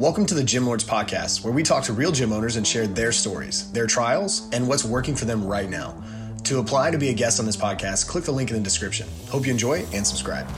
Welcome 0.00 0.26
to 0.26 0.34
the 0.34 0.42
Gym 0.42 0.66
Lords 0.66 0.82
Podcast, 0.82 1.44
where 1.44 1.52
we 1.52 1.62
talk 1.62 1.84
to 1.84 1.92
real 1.92 2.10
gym 2.10 2.32
owners 2.32 2.56
and 2.56 2.66
share 2.66 2.88
their 2.88 3.12
stories, 3.12 3.70
their 3.70 3.86
trials, 3.86 4.50
and 4.52 4.66
what's 4.66 4.84
working 4.84 5.14
for 5.14 5.24
them 5.24 5.46
right 5.46 5.70
now. 5.70 6.02
To 6.42 6.58
apply 6.58 6.90
to 6.90 6.98
be 6.98 7.10
a 7.10 7.14
guest 7.14 7.38
on 7.38 7.46
this 7.46 7.56
podcast, 7.56 8.08
click 8.08 8.24
the 8.24 8.32
link 8.32 8.50
in 8.50 8.56
the 8.56 8.62
description. 8.62 9.06
Hope 9.28 9.46
you 9.46 9.52
enjoy 9.52 9.86
and 9.92 10.04
subscribe. 10.04 10.48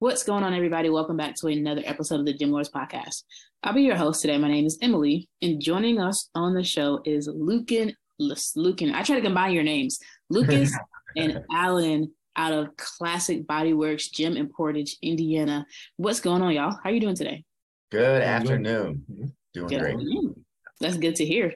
What's 0.00 0.22
going 0.22 0.44
on, 0.44 0.52
everybody? 0.52 0.90
Welcome 0.90 1.16
back 1.16 1.34
to 1.36 1.46
another 1.46 1.80
episode 1.86 2.20
of 2.20 2.26
the 2.26 2.34
Gym 2.34 2.50
Lords 2.50 2.68
Podcast. 2.68 3.24
I'll 3.62 3.72
be 3.72 3.84
your 3.84 3.96
host 3.96 4.20
today. 4.20 4.36
My 4.36 4.48
name 4.48 4.66
is 4.66 4.76
Emily, 4.82 5.30
and 5.40 5.62
joining 5.62 5.98
us 5.98 6.28
on 6.34 6.52
the 6.52 6.62
show 6.62 7.00
is 7.06 7.26
Lucan. 7.26 7.94
Lucan, 8.18 8.94
I 8.94 9.02
try 9.02 9.16
to 9.16 9.22
combine 9.22 9.52
your 9.52 9.64
names, 9.64 9.98
Lucas 10.28 10.76
and 11.16 11.42
Alan 11.54 12.12
out 12.38 12.52
of 12.52 12.74
Classic 12.76 13.46
Bodyworks 13.46 14.10
Gym 14.10 14.36
in 14.36 14.48
Portage, 14.48 14.96
Indiana. 15.02 15.66
What's 15.96 16.20
going 16.20 16.40
on, 16.40 16.52
y'all? 16.52 16.70
How 16.70 16.88
are 16.88 16.92
you 16.92 17.00
doing 17.00 17.16
today? 17.16 17.44
Good 17.90 18.22
afternoon. 18.22 19.04
Doing 19.52 19.66
good 19.66 19.80
great. 19.80 19.94
Afternoon. 19.94 20.44
That's 20.80 20.96
good 20.96 21.16
to 21.16 21.26
hear. 21.26 21.54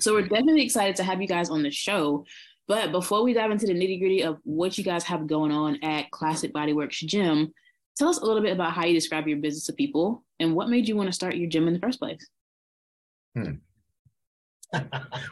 So 0.00 0.12
we're 0.12 0.22
definitely 0.22 0.62
excited 0.62 0.96
to 0.96 1.04
have 1.04 1.22
you 1.22 1.28
guys 1.28 1.48
on 1.48 1.62
the 1.62 1.70
show. 1.70 2.26
But 2.66 2.90
before 2.90 3.22
we 3.22 3.32
dive 3.32 3.52
into 3.52 3.66
the 3.66 3.72
nitty 3.72 4.00
gritty 4.00 4.24
of 4.24 4.38
what 4.42 4.76
you 4.76 4.82
guys 4.82 5.04
have 5.04 5.28
going 5.28 5.52
on 5.52 5.78
at 5.84 6.10
Classic 6.10 6.52
Bodyworks 6.52 7.06
Gym, 7.06 7.52
tell 7.96 8.08
us 8.08 8.18
a 8.18 8.24
little 8.24 8.42
bit 8.42 8.52
about 8.52 8.72
how 8.72 8.84
you 8.84 8.94
describe 8.94 9.28
your 9.28 9.38
business 9.38 9.66
to 9.66 9.72
people 9.72 10.24
and 10.40 10.56
what 10.56 10.68
made 10.68 10.88
you 10.88 10.96
want 10.96 11.08
to 11.08 11.12
start 11.12 11.36
your 11.36 11.48
gym 11.48 11.68
in 11.68 11.74
the 11.74 11.80
first 11.80 12.00
place. 12.00 12.28
Hmm. 13.36 13.52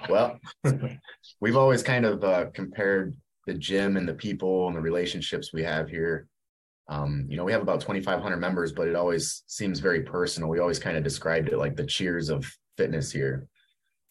well, 0.08 0.38
we've 1.40 1.56
always 1.56 1.82
kind 1.82 2.06
of 2.06 2.22
uh, 2.22 2.46
compared 2.54 3.16
the 3.46 3.54
gym 3.54 3.96
and 3.96 4.08
the 4.08 4.14
people 4.14 4.66
and 4.66 4.76
the 4.76 4.80
relationships 4.80 5.52
we 5.52 5.62
have 5.62 5.88
here. 5.88 6.28
Um, 6.88 7.26
you 7.28 7.36
know, 7.36 7.44
we 7.44 7.52
have 7.52 7.62
about 7.62 7.80
2,500 7.80 8.36
members, 8.36 8.72
but 8.72 8.88
it 8.88 8.96
always 8.96 9.42
seems 9.46 9.80
very 9.80 10.02
personal. 10.02 10.48
We 10.48 10.58
always 10.58 10.78
kind 10.78 10.96
of 10.96 11.04
described 11.04 11.48
it 11.48 11.58
like 11.58 11.76
the 11.76 11.86
cheers 11.86 12.28
of 12.28 12.46
fitness 12.76 13.10
here. 13.10 13.46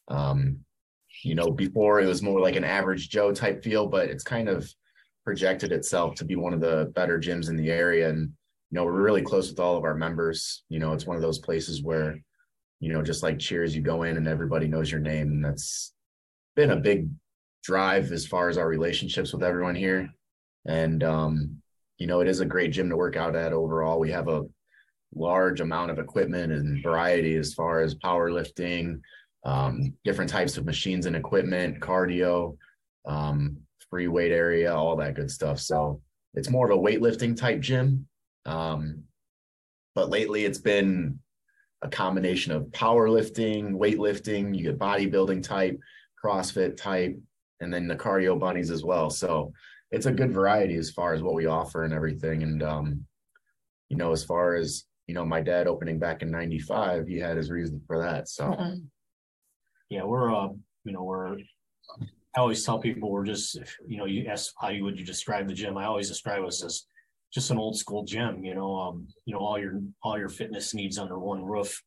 Um, 0.08 0.60
you 1.24 1.36
know, 1.36 1.52
before 1.52 2.02
it 2.02 2.08
was 2.08 2.24
more 2.24 2.40
like 2.40 2.56
an 2.56 2.64
average 2.64 3.10
Joe 3.10 3.32
type 3.32 3.64
feel, 3.64 3.88
but 3.88 4.10
it's 4.10 4.24
kind 4.24 4.50
of 4.50 4.68
projected 5.24 5.72
itself 5.72 6.16
to 6.16 6.26
be 6.26 6.36
one 6.36 6.54
of 6.54 6.62
the 6.62 6.92
better 6.96 7.20
gyms 7.20 7.50
in 7.50 7.56
the 7.56 7.72
area. 7.72 8.10
And, 8.10 8.20
you 8.20 8.76
know, 8.76 8.84
we're 8.84 9.02
really 9.02 9.22
close 9.22 9.50
with 9.50 9.60
all 9.60 9.78
of 9.78 9.84
our 9.84 9.96
members. 9.96 10.64
You 10.70 10.80
know, 10.80 10.94
it's 10.94 11.06
one 11.06 11.16
of 11.16 11.22
those 11.22 11.40
places 11.40 11.84
where, 11.84 12.18
you 12.80 12.92
know, 12.92 13.02
just 13.02 13.24
like 13.24 13.40
cheers, 13.40 13.76
you 13.76 13.82
go 13.82 14.04
in 14.04 14.18
and 14.18 14.28
everybody 14.28 14.68
knows 14.68 14.92
your 14.92 15.00
name. 15.00 15.28
And 15.28 15.46
that's 15.46 15.94
been 16.56 16.72
a 16.72 16.76
big 16.76 17.10
drive 17.64 18.12
as 18.12 18.28
far 18.28 18.50
as 18.50 18.58
our 18.58 18.68
relationships 18.68 19.34
with 19.34 19.44
everyone 19.44 19.76
here. 19.76 20.10
And, 20.66 21.04
um, 21.04 21.62
you 21.98 22.08
know, 22.08 22.20
it 22.20 22.28
is 22.28 22.42
a 22.42 22.46
great 22.46 22.72
gym 22.72 22.90
to 22.90 22.98
work 22.98 23.16
out 23.16 23.36
at 23.36 23.54
overall. 23.54 24.00
We 24.00 24.12
have 24.12 24.28
a 24.28 24.44
large 25.16 25.62
amount 25.62 25.92
of 25.92 26.00
equipment 26.00 26.52
and 26.52 26.84
variety 26.84 27.36
as 27.36 27.54
far 27.54 27.82
as 27.82 27.96
powerlifting, 27.96 29.00
um, 29.46 29.94
different 30.04 30.30
types 30.30 30.58
of 30.58 30.66
machines 30.66 31.06
and 31.06 31.16
equipment, 31.16 31.80
cardio, 31.80 32.58
um, 33.06 33.58
free 33.90 34.08
weight 34.08 34.32
area, 34.32 34.74
all 34.74 34.96
that 34.98 35.16
good 35.16 35.32
stuff. 35.32 35.60
So 35.60 36.02
it's 36.34 36.50
more 36.50 36.70
of 36.70 36.78
a 36.78 36.82
weightlifting 36.82 37.38
type 37.38 37.62
gym. 37.62 38.08
Um, 38.46 39.04
but 39.96 40.10
lately 40.10 40.46
it's 40.46 40.60
been 40.60 41.20
a 41.82 41.90
combination 41.90 42.52
of 42.52 42.64
powerlifting, 42.68 43.72
weightlifting, 43.74 44.58
you 44.58 44.64
get 44.64 44.80
bodybuilding 44.80 45.44
type, 45.44 45.80
CrossFit 46.24 46.78
type, 46.78 47.20
and 47.64 47.74
then 47.74 47.88
the 47.88 47.96
cardio 47.96 48.40
bunnies 48.40 48.72
as 48.72 48.84
well. 48.84 49.10
So 49.10 49.54
it's 49.92 50.06
a 50.06 50.12
good 50.12 50.32
variety 50.32 50.76
as 50.76 50.92
far 50.92 51.14
as 51.14 51.22
what 51.22 51.36
we 51.36 51.46
offer 51.46 51.84
and 51.84 51.94
everything. 51.94 52.44
And 52.44 52.64
um, 52.64 53.06
you 53.90 53.98
know, 53.98 54.12
as 54.12 54.24
far 54.24 54.56
as 54.56 54.86
you 55.08 55.14
know, 55.14 55.26
my 55.26 55.42
dad 55.42 55.68
opening 55.68 56.00
back 56.00 56.22
in 56.22 56.32
'95, 56.32 57.08
he 57.08 57.20
had 57.20 57.38
his 57.38 57.52
reason 57.52 57.82
for 57.86 58.00
that. 58.00 58.28
So 58.28 58.46
mm-hmm. 58.46 58.80
yeah, 59.90 60.04
we're 60.04 60.34
uh, 60.34 60.50
you 60.84 60.94
know, 60.94 61.04
we're 61.04 61.38
I 62.36 62.40
always 62.40 62.66
tell 62.66 62.80
people 62.80 63.12
we're 63.12 63.26
just 63.26 63.58
you 63.88 63.98
know, 63.98 64.06
you 64.06 64.28
ask 64.28 64.54
how 64.60 64.70
you 64.70 64.84
would 64.84 65.00
you 65.00 65.06
describe 65.06 65.48
the 65.48 65.54
gym. 65.54 65.78
I 65.78 65.86
always 65.86 66.10
describe 66.10 66.44
us 66.44 66.64
as 66.64 66.86
just 67.34 67.52
an 67.52 67.58
old 67.58 67.78
school 67.78 68.04
gym. 68.04 68.44
You 68.44 68.56
know, 68.56 68.76
um, 68.76 69.08
you 69.26 69.34
know, 69.34 69.40
all 69.40 69.60
your 69.60 69.82
all 70.02 70.18
your 70.18 70.30
fitness 70.30 70.74
needs 70.74 70.98
under 70.98 71.20
one 71.20 71.44
roof. 71.44 71.82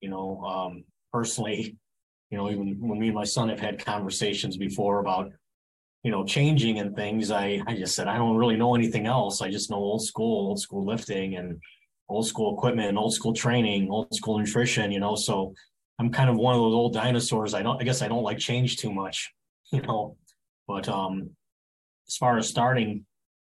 You 0.00 0.10
know, 0.10 0.40
um, 0.42 0.84
personally, 1.12 1.78
you 2.30 2.38
know, 2.38 2.50
even 2.50 2.76
when 2.80 2.98
me 2.98 3.08
and 3.08 3.14
my 3.14 3.24
son 3.24 3.48
have 3.48 3.60
had 3.60 3.84
conversations 3.84 4.56
before 4.56 4.98
about, 4.98 5.30
you 6.02 6.10
know, 6.10 6.24
changing 6.24 6.78
and 6.78 6.94
things, 6.94 7.30
I, 7.30 7.60
I 7.66 7.76
just 7.76 7.94
said, 7.94 8.08
I 8.08 8.16
don't 8.16 8.36
really 8.36 8.56
know 8.56 8.74
anything 8.74 9.06
else. 9.06 9.42
I 9.42 9.50
just 9.50 9.70
know 9.70 9.76
old 9.76 10.04
school, 10.04 10.48
old 10.48 10.60
school 10.60 10.84
lifting 10.84 11.36
and 11.36 11.60
old 12.08 12.26
school 12.26 12.56
equipment, 12.56 12.88
and 12.88 12.98
old 12.98 13.14
school 13.14 13.32
training, 13.32 13.90
old 13.90 14.14
school 14.14 14.38
nutrition, 14.38 14.92
you 14.92 15.00
know, 15.00 15.14
so 15.14 15.54
I'm 15.98 16.10
kind 16.10 16.30
of 16.30 16.36
one 16.36 16.54
of 16.54 16.60
those 16.60 16.74
old 16.74 16.94
dinosaurs. 16.94 17.54
I 17.54 17.62
don't, 17.62 17.80
I 17.80 17.84
guess 17.84 18.02
I 18.02 18.08
don't 18.08 18.22
like 18.22 18.38
change 18.38 18.76
too 18.76 18.92
much, 18.92 19.32
you 19.72 19.82
know, 19.82 20.16
but, 20.66 20.88
um, 20.88 21.30
as 22.08 22.16
far 22.16 22.38
as 22.38 22.48
starting 22.48 23.04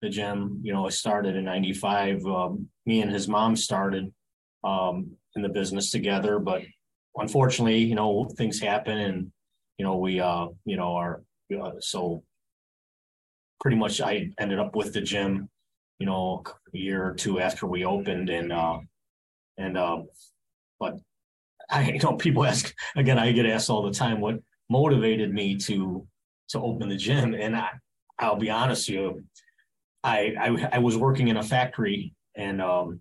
the 0.02 0.08
gym, 0.08 0.60
you 0.64 0.72
know, 0.72 0.86
I 0.86 0.90
started 0.90 1.36
in 1.36 1.44
95, 1.44 2.26
um, 2.26 2.68
me 2.86 3.02
and 3.02 3.12
his 3.12 3.28
mom 3.28 3.54
started, 3.54 4.12
um, 4.64 5.12
in 5.36 5.42
the 5.42 5.48
business 5.48 5.90
together, 5.90 6.40
but 6.40 6.62
unfortunately, 7.16 7.78
you 7.78 7.94
know, 7.94 8.28
things 8.36 8.60
happen 8.60 8.98
and, 8.98 9.32
you 9.78 9.84
know, 9.84 9.96
we, 9.96 10.20
uh, 10.20 10.46
you 10.64 10.76
know, 10.76 10.94
are, 10.94 11.22
uh, 11.60 11.72
so 11.80 12.22
pretty 13.60 13.76
much 13.76 14.00
I 14.00 14.30
ended 14.38 14.58
up 14.58 14.76
with 14.76 14.92
the 14.92 15.00
gym, 15.00 15.48
you 15.98 16.06
know, 16.06 16.42
a 16.74 16.78
year 16.78 17.04
or 17.04 17.14
two 17.14 17.40
after 17.40 17.66
we 17.66 17.84
opened 17.84 18.30
and, 18.30 18.52
uh, 18.52 18.78
and, 19.58 19.76
um, 19.76 20.08
but 20.78 20.98
I, 21.68 21.90
you 21.90 21.98
know, 21.98 22.14
people 22.14 22.44
ask, 22.44 22.74
again, 22.96 23.18
I 23.18 23.32
get 23.32 23.46
asked 23.46 23.70
all 23.70 23.82
the 23.82 23.92
time, 23.92 24.20
what 24.20 24.40
motivated 24.68 25.32
me 25.32 25.56
to, 25.56 26.06
to 26.50 26.60
open 26.60 26.88
the 26.88 26.96
gym. 26.96 27.34
And 27.34 27.56
I, 27.56 27.68
I'll 28.18 28.36
be 28.36 28.50
honest 28.50 28.88
with 28.88 28.98
you, 28.98 29.24
I, 30.02 30.34
I, 30.40 30.68
I 30.72 30.78
was 30.78 30.96
working 30.96 31.28
in 31.28 31.36
a 31.36 31.42
factory 31.42 32.14
and, 32.36 32.62
um, 32.62 33.00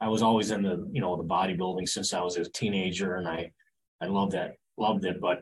I 0.00 0.08
was 0.08 0.22
always 0.22 0.50
in 0.50 0.62
the 0.62 0.88
you 0.92 1.00
know 1.00 1.16
the 1.16 1.24
bodybuilding 1.24 1.88
since 1.88 2.12
I 2.12 2.20
was 2.20 2.36
a 2.36 2.44
teenager, 2.44 3.16
and 3.16 3.28
I 3.28 3.50
I 4.00 4.06
loved 4.06 4.32
that 4.32 4.56
loved 4.76 5.04
it. 5.04 5.20
But 5.20 5.40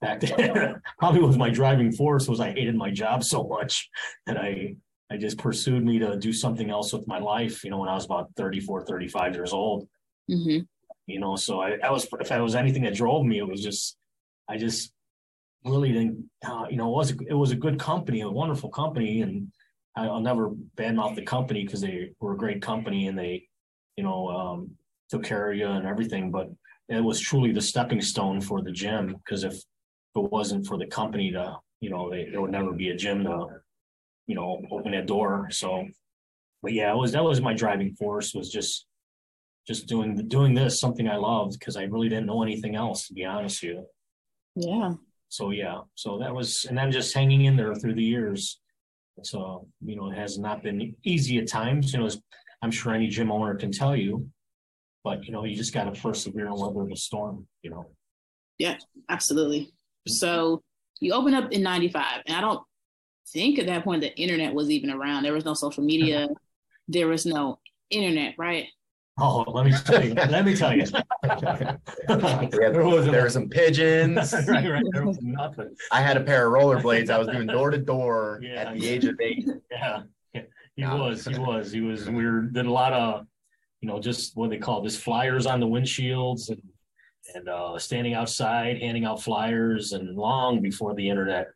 fact 0.00 0.24
probably 0.98 1.20
was 1.20 1.36
my 1.36 1.50
driving 1.50 1.92
force 1.92 2.28
was 2.28 2.40
I 2.40 2.52
hated 2.52 2.74
my 2.74 2.90
job 2.90 3.24
so 3.24 3.44
much 3.44 3.88
that 4.26 4.36
I 4.36 4.76
I 5.10 5.16
just 5.16 5.38
pursued 5.38 5.84
me 5.84 5.98
to 6.00 6.16
do 6.16 6.32
something 6.32 6.70
else 6.70 6.92
with 6.92 7.06
my 7.06 7.18
life. 7.18 7.62
You 7.64 7.70
know, 7.70 7.78
when 7.78 7.88
I 7.88 7.94
was 7.94 8.04
about 8.04 8.30
34, 8.36 8.86
35 8.86 9.34
years 9.34 9.52
old. 9.52 9.88
Mm-hmm. 10.30 10.64
You 11.06 11.20
know, 11.20 11.36
so 11.36 11.60
I, 11.60 11.78
I 11.84 11.90
was 11.90 12.08
if 12.20 12.32
I 12.32 12.40
was 12.40 12.56
anything 12.56 12.82
that 12.82 12.94
drove 12.94 13.24
me, 13.24 13.38
it 13.38 13.46
was 13.46 13.62
just 13.62 13.96
I 14.48 14.56
just 14.56 14.92
really 15.64 15.92
didn't. 15.92 16.28
Uh, 16.44 16.64
you 16.68 16.76
know, 16.76 16.88
it 16.88 16.96
was 16.96 17.12
a, 17.12 17.16
it 17.28 17.34
was 17.34 17.52
a 17.52 17.56
good 17.56 17.78
company, 17.78 18.22
a 18.22 18.30
wonderful 18.30 18.70
company, 18.70 19.22
and 19.22 19.52
I'll 19.94 20.20
never 20.20 20.50
badmouth 20.76 21.14
the 21.14 21.22
company 21.22 21.64
because 21.64 21.80
they 21.80 22.10
were 22.20 22.32
a 22.32 22.36
great 22.36 22.60
company 22.60 23.06
and 23.06 23.18
they 23.18 23.48
you 23.96 24.04
know, 24.04 24.28
um, 24.28 24.70
took 25.10 25.24
care 25.24 25.50
of 25.50 25.56
you 25.56 25.66
and 25.66 25.86
everything. 25.86 26.30
But 26.30 26.50
it 26.88 27.02
was 27.02 27.20
truly 27.20 27.52
the 27.52 27.60
stepping 27.60 28.00
stone 28.00 28.40
for 28.40 28.62
the 28.62 28.72
gym 28.72 29.16
because 29.24 29.44
if 29.44 29.54
it 29.54 30.32
wasn't 30.32 30.66
for 30.66 30.78
the 30.78 30.86
company 30.86 31.30
to, 31.32 31.56
you 31.80 31.90
know, 31.90 32.10
they, 32.10 32.28
there 32.30 32.40
would 32.40 32.52
never 32.52 32.72
be 32.72 32.90
a 32.90 32.96
gym 32.96 33.24
to, 33.24 33.46
you 34.26 34.34
know, 34.34 34.62
open 34.70 34.92
that 34.92 35.06
door. 35.06 35.48
So, 35.50 35.86
but 36.62 36.72
yeah, 36.72 36.92
it 36.92 36.96
was 36.96 37.12
that 37.12 37.24
was 37.24 37.40
my 37.40 37.54
driving 37.54 37.94
force 37.94 38.34
was 38.34 38.50
just 38.50 38.86
just 39.66 39.86
doing 39.86 40.28
doing 40.28 40.54
this 40.54 40.80
something 40.80 41.08
I 41.08 41.16
loved 41.16 41.58
because 41.58 41.76
I 41.76 41.84
really 41.84 42.08
didn't 42.08 42.26
know 42.26 42.42
anything 42.42 42.76
else 42.76 43.08
to 43.08 43.14
be 43.14 43.24
honest 43.24 43.62
with 43.62 43.72
you. 43.72 43.86
Yeah. 44.56 44.94
So 45.28 45.50
yeah, 45.50 45.80
so 45.94 46.18
that 46.18 46.34
was, 46.34 46.64
and 46.68 46.78
then 46.78 46.90
just 46.92 47.14
hanging 47.14 47.44
in 47.44 47.56
there 47.56 47.74
through 47.74 47.94
the 47.94 48.02
years. 48.02 48.60
So 49.22 49.66
you 49.84 49.96
know, 49.96 50.10
it 50.10 50.16
has 50.16 50.38
not 50.38 50.62
been 50.62 50.94
easy 51.04 51.38
at 51.38 51.48
times. 51.48 51.92
You 51.92 52.00
know, 52.00 52.08
I'm 52.62 52.70
sure 52.70 52.94
any 52.94 53.08
gym 53.08 53.30
owner 53.30 53.54
can 53.54 53.72
tell 53.72 53.96
you. 53.96 54.28
But 55.04 55.24
you 55.24 55.32
know, 55.32 55.44
you 55.44 55.56
just 55.56 55.72
got 55.72 55.92
to 55.92 56.00
persevere 56.00 56.46
and 56.46 56.58
weather 56.58 56.88
the 56.88 56.96
storm. 56.96 57.46
You 57.62 57.70
know. 57.70 57.90
Yeah, 58.58 58.76
absolutely. 59.08 59.72
So 60.08 60.62
you 61.00 61.12
open 61.12 61.34
up 61.34 61.52
in 61.52 61.62
'95, 61.62 62.22
and 62.26 62.36
I 62.36 62.40
don't 62.40 62.62
think 63.32 63.58
at 63.58 63.66
that 63.66 63.84
point 63.84 64.00
the 64.00 64.16
internet 64.16 64.54
was 64.54 64.70
even 64.70 64.90
around. 64.90 65.22
There 65.22 65.32
was 65.32 65.44
no 65.44 65.54
social 65.54 65.84
media. 65.84 66.28
there 66.88 67.08
was 67.08 67.26
no 67.26 67.58
internet, 67.90 68.34
right? 68.38 68.66
Oh, 69.18 69.44
let 69.48 69.64
me 69.64 69.72
tell 69.72 70.04
you. 70.04 70.12
let 70.12 70.44
me 70.44 70.54
tell 70.54 70.76
you. 70.76 70.84
there, 71.22 72.84
was, 72.84 73.06
there 73.06 73.22
were 73.22 73.30
some 73.30 73.48
pigeons. 73.48 74.34
right, 74.46 74.70
right. 74.70 74.84
There 74.92 75.06
was 75.06 75.18
nothing. 75.22 75.74
I 75.90 76.02
had 76.02 76.18
a 76.18 76.20
pair 76.20 76.46
of 76.48 76.52
rollerblades. 76.52 77.08
I 77.08 77.16
was 77.16 77.28
doing 77.28 77.46
door 77.46 77.70
to 77.70 77.78
door 77.78 78.42
at 78.54 78.78
the 78.78 78.86
age 78.86 79.06
of 79.06 79.18
eight. 79.20 79.48
Yeah. 79.70 80.02
He 80.76 80.84
was, 80.84 81.24
he 81.26 81.38
was, 81.38 81.72
he 81.72 81.80
was. 81.80 82.08
We 82.08 82.24
were 82.24 82.42
did 82.42 82.66
a 82.66 82.72
lot 82.72 82.92
of, 82.92 83.26
you 83.80 83.88
know, 83.88 84.00
just 84.00 84.36
what 84.36 84.50
they 84.50 84.58
call 84.58 84.82
this 84.82 84.96
flyers 84.96 85.46
on 85.46 85.60
the 85.60 85.66
windshields 85.66 86.48
and 86.48 86.62
and 87.34 87.48
uh, 87.48 87.78
standing 87.78 88.14
outside 88.14 88.78
handing 88.80 89.04
out 89.04 89.20
flyers 89.20 89.92
and 89.92 90.16
long 90.16 90.60
before 90.60 90.94
the 90.94 91.08
internet. 91.08 91.48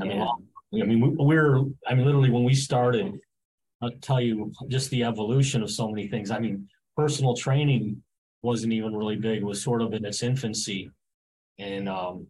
I 0.00 0.04
mean, 0.04 0.18
long, 0.18 0.44
I 0.72 0.84
mean, 0.84 1.00
we, 1.00 1.08
we're, 1.24 1.58
I 1.86 1.94
mean, 1.94 2.06
literally 2.06 2.30
when 2.30 2.44
we 2.44 2.54
started, 2.54 3.18
I'll 3.82 3.90
tell 4.00 4.20
you 4.20 4.52
just 4.68 4.90
the 4.90 5.04
evolution 5.04 5.62
of 5.62 5.70
so 5.70 5.90
many 5.90 6.06
things. 6.06 6.30
I 6.30 6.38
mean, 6.38 6.68
personal 6.96 7.34
training 7.34 8.02
wasn't 8.42 8.72
even 8.72 8.94
really 8.96 9.16
big, 9.16 9.38
it 9.38 9.44
was 9.44 9.62
sort 9.62 9.82
of 9.82 9.92
in 9.92 10.04
its 10.04 10.22
infancy. 10.22 10.90
And 11.58 11.88
um, 11.88 12.26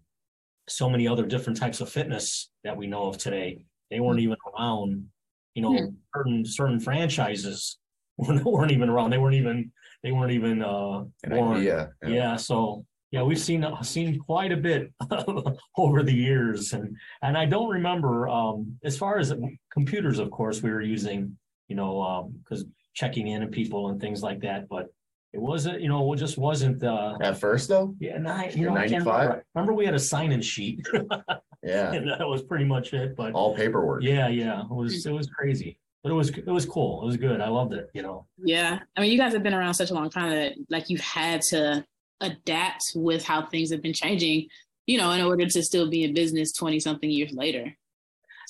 so 0.68 0.88
many 0.88 1.06
other 1.06 1.26
different 1.26 1.58
types 1.58 1.80
of 1.80 1.88
fitness 1.88 2.50
that 2.64 2.76
we 2.76 2.86
know 2.86 3.04
of 3.08 3.18
today, 3.18 3.64
they 3.90 4.00
weren't 4.00 4.20
even 4.20 4.36
around. 4.54 5.06
You 5.54 5.62
know, 5.62 5.76
Hmm. 5.76 5.86
certain 6.14 6.44
certain 6.44 6.80
franchises 6.80 7.78
weren't, 8.16 8.44
weren't 8.44 8.72
even 8.72 8.88
around. 8.88 9.10
They 9.10 9.18
weren't 9.18 9.34
even 9.36 9.72
they 10.02 10.12
weren't 10.12 10.32
even 10.32 10.62
uh 10.62 11.04
An 11.24 11.30
born. 11.30 11.58
idea. 11.58 11.90
Yeah. 12.06 12.36
so 12.36 12.84
yeah, 13.10 13.22
we've 13.24 13.40
seen 13.40 13.66
seen 13.82 14.20
quite 14.20 14.52
a 14.52 14.56
bit 14.56 14.92
over 15.76 16.02
the 16.04 16.12
years, 16.14 16.72
and 16.72 16.96
and 17.22 17.36
I 17.36 17.44
don't 17.44 17.68
remember 17.68 18.28
um, 18.28 18.78
as 18.84 18.96
far 18.96 19.18
as 19.18 19.34
computers. 19.72 20.20
Of 20.20 20.30
course, 20.30 20.62
we 20.62 20.70
were 20.70 20.80
using 20.82 21.36
you 21.66 21.74
know 21.74 22.30
because 22.44 22.64
checking 22.94 23.26
in 23.28 23.42
and 23.42 23.50
people 23.52 23.88
and 23.88 24.00
things 24.00 24.22
like 24.22 24.40
that, 24.42 24.68
but 24.68 24.86
it 25.32 25.40
wasn't 25.40 25.80
you 25.80 25.88
know 25.88 26.12
it 26.12 26.16
just 26.16 26.38
wasn't 26.38 26.82
uh, 26.82 27.16
At 27.20 27.38
first, 27.38 27.68
though, 27.68 27.94
yeah. 28.00 28.16
And 28.16 28.28
I 28.28 28.48
you 28.54 28.68
In 28.68 28.74
know 28.74 28.80
I 28.80 28.88
can't 28.88 29.04
95? 29.04 29.20
remember. 29.22 29.44
remember 29.54 29.72
we 29.74 29.84
had 29.84 29.94
a 29.94 29.98
sign 29.98 30.32
in 30.32 30.42
sheet, 30.42 30.84
yeah, 31.62 31.92
and 31.92 32.08
that 32.10 32.26
was 32.26 32.42
pretty 32.42 32.64
much 32.64 32.92
it. 32.94 33.16
But 33.16 33.32
all 33.32 33.54
paperwork. 33.54 34.02
yeah, 34.02 34.28
yeah, 34.28 34.62
it 34.62 34.70
was 34.70 35.06
it 35.06 35.12
was 35.12 35.28
crazy, 35.28 35.78
but 36.02 36.10
it 36.10 36.14
was 36.14 36.30
it 36.30 36.46
was 36.46 36.66
cool. 36.66 37.02
It 37.02 37.06
was 37.06 37.16
good. 37.16 37.40
I 37.40 37.48
loved 37.48 37.72
it. 37.74 37.88
You 37.94 38.02
know. 38.02 38.26
Yeah. 38.38 38.80
I 38.96 39.00
mean, 39.00 39.12
you 39.12 39.18
guys 39.18 39.32
have 39.32 39.42
been 39.42 39.54
around 39.54 39.74
such 39.74 39.90
a 39.90 39.94
long 39.94 40.10
time 40.10 40.30
that 40.30 40.54
like 40.68 40.90
you've 40.90 41.00
had 41.00 41.42
to 41.50 41.84
adapt 42.20 42.92
with 42.94 43.24
how 43.24 43.46
things 43.46 43.70
have 43.70 43.80
been 43.82 43.94
changing, 43.94 44.48
you 44.86 44.98
know, 44.98 45.10
in 45.12 45.20
order 45.22 45.46
to 45.46 45.62
still 45.62 45.88
be 45.88 46.04
in 46.04 46.12
business 46.12 46.52
20 46.52 46.78
something 46.80 47.08
years 47.10 47.32
later. 47.32 47.72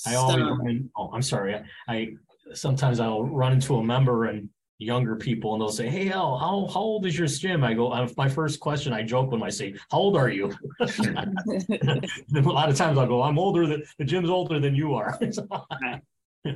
I 0.07 0.15
always 0.15 0.37
So- 0.37 0.43
run 0.57 0.69
in, 0.69 0.91
oh, 0.97 1.11
I'm 1.13 1.23
sorry. 1.23 1.55
I, 1.55 1.63
I 1.89 2.09
sometimes 2.55 2.99
I'll 3.01 3.23
run 3.25 3.53
into 3.53 3.77
a 3.77 3.85
member 3.85 4.25
and 4.25 4.49
younger 4.81 5.15
people 5.15 5.53
and 5.53 5.61
they'll 5.61 5.69
say, 5.69 5.89
Hey, 5.89 6.11
Al, 6.11 6.39
how, 6.39 6.67
how 6.73 6.81
old 6.81 7.07
is 7.07 7.17
your 7.19 7.27
gym? 7.27 7.63
I 7.63 7.75
go, 7.75 7.93
uh, 7.93 8.09
my 8.17 8.29
first 8.29 8.61
question, 8.61 8.93
I 8.93 9.03
joke 9.03 9.31
when 9.31 9.43
I 9.43 9.51
say, 9.51 9.75
How 9.91 9.99
old 9.99 10.17
are 10.17 10.31
you? 10.31 10.53
a 10.81 12.41
lot 12.41 12.69
of 12.69 12.77
times 12.77 12.99
I'll 12.99 13.07
go, 13.07 13.23
I'm 13.23 13.39
older 13.39 13.67
than 13.67 13.85
the 13.99 14.05
gym's 14.05 14.31
older 14.31 14.59
than 14.59 14.75
you 14.75 14.95
are. 14.95 15.19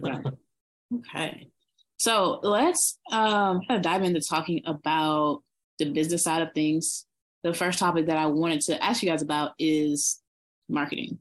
Right. 0.01 0.25
Okay. 0.95 1.49
So 1.99 2.41
let's 2.43 2.99
um 3.13 3.61
kind 3.69 3.77
of 3.77 3.83
dive 3.83 4.03
into 4.03 4.23
talking 4.23 4.63
about 4.65 5.43
the 5.79 5.91
business 5.91 6.25
side 6.25 6.41
of 6.41 6.55
things. 6.55 7.05
The 7.43 7.53
first 7.53 7.79
topic 7.79 8.07
that 8.07 8.17
I 8.17 8.25
wanted 8.27 8.63
to 8.63 8.83
ask 8.83 9.03
you 9.03 9.11
guys 9.11 9.21
about 9.21 9.53
is 9.59 10.23
marketing. 10.71 11.19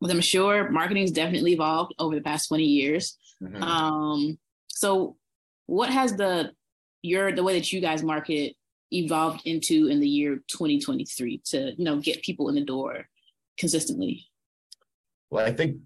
Well, 0.00 0.12
I'm 0.12 0.20
sure 0.20 0.70
marketing 0.70 1.02
has 1.02 1.10
definitely 1.10 1.54
evolved 1.54 1.92
over 1.98 2.14
the 2.14 2.20
past 2.20 2.46
20 2.48 2.62
years. 2.62 3.18
Mhm. 3.42 3.60
Um, 3.60 4.38
so 4.68 5.16
what 5.72 5.88
has 5.88 6.14
the 6.16 6.50
your 7.00 7.32
the 7.32 7.42
way 7.42 7.54
that 7.54 7.72
you 7.72 7.80
guys 7.80 8.02
market 8.02 8.54
evolved 8.90 9.40
into 9.46 9.86
in 9.88 10.00
the 10.00 10.08
year 10.08 10.36
2023 10.48 11.40
to 11.46 11.72
you 11.78 11.84
know 11.84 11.96
get 11.96 12.22
people 12.22 12.50
in 12.50 12.54
the 12.54 12.64
door 12.64 13.06
consistently? 13.58 14.26
Well, 15.30 15.46
I 15.46 15.52
think 15.52 15.78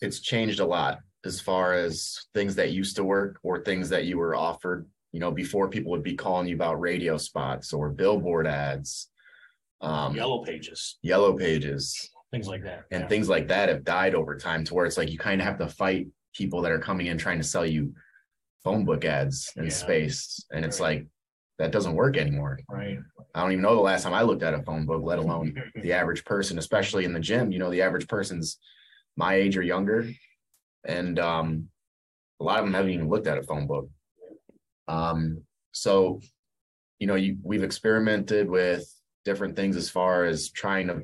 it's 0.00 0.20
changed 0.20 0.60
a 0.60 0.64
lot 0.64 1.00
as 1.24 1.40
far 1.40 1.74
as 1.74 2.26
things 2.34 2.54
that 2.54 2.70
used 2.70 2.94
to 2.96 3.04
work 3.04 3.40
or 3.42 3.64
things 3.64 3.88
that 3.88 4.04
you 4.04 4.16
were 4.16 4.36
offered. 4.36 4.86
You 5.10 5.18
know, 5.18 5.32
before 5.32 5.68
people 5.68 5.90
would 5.90 6.04
be 6.04 6.14
calling 6.14 6.46
you 6.46 6.54
about 6.54 6.80
radio 6.80 7.16
spots 7.18 7.72
or 7.72 7.90
billboard 7.90 8.46
ads, 8.46 9.10
um, 9.80 10.14
Yellow 10.14 10.44
pages, 10.44 10.98
yellow 11.02 11.36
pages, 11.36 12.10
things 12.30 12.46
like 12.46 12.62
that. 12.62 12.84
and 12.92 13.02
Yeah. 13.02 13.08
things 13.08 13.28
like 13.28 13.48
that 13.48 13.68
have 13.68 13.82
died 13.82 14.14
over 14.14 14.38
time 14.38 14.62
to 14.66 14.74
where 14.74 14.86
it's 14.86 14.96
like 14.96 15.10
you 15.10 15.18
kind 15.18 15.40
of 15.40 15.46
have 15.48 15.58
to 15.58 15.66
fight 15.66 16.06
people 16.32 16.62
that 16.62 16.70
are 16.70 16.78
coming 16.78 17.08
in 17.08 17.18
trying 17.18 17.38
to 17.38 17.44
sell 17.44 17.66
you 17.66 17.92
phone 18.64 18.84
book 18.84 19.04
ads 19.04 19.52
in 19.56 19.64
Yeah. 19.64 19.70
space. 19.70 20.44
And 20.52 20.64
it's 20.64 20.80
like 20.80 21.06
that 21.58 21.72
doesn't 21.72 21.94
work 21.94 22.16
anymore. 22.16 22.58
Right. 22.68 22.98
I 23.34 23.42
don't 23.42 23.52
even 23.52 23.62
know 23.62 23.74
the 23.74 23.80
last 23.80 24.02
time 24.02 24.14
I 24.14 24.22
looked 24.22 24.42
at 24.42 24.54
a 24.54 24.62
phone 24.62 24.86
book, 24.86 25.02
let 25.02 25.18
alone 25.18 25.54
the 25.76 25.92
average 26.00 26.24
person, 26.24 26.58
especially 26.58 27.04
in 27.04 27.12
the 27.12 27.20
gym. 27.20 27.52
You 27.52 27.58
know, 27.58 27.70
the 27.70 27.82
average 27.82 28.08
person's 28.08 28.58
my 29.16 29.34
age 29.34 29.56
or 29.56 29.62
younger. 29.62 30.08
And 30.84 31.18
um, 31.18 31.68
a 32.40 32.44
lot 32.44 32.58
of 32.58 32.64
them 32.64 32.74
haven't 32.74 32.90
even 32.90 33.08
looked 33.08 33.26
at 33.26 33.38
a 33.38 33.42
phone 33.42 33.66
book. 33.66 33.88
Um, 34.88 35.42
so, 35.72 36.20
you 36.98 37.06
know, 37.06 37.14
you 37.14 37.38
we've 37.42 37.62
experimented 37.62 38.48
with 38.48 38.84
different 39.24 39.54
things 39.56 39.76
as 39.76 39.88
far 39.88 40.24
as 40.24 40.50
trying 40.50 40.88
to, 40.88 41.02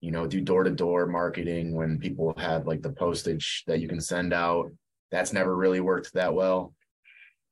you 0.00 0.10
know, 0.10 0.26
do 0.26 0.40
door 0.40 0.64
to 0.64 0.70
door 0.70 1.06
marketing 1.06 1.74
when 1.74 1.98
people 1.98 2.34
have 2.36 2.66
like 2.66 2.82
the 2.82 2.92
postage 2.92 3.64
that 3.66 3.80
you 3.80 3.88
can 3.88 4.00
send 4.00 4.32
out. 4.32 4.70
That's 5.14 5.32
never 5.32 5.54
really 5.54 5.78
worked 5.78 6.12
that 6.14 6.34
well. 6.34 6.74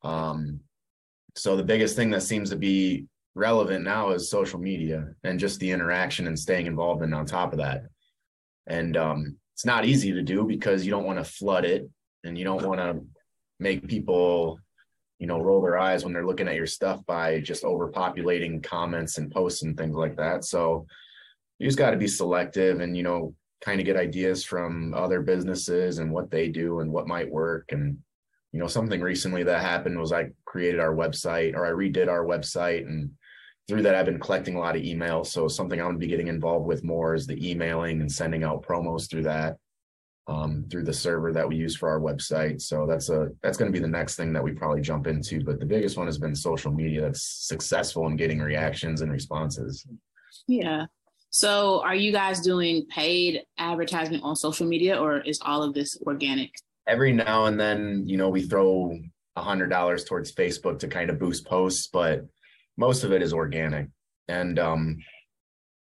Um, 0.03 0.59
so 1.37 1.55
the 1.55 1.63
biggest 1.63 1.95
thing 1.95 2.09
that 2.09 2.21
seems 2.21 2.49
to 2.49 2.57
be 2.57 3.05
relevant 3.35 3.85
now 3.85 4.09
is 4.09 4.29
social 4.29 4.59
media 4.59 5.07
and 5.23 5.39
just 5.39 5.61
the 5.61 5.71
interaction 5.71 6.27
and 6.27 6.37
staying 6.37 6.65
involved 6.65 7.03
and 7.03 7.15
on 7.15 7.25
top 7.25 7.53
of 7.53 7.59
that. 7.59 7.83
And 8.67 8.97
um, 8.97 9.37
it's 9.53 9.63
not 9.63 9.85
easy 9.85 10.11
to 10.11 10.21
do 10.21 10.43
because 10.43 10.83
you 10.83 10.91
don't 10.91 11.05
want 11.05 11.19
to 11.19 11.23
flood 11.23 11.63
it 11.63 11.89
and 12.25 12.37
you 12.37 12.43
don't 12.43 12.65
want 12.65 12.81
to 12.81 13.01
make 13.61 13.87
people, 13.87 14.59
you 15.17 15.27
know, 15.27 15.39
roll 15.39 15.61
their 15.61 15.79
eyes 15.79 16.03
when 16.03 16.11
they're 16.11 16.27
looking 16.27 16.49
at 16.49 16.55
your 16.55 16.67
stuff 16.67 16.99
by 17.05 17.39
just 17.39 17.63
overpopulating 17.63 18.61
comments 18.61 19.17
and 19.19 19.31
posts 19.31 19.63
and 19.63 19.77
things 19.77 19.95
like 19.95 20.17
that. 20.17 20.43
So 20.43 20.85
you 21.59 21.67
just 21.67 21.77
got 21.77 21.91
to 21.91 21.97
be 21.97 22.07
selective 22.07 22.81
and, 22.81 22.97
you 22.97 23.03
know, 23.03 23.33
kind 23.63 23.79
of 23.79 23.85
get 23.85 23.95
ideas 23.95 24.43
from 24.43 24.93
other 24.93 25.21
businesses 25.21 25.99
and 25.99 26.11
what 26.11 26.29
they 26.29 26.49
do 26.49 26.81
and 26.81 26.91
what 26.91 27.07
might 27.07 27.29
work. 27.29 27.71
And, 27.71 27.97
you 28.51 28.59
know, 28.59 28.67
something 28.67 28.99
recently 28.99 29.43
that 29.43 29.61
happened 29.61 29.97
was 29.97 30.11
I 30.11 30.31
created 30.45 30.81
our 30.81 30.93
website 30.93 31.55
or 31.55 31.65
I 31.65 31.69
redid 31.69 32.09
our 32.09 32.25
website 32.25 32.85
and 32.85 33.11
through 33.67 33.83
that 33.83 33.95
I've 33.95 34.05
been 34.05 34.19
collecting 34.19 34.55
a 34.55 34.59
lot 34.59 34.75
of 34.75 34.81
emails. 34.81 35.27
So 35.27 35.47
something 35.47 35.79
I'm 35.79 35.87
gonna 35.87 35.97
be 35.97 36.07
getting 36.07 36.27
involved 36.27 36.67
with 36.67 36.83
more 36.83 37.15
is 37.15 37.25
the 37.25 37.49
emailing 37.49 38.01
and 38.01 38.11
sending 38.11 38.43
out 38.43 38.63
promos 38.63 39.09
through 39.09 39.23
that. 39.23 39.57
Um, 40.27 40.65
through 40.71 40.83
the 40.83 40.93
server 40.93 41.33
that 41.33 41.47
we 41.47 41.57
use 41.57 41.75
for 41.75 41.89
our 41.89 41.99
website. 41.99 42.61
So 42.61 42.85
that's 42.87 43.09
a 43.09 43.29
that's 43.41 43.57
gonna 43.57 43.71
be 43.71 43.79
the 43.79 43.87
next 43.87 44.15
thing 44.15 44.31
that 44.33 44.43
we 44.43 44.53
probably 44.53 44.79
jump 44.81 45.05
into. 45.07 45.43
But 45.43 45.59
the 45.59 45.65
biggest 45.65 45.97
one 45.97 46.07
has 46.07 46.17
been 46.17 46.33
social 46.33 46.71
media 46.71 47.01
that's 47.01 47.21
successful 47.21 48.07
in 48.07 48.15
getting 48.15 48.39
reactions 48.39 49.01
and 49.01 49.11
responses. 49.11 49.85
Yeah. 50.47 50.85
So 51.33 51.81
are 51.81 51.95
you 51.95 52.11
guys 52.11 52.41
doing 52.41 52.85
paid 52.91 53.41
advertisement 53.57 54.21
on 54.23 54.35
social 54.35 54.67
media 54.67 55.01
or 55.01 55.19
is 55.21 55.39
all 55.41 55.63
of 55.63 55.73
this 55.73 55.97
organic? 56.05 56.51
Every 56.87 57.11
now 57.11 57.45
and 57.45 57.59
then, 57.59 58.03
you 58.05 58.17
know, 58.17 58.29
we 58.29 58.43
throw 58.43 58.95
a 59.35 59.41
hundred 59.41 59.71
dollars 59.71 60.03
towards 60.03 60.31
Facebook 60.31 60.77
to 60.79 60.87
kind 60.87 61.09
of 61.09 61.17
boost 61.17 61.47
posts, 61.47 61.87
but 61.87 62.21
most 62.77 63.03
of 63.03 63.11
it 63.11 63.23
is 63.23 63.33
organic. 63.33 63.87
And 64.27 64.59
um, 64.59 64.97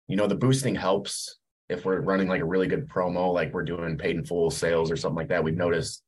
you 0.07 0.15
know, 0.15 0.29
the 0.29 0.37
boosting 0.37 0.77
helps 0.77 1.39
if 1.69 1.85
we're 1.85 2.01
running 2.01 2.29
like 2.29 2.43
a 2.43 2.45
really 2.45 2.69
good 2.69 2.89
promo, 2.89 3.35
like 3.35 3.53
we're 3.53 3.65
doing 3.65 3.99
paid 3.99 4.15
in 4.15 4.25
full 4.25 4.53
sales 4.53 4.89
or 4.89 4.97
something 4.97 5.17
like 5.17 5.29
that. 5.31 5.43
We've 5.43 5.57
noticed, 5.57 6.05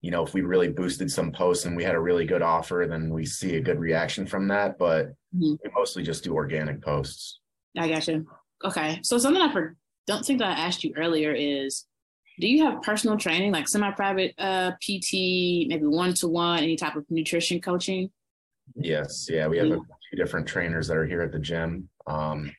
you 0.00 0.10
know, 0.10 0.24
if 0.24 0.32
we 0.32 0.40
really 0.40 0.68
boosted 0.68 1.12
some 1.12 1.30
posts 1.30 1.66
and 1.66 1.76
we 1.76 1.84
had 1.84 1.94
a 1.94 2.00
really 2.00 2.24
good 2.24 2.40
offer, 2.40 2.86
then 2.88 3.12
we 3.12 3.26
see 3.26 3.56
a 3.56 3.60
good 3.60 3.78
reaction 3.78 4.26
from 4.26 4.48
that. 4.48 4.78
But 4.78 5.08
Mhm. 5.36 5.58
we 5.62 5.70
mostly 5.76 6.02
just 6.02 6.24
do 6.24 6.32
organic 6.32 6.80
posts. 6.80 7.36
I 7.76 7.88
got 7.88 8.06
you. 8.08 8.26
Okay. 8.64 9.00
So 9.02 9.18
something 9.18 9.42
I 9.42 9.52
for, 9.52 9.76
don't 10.06 10.24
think 10.24 10.38
that 10.40 10.58
I 10.58 10.62
asked 10.62 10.82
you 10.84 10.92
earlier 10.96 11.32
is 11.32 11.86
do 12.40 12.48
you 12.48 12.64
have 12.64 12.82
personal 12.82 13.16
training 13.16 13.52
like 13.52 13.68
semi-private 13.68 14.34
uh 14.38 14.72
PT, 14.80 15.68
maybe 15.68 15.82
one-to-one, 15.84 16.62
any 16.62 16.76
type 16.76 16.96
of 16.96 17.04
nutrition 17.10 17.60
coaching? 17.60 18.10
Yes, 18.76 19.26
yeah, 19.30 19.46
we 19.48 19.58
have 19.58 19.66
a 19.66 19.80
few 20.10 20.16
different 20.16 20.46
trainers 20.46 20.88
that 20.88 20.96
are 20.96 21.06
here 21.06 21.22
at 21.22 21.32
the 21.32 21.38
gym. 21.38 21.88
Um, 22.06 22.50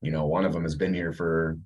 you 0.00 0.10
know, 0.12 0.26
one 0.26 0.44
of 0.44 0.52
them 0.52 0.62
has 0.62 0.74
been 0.76 0.94
here 0.94 1.12
for 1.12 1.58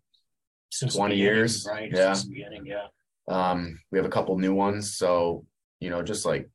Since 0.71 0.95
20 0.97 1.17
years, 1.17 1.67
Right. 1.69 1.91
yeah. 1.93 2.12
Since 2.15 2.25
the 2.29 2.35
beginning, 2.35 2.67
yeah. 2.67 2.87
Um, 3.29 3.79
we 3.93 3.99
have 3.99 4.07
a 4.07 4.11
couple 4.11 4.37
new 4.39 4.55
ones. 4.55 4.97
So, 4.97 5.45
you 5.81 5.91
know, 5.91 6.03
just 6.03 6.25
like 6.25 6.49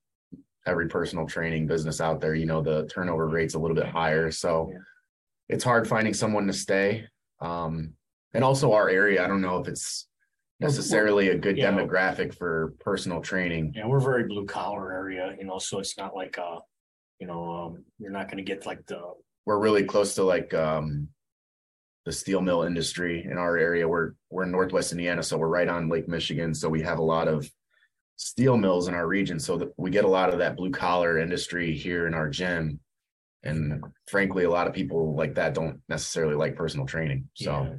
every 0.65 0.88
personal 0.88 1.27
training 1.27 1.67
business 1.67 2.01
out 2.01 2.19
there, 2.19 2.34
you 2.36 2.45
know, 2.48 2.62
the 2.62 2.88
turnover 2.88 3.27
rate's 3.27 3.53
a 3.53 3.60
little 3.60 3.75
bit 3.75 3.86
higher. 3.88 4.31
So 4.31 4.69
Yeah. 4.72 4.79
It's 5.49 5.63
hard 5.63 5.87
finding 5.87 6.13
someone 6.13 6.47
to 6.47 6.53
stay. 6.53 7.05
Um, 7.39 7.93
and 8.33 8.43
also 8.43 8.73
our 8.73 8.89
area, 8.89 9.23
I 9.23 9.27
don't 9.27 9.41
know 9.41 9.59
if 9.59 9.67
it's 9.67 10.07
necessarily 10.59 11.29
a 11.29 11.37
good 11.37 11.57
Yeah. 11.57 11.71
demographic 11.71 12.33
for 12.35 12.73
personal 12.79 13.21
training. 13.21 13.73
Yeah, 13.75 13.87
we're 13.87 13.99
very 13.99 14.23
blue 14.27 14.45
collar 14.45 14.93
area, 14.93 15.35
you 15.37 15.45
know, 15.45 15.57
so 15.59 15.79
it's 15.79 15.97
not 15.97 16.15
like 16.15 16.37
uh, 16.37 16.59
you 17.19 17.27
know, 17.27 17.49
um, 17.55 17.85
you're 17.97 18.11
not 18.11 18.29
gonna 18.29 18.41
get 18.43 18.65
like 18.65 18.85
the 18.87 19.01
We're 19.45 19.59
really 19.59 19.83
close 19.83 20.15
to 20.15 20.23
like 20.23 20.53
um 20.53 21.09
the 22.05 22.11
steel 22.11 22.41
mill 22.41 22.63
industry 22.63 23.23
in 23.23 23.37
our 23.37 23.57
area. 23.57 23.87
We're 23.87 24.13
we're 24.29 24.43
in 24.43 24.51
northwest 24.51 24.91
Indiana, 24.91 25.23
so 25.23 25.37
we're 25.37 25.47
right 25.47 25.67
on 25.67 25.89
Lake 25.89 26.07
Michigan. 26.07 26.53
So 26.53 26.69
we 26.69 26.81
have 26.81 26.99
a 26.99 27.03
lot 27.03 27.27
of 27.27 27.49
steel 28.17 28.57
mills 28.57 28.87
in 28.87 28.93
our 28.93 29.07
region. 29.07 29.39
So 29.39 29.57
that 29.57 29.73
we 29.77 29.89
get 29.91 30.05
a 30.05 30.09
lot 30.09 30.31
of 30.31 30.39
that 30.39 30.55
blue 30.57 30.71
collar 30.71 31.17
industry 31.19 31.73
here 31.75 32.07
in 32.07 32.13
our 32.13 32.29
gym. 32.29 32.79
And 33.45 33.83
frankly, 34.07 34.43
a 34.43 34.49
lot 34.49 34.67
of 34.67 34.73
people 34.73 35.15
like 35.15 35.35
that 35.35 35.53
don't 35.53 35.79
necessarily 35.87 36.35
like 36.35 36.55
personal 36.55 36.85
training. 36.85 37.29
So 37.35 37.51
Yeah. 37.51 37.75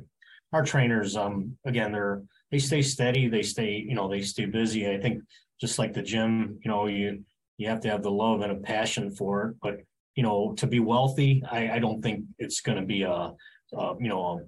Our 0.52 0.64
trainers, 0.64 1.16
um, 1.16 1.56
again, 1.64 1.92
they're, 1.92 2.22
they 2.50 2.58
stay 2.58 2.80
steady, 2.80 3.28
they 3.28 3.42
stay, 3.42 3.84
you 3.86 3.94
know, 3.94 4.08
they 4.08 4.22
stay 4.22 4.46
busy. 4.46 4.88
I 4.88 4.98
think 4.98 5.22
just 5.60 5.78
like 5.78 5.92
the 5.92 6.02
gym, 6.02 6.58
you 6.62 6.70
know, 6.70 6.86
you, 6.86 7.24
you 7.58 7.68
have 7.68 7.80
to 7.80 7.88
have 7.88 8.02
the 8.02 8.10
love 8.10 8.42
and 8.42 8.52
a 8.52 8.56
passion 8.56 9.10
for 9.10 9.48
it. 9.48 9.56
But 9.60 9.80
you 10.14 10.22
know, 10.22 10.54
to 10.56 10.66
be 10.66 10.80
wealthy, 10.80 11.42
I, 11.50 11.72
I 11.72 11.78
don't 11.78 12.02
think 12.02 12.24
it's 12.38 12.60
going 12.60 12.80
to 12.80 12.86
be 12.86 13.02
a, 13.02 13.32
a 13.74 13.94
you 14.00 14.08
know 14.08 14.40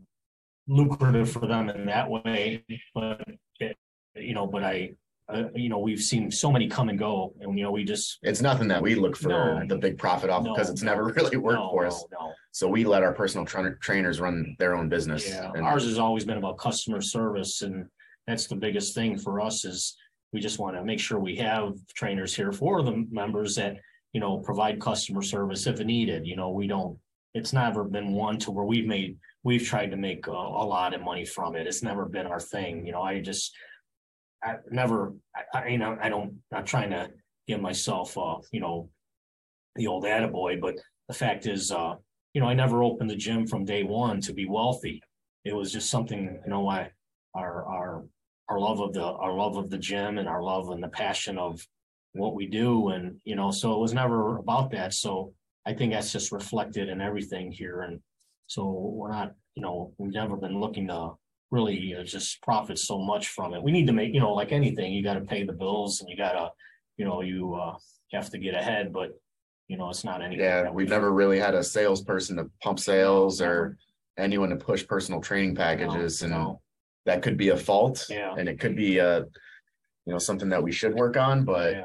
lucrative 0.66 1.30
for 1.30 1.46
them 1.46 1.68
in 1.68 1.86
that 1.86 2.08
way. 2.10 2.64
But 2.94 3.22
it, 3.60 3.76
you 4.14 4.34
know, 4.34 4.46
but 4.46 4.64
I 4.64 4.92
uh, 5.32 5.44
you 5.54 5.68
know, 5.68 5.78
we've 5.78 6.00
seen 6.00 6.30
so 6.30 6.50
many 6.50 6.68
come 6.68 6.88
and 6.88 6.98
go, 6.98 7.34
and 7.40 7.56
you 7.58 7.64
know, 7.64 7.70
we 7.70 7.84
just 7.84 8.18
it's 8.22 8.40
nothing 8.40 8.68
that 8.68 8.80
we 8.82 8.94
look 8.94 9.16
for 9.16 9.28
No. 9.28 9.62
the 9.68 9.76
big 9.76 9.98
profit 9.98 10.30
off 10.30 10.42
No, 10.44 10.54
because 10.54 10.70
it's 10.70 10.82
no, 10.82 10.92
never 10.92 11.04
really 11.16 11.36
worked 11.36 11.70
for 11.70 11.86
us. 11.86 12.02
no, 12.12 12.26
no. 12.26 12.32
So 12.52 12.66
we 12.66 12.84
let 12.84 13.02
our 13.02 13.12
personal 13.12 13.44
tra- 13.46 13.78
trainers 13.80 14.20
run 14.20 14.56
their 14.58 14.74
own 14.74 14.88
business. 14.88 15.28
Yeah, 15.28 15.50
and 15.54 15.64
ours 15.64 15.84
has 15.84 15.98
always 15.98 16.24
been 16.24 16.38
about 16.38 16.56
customer 16.58 17.00
service, 17.02 17.60
and 17.62 17.86
that's 18.26 18.46
the 18.46 18.56
biggest 18.56 18.94
thing 18.94 19.18
for 19.18 19.40
us 19.40 19.64
is 19.66 19.96
we 20.32 20.40
just 20.40 20.58
want 20.58 20.76
to 20.76 20.84
make 20.84 20.98
sure 21.00 21.18
we 21.18 21.36
have 21.36 21.74
trainers 21.94 22.34
here 22.34 22.52
for 22.52 22.82
the 22.82 23.06
members 23.10 23.54
that 23.56 23.76
you 24.14 24.20
know 24.20 24.38
provide 24.38 24.80
customer 24.80 25.20
service 25.22 25.66
if 25.66 25.78
needed. 25.80 26.26
You 26.26 26.36
know, 26.36 26.50
we 26.50 26.66
don't. 26.66 26.98
It's 27.34 27.52
never 27.52 27.84
been 27.84 28.12
one 28.12 28.38
to 28.38 28.50
where 28.50 28.64
we've 28.64 28.86
made 28.86 29.18
we've 29.44 29.62
tried 29.66 29.90
to 29.90 29.96
make 29.96 30.26
a, 30.26 30.30
a 30.32 30.66
lot 30.66 30.94
of 30.94 31.02
money 31.02 31.24
from 31.26 31.54
it. 31.54 31.66
It's 31.66 31.82
never 31.82 32.06
been 32.06 32.26
our 32.26 32.40
thing. 32.40 32.86
You 32.86 32.92
know, 32.92 33.02
I 33.02 33.20
just 33.20 33.54
I 34.42 34.56
never. 34.70 35.14
I, 35.34 35.58
I 35.58 35.68
you 35.68 35.78
know 35.78 35.96
I 36.00 36.08
don't 36.08 36.38
not 36.50 36.66
trying 36.66 36.90
to 36.90 37.10
give 37.46 37.60
myself 37.60 38.16
uh 38.16 38.36
you 38.52 38.60
know 38.60 38.90
the 39.76 39.86
old 39.86 40.04
attaboy, 40.04 40.60
but 40.60 40.76
the 41.08 41.14
fact 41.14 41.46
is 41.46 41.72
uh 41.72 41.94
you 42.34 42.40
know 42.40 42.48
I 42.48 42.54
never 42.54 42.82
opened 42.82 43.10
the 43.10 43.16
gym 43.16 43.46
from 43.46 43.64
day 43.64 43.82
one 43.82 44.20
to 44.22 44.32
be 44.32 44.46
wealthy. 44.46 45.02
It 45.44 45.54
was 45.54 45.72
just 45.72 45.90
something 45.90 46.40
you 46.44 46.50
know 46.50 46.68
I 46.68 46.90
our 47.34 47.64
our 47.66 48.04
our 48.48 48.60
love 48.60 48.80
of 48.80 48.92
the 48.92 49.04
our 49.04 49.32
love 49.34 49.56
of 49.56 49.70
the 49.70 49.78
gym 49.78 50.18
and 50.18 50.28
our 50.28 50.42
love 50.42 50.70
and 50.70 50.82
the 50.82 50.88
passion 50.88 51.38
of 51.38 51.60
what 52.12 52.34
we 52.34 52.46
do. 52.46 52.88
And 52.88 53.20
you 53.24 53.36
know 53.36 53.50
so 53.50 53.74
it 53.74 53.80
was 53.80 53.94
never 53.94 54.38
about 54.38 54.70
that. 54.72 54.94
So 54.94 55.34
I 55.66 55.74
think 55.74 55.92
that's 55.92 56.12
just 56.12 56.32
reflected 56.32 56.88
in 56.88 57.00
everything 57.00 57.52
here. 57.52 57.82
And 57.82 58.00
so 58.46 58.70
we're 58.70 59.12
not 59.12 59.32
you 59.54 59.62
know 59.62 59.92
we've 59.98 60.12
never 60.12 60.36
been 60.36 60.60
looking 60.60 60.86
to 60.88 61.12
really 61.50 61.94
uh, 61.98 62.02
just 62.02 62.40
profit 62.42 62.78
so 62.78 62.98
much 62.98 63.28
from 63.28 63.54
it 63.54 63.62
we 63.62 63.72
need 63.72 63.86
to 63.86 63.92
make 63.92 64.12
you 64.12 64.20
know 64.20 64.34
like 64.34 64.52
anything 64.52 64.92
you 64.92 65.02
got 65.02 65.14
to 65.14 65.22
pay 65.22 65.44
the 65.44 65.52
bills 65.52 66.00
and 66.00 66.10
you 66.10 66.16
got 66.16 66.32
to 66.32 66.50
you 66.96 67.04
know 67.04 67.22
you 67.22 67.54
uh 67.54 67.74
have 68.12 68.30
to 68.30 68.38
get 68.38 68.54
ahead 68.54 68.92
but 68.92 69.10
you 69.68 69.76
know 69.76 69.88
it's 69.90 70.04
not 70.04 70.22
anything 70.22 70.44
yeah, 70.44 70.64
we've 70.70 70.88
we- 70.88 70.90
never 70.90 71.12
really 71.12 71.38
had 71.38 71.54
a 71.54 71.62
salesperson 71.62 72.36
to 72.36 72.50
pump 72.62 72.78
sales 72.78 73.40
or 73.40 73.76
anyone 74.18 74.50
to 74.50 74.56
push 74.56 74.86
personal 74.86 75.20
training 75.20 75.54
no, 75.54 75.60
packages, 75.60 76.22
and 76.22 76.32
no. 76.32 76.60
that 77.06 77.22
could 77.22 77.36
be 77.36 77.50
a 77.50 77.56
fault, 77.56 78.04
Yeah. 78.10 78.34
and 78.36 78.48
it 78.48 78.60
could 78.60 78.76
be 78.76 78.98
a 78.98 79.20
you 79.20 80.12
know 80.12 80.18
something 80.18 80.48
that 80.48 80.62
we 80.62 80.72
should 80.72 80.94
work 80.94 81.16
on, 81.16 81.44
but 81.44 81.72
yeah. 81.72 81.84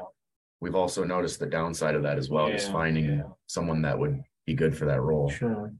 we've 0.60 0.74
also 0.74 1.04
noticed 1.04 1.38
the 1.38 1.46
downside 1.46 1.94
of 1.94 2.02
that 2.02 2.18
as 2.18 2.28
well, 2.28 2.50
just 2.50 2.72
finding 2.72 3.04
yeah. 3.04 3.22
someone 3.46 3.82
that 3.82 3.98
would 3.98 4.22
be 4.46 4.54
good 4.54 4.76
for 4.76 4.86
that 4.86 5.00
role. 5.00 5.30
Sure. 5.30 5.72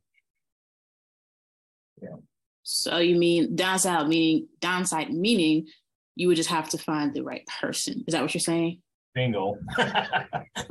So 2.64 2.99
you 2.99 3.16
mean 3.16 3.54
downside 3.56 4.09
meaning 4.09 4.49
downside 4.61 5.12
meaning 5.12 5.68
you 6.16 6.28
would 6.28 6.37
just 6.37 6.49
have 6.49 6.68
to 6.71 6.78
find 6.78 7.12
the 7.12 7.23
right 7.23 7.47
person. 7.61 8.04
Is 8.06 8.12
that 8.14 8.23
what 8.23 8.33
you're 8.35 8.40
saying? 8.40 8.80
Bingo. 9.14 9.56
Okay. 9.78 9.92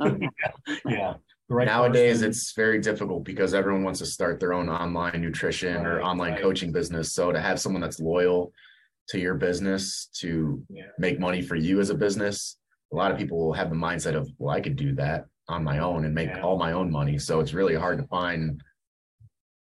yeah. 0.86 1.14
the 1.48 1.54
right 1.54 1.66
Nowadays, 1.66 2.16
person. 2.16 2.28
it's 2.30 2.52
very 2.52 2.80
difficult 2.80 3.24
because 3.24 3.54
everyone 3.54 3.84
wants 3.84 4.00
to 4.00 4.06
start 4.06 4.40
their 4.40 4.52
own 4.52 4.68
online 4.68 5.20
nutrition 5.20 5.86
or 5.86 6.02
online 6.02 6.32
right. 6.32 6.42
coaching 6.42 6.72
business. 6.72 7.12
So 7.12 7.30
to 7.32 7.40
have 7.40 7.60
someone 7.60 7.80
that's 7.80 8.00
loyal 8.00 8.52
to 9.08 9.18
your 9.20 9.34
business 9.34 10.06
to 10.20 10.62
Yeah. 10.68 10.84
make 10.98 11.20
money 11.20 11.42
for 11.42 11.54
you 11.56 11.78
as 11.80 11.90
a 11.90 11.94
business, 11.94 12.56
a 12.92 12.96
lot 12.96 13.12
of 13.12 13.18
people 13.18 13.38
will 13.38 13.52
have 13.52 13.70
the 13.70 13.76
mindset 13.76 14.14
of, 14.14 14.28
well, 14.38 14.54
I 14.54 14.60
could 14.60 14.76
do 14.76 14.94
that 14.96 15.26
on 15.48 15.62
my 15.62 15.78
own 15.78 16.06
and 16.06 16.14
make 16.14 16.30
Yeah. 16.30 16.40
all 16.42 16.58
my 16.58 16.72
own 16.72 16.90
money. 16.90 17.18
So 17.18 17.40
it's 17.40 17.52
really 17.54 17.74
hard 17.76 17.98
to 17.98 18.06
find 18.08 18.60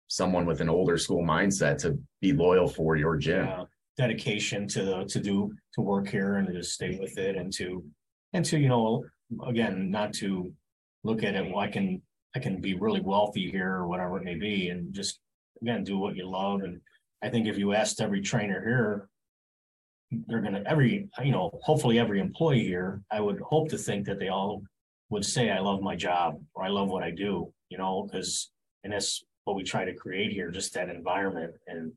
someone 0.08 0.46
with 0.46 0.60
an 0.60 0.68
older 0.68 0.98
school 0.98 1.22
mindset 1.22 1.78
to 1.78 1.98
be 2.20 2.32
loyal 2.32 2.68
for 2.68 2.96
your 2.96 3.16
gym. 3.16 3.46
yeah, 3.46 3.64
dedication 3.96 4.68
to 4.68 4.84
the 4.84 5.04
to 5.04 5.20
do 5.20 5.52
to 5.74 5.80
work 5.80 6.08
here 6.08 6.36
and 6.36 6.52
to 6.52 6.62
stay 6.62 6.98
with 7.00 7.18
it 7.18 7.36
and 7.36 7.52
to 7.52 7.84
and 8.32 8.44
to 8.44 8.58
you 8.58 8.68
know 8.68 9.04
again 9.46 9.90
not 9.90 10.12
to 10.12 10.52
look 11.02 11.22
at 11.22 11.34
it 11.34 11.46
well 11.46 11.58
I 11.58 11.68
can 11.68 12.02
I 12.34 12.38
can 12.38 12.60
be 12.60 12.74
really 12.74 13.00
wealthy 13.00 13.50
here 13.50 13.72
or 13.72 13.88
whatever 13.88 14.18
it 14.18 14.24
may 14.24 14.34
be 14.34 14.68
and 14.68 14.92
just 14.92 15.18
again 15.62 15.84
do 15.84 15.98
what 15.98 16.16
you 16.16 16.28
love 16.28 16.62
and 16.62 16.80
I 17.22 17.30
think 17.30 17.46
if 17.46 17.58
you 17.58 17.72
asked 17.72 18.00
every 18.00 18.20
trainer 18.20 18.60
here 18.60 19.08
they're 20.28 20.42
gonna 20.42 20.62
every 20.66 21.08
you 21.24 21.32
know 21.32 21.50
hopefully 21.62 21.98
every 21.98 22.20
employee 22.20 22.64
here 22.64 23.02
I 23.10 23.20
would 23.20 23.40
hope 23.40 23.70
to 23.70 23.78
think 23.78 24.06
that 24.06 24.18
they 24.18 24.28
all 24.28 24.62
would 25.10 25.24
say 25.24 25.50
I 25.50 25.58
love 25.60 25.80
my 25.80 25.96
job 25.96 26.40
or 26.54 26.64
I 26.64 26.68
love 26.68 26.88
what 26.88 27.02
I 27.02 27.10
do 27.10 27.52
you 27.70 27.78
know 27.78 28.06
because 28.06 28.50
and 28.84 28.92
that's 28.92 29.24
what 29.46 29.56
we 29.56 29.62
try 29.62 29.84
to 29.84 29.94
create 29.94 30.32
here 30.32 30.50
just 30.50 30.74
that 30.74 30.90
environment 30.90 31.54
and 31.68 31.92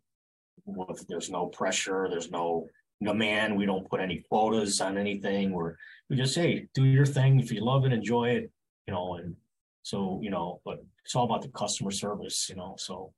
with 0.66 1.06
there's 1.08 1.32
no 1.32 1.48
pressure, 1.48 2.08
there's 2.10 2.30
no 2.30 2.68
demand, 3.04 3.58
we 3.58 3.66
don't 3.66 3.90
put 3.90 4.00
any 4.00 4.24
quotas 4.30 4.80
on 4.82 4.98
anything, 4.98 5.52
we're 5.52 5.76
we 6.10 6.16
just 6.16 6.36
say, 6.36 6.68
do 6.76 6.86
your 6.86 7.06
thing. 7.06 7.40
If 7.40 7.52
you 7.52 7.64
love 7.64 7.86
it, 7.86 7.94
enjoy 7.94 8.30
it, 8.30 8.52
you 8.88 8.94
know, 8.94 9.16
and 9.16 9.36
so, 9.84 10.20
you 10.22 10.30
know, 10.30 10.62
but 10.64 10.84
it's 11.04 11.16
all 11.16 11.26
about 11.26 11.42
the 11.42 11.50
customer 11.50 11.92
service, 11.92 12.50
you 12.50 12.56
know, 12.56 12.76
so 12.78 13.14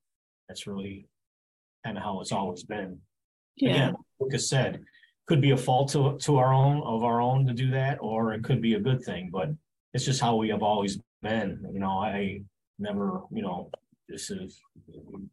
that's 0.47 0.65
really 0.65 1.07
kind 1.85 1.97
of 1.97 2.03
how 2.03 2.21
it's 2.21 2.31
always 2.31 2.63
been. 2.63 2.99
Yeah. 3.57 3.71
Again, 3.71 3.95
Lucas 4.19 4.49
said, 4.49 4.81
could 5.27 5.41
be 5.41 5.51
a 5.51 5.57
fault 5.57 5.91
to 5.91 6.17
to 6.19 6.37
our 6.37 6.53
own 6.53 6.81
of 6.83 7.03
our 7.03 7.21
own 7.21 7.45
to 7.47 7.53
do 7.53 7.71
that, 7.71 7.97
or 8.01 8.33
it 8.33 8.43
could 8.43 8.61
be 8.61 8.75
a 8.75 8.79
good 8.79 9.03
thing, 9.03 9.29
but 9.31 9.49
it's 9.93 10.05
just 10.05 10.21
how 10.21 10.35
we 10.35 10.49
have 10.49 10.63
always 10.63 10.99
been. 11.21 11.65
You 11.73 11.79
know, 11.79 11.99
I 11.99 12.41
never, 12.79 13.21
you 13.31 13.41
know, 13.41 13.69
this 14.09 14.29
is 14.29 14.59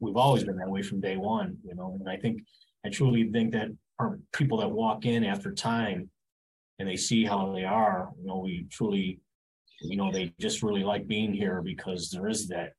we've 0.00 0.16
always 0.16 0.44
been 0.44 0.56
that 0.56 0.68
way 0.70 0.82
from 0.82 1.00
day 1.00 1.16
one, 1.16 1.56
you 1.64 1.74
know, 1.74 1.96
and 1.98 2.08
I 2.08 2.16
think 2.16 2.42
I 2.84 2.90
truly 2.90 3.30
think 3.30 3.52
that 3.52 3.68
our 3.98 4.18
people 4.32 4.58
that 4.58 4.70
walk 4.70 5.04
in 5.04 5.24
after 5.24 5.52
time 5.52 6.10
and 6.78 6.88
they 6.88 6.96
see 6.96 7.24
how 7.24 7.52
they 7.52 7.64
are, 7.64 8.10
you 8.20 8.26
know, 8.26 8.38
we 8.38 8.66
truly, 8.70 9.18
you 9.80 9.96
know, 9.96 10.12
they 10.12 10.32
just 10.38 10.62
really 10.62 10.84
like 10.84 11.06
being 11.08 11.32
here 11.34 11.60
because 11.62 12.10
there 12.10 12.28
is 12.28 12.46
that 12.48 12.72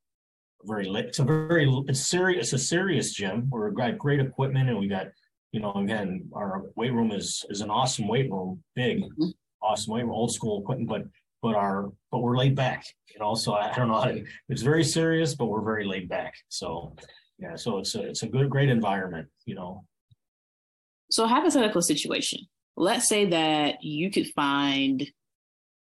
very 0.63 0.87
lit. 0.87 1.07
It's 1.07 1.19
a 1.19 1.23
very 1.25 1.69
it's 1.87 2.05
serious. 2.07 2.53
It's 2.53 2.63
a 2.63 2.65
serious 2.65 3.13
gym. 3.13 3.49
We've 3.51 3.73
got 3.73 3.97
great 3.97 4.19
equipment 4.21 4.69
and 4.69 4.79
we 4.79 4.87
got, 4.87 5.07
you 5.51 5.59
know, 5.59 5.73
again, 5.73 6.29
our 6.33 6.63
weight 6.75 6.93
room 6.93 7.11
is 7.11 7.45
is 7.49 7.61
an 7.61 7.69
awesome 7.69 8.07
weight 8.07 8.31
room, 8.31 8.63
big, 8.75 9.01
Mhm. 9.03 9.33
awesome 9.61 9.93
weight 9.93 10.03
room, 10.03 10.11
old 10.11 10.33
school 10.33 10.61
equipment, 10.61 10.89
but 10.89 11.03
but 11.41 11.55
our 11.55 11.91
but 12.11 12.19
we're 12.19 12.37
laid 12.37 12.55
back, 12.55 12.85
you 13.13 13.19
know. 13.19 13.35
So 13.35 13.53
I, 13.53 13.71
I 13.71 13.75
don't 13.75 13.87
know 13.87 13.99
how 13.99 14.05
to. 14.11 14.23
It's 14.49 14.61
very 14.61 14.83
serious, 14.83 15.35
but 15.35 15.45
we're 15.45 15.61
very 15.61 15.85
laid 15.85 16.09
back. 16.09 16.35
So 16.49 16.95
yeah, 17.37 17.55
so 17.55 17.79
it's 17.79 17.95
a 17.95 18.07
it's 18.07 18.23
a 18.23 18.27
good 18.27 18.49
great 18.49 18.69
environment, 18.69 19.27
you 19.45 19.55
know. 19.55 19.85
So 21.11 21.25
hypothetical 21.25 21.81
situation. 21.81 22.41
Let's 22.75 23.09
say 23.09 23.25
that 23.27 23.83
you 23.83 24.11
could 24.11 24.27
find 24.27 25.05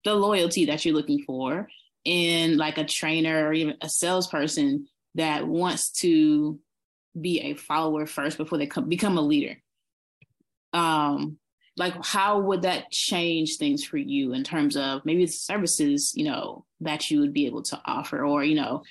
the 0.04 0.16
loyalty 0.16 0.66
that 0.66 0.84
you're 0.84 0.96
looking 0.96 1.24
for 1.24 1.68
in 2.04 2.58
like 2.58 2.78
a 2.78 2.86
trainer 2.86 3.48
or 3.48 3.54
even 3.54 3.76
a 3.82 3.90
salesperson 3.90 4.88
that 5.16 5.48
wants 5.48 5.92
to 5.92 6.60
be 7.20 7.42
a 7.42 7.54
follower 7.54 8.06
first 8.06 8.38
before 8.38 8.58
they 8.58 8.66
come, 8.66 8.90
become 8.90 9.18
a 9.18 9.22
leader. 9.22 9.58
Um, 10.74 11.38
like 11.82 12.06
how 12.06 12.40
would 12.40 12.62
that 12.62 12.92
change 12.92 13.58
things 13.58 13.84
for 13.84 13.98
you 13.98 14.34
in 14.34 14.44
terms 14.44 14.78
of 14.78 15.04
maybe 15.04 15.26
the 15.26 15.32
services, 15.32 16.14
you 16.16 16.24
know, 16.24 16.64
that 16.80 17.10
you 17.10 17.20
would 17.20 17.34
be 17.34 17.48
able 17.48 17.64
to 17.64 17.82
offer 17.86 18.24
or, 18.24 18.44
you 18.44 18.54
know, 18.54 18.84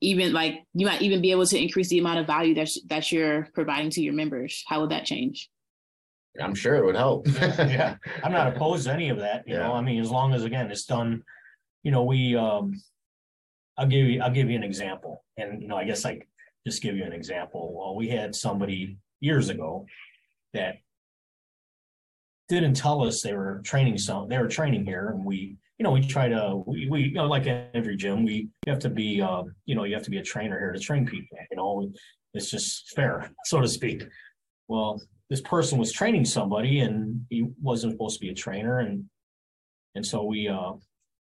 even 0.00 0.32
like 0.32 0.64
you 0.74 0.86
might 0.86 1.02
even 1.02 1.22
be 1.22 1.30
able 1.30 1.46
to 1.46 1.56
increase 1.56 1.88
the 1.88 2.00
amount 2.00 2.18
of 2.18 2.26
value 2.26 2.52
that 2.56 2.68
that 2.86 3.12
you're 3.12 3.46
providing 3.54 3.90
to 3.90 4.02
your 4.02 4.12
members. 4.12 4.64
How 4.66 4.80
would 4.80 4.90
that 4.90 5.04
change? 5.04 5.48
I'm 6.42 6.56
sure 6.56 6.74
it 6.74 6.84
would 6.84 6.96
help. 6.96 7.28
Yeah. 7.76 7.94
I'm 8.24 8.32
not 8.32 8.48
opposed 8.48 8.86
to 8.86 8.92
any 8.92 9.08
of 9.08 9.18
that, 9.20 9.44
you 9.46 9.56
know, 9.56 9.72
I 9.72 9.80
mean, 9.80 10.00
as 10.00 10.10
long 10.10 10.34
as 10.34 10.42
again, 10.42 10.68
it's 10.68 10.84
done, 10.84 11.22
you 11.84 11.92
know, 11.92 12.02
we 12.02 12.34
um 12.34 12.74
I'll 13.78 13.86
give 13.86 14.04
you 14.04 14.20
I'll 14.20 14.32
give 14.32 14.50
you 14.50 14.56
an 14.56 14.64
example. 14.64 15.22
And 15.36 15.62
you 15.62 15.68
know, 15.68 15.76
I 15.76 15.84
guess 15.84 16.04
I 16.04 16.22
just 16.66 16.82
give 16.82 16.96
you 16.96 17.04
an 17.04 17.12
example. 17.12 17.72
Well, 17.72 17.94
we 17.94 18.08
had 18.08 18.34
somebody 18.34 18.98
years 19.20 19.48
ago 19.48 19.86
that 20.54 20.78
didn't 22.48 22.74
tell 22.74 23.02
us 23.02 23.22
they 23.22 23.34
were 23.34 23.60
training 23.64 23.98
some 23.98 24.28
they 24.28 24.38
were 24.38 24.48
training 24.48 24.84
here. 24.84 25.10
And 25.10 25.24
we 25.24 25.56
you 25.78 25.84
know 25.84 25.90
we 25.90 26.00
try 26.06 26.28
to 26.28 26.62
we, 26.66 26.88
we 26.88 27.02
you 27.02 27.14
know 27.14 27.26
like 27.26 27.46
every 27.46 27.96
gym 27.96 28.24
we 28.24 28.48
you 28.66 28.72
have 28.72 28.78
to 28.80 28.90
be 28.90 29.20
uh 29.20 29.42
you 29.66 29.74
know 29.74 29.84
you 29.84 29.94
have 29.94 30.04
to 30.04 30.10
be 30.10 30.18
a 30.18 30.22
trainer 30.22 30.58
here 30.58 30.72
to 30.72 30.78
train 30.78 31.06
people 31.06 31.38
you 31.50 31.56
know 31.56 31.90
it's 32.34 32.50
just 32.50 32.94
fair 32.94 33.30
so 33.44 33.60
to 33.60 33.68
speak. 33.68 34.04
Well 34.68 35.00
this 35.28 35.40
person 35.40 35.78
was 35.78 35.92
training 35.92 36.24
somebody 36.24 36.80
and 36.80 37.26
he 37.30 37.48
wasn't 37.60 37.92
supposed 37.92 38.18
to 38.18 38.24
be 38.24 38.30
a 38.30 38.34
trainer. 38.34 38.78
And 38.78 39.04
and 39.94 40.06
so 40.06 40.24
we 40.24 40.48
uh 40.48 40.72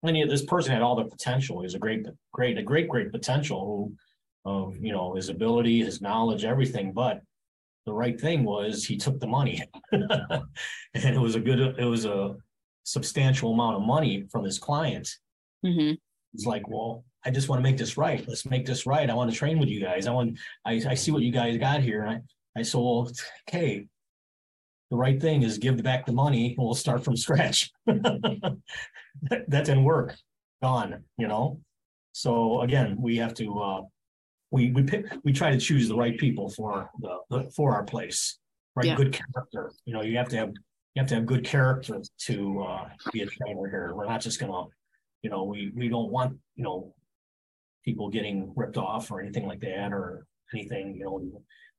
and 0.05 0.17
he, 0.17 0.25
this 0.25 0.45
person 0.45 0.73
had 0.73 0.83
all 0.83 0.97
the 0.97 1.05
potential. 1.05 1.61
He 1.61 1.65
was 1.65 1.75
a 1.75 1.79
great 1.79 2.07
great 2.33 2.59
a 2.59 2.63
great 2.63 2.89
great 2.89 3.13
potential 3.13 3.61
who 3.67 3.97
of 4.45 4.77
you 4.79 4.93
know 4.93 5.15
his 5.15 5.29
ability 5.29 5.85
his 5.85 6.01
knowledge 6.01 6.45
everything. 6.45 6.93
But 6.93 7.21
the 7.87 7.93
right 7.93 8.21
thing 8.21 8.45
was 8.45 8.85
he 8.85 8.97
took 8.97 9.19
the 9.19 9.27
money 9.27 9.63
and 9.93 10.07
it 10.95 11.21
was 11.21 11.35
a 11.35 11.41
good 11.41 11.59
it 11.79 11.85
was 11.85 12.05
a 12.05 12.37
substantial 12.85 13.53
amount 13.53 13.77
of 13.77 13.83
money 13.83 14.27
from 14.31 14.45
his 14.45 14.59
client. 14.59 15.09
hmm 15.65 15.93
It's 16.35 16.47
like, 16.47 16.69
well, 16.69 17.05
I 17.25 17.31
just 17.31 17.49
want 17.49 17.61
to 17.61 17.63
make 17.63 17.79
this 17.79 17.97
right. 17.97 18.25
Let's 18.27 18.47
make 18.47 18.67
this 18.67 18.87
right. 18.87 19.09
I 19.09 19.15
want 19.15 19.31
to 19.31 19.37
train 19.37 19.59
with 19.59 19.69
you 19.69 19.81
guys. 19.81 20.07
I 20.07 20.13
want, 20.13 20.39
I, 20.65 20.83
I 20.89 20.95
see 20.95 21.13
what 21.13 21.23
you 21.23 21.33
guys 21.33 21.57
got 21.59 21.81
here. 21.81 22.03
And 22.03 22.11
I, 22.57 22.61
I 22.61 22.63
said, 22.63 22.79
well, 22.79 23.11
okay. 23.49 23.87
The 24.91 24.97
right 24.97 25.21
thing 25.21 25.43
is 25.43 25.59
give 25.59 25.83
back 25.83 26.05
the 26.05 26.13
money 26.13 26.55
and 26.57 26.59
we'll 26.59 26.75
start 26.75 27.03
from 27.05 27.17
scratch. 27.17 27.71
that, 27.87 28.59
that 29.49 29.65
didn't 29.65 29.85
work. 29.85 30.17
Gone, 30.61 31.05
you 31.17 31.29
know? 31.29 31.61
So 32.13 32.61
again, 32.61 32.97
we 33.01 33.17
have 33.17 33.35
to, 33.35 33.59
uh, 33.61 33.83
we, 34.53 34.71
we 34.71 34.83
pick, 34.83 35.07
we 35.25 35.33
try 35.33 35.51
to 35.51 35.59
choose 35.59 35.89
the 35.89 35.97
right 35.97 36.17
people 36.17 36.51
for 36.51 36.91
the, 37.01 37.19
the 37.31 37.51
for 37.51 37.75
our 37.75 37.83
place, 37.83 38.39
right? 38.77 38.87
Yeah. 38.87 38.97
Good 38.97 39.13
character. 39.13 39.73
You 39.87 39.95
know, 39.95 40.03
you 40.03 40.17
have 40.19 40.29
to 40.29 40.37
have, 40.37 40.51
you 40.95 41.01
have 41.01 41.09
to 41.09 41.15
have 41.17 41.27
good 41.27 41.45
character 41.45 42.01
to, 42.27 42.63
uh, 42.63 42.89
be 43.13 43.23
a 43.23 43.27
trainer 43.27 43.69
here. 43.69 43.93
We're 43.95 44.07
not 44.07 44.21
just 44.21 44.39
gonna, 44.39 44.69
you 45.23 45.31
know, 45.31 45.45
we, 45.45 45.73
we 45.75 45.89
don't 45.89 46.13
want, 46.13 46.37
you 46.55 46.65
know, 46.65 46.95
people 47.83 48.11
getting 48.11 48.53
ripped 48.55 48.77
off 48.77 49.11
or 49.11 49.21
anything 49.21 49.47
like 49.47 49.61
that 49.61 49.93
or 49.93 50.27
anything, 50.55 50.97
you 50.97 51.05
know, 51.05 51.13
we, 51.13 51.31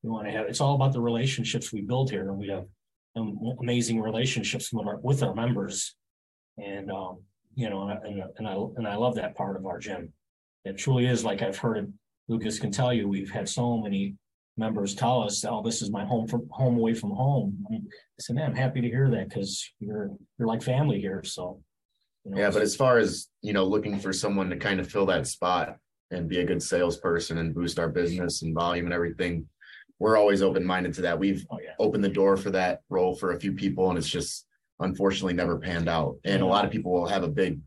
we 0.01 0.09
want 0.09 0.25
to 0.25 0.31
have, 0.31 0.47
it's 0.47 0.59
all 0.59 0.75
about 0.75 0.93
the 0.93 0.99
relationships 0.99 1.71
we 1.71 1.81
build 1.81 2.09
here 2.09 2.29
and 2.29 2.37
we 2.37 2.49
have 2.49 2.65
amazing 3.61 4.01
relationships 4.01 4.73
with 4.73 4.87
our, 4.87 4.97
with 4.97 5.21
our 5.21 5.35
members. 5.35 5.95
And, 6.57 6.91
um, 6.91 7.19
you 7.55 7.69
know, 7.69 7.87
and, 7.87 8.23
and 8.37 8.47
I, 8.47 8.53
and 8.77 8.87
I 8.87 8.95
love 8.95 9.15
that 9.15 9.35
part 9.35 9.55
of 9.55 9.67
our 9.67 9.77
gym. 9.77 10.11
It 10.65 10.77
truly 10.77 11.05
is 11.05 11.23
like 11.23 11.41
I've 11.43 11.57
heard 11.57 11.77
it, 11.77 11.87
Lucas 12.27 12.59
can 12.59 12.71
tell 12.71 12.93
you, 12.93 13.07
we've 13.07 13.31
had 13.31 13.47
so 13.49 13.77
many 13.77 14.15
members 14.57 14.95
tell 14.95 15.21
us, 15.23 15.43
oh, 15.45 15.61
this 15.63 15.81
is 15.81 15.91
my 15.91 16.05
home 16.05 16.27
from 16.27 16.47
home 16.51 16.77
away 16.77 16.93
from 16.93 17.11
home. 17.11 17.65
I 17.71 17.79
said, 18.19 18.35
man, 18.35 18.49
I'm 18.51 18.55
happy 18.55 18.81
to 18.81 18.87
hear 18.87 19.09
that 19.09 19.29
because 19.29 19.67
you're, 19.79 20.11
you're 20.37 20.47
like 20.47 20.61
family 20.61 20.99
here. 20.99 21.23
So. 21.23 21.61
you 22.23 22.31
know, 22.31 22.39
Yeah, 22.39 22.51
but 22.51 22.61
as 22.61 22.75
far 22.75 22.97
as, 22.97 23.27
you 23.41 23.53
know, 23.53 23.65
looking 23.65 23.99
for 23.99 24.13
someone 24.13 24.49
to 24.51 24.57
kind 24.57 24.79
of 24.79 24.89
fill 24.89 25.05
that 25.07 25.27
spot 25.27 25.77
and 26.11 26.29
be 26.29 26.39
a 26.39 26.45
good 26.45 26.61
salesperson 26.61 27.39
and 27.39 27.55
boost 27.55 27.79
our 27.79 27.89
business 27.89 28.43
and 28.43 28.53
volume 28.53 28.85
and 28.85 28.93
everything, 28.93 29.47
we're 29.99 30.17
always 30.17 30.41
open-minded 30.41 30.93
to 30.93 31.01
that. 31.01 31.17
We've 31.19 31.45
Oh, 31.49 31.59
yeah. 31.61 31.71
opened 31.79 32.03
the 32.03 32.09
door 32.09 32.37
for 32.37 32.51
that 32.51 32.81
role 32.89 33.15
for 33.15 33.31
a 33.31 33.39
few 33.39 33.53
people 33.53 33.89
and 33.89 33.97
it's 33.97 34.09
just 34.09 34.45
unfortunately 34.79 35.33
never 35.33 35.57
panned 35.57 35.89
out. 35.89 36.17
And 36.23 36.41
a 36.41 36.45
lot 36.45 36.65
of 36.65 36.71
people 36.71 36.91
will 36.91 37.07
have 37.07 37.23
a 37.23 37.27
big, 37.27 37.59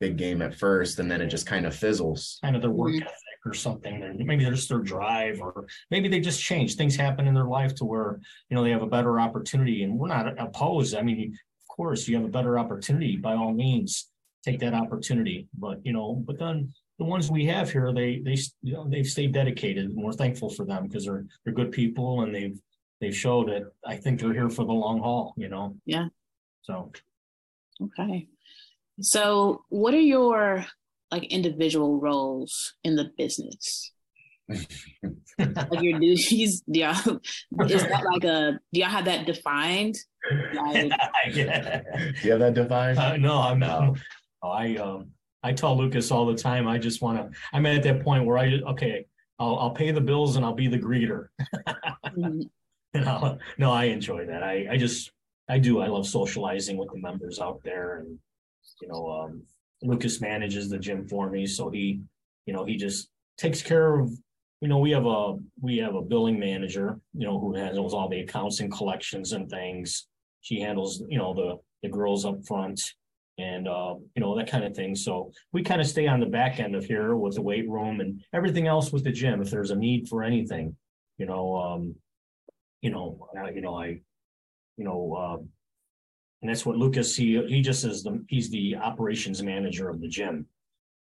big 0.00 0.16
game 0.16 0.40
at 0.40 0.54
first 0.54 0.98
and 0.98 1.10
then 1.10 1.20
it 1.20 1.26
just 1.26 1.46
kind 1.46 1.66
of 1.66 1.74
fizzles. 1.74 2.38
kind 2.42 2.56
of 2.56 2.62
their 2.62 2.70
work 2.70 2.94
ethic 2.94 3.08
or 3.44 3.54
something. 3.54 4.16
Maybe 4.18 4.44
just 4.44 4.68
their 4.68 4.78
drive, 4.78 5.40
or 5.40 5.66
maybe 5.90 6.08
they 6.08 6.20
just 6.20 6.42
change. 6.42 6.76
Things 6.76 6.96
happen 6.96 7.26
in 7.26 7.34
their 7.34 7.46
life 7.46 7.74
to 7.76 7.84
where 7.84 8.20
you 8.48 8.56
know 8.56 8.62
they 8.62 8.70
have 8.70 8.82
a 8.82 8.86
better 8.86 9.20
opportunity, 9.20 9.82
and 9.82 9.98
we're 9.98 10.08
not 10.08 10.38
opposed. 10.38 10.94
I 10.94 11.02
mean, 11.02 11.32
of 11.32 11.76
course, 11.76 12.08
you 12.08 12.16
have 12.16 12.24
a 12.24 12.28
better 12.28 12.58
opportunity. 12.58 13.16
By 13.16 13.34
all 13.34 13.52
means, 13.52 14.10
take 14.44 14.60
that 14.60 14.74
opportunity. 14.74 15.48
But 15.58 15.84
you 15.84 15.92
know, 15.92 16.22
but 16.26 16.38
then 16.38 16.72
the 16.98 17.04
ones 17.04 17.30
we 17.30 17.46
have 17.46 17.70
here, 17.70 17.92
they 17.92 18.20
they 18.24 18.36
you 18.62 18.74
know 18.74 18.88
they've 18.88 19.06
stayed 19.06 19.32
dedicated, 19.32 19.86
and 19.86 19.96
we're 19.96 20.12
thankful 20.12 20.50
for 20.50 20.64
them 20.64 20.86
because 20.86 21.04
they're 21.06 21.26
they're 21.44 21.54
good 21.54 21.72
people, 21.72 22.22
and 22.22 22.34
they've 22.34 22.58
they've 23.00 23.16
showed 23.16 23.48
it. 23.48 23.64
I 23.86 23.96
think 23.96 24.20
they're 24.20 24.32
here 24.32 24.50
for 24.50 24.64
the 24.64 24.72
long 24.72 25.00
haul. 25.00 25.34
You 25.36 25.48
know. 25.48 25.76
Yeah. 25.84 26.08
So 26.62 26.92
Okay. 27.82 28.28
So, 29.00 29.64
what 29.68 29.94
are 29.94 30.00
your 30.00 30.64
like 31.14 31.24
individual 31.32 32.00
roles 32.00 32.74
in 32.82 32.96
the 32.96 33.10
business? 33.16 33.92
Like 34.48 35.82
your 35.82 35.98
duties? 36.00 36.62
Do 36.70 36.80
y'all, 36.80 37.20
is 37.68 37.82
that 37.82 38.04
like 38.12 38.24
a? 38.24 38.58
Do 38.72 38.80
y'all 38.80 38.88
have 38.90 39.04
that 39.06 39.26
defined? 39.26 39.94
Like, 40.52 40.90
yeah. 41.32 41.82
Do 41.96 42.14
you 42.22 42.30
have 42.32 42.40
that 42.40 42.54
defined? 42.54 42.98
Uh, 42.98 43.16
no, 43.16 43.40
I'm 43.40 43.58
No. 43.58 43.66
not. 43.66 43.98
I 44.42 44.76
um 44.76 45.10
I 45.42 45.52
tell 45.52 45.76
Lucas 45.76 46.10
all 46.10 46.26
the 46.26 46.34
time. 46.34 46.66
I 46.66 46.78
just 46.78 47.00
want 47.02 47.18
to. 47.18 47.38
I'm 47.52 47.64
at 47.66 47.82
that 47.84 48.02
point 48.02 48.24
where 48.26 48.38
I 48.38 48.60
okay. 48.72 49.06
I'll 49.38 49.56
I'll 49.58 49.70
pay 49.70 49.90
the 49.90 50.00
bills 50.00 50.36
and 50.36 50.44
I'll 50.44 50.54
be 50.54 50.68
the 50.68 50.78
greeter. 50.78 51.28
mhm, 52.06 52.48
And 52.94 53.08
I'll, 53.08 53.38
no, 53.58 53.70
I 53.72 53.84
enjoy 53.84 54.26
that. 54.26 54.42
I 54.42 54.66
I 54.72 54.76
just 54.76 55.10
I 55.48 55.58
do. 55.58 55.80
I 55.80 55.88
love 55.88 56.06
socializing 56.06 56.76
with 56.76 56.90
the 56.92 56.98
members 56.98 57.38
out 57.38 57.60
there, 57.64 57.98
and 57.98 58.18
you 58.80 58.88
know, 58.88 59.10
um, 59.10 59.42
Lucas 59.84 60.20
manages 60.20 60.68
the 60.68 60.78
gym 60.78 61.06
for 61.06 61.30
me, 61.30 61.46
so 61.46 61.70
he, 61.70 62.00
you 62.46 62.52
know, 62.52 62.64
he 62.64 62.76
just 62.76 63.10
takes 63.38 63.62
care 63.62 64.00
of. 64.00 64.10
You 64.60 64.68
know, 64.68 64.78
we 64.78 64.90
have 64.92 65.06
a 65.06 65.36
we 65.60 65.76
have 65.78 65.94
a 65.94 66.02
billing 66.02 66.38
manager, 66.38 66.98
you 67.12 67.26
know, 67.26 67.38
who 67.38 67.54
handles 67.54 67.92
all 67.92 68.08
the 68.08 68.20
accounts 68.20 68.60
and 68.60 68.72
collections 68.72 69.32
and 69.32 69.48
things. 69.50 70.06
She 70.40 70.60
handles, 70.60 71.02
you 71.08 71.18
know, 71.18 71.34
the 71.34 71.58
the 71.82 71.90
girls 71.90 72.24
up 72.24 72.44
front 72.46 72.80
and 73.38 73.66
uh, 73.66 73.94
you 74.14 74.22
know 74.22 74.36
that 74.36 74.50
kind 74.50 74.64
of 74.64 74.74
thing. 74.74 74.94
So 74.94 75.32
we 75.52 75.62
kind 75.62 75.80
of 75.80 75.86
stay 75.86 76.06
on 76.06 76.20
the 76.20 76.26
back 76.26 76.60
end 76.60 76.74
of 76.74 76.84
here 76.84 77.16
with 77.16 77.34
the 77.34 77.42
weight 77.42 77.68
room 77.68 78.00
and 78.00 78.22
everything 78.32 78.66
else 78.66 78.92
with 78.92 79.04
the 79.04 79.12
gym. 79.12 79.42
If 79.42 79.50
there's 79.50 79.70
a 79.70 79.76
need 79.76 80.08
for 80.08 80.22
anything, 80.22 80.76
you 81.18 81.26
know, 81.26 81.56
um, 81.56 81.94
you 82.80 82.90
know, 82.90 83.28
uh, 83.36 83.48
you 83.48 83.60
know, 83.60 83.74
I, 83.74 84.00
you 84.76 84.84
know, 84.84 85.16
um, 85.16 85.48
and 86.44 86.50
that's 86.50 86.66
what 86.66 86.76
Lucas 86.76 87.16
he 87.16 87.42
he 87.46 87.62
just 87.62 87.84
is 87.84 88.02
the 88.02 88.22
he's 88.28 88.50
the 88.50 88.76
operations 88.76 89.42
manager 89.42 89.88
of 89.88 90.02
the 90.02 90.06
gym, 90.06 90.46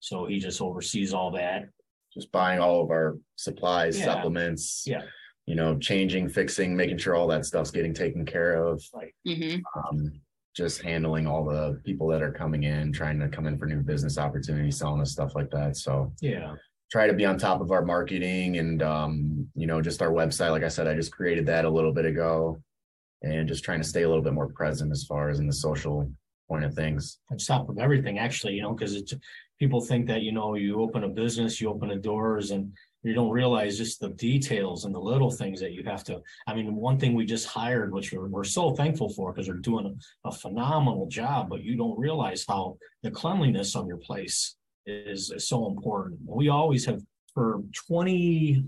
so 0.01 0.27
he 0.27 0.41
just 0.41 0.61
oversees 0.61 1.15
all 1.15 1.31
that. 1.31 1.69
Just 2.13 2.33
buying 2.33 2.59
all 2.59 2.83
of 2.83 2.91
our 2.91 3.17
supplies, 3.37 3.97
Yeah. 3.97 4.07
supplements. 4.07 4.83
Yeah. 4.85 5.03
You 5.47 5.55
know, 5.55 5.79
changing, 5.79 6.29
fixing, 6.29 6.77
making 6.77 6.99
sure 6.99 7.15
all 7.15 7.29
that 7.29 7.47
stuff's 7.47 7.71
getting 7.71 7.95
taken 7.95 8.27
care 8.27 8.57
of. 8.57 8.83
Like 8.93 9.15
mhm. 9.25 9.63
um, 9.77 10.21
just 10.57 10.83
handling 10.83 11.29
all 11.29 11.45
the 11.45 11.81
people 11.85 12.09
that 12.09 12.21
are 12.21 12.33
coming 12.33 12.65
in, 12.65 12.93
trying 12.93 13.21
to 13.21 13.29
come 13.29 13.47
in 13.47 13.59
for 13.59 13.67
new 13.67 13.81
business 13.81 14.19
opportunities, 14.19 14.77
selling 14.77 15.01
us 15.01 15.13
stuff 15.13 15.37
like 15.37 15.51
that. 15.51 15.77
So 15.77 16.13
yeah, 16.21 16.57
try 16.91 17.07
to 17.07 17.13
be 17.13 17.25
on 17.25 17.39
top 17.39 17.61
of 17.61 17.71
our 17.71 17.85
marketing 17.85 18.59
and 18.59 18.83
um, 18.83 19.49
you 19.55 19.69
know, 19.69 19.81
just 19.81 20.03
our 20.03 20.11
website. 20.11 20.51
Like 20.51 20.65
I 20.65 20.69
said, 20.69 20.89
I 20.89 20.97
just 20.97 21.13
created 21.13 21.47
that 21.47 21.65
a 21.65 21.71
little 21.71 21.93
bit 21.93 22.07
ago 22.07 22.61
and 23.23 23.49
just 23.49 23.65
trying 23.65 23.81
to 23.81 23.89
stay 23.89 24.03
a 24.03 24.09
little 24.09 24.23
bit 24.23 24.33
more 24.33 24.49
present 24.49 24.93
as 24.93 25.05
far 25.05 25.29
as 25.29 25.41
in 25.41 25.47
the 25.47 25.53
social 25.53 26.11
point 26.49 26.65
of 26.65 26.75
things. 26.75 27.19
on 27.31 27.37
top 27.37 27.69
of 27.69 27.79
everything 27.79 28.19
actually, 28.19 28.55
you 28.55 28.63
know, 28.63 28.73
because 28.73 28.95
it's 28.95 29.13
people 29.59 29.81
think 29.81 30.07
that 30.07 30.23
you 30.23 30.33
know 30.33 30.55
you 30.55 30.81
open 30.81 31.05
a 31.05 31.09
business, 31.09 31.61
you 31.61 31.69
open 31.69 31.89
the 31.89 31.97
doors, 31.97 32.53
and 32.53 32.73
you 33.03 33.13
don't 33.13 33.31
realize 33.31 33.77
just 33.77 34.01
the 34.01 34.11
details 34.11 34.85
and 34.85 34.95
the 34.95 35.01
little 35.01 35.31
things 35.31 35.61
that 35.61 35.73
you 35.73 35.83
have 35.85 36.05
to. 36.05 36.21
I 36.47 36.55
mean, 36.55 36.75
one 36.75 36.99
thing 36.99 37.15
we 37.15 37.27
just 37.27 37.47
hired, 37.47 37.93
which 37.93 38.13
we're, 38.13 38.29
we're 38.29 38.45
so 38.45 38.73
thankful 38.73 39.09
for, 39.11 39.33
because 39.33 39.47
they're 39.47 39.57
doing 39.57 39.87
a, 40.25 40.29
a 40.29 40.33
phenomenal 40.33 41.07
job, 41.07 41.49
but 41.49 41.63
you 41.63 41.77
don't 41.77 41.99
realize 41.99 42.45
how 42.49 42.77
the 43.03 43.11
cleanliness 43.11 43.77
of 43.77 43.87
your 43.87 43.99
place 43.99 44.57
is, 44.87 45.31
is 45.31 45.49
so 45.49 45.69
important. 45.69 46.19
We 46.25 46.49
always 46.49 46.85
have 46.87 47.03
for 47.35 47.63
20 47.89 48.65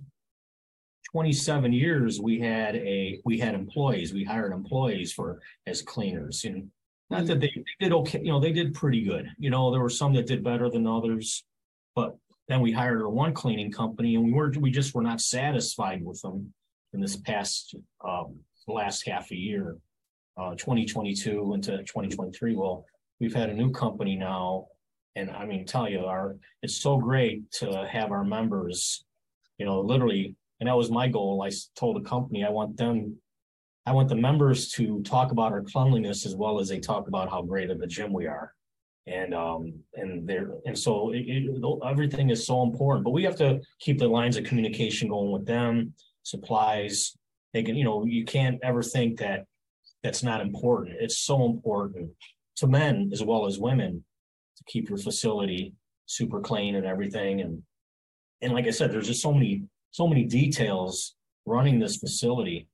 27 1.12 1.72
years 1.72 2.20
we 2.20 2.38
had 2.38 2.76
a 2.76 3.20
we 3.24 3.38
had 3.38 3.54
employees 3.54 4.12
we 4.12 4.24
hired 4.24 4.52
employees 4.52 5.12
for 5.12 5.40
as 5.66 5.82
cleaners 5.82 6.44
and 6.44 6.70
not 7.10 7.26
that 7.26 7.40
they, 7.40 7.48
they 7.48 7.86
did 7.86 7.92
okay 7.92 8.20
you 8.22 8.30
know 8.30 8.38
they 8.38 8.52
did 8.52 8.72
pretty 8.72 9.02
good. 9.02 9.28
You 9.38 9.50
know 9.50 9.70
there 9.70 9.80
were 9.80 9.90
some 9.90 10.14
that 10.14 10.26
did 10.26 10.44
better 10.44 10.70
than 10.70 10.86
others 10.86 11.44
but 11.96 12.16
then 12.48 12.60
we 12.60 12.72
hired 12.72 13.04
one 13.06 13.34
cleaning 13.34 13.72
company 13.72 14.14
and 14.14 14.24
we 14.24 14.32
were 14.32 14.52
we 14.58 14.70
just 14.70 14.94
were 14.94 15.02
not 15.02 15.20
satisfied 15.20 16.04
with 16.04 16.20
them 16.22 16.52
in 16.92 17.00
this 17.00 17.16
past 17.16 17.74
um 18.06 18.36
last 18.68 19.06
half 19.06 19.30
a 19.32 19.36
year. 19.36 19.76
Uh 20.36 20.54
2022 20.54 21.54
into 21.54 21.78
2023 21.78 22.54
well 22.54 22.84
we've 23.18 23.34
had 23.34 23.50
a 23.50 23.54
new 23.54 23.70
company 23.72 24.14
now 24.16 24.66
and 25.16 25.30
i 25.30 25.44
mean 25.44 25.66
tell 25.66 25.88
you 25.88 26.04
our 26.04 26.36
it's 26.62 26.76
so 26.76 26.96
great 26.96 27.50
to 27.50 27.86
have 27.90 28.12
our 28.12 28.24
members 28.24 29.04
you 29.58 29.66
know 29.66 29.80
literally 29.80 30.36
and 30.60 30.68
that 30.68 30.76
was 30.76 30.90
my 30.90 31.08
goal. 31.08 31.42
I 31.42 31.50
told 31.74 31.96
the 31.96 32.08
company 32.08 32.44
I 32.44 32.50
want 32.50 32.76
them, 32.76 33.16
I 33.86 33.92
want 33.92 34.08
the 34.08 34.14
members 34.14 34.70
to 34.72 35.02
talk 35.02 35.32
about 35.32 35.52
our 35.52 35.62
cleanliness 35.62 36.26
as 36.26 36.36
well 36.36 36.60
as 36.60 36.68
they 36.68 36.78
talk 36.78 37.08
about 37.08 37.30
how 37.30 37.42
great 37.42 37.70
of 37.70 37.80
a 37.80 37.86
gym 37.86 38.12
we 38.12 38.26
are. 38.26 38.54
And 39.06 39.34
um 39.34 39.72
and 39.94 40.28
there 40.28 40.50
and 40.66 40.78
so 40.78 41.12
it, 41.12 41.24
it, 41.26 41.64
everything 41.84 42.28
is 42.28 42.46
so 42.46 42.62
important, 42.62 43.04
but 43.04 43.12
we 43.12 43.24
have 43.24 43.36
to 43.36 43.60
keep 43.80 43.98
the 43.98 44.06
lines 44.06 44.36
of 44.36 44.44
communication 44.44 45.08
going 45.08 45.32
with 45.32 45.46
them, 45.46 45.94
supplies. 46.22 47.16
They 47.54 47.62
can, 47.62 47.74
you 47.74 47.84
know, 47.84 48.04
you 48.04 48.24
can't 48.24 48.60
ever 48.62 48.82
think 48.82 49.18
that 49.18 49.46
that's 50.02 50.22
not 50.22 50.42
important. 50.42 50.96
It's 51.00 51.18
so 51.18 51.46
important 51.46 52.10
to 52.56 52.66
men 52.66 53.10
as 53.12 53.24
well 53.24 53.46
as 53.46 53.58
women 53.58 54.04
to 54.58 54.64
keep 54.64 54.88
your 54.90 54.98
facility 54.98 55.74
super 56.06 56.40
clean 56.40 56.74
and 56.74 56.86
everything. 56.86 57.40
And 57.40 57.62
and 58.42 58.52
like 58.52 58.66
I 58.66 58.70
said, 58.70 58.92
there's 58.92 59.08
just 59.08 59.22
so 59.22 59.32
many 59.32 59.64
so 59.90 60.06
many 60.06 60.24
details 60.24 61.14
running 61.46 61.78
this 61.78 61.96
facility. 61.96 62.68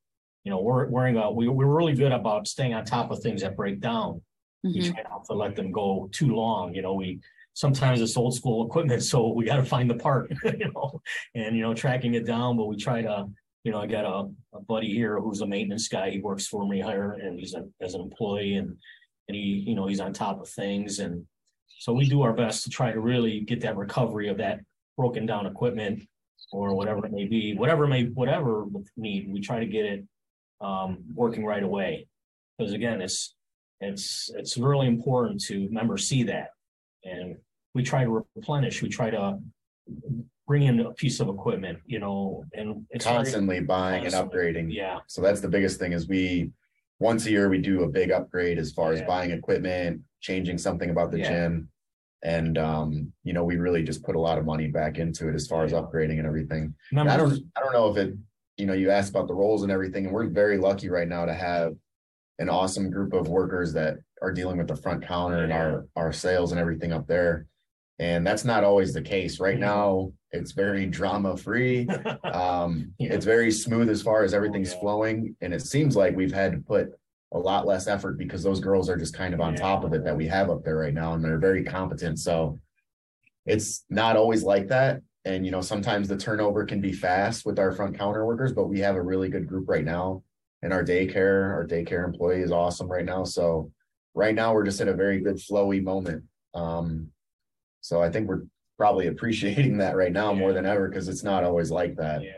You 0.45 0.51
know, 0.51 0.61
we're 0.61 0.87
worrying 0.89 1.17
about 1.17 1.35
we 1.35 1.49
we're 1.49 1.67
really 1.67 1.95
good 1.95 2.13
about 2.13 2.47
staying 2.47 2.75
on 2.75 2.85
top 2.85 3.11
of 3.11 3.21
things 3.21 3.43
that 3.43 3.57
break 3.57 3.81
down. 3.81 4.23
We 4.63 4.81
Mhm. 4.81 4.93
try 4.95 5.03
not 5.03 5.25
to 5.27 5.35
let 5.35 5.57
them 5.57 5.73
go 5.73 6.09
too 6.13 6.35
long. 6.35 6.75
You 6.75 6.83
know, 6.83 6.95
we 6.95 7.21
sometimes 7.55 8.01
it's 8.01 8.17
old 8.17 8.35
school 8.35 8.67
equipment, 8.67 9.03
so 9.03 9.33
we 9.33 9.45
got 9.45 9.57
to 9.57 9.65
find 9.65 9.89
the 9.91 9.95
part. 9.97 10.31
You 10.61 10.71
know, 10.73 11.01
and 11.35 11.57
you 11.57 11.63
know 11.63 11.75
tracking 11.75 12.15
it 12.15 12.27
down. 12.27 12.57
But 12.57 12.67
we 12.67 12.77
try 12.77 13.03
to. 13.03 13.29
You 13.65 13.73
know, 13.73 13.81
I 13.81 13.87
got 13.89 14.05
a, 14.05 14.31
a 14.57 14.61
buddy 14.61 14.93
here 14.95 15.19
who's 15.19 15.41
a 15.41 15.47
maintenance 15.47 15.89
guy. 15.89 16.11
He 16.11 16.21
works 16.21 16.47
for 16.47 16.69
me 16.69 16.81
here, 16.81 17.15
and 17.21 17.37
he's 17.37 17.53
a, 17.55 17.67
as 17.81 17.95
an 17.95 18.01
employee, 18.01 18.55
and 18.55 18.77
and 19.27 19.35
he, 19.35 19.65
you 19.67 19.75
know, 19.75 19.89
he's 19.89 19.99
on 19.99 20.13
top 20.13 20.41
of 20.41 20.49
things. 20.49 21.01
And 21.01 21.27
so 21.67 21.93
we 21.93 22.09
do 22.09 22.23
our 22.23 22.33
best 22.33 22.63
to 22.63 22.71
try 22.71 22.93
to 22.93 23.01
really 23.01 23.41
get 23.41 23.61
that 23.63 23.77
recovery 23.77 24.29
of 24.29 24.37
that 24.37 24.61
broken 24.97 25.27
down 25.27 25.47
equipment 25.47 26.07
or 26.53 26.75
whatever 26.75 27.05
it 27.07 27.13
may 27.13 27.27
be, 27.27 27.55
whatever 27.55 27.87
may, 27.87 28.05
whatever 28.05 28.65
we 28.65 28.83
need, 28.97 29.33
we 29.33 29.41
try 29.41 29.59
to 29.61 29.67
get 29.67 29.85
it 29.85 30.05
um, 30.61 30.99
working 31.15 31.45
right 31.45 31.63
away. 31.63 32.07
Because 32.59 32.73
again, 32.73 33.01
it's 33.03 33.35
it's 33.81 34.31
it's 34.35 34.57
really 34.57 34.87
important 34.87 35.43
to 35.45 35.69
members 35.71 36.09
see 36.09 36.23
that, 36.25 36.51
and 37.05 37.37
we 37.75 37.83
try 37.83 38.05
to 38.05 38.25
replenish. 38.35 38.83
We 38.83 38.89
try 38.89 39.11
to 39.11 39.39
bring 40.47 40.63
in 40.63 40.81
a 40.81 40.93
piece 40.93 41.21
of 41.21 41.29
equipment, 41.29 41.79
you 41.87 41.99
know, 41.99 42.45
and 42.55 42.87
it's 42.91 43.05
very- 43.05 43.17
constantly 43.17 43.61
buying 43.61 44.05
and 44.07 44.15
upgrading. 44.15 44.73
yeah, 44.73 45.01
So 45.09 45.21
that's 45.21 45.41
the 45.41 45.49
biggest 45.49 45.79
thing 45.81 45.93
is 45.93 46.07
we, 46.09 46.53
once 47.01 47.27
a 47.27 47.31
year, 47.33 47.49
we 47.49 47.59
do 47.59 47.83
a 47.83 47.89
big 47.89 48.13
upgrade 48.13 48.57
as 48.59 48.73
far 48.73 48.93
as 48.93 49.03
buying 49.03 49.33
equipment, 49.33 50.03
changing 50.21 50.57
something 50.59 50.89
about 50.91 51.11
the 51.11 51.19
Yeah. 51.19 51.29
gym. 51.31 51.69
And, 52.23 52.59
um, 52.59 53.13
you 53.25 53.33
know, 53.33 53.45
we 53.45 53.57
really 53.57 53.83
just 53.83 54.03
put 54.03 54.17
a 54.17 54.21
lot 54.21 54.39
of 54.39 54.45
money 54.45 54.69
back 54.69 54.99
into 54.99 55.29
it 55.29 55.35
as 55.35 55.47
far 55.47 55.65
as 55.65 55.73
upgrading 55.73 56.19
and 56.19 56.27
everything. 56.27 56.75
And 56.91 57.11
I 57.11 57.17
don't, 57.17 57.33
I 57.57 57.61
don't 57.61 57.73
know 57.73 57.91
if 57.91 57.97
it, 57.97 58.15
you 58.57 58.67
know, 58.67 58.73
you 58.73 58.91
asked 58.91 59.11
about 59.11 59.29
the 59.29 59.35
roles 59.35 59.63
and 59.63 59.71
everything, 59.71 60.07
and 60.07 60.15
we're 60.15 60.29
very 60.29 60.59
lucky 60.59 60.89
right 60.89 61.07
now 61.09 61.27
to 61.27 61.35
have 61.35 61.75
an 62.39 62.49
awesome 62.49 62.91
group 62.91 63.13
of 63.13 63.29
workers 63.29 63.73
that 63.75 63.97
are 64.23 64.33
dealing 64.33 64.57
with 64.59 64.69
the 64.69 64.77
front 64.77 65.07
counter 65.07 65.45
and 65.45 65.53
our, 65.53 65.87
our 65.95 66.13
sales 66.13 66.53
and 66.53 66.61
everything 66.61 66.93
up 66.93 67.07
there. 67.07 67.47
And 67.99 68.27
that's 68.27 68.45
not 68.45 68.65
always 68.65 68.93
the 68.93 69.03
case. 69.03 69.41
Right 69.41 69.59
now, 69.59 70.13
it's 70.31 70.53
very 70.53 70.87
drama 70.87 71.37
free. 71.37 71.89
Um, 72.25 72.93
Yeah. 72.99 73.15
it's 73.15 73.25
very 73.25 73.51
smooth 73.51 73.89
as 73.89 74.03
far 74.03 74.23
as 74.23 74.35
everything's 74.35 74.73
yeah. 74.73 74.81
flowing, 74.81 75.37
and 75.41 75.55
it 75.55 75.63
seems 75.63 75.97
like 75.97 76.17
we've 76.17 76.33
had 76.33 76.53
to 76.53 76.59
put 76.59 76.91
a 77.33 77.39
lot 77.39 77.67
less 77.67 77.87
effort 77.89 78.19
because 78.19 78.43
those 78.43 78.61
girls 78.61 78.89
are 78.89 78.97
just 78.97 79.15
kind 79.15 79.35
of 79.35 79.41
on 79.41 79.55
Yeah. 79.55 79.61
top 79.63 79.85
of 79.85 79.93
it 79.93 80.05
that 80.05 80.17
we 80.17 80.27
have 80.29 80.49
up 80.51 80.65
there 80.65 80.77
right 80.77 80.95
now, 80.95 81.15
and 81.15 81.25
they're 81.25 81.39
very 81.39 81.65
competent. 81.65 82.19
So 82.19 82.59
it's 83.47 83.85
not 83.91 84.17
always 84.17 84.43
like 84.43 84.69
that. 84.69 85.03
And 85.25 85.45
you 85.45 85.51
know, 85.51 85.61
sometimes 85.61 86.07
the 86.09 86.17
turnover 86.17 86.65
can 86.65 86.81
be 86.81 86.93
fast 86.93 87.45
with 87.45 87.59
our 87.59 87.73
front 87.73 87.99
counter 87.99 88.25
workers, 88.25 88.53
but 88.53 88.69
we 88.69 88.79
have 88.81 88.95
a 88.95 89.03
really 89.03 89.29
good 89.29 89.49
group 89.49 89.69
right 89.69 89.85
now. 89.85 90.23
And 90.63 90.73
our 90.73 90.85
daycare, 90.85 91.51
our 91.53 91.67
daycare 91.67 92.05
employee 92.05 92.41
is 92.43 92.53
awesome 92.53 92.89
right 92.89 93.05
now. 93.05 93.25
So 93.25 93.71
right 94.15 94.35
now 94.35 94.55
we're 94.55 94.65
just 94.65 94.81
in 94.81 94.89
a 94.89 94.95
very 94.95 95.21
good 95.21 95.37
flowy 95.37 95.83
moment. 95.83 96.25
Um, 96.55 97.11
so 97.81 98.01
I 98.03 98.11
think 98.11 98.29
we're 98.29 98.43
probably 98.79 99.07
appreciating 99.15 99.79
that 99.79 99.97
right 99.97 100.13
now 100.13 100.33
more 100.33 100.53
than 100.53 100.65
ever 100.65 100.89
because 100.89 101.09
it's 101.09 101.25
not 101.25 101.43
always 101.45 101.71
like 101.73 101.97
that. 101.97 102.23
yeah, 102.23 102.33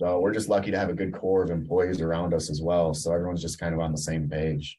So 0.00 0.18
we're 0.18 0.32
just 0.32 0.48
lucky 0.48 0.70
to 0.70 0.78
have 0.78 0.88
a 0.88 0.94
good 0.94 1.12
core 1.12 1.42
of 1.42 1.50
employees 1.50 2.00
around 2.00 2.32
us 2.32 2.48
as 2.48 2.62
well. 2.62 2.94
So 2.94 3.12
everyone's 3.12 3.42
just 3.42 3.58
kind 3.60 3.74
of 3.74 3.80
on 3.80 3.92
the 3.92 3.98
same 3.98 4.30
page. 4.30 4.78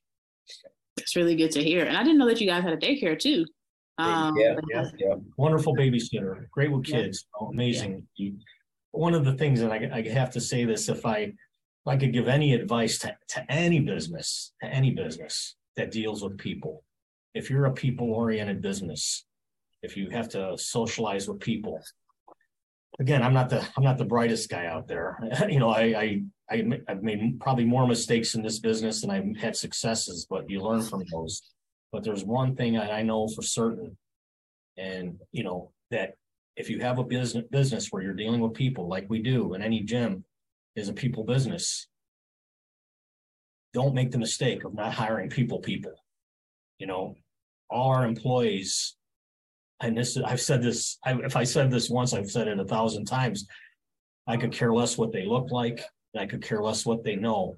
It's 0.97 1.15
really 1.15 1.35
good 1.35 1.51
to 1.51 1.63
hear. 1.63 1.85
And 1.85 1.95
I 1.95 2.01
didn't 2.01 2.17
know 2.17 2.27
that 2.27 2.41
you 2.41 2.47
guys 2.47 2.63
had 2.63 2.73
a 2.73 2.77
daycare 2.77 3.19
too. 3.19 3.45
Um, 3.99 4.35
yeah, 4.35 4.55
yeah, 4.71 4.85
yeah. 4.97 5.15
wonderful 5.37 5.75
babysitter, 5.75 6.49
great 6.49 6.71
with 6.71 6.87
Yeah. 6.87 7.03
kids, 7.03 7.27
oh, 7.39 7.49
amazing. 7.49 8.07
You- 8.15 8.39
One 8.89 9.13
of 9.13 9.23
the 9.23 9.33
things, 9.33 9.61
and 9.61 9.71
I, 9.71 9.91
I 9.93 10.01
have 10.09 10.31
to 10.31 10.41
say 10.41 10.65
this, 10.65 10.89
if 10.89 11.05
I, 11.05 11.17
if 11.19 11.35
I 11.85 11.97
could 11.97 12.13
give 12.13 12.27
any 12.27 12.55
advice 12.55 12.97
to, 12.99 13.15
to 13.29 13.45
any 13.51 13.79
business, 13.79 14.53
to 14.63 14.67
any 14.69 14.89
business 14.89 15.55
that 15.77 15.91
deals 15.91 16.23
with 16.23 16.39
people, 16.39 16.83
if 17.35 17.51
you're 17.51 17.65
a 17.65 17.73
people 17.73 18.11
oriented 18.11 18.59
business, 18.59 19.23
if 19.83 19.95
you 19.95 20.09
have 20.09 20.29
to 20.29 20.57
socialize 20.57 21.27
with 21.27 21.39
people, 21.39 21.79
again, 22.99 23.23
I'm 23.23 23.33
not 23.33 23.49
the, 23.49 23.65
I'm 23.77 23.83
not 23.83 23.97
the 23.97 24.05
brightest 24.05 24.49
guy 24.49 24.65
out 24.65 24.87
there. 24.87 25.17
You 25.49 25.59
know, 25.59 25.69
I, 25.69 26.21
I, 26.49 26.63
I've 26.87 27.03
made 27.03 27.39
probably 27.39 27.65
more 27.65 27.87
mistakes 27.87 28.35
in 28.35 28.43
this 28.43 28.59
business 28.59 29.01
than 29.01 29.09
I've 29.09 29.37
had 29.37 29.55
successes, 29.55 30.27
but 30.29 30.49
you 30.49 30.61
learn 30.61 30.81
from 30.81 31.03
those. 31.11 31.41
But 31.91 32.03
there's 32.03 32.23
one 32.23 32.55
thing 32.55 32.77
I, 32.77 33.01
know 33.01 33.27
for 33.27 33.41
certain, 33.41 33.97
and 34.77 35.19
you 35.31 35.43
know 35.43 35.71
that 35.89 36.15
if 36.55 36.69
you 36.69 36.79
have 36.79 36.99
a 36.99 37.03
business 37.03 37.45
business 37.51 37.87
where 37.89 38.01
you're 38.01 38.13
dealing 38.13 38.39
with 38.39 38.53
people 38.53 38.87
like 38.87 39.09
we 39.09 39.21
do 39.21 39.53
in 39.53 39.61
any 39.61 39.81
gym 39.81 40.23
is 40.75 40.89
a 40.89 40.93
people 40.93 41.23
business 41.23 41.87
don't 43.73 43.95
make 43.95 44.11
the 44.11 44.17
mistake 44.17 44.63
of 44.63 44.73
not 44.73 44.93
hiring 44.93 45.29
people 45.29 45.59
people 45.59 45.93
you 46.77 46.87
know 46.87 47.15
all 47.69 47.91
our 47.91 48.05
employees 48.05 48.95
and 49.81 49.97
this 49.97 50.17
i've 50.17 50.41
said 50.41 50.61
this 50.61 50.97
I, 51.05 51.13
if 51.13 51.35
i 51.35 51.43
said 51.43 51.71
this 51.71 51.89
once 51.89 52.13
i've 52.13 52.31
said 52.31 52.47
it 52.47 52.59
a 52.59 52.65
thousand 52.65 53.05
times. 53.05 53.47
I 54.27 54.37
could 54.37 54.53
care 54.53 54.71
less 54.71 54.97
what 54.97 55.11
they 55.11 55.25
look 55.25 55.51
like 55.51 55.83
and 56.13 56.21
i 56.21 56.25
could 56.25 56.41
care 56.41 56.61
less 56.61 56.85
what 56.85 57.03
they 57.03 57.15
know. 57.15 57.57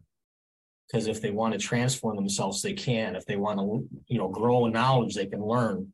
Because 0.88 1.08
if 1.08 1.22
they 1.22 1.32
want 1.32 1.54
to 1.54 1.60
transform 1.60 2.16
themselves 2.16 2.62
they 2.62 2.74
can. 2.74 3.16
If 3.16 3.26
they 3.26 3.36
want 3.36 3.60
to 3.60 3.88
you 4.08 4.18
know 4.18 4.30
grow 4.30 4.66
in 4.66 4.74
knowledge 4.74 5.16
they 5.16 5.26
can 5.26 5.44
learn. 5.44 5.94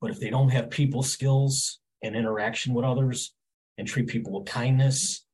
But 0.00 0.10
if 0.10 0.20
they 0.20 0.30
don't 0.30 0.50
have 0.50 0.70
people 0.70 1.02
skills 1.02 1.80
and 2.02 2.16
interaction 2.16 2.72
with 2.72 2.84
others 2.84 3.34
and 3.76 3.86
treat 3.86 4.06
people 4.06 4.32
with 4.32 4.48
kindness 4.48 5.24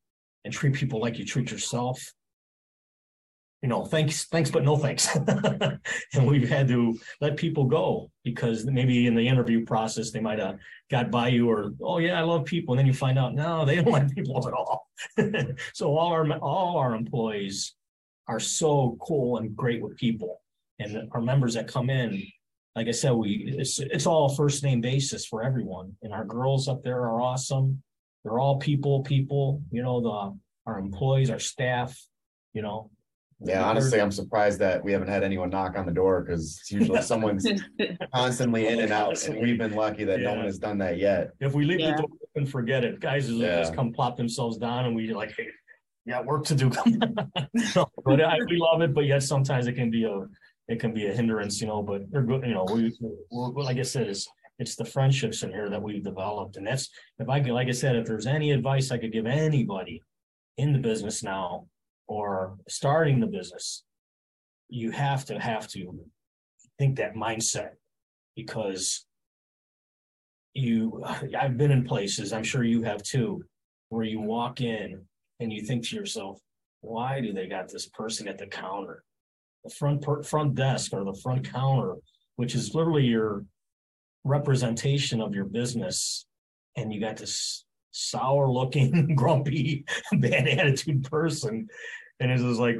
and 0.45 0.53
treat 0.53 0.75
people 0.75 1.01
like 1.01 1.19
you 1.19 1.25
treat 1.25 1.51
yourself, 1.51 2.13
you 3.63 3.69
know, 3.69 3.85
thanks, 3.85 4.27
thanks, 4.27 4.51
but 4.51 4.63
no 4.63 4.77
thanks. 4.77 5.09
and 5.17 6.27
we've 6.27 6.49
had 6.49 6.69
to 6.69 6.99
let 7.23 7.39
people 7.39 7.65
go 7.65 8.11
because 8.23 8.67
maybe 8.67 9.07
in 9.07 9.15
the 9.15 9.27
interview 9.27 9.65
process 9.65 10.11
they 10.11 10.21
might 10.21 10.39
have 10.39 10.59
got 10.91 11.11
by 11.11 11.29
you 11.29 11.49
or, 11.49 11.73
oh 11.83 11.99
yeah, 11.99 12.19
I 12.19 12.23
love 12.23 12.45
people. 12.45 12.75
And 12.75 12.79
then 12.79 12.87
you 12.87 12.93
find 12.93 13.19
out, 13.19 13.35
no, 13.35 13.65
they 13.65 13.77
don't 13.77 13.89
like 13.91 14.15
people 14.15 14.47
at 14.47 14.53
all. 14.53 14.89
so 15.73 15.97
all 15.97 16.13
our 16.13 16.31
all 16.39 16.77
our 16.77 16.95
employees 16.95 17.75
are 18.29 18.41
so 18.41 18.97
cool 19.01 19.39
and 19.39 19.57
great 19.57 19.83
with 19.83 19.97
people. 19.97 20.41
And 20.79 21.09
our 21.13 21.21
members 21.21 21.55
that 21.55 21.69
come 21.69 21.89
in, 21.89 22.23
like 22.77 22.89
I 22.89 22.93
said, 22.93 23.13
we 23.13 23.55
it's 23.57 23.79
it's 23.79 24.07
all 24.07 24.35
first 24.35 24.63
name 24.63 24.81
basis 24.81 25.25
for 25.25 25.43
everyone. 25.43 25.97
And 26.03 26.13
our 26.13 26.25
girls 26.25 26.69
up 26.69 26.83
there 26.83 27.01
are 27.01 27.21
awesome. 27.21 27.83
They're 28.23 28.39
all 28.39 28.59
people, 28.59 29.03
people, 29.03 29.63
you 29.71 29.83
know, 29.83 30.01
the 30.01 30.39
our 30.67 30.79
employees, 30.79 31.31
our 31.31 31.39
staff, 31.39 31.99
you 32.53 32.63
know. 32.63 32.91
Yeah, 33.41 33.65
honestly, 33.65 34.01
I'm 34.01 34.11
surprised 34.13 34.59
that 34.61 34.83
we 34.83 34.93
haven't 34.93 35.09
had 35.09 35.23
anyone 35.23 35.51
knock 35.51 35.77
on 35.77 35.87
the 35.87 35.93
door 35.93 36.23
because 36.23 36.59
it's 36.61 36.71
usually 36.71 37.03
someone's 37.03 37.47
constantly 38.15 38.69
in 38.69 38.81
and 38.81 38.93
out. 38.93 39.23
And 39.25 39.41
we've 39.41 39.59
been 39.59 39.75
lucky 39.75 40.05
that 40.05 40.21
no 40.21 40.31
Yeah. 40.31 40.37
one 40.37 40.45
has 40.47 40.59
done 40.59 40.79
that 40.79 40.99
yet. 40.99 41.31
If 41.41 41.53
we 41.55 41.65
leave 41.65 41.81
Yeah. 41.81 41.93
the 41.93 42.03
door 42.03 42.09
open, 42.37 42.47
forget 42.47 42.85
it. 42.85 43.01
Guys 43.01 43.27
just- 43.27 43.39
Yeah. 43.39 43.59
just 43.61 43.75
come 43.75 43.93
plop 43.93 44.17
themselves 44.17 44.57
down 44.57 44.87
and 44.87 44.95
we 44.97 45.13
like, 45.13 45.35
hey, 45.37 45.49
yeah, 46.07 46.21
work 46.23 46.45
to 46.47 46.55
do. 46.55 46.71
No, 47.77 47.87
but 48.05 48.21
I, 48.21 48.39
we 48.49 48.57
love 48.57 48.83
it, 48.83 48.95
but 48.95 49.05
yet 49.05 49.23
sometimes 49.23 49.67
it 49.67 49.73
can 49.75 49.91
be 49.91 50.05
a, 50.05 50.27
it 50.69 50.81
can 50.81 50.93
be 50.95 51.07
a 51.07 51.13
hindrance, 51.13 51.61
you 51.61 51.67
know, 51.67 51.83
but 51.83 52.11
they're 52.11 52.23
good, 52.23 52.45
you 52.47 52.55
know, 52.55 52.65
we, 52.73 52.97
we're, 53.31 53.63
like 53.63 53.79
I 53.79 53.83
said, 53.83 54.07
it's, 54.09 54.27
it's 54.59 54.77
the 54.77 54.85
friendships 54.85 55.43
in 55.43 55.51
here 55.51 55.69
that 55.69 55.83
we've 55.83 56.03
developed. 56.05 56.57
And 56.57 56.67
that's, 56.67 56.89
if 57.19 57.29
I 57.29 57.41
could, 57.41 57.53
like 57.53 57.69
I 57.69 57.73
said, 57.73 57.97
if 57.97 58.07
there's 58.07 58.27
any 58.27 58.53
advice 58.53 58.91
I 58.91 58.99
could 58.99 59.13
give 59.13 59.27
anybody 59.27 60.01
in 60.57 60.73
the 60.73 60.79
business 60.79 61.23
now 61.23 61.67
or 62.07 62.57
starting 62.69 63.21
the 63.21 63.27
business, 63.27 63.85
you 64.69 64.91
have 64.91 65.25
to, 65.27 65.39
have 65.39 65.69
to 65.69 65.99
think 66.79 66.97
that 66.97 67.15
mindset 67.15 67.71
because 68.37 69.07
you 70.55 71.03
I've 71.39 71.57
been 71.57 71.73
in 71.73 71.85
places, 71.85 72.33
I'm 72.33 72.45
sure 72.45 72.63
you 72.63 72.83
have 72.83 73.03
too, 73.03 73.43
where 73.89 74.05
you 74.05 74.21
walk 74.21 74.61
in 74.61 75.03
and 75.41 75.53
you 75.53 75.63
think 75.63 75.87
to 75.89 75.97
yourself, 75.97 76.41
why 76.81 77.21
do 77.21 77.33
they 77.33 77.47
got 77.47 77.69
this 77.69 77.89
person 77.89 78.29
at 78.29 78.39
the 78.39 78.47
counter? 78.47 79.03
The 79.65 79.71
front 79.71 80.03
per, 80.03 80.23
front 80.23 80.55
desk 80.55 80.93
or 80.93 81.05
the 81.05 81.19
front 81.23 81.51
counter, 81.51 81.97
which 82.37 82.55
is 82.55 82.75
literally 82.75 83.05
your 83.05 83.45
representation 84.25 85.21
of 85.21 85.35
your 85.35 85.45
business, 85.45 86.27
and 86.77 86.93
you 86.93 87.01
got 87.01 87.17
this 87.17 87.64
sour 87.95 88.51
looking, 88.51 89.15
grumpy, 89.17 89.85
bad 90.13 90.49
attitude 90.49 91.05
person. 91.05 91.69
And 92.21 92.31
it's 92.31 92.43
just 92.43 92.61
like, 92.61 92.77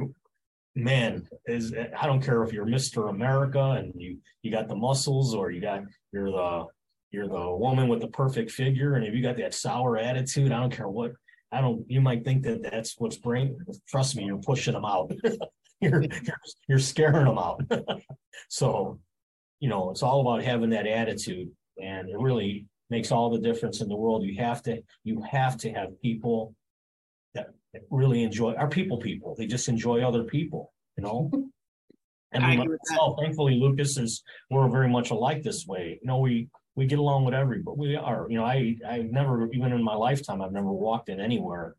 man, 0.75 1.27
is 1.47 1.75
I 1.99 2.07
don't 2.07 2.23
care 2.23 2.43
if 2.43 2.53
you're 2.53 2.67
Mr. 2.67 3.11
America 3.11 3.61
and 3.79 3.93
you 3.97 4.19
you 4.43 4.51
got 4.51 4.69
the 4.69 4.77
muscles 4.77 5.35
or 5.35 5.51
you 5.51 5.61
got 5.61 5.83
you're 6.13 6.31
the 6.31 6.67
you're 7.15 7.29
the 7.29 7.57
woman 7.57 7.89
with 7.89 8.01
the 8.01 8.09
perfect 8.09 8.51
figure 8.51 8.95
and 8.95 9.07
if 9.07 9.15
you 9.15 9.23
got 9.23 9.37
that 9.37 9.55
sour 9.55 9.97
attitude 9.97 10.51
i 10.51 10.59
don't 10.59 10.75
care 10.75 10.89
what 10.89 11.13
i 11.53 11.61
don't 11.61 11.89
you 11.89 12.01
might 12.01 12.25
think 12.25 12.43
that 12.43 12.63
that's 12.63 12.97
what's 12.99 13.17
bring 13.17 13.57
trust 13.89 14.17
me 14.17 14.25
you're 14.25 14.39
pushing 14.39 14.75
them 14.75 14.85
out 14.85 15.13
you're 15.81 16.05
you're 16.69 16.79
scaring 16.79 17.25
them 17.25 17.39
out 17.39 17.63
so 18.49 18.99
you 19.61 19.69
know 19.69 19.91
it's 19.91 20.03
all 20.03 20.21
about 20.21 20.43
having 20.43 20.71
that 20.71 20.89
attitude 20.89 21.49
and 21.81 22.09
it 22.09 22.19
really 22.19 22.67
makes 22.91 23.11
all 23.11 23.31
the 23.31 23.39
difference 23.39 23.81
in 23.81 23.89
the 23.89 23.97
world 23.97 24.25
you 24.25 24.37
have 24.37 24.63
to 24.63 24.83
you 25.05 25.23
have 25.23 25.57
to 25.57 25.73
have 25.73 26.01
people 26.03 26.55
that 27.35 27.49
really 27.91 28.23
enjoy 28.23 28.53
are 28.55 28.69
people 28.69 28.99
people 28.99 29.35
they 29.37 29.47
just 29.47 29.69
enjoy 29.69 30.03
other 30.03 30.25
people 30.25 30.73
you 30.97 31.03
know 31.03 31.31
and 32.33 32.45
I 32.45 32.51
we 32.51 32.55
agree 32.55 32.69
with 32.69 32.81
that. 32.89 32.93
myself, 32.93 33.19
thankfully 33.21 33.57
lucas 33.57 33.97
is 33.99 34.23
we're 34.51 34.69
very 34.69 34.89
much 34.89 35.11
alike 35.11 35.43
this 35.43 35.67
way 35.67 35.99
you 36.01 36.07
know 36.07 36.19
we 36.19 36.49
we 36.77 36.87
get 36.87 36.99
along 36.99 37.25
with 37.25 37.35
everybody. 37.35 37.77
We 37.79 37.97
are, 37.97 38.27
you 38.29 38.37
know, 38.37 38.45
I 38.45 38.77
I've 38.87 39.11
never 39.11 39.49
even 39.53 39.73
in 39.73 39.83
my 39.83 39.95
lifetime 39.95 40.43
I've 40.43 40.53
never 40.53 40.73
walked 40.73 41.09
in 41.09 41.21
anywhere 41.21 41.77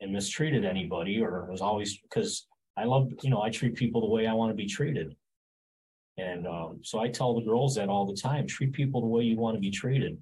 and 0.00 0.12
mistreated 0.12 0.64
anybody 0.64 1.22
or 1.22 1.46
was 1.50 1.60
always 1.60 1.98
because 1.98 2.46
I 2.76 2.84
love, 2.84 3.10
you 3.22 3.30
know, 3.30 3.40
I 3.40 3.50
treat 3.50 3.74
people 3.74 4.00
the 4.00 4.12
way 4.12 4.26
I 4.26 4.34
want 4.34 4.50
to 4.50 4.56
be 4.56 4.66
treated. 4.66 5.14
And 6.18 6.46
um, 6.46 6.80
so 6.82 7.00
I 7.00 7.08
tell 7.08 7.34
the 7.34 7.44
girls 7.44 7.74
that 7.76 7.88
all 7.88 8.06
the 8.06 8.20
time: 8.20 8.46
treat 8.46 8.72
people 8.72 9.00
the 9.00 9.06
way 9.08 9.22
you 9.22 9.36
want 9.36 9.56
to 9.56 9.60
be 9.60 9.70
treated. 9.70 10.18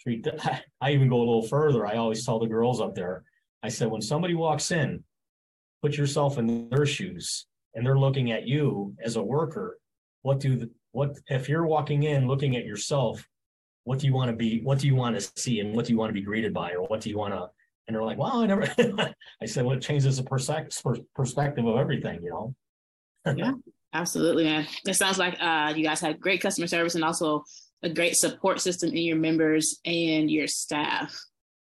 Treat. 0.00 0.26
I 0.80 0.92
even 0.92 1.08
go 1.08 1.16
a 1.16 1.18
little 1.18 1.46
further. 1.46 1.86
I 1.86 1.96
always 1.96 2.24
tell 2.24 2.38
the 2.38 2.46
girls 2.46 2.80
up 2.80 2.94
there. 2.94 3.24
I 3.62 3.68
said, 3.68 3.90
when 3.90 4.02
somebody 4.02 4.34
walks 4.34 4.70
in, 4.70 5.02
put 5.82 5.96
yourself 5.96 6.38
in 6.38 6.68
their 6.68 6.86
shoes, 6.86 7.46
and 7.74 7.84
they're 7.84 7.98
looking 7.98 8.32
at 8.32 8.46
you 8.46 8.94
as 9.02 9.16
a 9.16 9.22
worker. 9.22 9.78
What 10.22 10.40
do 10.40 10.56
the, 10.56 10.70
what 10.92 11.18
if 11.28 11.48
you're 11.48 11.66
walking 11.66 12.04
in 12.04 12.26
looking 12.26 12.56
at 12.56 12.64
yourself? 12.64 13.26
What 13.84 13.98
do 13.98 14.06
you 14.06 14.12
want 14.12 14.30
to 14.30 14.36
be? 14.36 14.60
What 14.62 14.78
do 14.78 14.86
you 14.86 14.94
want 14.94 15.18
to 15.18 15.30
see? 15.40 15.60
And 15.60 15.74
what 15.74 15.86
do 15.86 15.92
you 15.92 15.98
want 15.98 16.10
to 16.10 16.14
be 16.14 16.20
greeted 16.20 16.52
by? 16.52 16.72
Or 16.72 16.86
what 16.86 17.00
do 17.00 17.10
you 17.10 17.18
want 17.18 17.34
to? 17.34 17.48
And 17.86 17.94
they're 17.94 18.02
like, 18.02 18.18
wow, 18.18 18.42
I 18.42 18.46
never." 18.46 18.64
I 19.42 19.46
said, 19.46 19.64
"Well, 19.64 19.76
it 19.76 19.80
changes 19.80 20.18
the 20.18 21.02
perspective 21.14 21.66
of 21.66 21.76
everything, 21.76 22.22
you 22.22 22.30
know." 22.30 22.54
yeah, 23.34 23.52
absolutely, 23.94 24.44
man. 24.44 24.66
It 24.86 24.94
sounds 24.94 25.18
like 25.18 25.36
uh, 25.40 25.72
you 25.74 25.84
guys 25.84 26.00
have 26.00 26.20
great 26.20 26.42
customer 26.42 26.66
service 26.66 26.96
and 26.96 27.04
also 27.04 27.44
a 27.82 27.88
great 27.88 28.16
support 28.16 28.60
system 28.60 28.90
in 28.90 29.02
your 29.02 29.16
members 29.16 29.78
and 29.84 30.30
your 30.30 30.46
staff. 30.46 31.16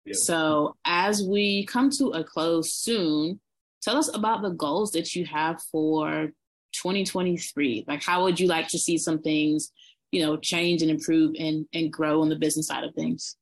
Yeah. 0.05 0.15
So, 0.17 0.77
as 0.85 1.23
we 1.23 1.67
come 1.67 1.91
to 1.99 2.11
a 2.11 2.25
close 2.25 2.75
soon, 2.75 3.41
tell 3.83 3.97
us 3.97 4.15
about 4.15 4.43
the 4.43 4.51
goals 4.51 4.93
that 4.93 5.15
you 5.15 5.25
have 5.27 5.61
for 5.73 6.31
2023. 6.73 7.85
Like, 7.89 8.03
how 8.03 8.23
would 8.25 8.39
you 8.39 8.47
like 8.47 8.69
to 8.69 8.79
see 8.79 8.99
some 8.99 9.23
things, 9.23 9.73
you 10.13 10.25
know, 10.25 10.37
change 10.37 10.83
and 10.83 10.91
improve 10.91 11.35
and 11.39 11.67
and 11.73 11.93
grow 11.93 12.21
on 12.21 12.29
the 12.29 12.37
business 12.37 12.67
side 12.67 12.85
of 12.85 12.95
things? 12.95 13.37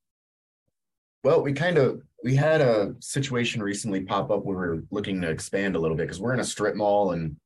Well, 1.24 1.42
we 1.42 1.52
kind 1.52 1.78
of 1.78 2.02
we 2.24 2.34
had 2.34 2.60
a 2.60 2.94
situation 3.00 3.62
recently 3.62 4.02
pop 4.02 4.30
up 4.30 4.44
where 4.44 4.56
we 4.56 4.66
were 4.66 4.84
looking 4.90 5.20
to 5.22 5.30
expand 5.30 5.74
a 5.74 5.78
little 5.78 5.96
bit 5.96 6.04
because 6.04 6.20
we're 6.20 6.34
in 6.34 6.40
a 6.40 6.44
strip 6.44 6.76
mall 6.76 7.12
and 7.12 7.36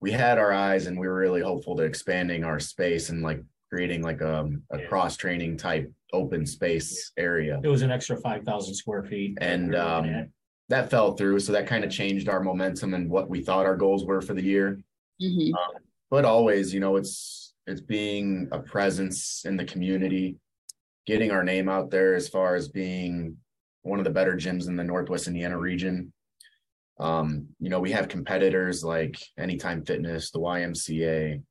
we 0.00 0.12
had 0.12 0.38
our 0.38 0.52
eyes 0.52 0.86
and 0.86 0.98
we 0.98 1.06
were 1.06 1.14
really 1.14 1.40
hopeful 1.40 1.76
to 1.76 1.82
expanding 1.82 2.44
our 2.44 2.60
space 2.60 3.08
and 3.08 3.22
like 3.22 3.42
creating 3.74 4.02
like 4.02 4.20
a, 4.20 4.38
um, 4.38 4.62
a 4.70 4.78
yeah. 4.78 4.86
cross 4.86 5.16
training 5.16 5.56
type 5.56 5.92
open 6.12 6.46
space 6.46 7.10
area. 7.16 7.60
It 7.62 7.68
was 7.68 7.82
an 7.82 7.90
extra 7.90 8.16
5,000 8.16 8.72
square 8.72 9.02
feet. 9.02 9.36
And 9.40 9.70
we 9.70 9.76
um, 9.76 10.28
that 10.68 10.90
fell 10.90 11.16
through. 11.16 11.40
So 11.40 11.50
that 11.52 11.66
kind 11.66 11.82
of 11.82 11.90
changed 11.90 12.28
our 12.28 12.40
momentum 12.40 12.94
and 12.94 13.10
what 13.10 13.28
we 13.28 13.42
thought 13.42 13.66
our 13.66 13.76
goals 13.76 14.04
were 14.04 14.22
for 14.22 14.32
the 14.32 14.42
year. 14.42 14.80
Mm-hmm. 15.20 15.54
Um, 15.54 15.82
but 16.08 16.24
always, 16.24 16.72
you 16.72 16.78
know, 16.78 16.94
it's, 16.94 17.54
it's 17.66 17.80
being 17.80 18.48
a 18.52 18.60
presence 18.60 19.44
in 19.44 19.56
the 19.56 19.64
community, 19.64 20.36
getting 21.04 21.32
our 21.32 21.42
name 21.42 21.68
out 21.68 21.90
there 21.90 22.14
as 22.14 22.28
far 22.28 22.54
as 22.54 22.68
being 22.68 23.36
one 23.82 23.98
of 23.98 24.04
the 24.04 24.10
better 24.10 24.34
gyms 24.34 24.68
in 24.68 24.76
the 24.76 24.84
Northwest 24.84 25.26
Indiana 25.26 25.58
region. 25.58 26.12
Um, 27.00 27.48
you 27.58 27.70
know, 27.70 27.80
we 27.80 27.90
have 27.90 28.06
competitors 28.06 28.84
like 28.84 29.16
Anytime 29.36 29.84
Fitness, 29.84 30.30
the 30.30 30.38
YMCA. 30.38 31.42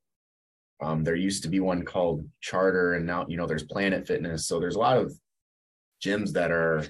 Um, 0.84 1.04
there 1.04 1.16
used 1.16 1.44
to 1.44 1.50
be 1.50 1.60
one 1.60 1.84
called 1.84 2.28
Charter, 2.42 2.94
and 2.94 3.06
now 3.06 3.26
you 3.28 3.38
know 3.38 3.48
there's 3.48 3.64
Planet 3.64 4.06
Fitness. 4.06 4.46
So 4.46 4.60
there's 4.60 4.76
a 4.76 4.80
lot 4.80 4.98
of 4.98 5.14
gyms 6.04 6.32
that 6.34 6.52
are 6.52 6.86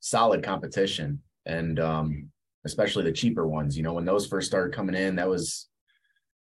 solid 0.00 0.42
competition, 0.42 1.22
and 1.46 1.78
um, 1.78 2.30
especially 2.64 3.04
the 3.04 3.12
cheaper 3.12 3.46
ones. 3.46 3.76
You 3.76 3.82
know, 3.82 3.94
when 3.94 4.04
those 4.04 4.26
first 4.26 4.48
started 4.48 4.74
coming 4.74 4.94
in, 4.94 5.16
that 5.16 5.28
was 5.28 5.68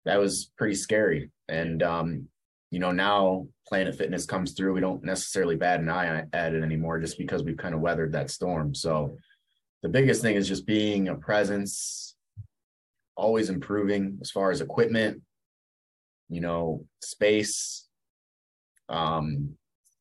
that 0.04 0.18
was 0.18 0.50
pretty 0.56 0.74
scary. 0.74 1.30
And 1.48 1.82
um, 1.82 2.28
you 2.70 2.78
know, 2.78 2.92
now 2.92 3.46
Planet 3.66 3.96
Fitness 3.96 4.26
comes 4.26 4.52
through. 4.52 4.74
We 4.74 4.80
don't 4.80 5.04
necessarily 5.04 5.56
bat 5.56 5.80
an 5.80 5.88
eye 5.88 6.24
at 6.32 6.54
it 6.54 6.62
anymore, 6.62 7.00
just 7.00 7.18
because 7.18 7.42
we've 7.42 7.56
kind 7.56 7.74
of 7.74 7.80
weathered 7.80 8.12
that 8.12 8.30
storm. 8.30 8.74
So 8.74 9.16
the 9.82 9.88
biggest 9.88 10.22
thing 10.22 10.36
is 10.36 10.48
just 10.48 10.66
being 10.66 11.08
a 11.08 11.14
presence, 11.14 12.16
always 13.16 13.50
improving 13.50 14.18
as 14.20 14.30
far 14.30 14.50
as 14.50 14.60
equipment, 14.60 15.22
you 16.28 16.40
know, 16.40 16.84
space, 17.02 17.86
um, 18.88 19.50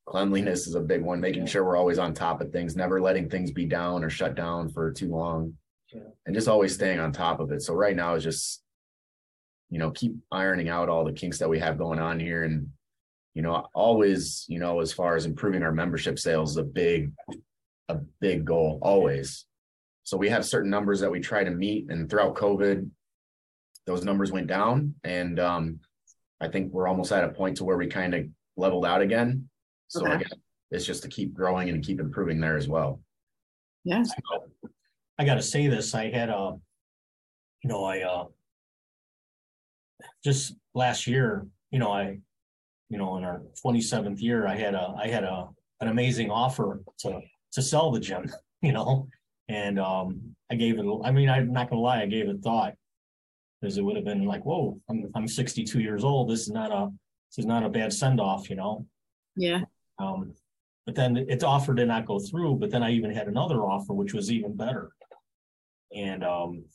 cleanliness 0.06 0.68
is 0.68 0.76
a 0.76 0.82
big 0.82 1.02
one, 1.02 1.22
making 1.22 1.46
sure 1.46 1.64
we're 1.64 1.78
always 1.78 2.00
on 2.00 2.14
top 2.14 2.42
of 2.42 2.52
things, 2.52 2.76
never 2.76 3.02
letting 3.02 3.30
things 3.30 3.52
be 3.52 3.66
down 3.66 4.04
or 4.04 4.10
shut 4.10 4.36
down 4.36 4.70
for 4.70 4.92
too 4.92 5.10
long. 5.10 5.54
Yeah. 5.94 6.02
And 6.26 6.36
just 6.36 6.48
always 6.48 6.74
staying 6.74 7.00
on 7.00 7.12
top 7.12 7.40
of 7.40 7.52
it. 7.52 7.62
So 7.62 7.74
right 7.74 7.96
now 7.96 8.16
is 8.16 8.24
just, 8.24 8.64
you 9.70 9.80
know, 9.80 9.92
keep 9.92 10.16
ironing 10.32 10.70
out 10.70 10.90
all 10.90 11.06
the 11.06 11.14
kinks 11.14 11.38
that 11.40 11.50
we 11.50 11.60
have 11.60 11.78
going 11.78 12.00
on 12.00 12.20
here 12.20 12.44
and 12.44 12.70
you 13.34 13.42
know, 13.42 13.68
always, 13.74 14.46
you 14.48 14.60
know, 14.60 14.80
as 14.80 14.94
far 14.94 15.16
as 15.16 15.26
improving 15.26 15.64
our 15.64 15.72
membership 15.72 16.20
sales 16.20 16.52
is 16.52 16.58
a 16.58 16.64
big, 16.64 17.12
a 17.90 17.96
big 18.20 18.46
goal 18.46 18.80
always. 18.82 19.46
So 20.04 20.18
we 20.18 20.30
have 20.30 20.46
certain 20.46 20.70
numbers 20.70 21.00
that 21.00 21.12
we 21.12 21.20
try 21.20 21.44
to 21.44 21.52
meet, 21.52 21.90
and 21.90 22.10
throughout 22.10 22.36
COVID, 22.36 22.90
those 23.86 24.04
numbers 24.04 24.32
went 24.32 24.48
down, 24.48 24.96
and 25.04 25.40
um, 25.40 25.80
I 26.44 26.50
think 26.50 26.74
we're 26.74 26.88
almost 26.88 27.12
at 27.12 27.24
a 27.24 27.30
point 27.30 27.58
to 27.58 27.64
where 27.64 27.78
we 27.78 27.88
kind 27.88 28.14
of 28.14 28.26
leveled 28.58 28.86
out 28.86 29.02
again. 29.02 29.48
So 29.88 30.02
okay. 30.02 30.16
again, 30.16 30.30
it's 30.72 30.86
just 30.86 31.02
to 31.04 31.10
keep 31.10 31.34
growing 31.34 31.70
and 31.70 31.84
keep 31.84 32.00
improving 32.00 32.40
there 32.42 32.58
as 32.58 32.68
well. 32.68 33.02
Yeah. 33.86 34.04
I 35.18 35.26
got 35.26 35.36
to 35.36 35.42
say 35.42 35.68
this. 35.68 35.96
I 35.96 36.10
had 36.10 36.30
a, 36.30 36.56
you 37.64 37.70
know, 37.70 37.86
I 37.86 38.02
uh, 38.02 38.26
just 40.24 40.56
last 40.74 41.08
year, 41.08 41.48
you 41.72 41.80
know, 41.80 41.92
I, 41.92 42.18
you 42.90 42.98
know, 42.98 43.16
in 43.18 43.24
our 43.24 43.42
27th 43.66 44.22
year, 44.22 44.46
I 44.46 44.56
had 44.56 44.74
a, 44.74 44.96
I 45.02 45.08
had 45.08 45.24
a, 45.24 45.48
an 45.80 45.88
amazing 45.88 46.30
offer 46.30 46.82
to 47.00 47.22
to 47.54 47.62
sell 47.62 47.92
the 47.92 48.00
gym, 48.00 48.30
you 48.62 48.74
know, 48.74 49.08
and 49.48 49.80
um, 49.80 50.36
I 50.52 50.56
gave 50.56 50.80
it, 50.80 50.86
I 51.04 51.12
mean, 51.12 51.30
I'm 51.30 51.54
not 51.54 51.70
gonna 51.70 51.82
lie, 51.82 52.02
I 52.02 52.06
gave 52.08 52.28
it 52.28 52.42
thought. 52.44 52.74
Because 53.64 53.78
it 53.78 53.82
would 53.82 53.96
have 53.96 54.04
been 54.04 54.26
like, 54.26 54.44
whoa, 54.44 54.78
I'm 54.90 55.10
I'm 55.16 55.26
62 55.26 55.80
years 55.80 56.04
old. 56.04 56.30
This 56.30 56.42
is 56.42 56.52
not 56.52 56.70
a 56.70 56.92
this 57.32 57.38
is 57.38 57.46
not 57.46 57.64
a 57.64 57.70
bad 57.70 57.94
send 57.94 58.20
off, 58.20 58.50
you 58.50 58.58
know. 58.58 58.86
Yeah. 59.38 59.62
Um, 60.00 60.34
but 60.86 60.96
then 60.96 61.16
its 61.16 61.46
offer 61.46 61.74
did 61.74 61.88
not 61.88 62.06
go 62.06 62.20
through. 62.20 62.56
But 62.56 62.72
then 62.72 62.84
I 62.84 62.92
even 62.92 63.12
had 63.12 63.30
another 63.30 63.62
offer, 63.62 63.94
which 63.94 64.14
was 64.14 64.30
even 64.30 64.58
better. 64.58 64.92
And 65.96 66.26
um, 66.26 66.66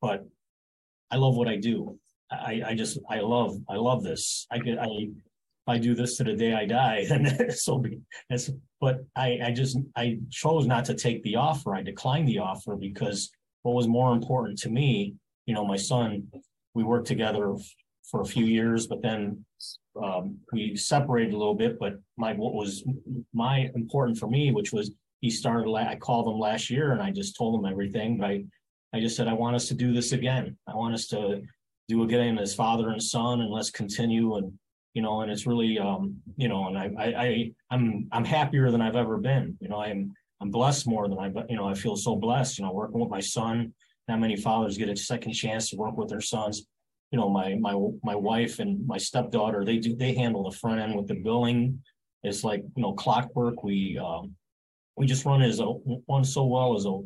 but 0.00 0.26
I 1.12 1.16
love 1.16 1.36
what 1.36 1.46
I 1.46 1.54
do. 1.54 1.96
I, 2.28 2.62
I 2.66 2.74
just 2.74 2.98
I 3.08 3.20
love 3.20 3.58
I 3.68 3.76
love 3.76 4.02
this. 4.02 4.48
I 4.50 4.58
get 4.58 4.80
I 4.80 5.10
I 5.68 5.78
do 5.78 5.94
this 5.94 6.16
to 6.16 6.24
the 6.24 6.34
day 6.34 6.54
I 6.54 6.66
die, 6.66 7.06
and 7.10 7.52
so 7.52 7.78
be. 7.78 8.00
But 8.80 9.04
I, 9.14 9.38
I 9.44 9.52
just 9.52 9.78
I 9.94 10.18
chose 10.28 10.66
not 10.66 10.86
to 10.86 10.94
take 10.94 11.22
the 11.22 11.36
offer. 11.36 11.76
I 11.76 11.82
declined 11.82 12.26
the 12.26 12.40
offer 12.40 12.74
because 12.74 13.30
what 13.62 13.76
was 13.76 13.86
more 13.86 14.12
important 14.12 14.58
to 14.60 14.70
me, 14.70 15.14
you 15.50 15.56
know, 15.56 15.66
my 15.66 15.76
son. 15.76 16.28
We 16.74 16.84
worked 16.84 17.08
together 17.08 17.56
for 18.08 18.20
a 18.20 18.24
few 18.24 18.46
years, 18.46 18.86
but 18.86 19.02
then 19.02 19.44
um, 20.00 20.38
we 20.52 20.76
separated 20.76 21.34
a 21.34 21.36
little 21.36 21.56
bit. 21.56 21.76
But 21.80 21.94
my 22.16 22.34
what 22.34 22.54
was 22.54 22.84
my 23.34 23.68
important 23.74 24.16
for 24.16 24.28
me, 24.28 24.52
which 24.52 24.72
was 24.72 24.92
he 25.20 25.28
started. 25.28 25.68
I 25.74 25.96
called 25.96 26.32
him 26.32 26.38
last 26.38 26.70
year, 26.70 26.92
and 26.92 27.02
I 27.02 27.10
just 27.10 27.36
told 27.36 27.58
him 27.58 27.68
everything. 27.68 28.18
But 28.18 28.26
I, 28.26 28.44
I 28.94 29.00
just 29.00 29.16
said 29.16 29.26
I 29.26 29.32
want 29.32 29.56
us 29.56 29.66
to 29.68 29.74
do 29.74 29.92
this 29.92 30.12
again. 30.12 30.56
I 30.68 30.76
want 30.76 30.94
us 30.94 31.08
to 31.08 31.42
do 31.88 32.04
again 32.04 32.38
as 32.38 32.54
father 32.54 32.90
and 32.90 33.02
son, 33.02 33.40
and 33.40 33.50
let's 33.50 33.72
continue 33.72 34.36
and 34.36 34.52
you 34.94 35.02
know, 35.02 35.20
and 35.20 35.30
it's 35.30 35.46
really, 35.46 35.78
um, 35.78 36.16
you 36.36 36.48
know, 36.48 36.66
and 36.66 36.76
I, 36.76 36.90
I, 36.98 37.06
I, 37.06 37.52
I'm, 37.70 38.08
I'm 38.10 38.24
happier 38.24 38.72
than 38.72 38.80
I've 38.80 38.96
ever 38.96 39.18
been. 39.18 39.56
You 39.60 39.68
know, 39.68 39.80
I'm, 39.80 40.12
I'm 40.40 40.50
blessed 40.50 40.88
more 40.88 41.08
than 41.08 41.18
I, 41.18 41.30
you 41.48 41.56
know, 41.56 41.68
I 41.68 41.74
feel 41.74 41.96
so 41.96 42.16
blessed. 42.16 42.58
You 42.58 42.64
know, 42.64 42.72
working 42.72 42.98
with 42.98 43.10
my 43.10 43.20
son. 43.20 43.72
Not 44.10 44.18
many 44.18 44.34
fathers 44.34 44.76
get 44.76 44.88
a 44.88 44.96
second 44.96 45.34
chance 45.34 45.70
to 45.70 45.76
work 45.76 45.96
with 45.96 46.08
their 46.08 46.20
sons. 46.20 46.66
You 47.12 47.18
know, 47.20 47.28
my 47.28 47.54
my 47.54 47.74
my 48.02 48.16
wife 48.16 48.58
and 48.58 48.84
my 48.84 48.98
stepdaughter, 48.98 49.64
they 49.64 49.78
do 49.78 49.94
they 49.94 50.14
handle 50.14 50.50
the 50.50 50.56
front 50.56 50.80
end 50.80 50.96
with 50.96 51.06
the 51.06 51.14
billing. 51.14 51.80
It's 52.24 52.42
like 52.42 52.64
you 52.74 52.82
know 52.82 52.92
clockwork. 52.92 53.62
We 53.62 53.98
um, 53.98 54.34
we 54.96 55.06
just 55.06 55.24
run 55.24 55.42
as 55.42 55.60
a 55.60 55.66
one 55.66 56.24
so 56.24 56.44
well 56.44 56.76
as 56.76 56.86
a 56.86 56.98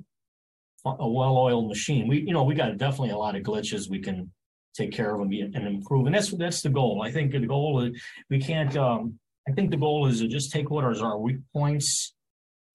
a 0.87 1.09
well-oiled 1.09 1.69
machine. 1.69 2.09
We 2.09 2.21
you 2.21 2.33
know 2.33 2.45
we 2.45 2.55
got 2.55 2.79
definitely 2.79 3.11
a 3.11 3.19
lot 3.19 3.37
of 3.37 3.43
glitches 3.43 3.91
we 3.91 4.01
can 4.01 4.33
take 4.75 4.91
care 4.91 5.15
of 5.15 5.21
them 5.21 5.31
and 5.55 5.67
improve. 5.67 6.07
And 6.07 6.15
that's 6.15 6.31
that's 6.31 6.63
the 6.63 6.71
goal. 6.71 7.03
I 7.03 7.11
think 7.13 7.33
the 7.33 7.47
goal 7.47 7.83
is 7.83 8.03
we 8.31 8.41
can't. 8.41 8.75
Um, 8.79 9.19
I 9.47 9.53
think 9.53 9.71
the 9.71 9.77
goal 9.77 10.07
is 10.07 10.21
to 10.21 10.29
just 10.29 10.53
take 10.53 10.71
what 10.71 10.85
are 10.85 11.05
our 11.05 11.19
weak 11.19 11.41
points, 11.53 12.15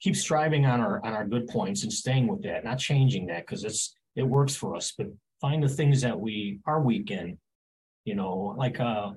keep 0.01 0.15
striving 0.15 0.67
on 0.67 0.79
our 0.81 1.03
on 1.03 1.13
our 1.13 1.25
good 1.25 1.47
points 1.47 1.81
and 1.81 1.91
staying 1.91 2.27
with 2.27 2.43
that, 2.43 2.63
not 2.63 2.77
changing 2.77 3.25
that 3.27 3.47
because 3.47 3.63
it's 3.63 3.95
it 4.19 4.27
works 4.27 4.55
for 4.55 4.75
us. 4.75 4.93
But 4.97 5.07
find 5.41 5.63
the 5.63 5.69
things 5.69 6.01
that 6.01 6.19
we 6.19 6.59
are 6.65 6.81
weak 6.81 7.11
in. 7.11 7.37
You 8.05 8.15
know, 8.15 8.55
like 8.57 8.79
uh, 8.79 9.11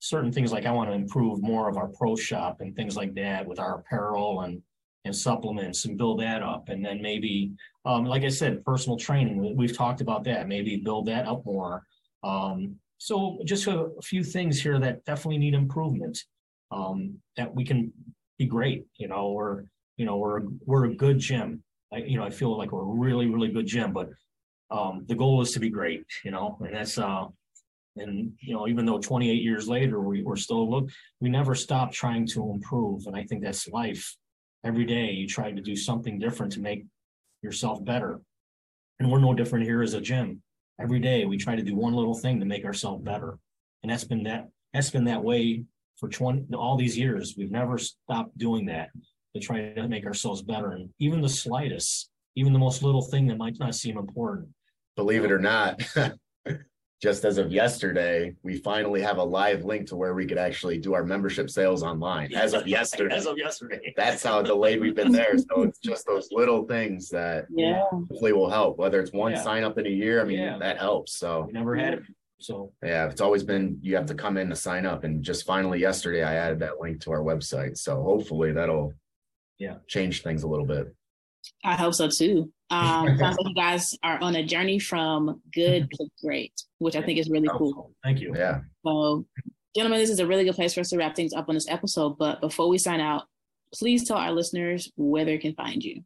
certain 0.00 0.32
things 0.32 0.52
like 0.52 0.66
I 0.66 0.72
want 0.72 0.90
to 0.90 0.94
improve 0.94 1.42
more 1.42 1.68
of 1.68 1.76
our 1.76 1.88
pro 1.88 2.16
shop 2.16 2.60
and 2.60 2.74
things 2.74 2.96
like 2.96 3.14
that 3.14 3.46
with 3.46 3.58
our 3.58 3.80
apparel 3.80 4.42
and 4.42 4.62
and 5.04 5.14
supplements 5.14 5.84
and 5.84 5.98
build 5.98 6.20
that 6.20 6.44
up. 6.44 6.68
And 6.68 6.84
then 6.84 7.02
maybe, 7.02 7.50
um, 7.84 8.04
like 8.04 8.22
I 8.22 8.28
said, 8.28 8.64
personal 8.64 8.96
training. 8.96 9.56
We've 9.56 9.76
talked 9.76 10.00
about 10.00 10.22
that. 10.24 10.46
Maybe 10.46 10.76
build 10.76 11.06
that 11.06 11.26
up 11.26 11.44
more. 11.44 11.82
Um, 12.22 12.76
so 12.98 13.40
just 13.44 13.66
a, 13.66 13.86
a, 13.98 14.02
few 14.02 14.22
things 14.22 14.62
here 14.62 14.78
that 14.78 15.04
definitely 15.04 15.38
need 15.38 15.54
improvement. 15.54 16.22
Um, 16.70 17.18
that 17.36 17.52
we 17.52 17.64
can 17.64 17.92
be 18.38 18.46
great, 18.46 18.86
you 18.96 19.08
know, 19.08 19.26
or 19.26 19.66
you 19.96 20.06
know, 20.06 20.16
we're 20.16 20.42
we're 20.64 20.84
a 20.84 20.94
good 20.94 21.18
gym. 21.18 21.62
I, 21.92 21.98
you 21.98 22.16
know, 22.16 22.24
I 22.24 22.30
feel 22.30 22.56
like 22.56 22.70
we're 22.70 22.82
a 22.82 22.98
really 23.06 23.26
really 23.26 23.48
good 23.48 23.66
gym, 23.66 23.92
but 23.92 24.08
um, 24.72 25.04
the 25.06 25.14
goal 25.14 25.42
is 25.42 25.52
to 25.52 25.60
be 25.60 25.68
great, 25.68 26.04
you 26.24 26.30
know, 26.30 26.58
and 26.60 26.74
that's 26.74 26.98
uh, 26.98 27.26
And 27.96 28.32
you 28.40 28.54
know, 28.54 28.66
even 28.66 28.86
though 28.86 28.98
28 28.98 29.42
years 29.42 29.68
later 29.68 30.00
we, 30.00 30.22
we're 30.22 30.36
still 30.36 30.68
look, 30.70 30.88
we 31.20 31.28
never 31.28 31.54
stop 31.54 31.92
trying 31.92 32.26
to 32.28 32.50
improve. 32.50 33.06
And 33.06 33.14
I 33.14 33.24
think 33.24 33.42
that's 33.42 33.68
life. 33.68 34.16
Every 34.64 34.86
day 34.86 35.10
you 35.10 35.26
try 35.28 35.52
to 35.52 35.60
do 35.60 35.76
something 35.76 36.18
different 36.18 36.52
to 36.52 36.60
make 36.60 36.86
yourself 37.42 37.84
better. 37.84 38.20
And 38.98 39.10
we're 39.10 39.20
no 39.20 39.34
different 39.34 39.66
here 39.66 39.82
as 39.82 39.94
a 39.94 40.00
gym. 40.00 40.42
Every 40.80 41.00
day 41.00 41.26
we 41.26 41.36
try 41.36 41.54
to 41.54 41.62
do 41.62 41.76
one 41.76 41.92
little 41.92 42.14
thing 42.14 42.40
to 42.40 42.46
make 42.46 42.64
ourselves 42.64 43.04
better. 43.04 43.38
And 43.82 43.92
that's 43.92 44.04
been 44.04 44.22
that 44.24 44.48
that's 44.72 44.90
been 44.90 45.04
that 45.04 45.22
way 45.22 45.64
for 45.98 46.08
20 46.08 46.54
all 46.54 46.76
these 46.76 46.96
years. 46.96 47.34
We've 47.36 47.50
never 47.50 47.76
stopped 47.76 48.38
doing 48.38 48.64
that 48.66 48.88
to 49.34 49.40
try 49.40 49.72
to 49.74 49.88
make 49.88 50.06
ourselves 50.06 50.40
better. 50.42 50.70
And 50.70 50.88
even 50.98 51.20
the 51.20 51.28
slightest, 51.28 52.10
even 52.36 52.52
the 52.54 52.58
most 52.58 52.82
little 52.82 53.02
thing 53.02 53.26
that 53.26 53.38
might 53.38 53.58
not 53.58 53.74
seem 53.74 53.98
important. 53.98 54.48
Believe 54.96 55.24
it 55.24 55.32
or 55.32 55.38
not, 55.38 55.80
just 57.02 57.24
as 57.24 57.38
of 57.38 57.50
yesterday, 57.50 58.34
we 58.42 58.58
finally 58.58 59.00
have 59.00 59.16
a 59.18 59.24
live 59.24 59.64
link 59.64 59.88
to 59.88 59.96
where 59.96 60.14
we 60.14 60.26
could 60.26 60.36
actually 60.38 60.78
do 60.78 60.92
our 60.94 61.02
membership 61.04 61.48
sales 61.50 61.82
online. 61.82 62.32
As 62.34 62.52
of 62.52 62.66
yesterday. 62.68 63.14
As 63.16 63.26
of 63.26 63.38
yesterday. 63.38 63.94
That's 63.96 64.22
how 64.22 64.42
delayed 64.42 64.80
we've 64.80 64.94
been 64.94 65.10
there. 65.10 65.36
So 65.38 65.62
it's 65.62 65.78
just 65.78 66.06
those 66.06 66.28
little 66.30 66.64
things 66.66 67.08
that 67.08 67.46
Yeah. 67.50 67.84
hopefully 67.90 68.32
will 68.34 68.50
help, 68.50 68.78
whether 68.78 69.00
it's 69.00 69.12
one 69.12 69.32
Yeah. 69.32 69.42
sign 69.42 69.64
up 69.64 69.78
in 69.78 69.86
a 69.86 69.90
year. 69.90 70.20
I 70.20 70.24
mean, 70.24 70.38
Yeah. 70.40 70.58
that 70.58 70.78
helps. 70.78 71.14
So 71.14 71.44
We 71.46 71.52
never 71.52 71.74
had 71.74 71.94
it. 71.94 72.02
So 72.38 72.72
yeah, 72.82 73.08
it's 73.08 73.20
always 73.20 73.44
been 73.44 73.78
you 73.82 73.94
have 73.96 74.06
to 74.06 74.14
come 74.14 74.36
in 74.36 74.50
to 74.50 74.56
sign 74.56 74.84
up. 74.84 75.04
And 75.04 75.22
just 75.22 75.46
finally 75.46 75.78
yesterday 75.80 76.22
I 76.22 76.34
added 76.34 76.58
that 76.60 76.80
link 76.80 77.00
to 77.02 77.12
our 77.12 77.20
website. 77.20 77.78
So 77.78 78.02
hopefully 78.02 78.52
that'll 78.52 78.92
Yeah. 79.58 79.76
change 79.86 80.22
things 80.22 80.42
a 80.42 80.48
little 80.48 80.66
bit. 80.66 80.92
I 81.64 81.74
hope 81.74 81.94
so 81.94 82.08
too. 82.08 82.50
Um, 82.70 83.06
sounds 83.18 83.36
like 83.38 83.48
you 83.48 83.54
guys 83.54 83.94
are 84.02 84.20
on 84.20 84.34
a 84.36 84.44
journey 84.44 84.78
from 84.78 85.40
good 85.52 85.88
to 85.90 86.08
great, 86.22 86.52
which 86.78 86.96
I 86.96 87.02
think 87.02 87.18
is 87.18 87.30
really 87.30 87.48
cool. 87.48 87.92
thank 88.02 88.20
you. 88.20 88.34
Yeah. 88.36 88.60
So, 88.84 89.26
gentlemen, 89.74 90.00
this 90.00 90.10
is 90.10 90.20
a 90.20 90.26
really 90.26 90.44
good 90.44 90.54
place 90.54 90.74
for 90.74 90.80
us 90.80 90.90
to 90.90 90.96
wrap 90.96 91.14
things 91.14 91.32
up 91.32 91.48
on 91.48 91.54
this 91.54 91.68
episode. 91.68 92.18
But 92.18 92.40
before 92.40 92.68
we 92.68 92.78
sign 92.78 93.00
out, 93.00 93.24
please 93.74 94.06
tell 94.06 94.16
our 94.16 94.32
listeners 94.32 94.90
where 94.96 95.24
they 95.24 95.38
can 95.38 95.54
find 95.54 95.82
you. 95.82 96.02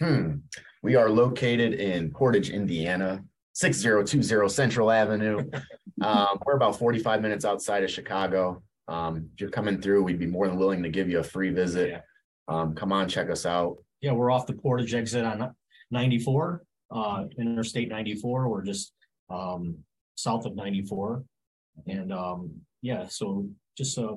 Hmm. 0.00 0.36
We 0.82 0.96
are 0.96 1.08
located 1.08 1.74
in 1.74 2.10
Portage, 2.10 2.50
Indiana, 2.50 3.22
6020 3.54 4.48
Central 4.48 4.90
Avenue. 4.90 5.48
Um, 6.00 6.40
we're 6.44 6.56
about 6.56 6.78
45 6.80 7.22
minutes 7.22 7.44
outside 7.44 7.84
of 7.84 7.90
Chicago. 7.90 8.60
Um, 8.88 9.28
if 9.34 9.40
you're 9.40 9.50
coming 9.50 9.80
through, 9.80 10.02
we'd 10.02 10.18
be 10.18 10.26
more 10.26 10.48
than 10.48 10.56
willing 10.56 10.82
to 10.82 10.88
give 10.88 11.08
you 11.08 11.20
a 11.20 11.22
free 11.22 11.50
visit. 11.50 11.90
Yeah. 11.90 12.00
Um, 12.48 12.74
come 12.74 12.92
on, 12.92 13.08
check 13.08 13.30
us 13.30 13.46
out. 13.46 13.76
Yeah, 14.02 14.12
we're 14.12 14.32
off 14.32 14.46
the 14.46 14.52
Portage 14.52 14.94
exit 14.94 15.24
on 15.24 15.54
94, 15.92 16.64
uh, 16.90 17.24
Interstate 17.38 17.88
94. 17.88 18.48
We're 18.48 18.64
just 18.64 18.92
um, 19.30 19.78
south 20.16 20.44
of 20.44 20.56
94. 20.56 21.22
And 21.86 22.12
um, 22.12 22.50
yeah, 22.82 23.06
so 23.06 23.48
just 23.78 23.96
a 23.98 24.16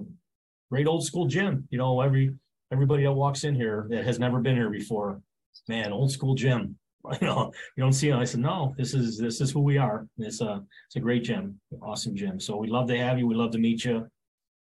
great 0.72 0.88
old 0.88 1.06
school 1.06 1.28
gym. 1.28 1.68
You 1.70 1.78
know, 1.78 2.02
every 2.02 2.34
everybody 2.72 3.04
that 3.04 3.12
walks 3.14 3.44
in 3.44 3.54
here 3.54 3.86
that 3.92 4.04
has 4.06 4.18
never 4.18 4.40
been 4.40 4.56
here 4.56 4.72
before, 4.72 5.22
man, 5.70 5.94
old 5.94 6.12
school 6.12 6.36
gym. 6.36 6.78
You 7.22 7.28
know, 7.28 7.52
you 7.78 7.84
don't 7.84 7.94
see 7.94 8.10
it. 8.10 8.16
I 8.16 8.24
said, 8.24 8.40
no, 8.40 8.74
this 8.80 8.96
is 8.96 9.20
this 9.20 9.40
is 9.40 9.52
who 9.52 9.60
we 9.60 9.78
are. 9.78 10.08
It's 10.18 10.42
a 10.42 10.64
it's 10.88 10.96
a 10.96 11.00
great 11.00 11.24
gym, 11.24 11.60
awesome 11.80 12.16
gym. 12.16 12.40
So 12.40 12.58
we'd 12.58 12.72
love 12.72 12.88
to 12.88 12.98
have 12.98 13.20
you. 13.20 13.28
We'd 13.28 13.38
love 13.38 13.52
to 13.52 13.60
meet 13.60 13.86
you, 13.86 14.08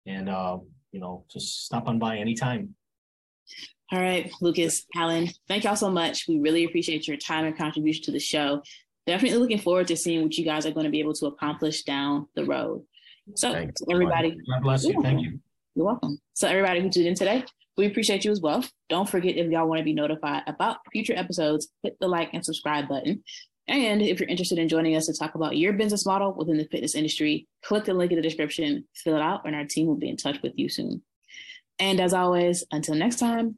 and 0.07 0.29
uh, 0.29 0.59
you 0.93 1.01
know, 1.01 1.25
just 1.29 1.65
stop 1.65 1.89
on 1.89 1.99
by 1.99 2.15
anytime. 2.15 2.75
All 3.91 3.99
right, 3.99 4.31
Lucas, 4.39 4.85
Alan, 4.95 5.29
thank 5.47 5.63
y'all 5.63 5.75
so 5.75 5.89
much. 5.89 6.27
We 6.27 6.39
really 6.39 6.63
appreciate 6.63 7.07
your 7.07 7.17
time 7.17 7.45
and 7.45 7.57
contribution 7.57 8.03
to 8.03 8.11
the 8.11 8.19
show. 8.19 8.61
Definitely 9.07 9.39
looking 9.39 9.57
forward 9.57 9.87
to 9.87 9.97
seeing 9.97 10.21
what 10.21 10.37
you 10.37 10.45
guys 10.45 10.67
are 10.67 10.71
going 10.71 10.83
to 10.83 10.91
be 10.91 10.99
able 10.99 11.13
to 11.13 11.25
accomplish 11.25 11.81
down 11.83 12.27
the 12.35 12.45
road. 12.45 12.85
So, 13.35 13.51
Thanks. 13.51 13.81
everybody, 13.89 14.37
God 14.47 14.61
bless 14.61 14.85
you. 14.85 15.01
Thank 15.01 15.21
you. 15.21 15.39
You're 15.73 15.85
welcome. 15.85 16.19
So 16.33 16.47
everybody 16.47 16.81
who 16.81 16.89
tuned 16.89 17.07
in 17.07 17.15
today, 17.15 17.43
we 17.77 17.87
appreciate 17.87 18.25
you 18.25 18.31
as 18.31 18.41
well. 18.41 18.63
Don't 18.89 19.09
forget 19.09 19.37
if 19.37 19.49
y'all 19.49 19.67
want 19.67 19.79
to 19.79 19.85
be 19.85 19.93
notified 19.93 20.43
about 20.45 20.77
future 20.91 21.13
episodes, 21.15 21.69
hit 21.81 21.97
the 21.99 22.07
like 22.07 22.29
and 22.33 22.45
subscribe 22.45 22.87
button. 22.87 23.23
And 23.67 24.01
if 24.01 24.19
you're 24.19 24.29
interested 24.29 24.59
in 24.59 24.67
joining 24.67 24.95
us 24.95 25.05
to 25.05 25.13
talk 25.13 25.35
about 25.35 25.57
your 25.57 25.73
business 25.73 26.05
model 26.05 26.33
within 26.33 26.57
the 26.57 26.65
fitness 26.65 26.95
industry, 26.95 27.47
click 27.63 27.85
the 27.85 27.93
link 27.93 28.11
in 28.11 28.17
the 28.17 28.21
description, 28.21 28.85
fill 28.95 29.15
it 29.15 29.21
out, 29.21 29.45
and 29.45 29.55
our 29.55 29.65
team 29.65 29.87
will 29.87 29.95
be 29.95 30.09
in 30.09 30.17
touch 30.17 30.41
with 30.41 30.53
you 30.55 30.69
soon. 30.69 31.01
And 31.79 32.01
as 32.01 32.13
always, 32.13 32.65
until 32.71 32.95
next 32.95 33.17
time, 33.17 33.57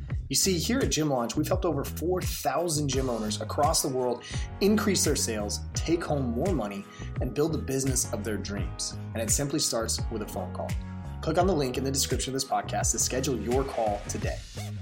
You 0.31 0.35
see, 0.35 0.57
here 0.57 0.79
at 0.79 0.91
Gym 0.91 1.09
Launch, 1.09 1.35
we've 1.35 1.49
helped 1.49 1.65
over 1.65 1.83
4,000 1.83 2.87
gym 2.87 3.09
owners 3.09 3.41
across 3.41 3.81
the 3.81 3.89
world 3.89 4.23
increase 4.61 5.03
their 5.03 5.17
sales, 5.17 5.59
take 5.73 6.01
home 6.01 6.31
more 6.31 6.53
money, 6.53 6.85
and 7.19 7.33
build 7.33 7.51
the 7.51 7.57
business 7.57 8.09
of 8.13 8.23
their 8.23 8.37
dreams. 8.37 8.97
And 9.13 9.21
it 9.21 9.29
simply 9.29 9.59
starts 9.59 9.99
with 10.09 10.21
a 10.21 10.25
phone 10.25 10.53
call. 10.53 10.71
Click 11.19 11.37
on 11.37 11.47
the 11.47 11.53
link 11.53 11.77
in 11.77 11.83
the 11.83 11.91
description 11.91 12.31
of 12.31 12.35
this 12.35 12.49
podcast 12.49 12.91
to 12.91 12.99
schedule 12.99 13.37
your 13.41 13.65
call 13.65 13.99
today. 14.07 14.37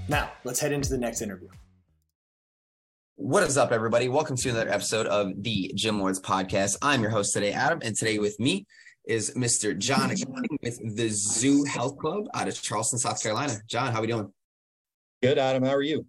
Now, 0.08 0.30
let's 0.44 0.60
head 0.60 0.70
into 0.70 0.88
the 0.88 0.98
next 0.98 1.20
interview. 1.20 1.48
What 3.16 3.42
is 3.42 3.58
up, 3.58 3.72
everybody? 3.72 4.08
Welcome 4.08 4.36
to 4.36 4.50
another 4.50 4.70
episode 4.70 5.08
of 5.08 5.32
the 5.42 5.72
Gym 5.74 5.98
Lords 5.98 6.20
podcast. 6.20 6.76
I'm 6.80 7.02
your 7.02 7.10
host 7.10 7.32
today, 7.32 7.50
Adam, 7.50 7.80
and 7.82 7.96
today 7.96 8.20
with 8.20 8.38
me 8.38 8.68
is 9.04 9.32
Mr. 9.34 9.76
John 9.76 10.14
with 10.62 10.96
the 10.96 11.08
Zoo 11.08 11.64
Health 11.64 11.98
Club 11.98 12.26
out 12.34 12.46
of 12.46 12.62
Charleston, 12.62 13.00
South 13.00 13.20
Carolina. 13.20 13.54
John, 13.66 13.90
how 13.90 13.98
are 13.98 14.02
we 14.02 14.06
doing? 14.06 14.32
Good, 15.22 15.36
Adam. 15.36 15.62
How 15.62 15.74
are 15.74 15.82
you? 15.82 16.06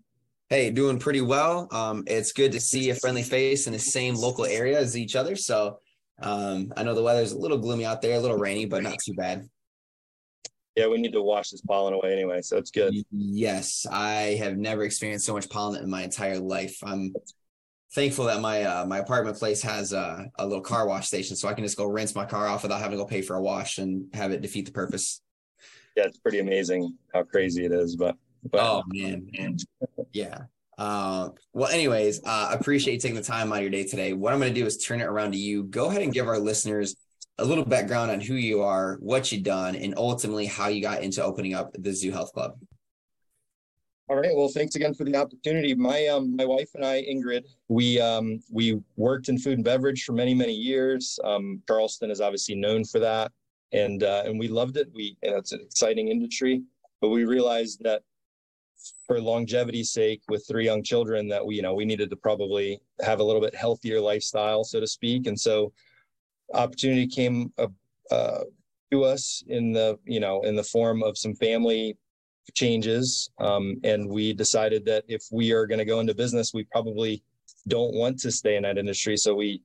Hey, 0.50 0.69
doing 0.69 0.97
pretty 0.97 1.19
well. 1.19 1.67
Um, 1.71 2.06
it's 2.08 2.32
good 2.32 2.54
to 2.54 2.62
see 2.62 2.91
a 2.91 2.95
friendly 2.95 3.24
face 3.24 3.67
in 3.67 3.74
the 3.74 3.80
same 3.80 4.15
local 4.15 4.45
area 4.45 4.80
as 4.80 4.95
each 4.95 5.17
other. 5.17 5.36
So 5.36 5.80
um, 6.21 6.71
I 6.78 6.84
know 6.84 6.95
the 6.95 7.04
weather's 7.04 7.34
a 7.34 7.38
little 7.38 7.58
gloomy 7.58 7.84
out 7.84 8.02
there, 8.02 8.15
a 8.15 8.19
little 8.21 8.38
rainy, 8.38 8.65
but 8.65 8.84
not 8.84 9.00
too 9.00 9.13
bad. 9.13 9.50
Yeah, 10.78 10.88
we 10.88 10.97
need 11.02 11.12
to 11.12 11.21
wash 11.21 11.50
this 11.50 11.60
pollen 11.60 11.93
away 11.93 12.13
anyway, 12.13 12.41
so 12.41 12.56
it's 12.58 12.71
good. 12.71 12.93
Yes, 13.12 13.86
I 13.91 14.38
have 14.39 14.58
never 14.58 14.84
experienced 14.84 15.26
so 15.26 15.34
much 15.34 15.50
pollen 15.50 15.84
in 15.84 15.89
my 15.89 16.04
entire 16.04 16.39
life. 16.39 16.78
I'm 16.82 17.13
thankful 17.93 18.26
that 18.26 18.39
my 18.39 18.63
uh, 18.63 18.86
my 18.86 19.00
apartment 19.00 19.38
place 19.38 19.62
has 19.63 19.91
a, 19.91 20.26
a 20.39 20.47
little 20.47 20.63
car 20.63 20.88
wash 20.88 21.08
station, 21.08 21.36
so 21.36 21.50
I 21.50 21.54
can 21.54 21.65
just 21.65 21.76
go 21.76 21.86
rinse 21.86 22.15
my 22.15 22.24
car 22.24 22.47
off 22.47 22.63
without 22.63 22.80
having 22.80 22.97
to 22.97 23.04
go 23.04 23.06
pay 23.06 23.21
for 23.21 23.36
a 23.36 23.41
wash 23.41 23.80
and 23.80 24.06
have 24.13 24.32
it 24.32 24.41
defeat 24.41 24.65
the 24.65 24.71
purpose. 24.71 25.21
Yeah, 25.97 26.06
it's 26.06 26.17
pretty 26.17 26.39
amazing 26.39 26.97
how 27.13 27.24
crazy 27.24 27.65
it 27.65 27.74
is, 27.74 27.97
but, 27.97 28.15
but 28.49 28.60
Oh 28.62 28.84
man, 28.88 29.27
yeah. 30.13 30.38
Uh, 30.77 31.30
well, 31.54 31.69
anyways, 31.69 32.21
uh, 32.25 32.56
appreciate 32.60 32.95
you 32.95 32.99
taking 32.99 33.15
the 33.15 33.21
time 33.21 33.51
out 33.51 33.58
of 33.58 33.62
your 33.62 33.69
day 33.69 33.84
today. 33.84 34.13
What 34.13 34.34
I'm 34.34 34.39
going 34.39 34.54
to 34.54 34.60
do 34.60 34.65
is 34.65 34.77
turn 34.77 34.99
it 34.99 35.06
around 35.06 35.34
to 35.34 35.38
you. 35.38 35.63
Go 35.63 35.89
ahead 35.89 36.01
and 36.01 36.12
give 36.12 36.27
our 36.27 36.39
listeners 36.39 36.95
a 37.38 37.45
little 37.45 37.65
background 37.65 38.10
on 38.10 38.19
who 38.19 38.34
you 38.34 38.62
are, 38.62 38.97
what 38.99 39.32
you've 39.32 39.43
done, 39.43 39.75
and 39.75 39.93
ultimately 39.95 40.47
how 40.47 40.69
you 40.69 40.82
got 40.82 41.04
into 41.04 41.23
opening 41.23 41.54
up 41.54 41.71
the 41.77 41.93
Zoo 41.93 42.12
Health 42.12 42.34
Club. 42.34 42.54
All 44.10 44.17
right. 44.17 44.36
Well, 44.36 44.49
thanks 44.49 44.75
again 44.75 44.93
for 44.93 45.06
the 45.06 45.15
opportunity. 45.15 45.73
My 45.73 46.08
um 46.08 46.36
my 46.36 46.45
wife 46.45 46.69
and 46.75 46.84
I, 46.84 47.01
Ingrid, 47.04 47.45
we 47.69 48.01
um 48.01 48.39
we 48.51 48.82
worked 48.97 49.30
in 49.30 49.38
food 49.38 49.54
and 49.54 49.63
beverage 49.63 50.04
for 50.04 50.12
many 50.13 50.34
many 50.34 50.54
years. 50.54 51.17
Um, 51.23 51.62
Charleston 51.67 52.12
is 52.12 52.19
obviously 52.19 52.56
known 52.56 52.84
for 52.84 52.99
that, 52.99 53.32
and 53.71 54.04
uh, 54.04 54.23
and 54.25 54.38
we 54.38 54.49
loved 54.49 54.75
it. 54.77 54.89
We 54.93 55.15
you 55.23 55.32
know, 55.32 55.38
it's 55.38 55.54
an 55.54 55.62
exciting 55.62 56.10
industry, 56.10 56.62
but 56.99 57.10
we 57.10 57.23
realized 57.23 57.84
that 57.84 58.01
for 59.12 59.20
longevity's 59.20 59.91
sake, 59.91 60.22
with 60.30 60.47
three 60.47 60.64
young 60.64 60.82
children, 60.82 61.28
that 61.28 61.45
we 61.45 61.55
you 61.55 61.62
know 61.62 61.74
we 61.74 61.84
needed 61.84 62.09
to 62.09 62.16
probably 62.16 62.80
have 63.01 63.20
a 63.20 63.24
little 63.24 63.41
bit 63.41 63.53
healthier 63.53 63.99
lifestyle, 63.99 64.64
so 64.64 64.80
to 64.80 64.88
speak, 64.88 65.28
and 65.28 65.38
so 65.38 65.74
opportunity 66.53 67.07
came 67.07 67.51
uh, 67.57 67.68
uh, 68.09 68.43
to 68.89 69.03
us 69.03 69.43
in 69.47 69.74
the 69.74 69.99
you 70.05 70.22
know 70.22 70.41
in 70.43 70.55
the 70.55 70.64
form 70.64 71.03
of 71.03 71.18
some 71.18 71.36
family 71.36 71.97
changes. 72.53 73.30
Um, 73.38 73.82
and 73.84 74.09
we 74.09 74.32
decided 74.32 74.86
that 74.86 75.03
if 75.09 75.24
we 75.30 75.51
are 75.51 75.68
going 75.68 75.80
to 75.80 75.86
go 75.86 75.99
into 75.99 76.16
business 76.16 76.53
we 76.53 76.64
probably 76.64 77.22
don't 77.68 77.93
want 77.93 78.18
to 78.20 78.32
stay 78.32 78.55
in 78.55 78.64
that 78.64 78.78
industry. 78.78 79.18
So 79.18 79.36
we 79.36 79.62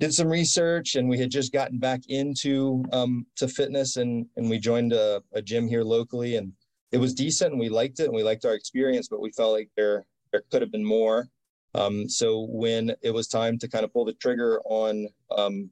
did 0.00 0.14
some 0.14 0.28
research 0.28 0.94
and 0.94 1.08
we 1.08 1.18
had 1.18 1.30
just 1.30 1.52
gotten 1.52 1.78
back 1.78 2.00
into 2.08 2.84
um, 2.92 3.26
to 3.36 3.48
fitness 3.48 3.96
and 3.96 4.26
and 4.36 4.48
we 4.48 4.58
joined 4.58 4.92
a, 4.92 5.20
a 5.32 5.42
gym 5.42 5.66
here 5.66 5.82
locally 5.82 6.36
and 6.36 6.52
it 6.92 6.98
was 6.98 7.14
decent 7.14 7.52
and 7.52 7.60
we 7.60 7.68
liked 7.68 8.00
it 8.00 8.06
and 8.06 8.14
we 8.14 8.22
liked 8.22 8.44
our 8.44 8.54
experience 8.54 9.08
but 9.08 9.20
we 9.20 9.30
felt 9.32 9.52
like 9.52 9.70
there 9.76 10.04
there 10.32 10.42
could 10.50 10.62
have 10.62 10.72
been 10.72 10.84
more 10.84 11.28
um, 11.74 12.08
so 12.08 12.46
when 12.50 12.94
it 13.02 13.12
was 13.12 13.28
time 13.28 13.58
to 13.58 13.68
kind 13.68 13.84
of 13.84 13.92
pull 13.92 14.06
the 14.06 14.14
trigger 14.14 14.60
on 14.64 15.06
um, 15.36 15.70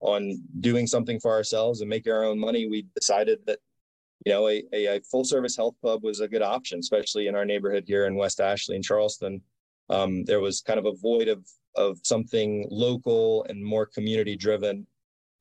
on 0.00 0.42
doing 0.60 0.86
something 0.86 1.18
for 1.20 1.30
ourselves 1.30 1.80
and 1.80 1.90
making 1.90 2.12
our 2.12 2.24
own 2.24 2.38
money, 2.38 2.66
we 2.66 2.86
decided 2.94 3.38
that 3.46 3.58
you 4.26 4.32
know, 4.32 4.48
a, 4.48 4.62
a, 4.72 4.96
a 4.96 5.00
full 5.00 5.24
service 5.24 5.56
health 5.56 5.74
club 5.80 6.02
was 6.02 6.20
a 6.20 6.28
good 6.28 6.42
option, 6.42 6.78
especially 6.78 7.26
in 7.26 7.34
our 7.34 7.46
neighborhood 7.46 7.84
here 7.86 8.06
in 8.06 8.16
West 8.16 8.38
Ashley 8.38 8.76
and 8.76 8.84
Charleston. 8.84 9.40
Um, 9.88 10.24
there 10.24 10.40
was 10.40 10.60
kind 10.60 10.78
of 10.78 10.86
a 10.86 10.92
void 10.92 11.28
of 11.28 11.46
of 11.76 12.00
something 12.02 12.66
local 12.70 13.44
and 13.48 13.64
more 13.64 13.86
community 13.86 14.36
driven, 14.36 14.86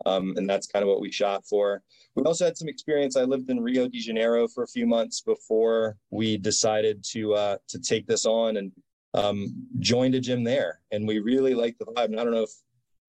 um, 0.05 0.33
and 0.37 0.49
that's 0.49 0.67
kind 0.67 0.83
of 0.83 0.89
what 0.89 1.01
we 1.01 1.11
shot 1.11 1.45
for. 1.45 1.81
We 2.15 2.23
also 2.23 2.45
had 2.45 2.57
some 2.57 2.67
experience. 2.67 3.15
I 3.15 3.23
lived 3.23 3.49
in 3.49 3.59
Rio 3.59 3.87
de 3.87 3.99
Janeiro 3.99 4.47
for 4.47 4.63
a 4.63 4.67
few 4.67 4.85
months 4.85 5.21
before 5.21 5.97
we 6.09 6.37
decided 6.37 7.03
to 7.11 7.33
uh, 7.33 7.57
to 7.67 7.79
take 7.79 8.07
this 8.07 8.25
on 8.25 8.57
and 8.57 8.71
um, 9.13 9.67
joined 9.79 10.15
a 10.15 10.19
gym 10.19 10.43
there, 10.43 10.81
and 10.91 11.07
we 11.07 11.19
really 11.19 11.53
liked 11.53 11.79
the 11.79 11.85
vibe. 11.85 12.05
And 12.05 12.19
I 12.19 12.23
don't 12.23 12.33
know 12.33 12.43
if 12.43 12.51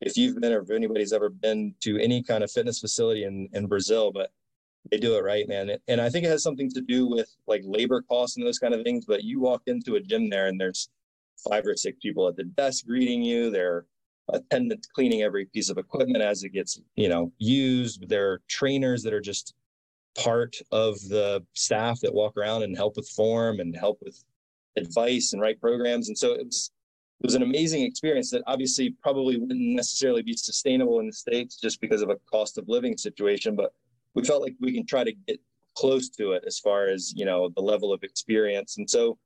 if 0.00 0.16
you've 0.16 0.40
been 0.40 0.52
or 0.52 0.60
if 0.60 0.70
anybody's 0.70 1.12
ever 1.12 1.28
been 1.28 1.74
to 1.80 1.98
any 1.98 2.22
kind 2.22 2.42
of 2.42 2.50
fitness 2.50 2.80
facility 2.80 3.24
in 3.24 3.48
in 3.52 3.66
Brazil, 3.66 4.10
but 4.12 4.30
they 4.90 4.96
do 4.96 5.16
it 5.16 5.24
right, 5.24 5.46
man. 5.46 5.76
And 5.88 6.00
I 6.00 6.08
think 6.08 6.24
it 6.24 6.30
has 6.30 6.42
something 6.42 6.70
to 6.70 6.80
do 6.80 7.06
with 7.06 7.28
like 7.46 7.62
labor 7.64 8.02
costs 8.02 8.36
and 8.36 8.46
those 8.46 8.58
kind 8.58 8.74
of 8.74 8.82
things. 8.82 9.04
But 9.04 9.24
you 9.24 9.40
walk 9.40 9.62
into 9.66 9.96
a 9.96 10.00
gym 10.00 10.30
there, 10.30 10.46
and 10.46 10.60
there's 10.60 10.88
five 11.48 11.66
or 11.66 11.76
six 11.76 11.98
people 12.00 12.28
at 12.28 12.36
the 12.36 12.44
desk 12.44 12.86
greeting 12.86 13.22
you. 13.22 13.50
They're 13.50 13.86
attendants 14.32 14.88
cleaning 14.94 15.22
every 15.22 15.46
piece 15.46 15.70
of 15.70 15.78
equipment 15.78 16.22
as 16.22 16.42
it 16.42 16.50
gets, 16.50 16.80
you 16.96 17.08
know, 17.08 17.32
used. 17.38 18.08
There 18.08 18.30
are 18.30 18.40
trainers 18.48 19.02
that 19.02 19.12
are 19.12 19.20
just 19.20 19.54
part 20.16 20.56
of 20.72 21.00
the 21.08 21.44
staff 21.54 22.00
that 22.00 22.14
walk 22.14 22.36
around 22.36 22.62
and 22.62 22.76
help 22.76 22.96
with 22.96 23.08
form 23.08 23.60
and 23.60 23.76
help 23.76 23.98
with 24.02 24.22
advice 24.76 25.32
and 25.32 25.40
write 25.40 25.60
programs. 25.60 26.08
And 26.08 26.18
so 26.18 26.32
it 26.32 26.44
was 26.44 26.70
it 27.20 27.26
was 27.26 27.34
an 27.34 27.42
amazing 27.42 27.82
experience 27.82 28.30
that 28.30 28.42
obviously 28.46 28.96
probably 29.02 29.36
wouldn't 29.36 29.60
necessarily 29.60 30.22
be 30.22 30.32
sustainable 30.34 31.00
in 31.00 31.06
the 31.06 31.12
states 31.12 31.60
just 31.60 31.78
because 31.78 32.00
of 32.00 32.08
a 32.08 32.16
cost 32.30 32.56
of 32.56 32.66
living 32.66 32.96
situation, 32.96 33.54
but 33.54 33.74
we 34.14 34.24
felt 34.24 34.40
like 34.40 34.54
we 34.58 34.72
can 34.72 34.86
try 34.86 35.04
to 35.04 35.12
get 35.28 35.38
close 35.76 36.08
to 36.08 36.32
it 36.32 36.42
as 36.46 36.58
far 36.58 36.86
as 36.86 37.12
you 37.14 37.24
know 37.24 37.50
the 37.54 37.60
level 37.60 37.92
of 37.92 38.02
experience. 38.02 38.78
And 38.78 38.88
so 38.88 39.18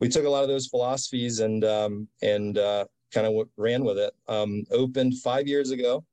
we 0.00 0.08
took 0.08 0.24
a 0.24 0.30
lot 0.30 0.42
of 0.42 0.48
those 0.48 0.68
philosophies 0.68 1.40
and 1.40 1.64
um, 1.64 2.08
and 2.22 2.56
uh, 2.56 2.84
kind 3.12 3.26
of 3.26 3.48
ran 3.56 3.84
with 3.84 3.98
it. 3.98 4.12
Um, 4.28 4.64
opened 4.70 5.18
five 5.18 5.46
years 5.46 5.70
ago. 5.70 6.04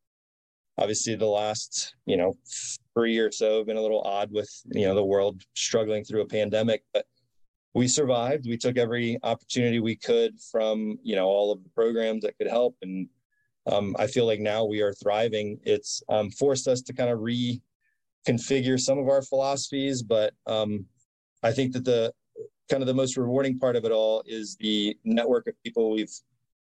Obviously, 0.78 1.16
the 1.16 1.26
last 1.26 1.96
you 2.06 2.18
know 2.18 2.36
three 2.94 3.18
or 3.18 3.32
so 3.32 3.58
have 3.58 3.68
been 3.68 3.78
a 3.78 3.82
little 3.82 4.02
odd 4.02 4.32
with 4.32 4.50
you 4.72 4.86
know 4.86 4.96
the 4.96 5.04
world 5.04 5.42
struggling 5.56 6.04
through 6.04 6.22
a 6.22 6.28
pandemic, 6.28 6.84
but 6.94 7.06
we 7.74 7.88
survived. 7.88 8.46
We 8.48 8.58
took 8.58 8.78
every 8.78 9.18
opportunity 9.24 9.80
we 9.80 9.96
could 9.96 10.40
from 10.40 11.00
you 11.04 11.16
know 11.16 11.26
all 11.26 11.52
of 11.52 11.64
the 11.64 11.70
programs 11.70 12.24
that 12.24 12.38
could 12.38 12.48
help, 12.48 12.76
and 12.82 13.08
um, 13.72 13.96
I 14.00 14.08
feel 14.08 14.26
like 14.26 14.40
now 14.40 14.66
we 14.66 14.82
are 14.82 14.94
thriving. 14.94 15.60
It's 15.64 16.02
um, 16.10 16.32
forced 16.32 16.68
us 16.68 16.82
to 16.84 16.94
kind 16.94 17.10
of 17.10 17.20
reconfigure 17.20 18.80
some 18.80 18.98
of 18.98 19.10
our 19.10 19.22
philosophies, 19.22 20.02
but 20.04 20.34
um, 20.46 20.86
I 21.44 21.52
think 21.52 21.74
that 21.74 21.86
the 21.86 22.14
kind 22.70 22.84
of 22.84 22.88
the 22.88 22.94
most 22.94 23.18
rewarding 23.18 23.60
part 23.60 23.76
of 23.76 23.86
it 23.86 23.92
all 23.92 24.24
is 24.26 24.56
the 24.60 24.96
network 25.04 25.48
of 25.48 25.54
people 25.64 25.92
we've 25.92 26.14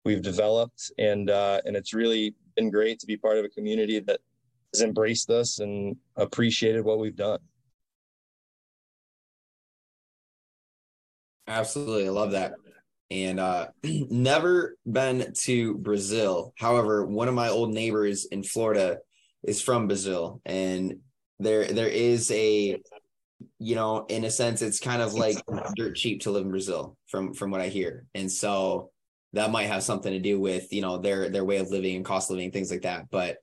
we've 0.05 0.21
developed. 0.21 0.91
And 0.97 1.29
uh, 1.29 1.61
and 1.65 1.75
it's 1.75 1.93
really 1.93 2.35
been 2.55 2.69
great 2.69 2.99
to 2.99 3.07
be 3.07 3.17
part 3.17 3.37
of 3.37 3.45
a 3.45 3.49
community 3.49 3.99
that 3.99 4.19
has 4.73 4.81
embraced 4.81 5.29
us 5.29 5.59
and 5.59 5.95
appreciated 6.15 6.83
what 6.83 6.99
we've 6.99 7.15
done. 7.15 7.39
Absolutely. 11.47 12.07
I 12.07 12.11
love 12.11 12.31
that. 12.31 12.53
And 13.11 13.39
uh 13.39 13.67
never 13.83 14.77
been 14.85 15.33
to 15.41 15.75
brazil. 15.75 16.53
However 16.57 17.05
one 17.05 17.27
of 17.27 17.33
my 17.33 17.49
old 17.49 17.71
neighbors 17.71 18.25
in 18.25 18.43
florida 18.43 18.99
is 19.43 19.61
from 19.61 19.87
brazil. 19.87 20.41
And 20.45 20.99
there 21.39 21.65
there 21.65 21.89
is 21.89 22.31
a 22.31 22.81
you 23.59 23.75
know, 23.75 24.05
in 24.09 24.23
a 24.23 24.29
sense, 24.29 24.61
it's 24.61 24.79
kind 24.79 25.01
of 25.01 25.13
like 25.13 25.37
dirt 25.75 25.95
cheap 25.95 26.21
to 26.21 26.31
live 26.31 26.43
in 26.45 26.51
Brazil 26.51 26.97
from 27.07 27.33
from 27.33 27.51
what 27.51 27.61
I 27.61 27.67
hear, 27.67 28.05
and 28.15 28.31
so 28.31 28.91
that 29.33 29.51
might 29.51 29.65
have 29.65 29.83
something 29.83 30.11
to 30.11 30.19
do 30.19 30.39
with 30.39 30.71
you 30.71 30.81
know 30.81 30.97
their 30.97 31.29
their 31.29 31.43
way 31.43 31.57
of 31.57 31.69
living 31.69 31.95
and 31.95 32.05
cost 32.05 32.29
living 32.29 32.51
things 32.51 32.71
like 32.71 32.83
that. 32.83 33.09
But 33.09 33.37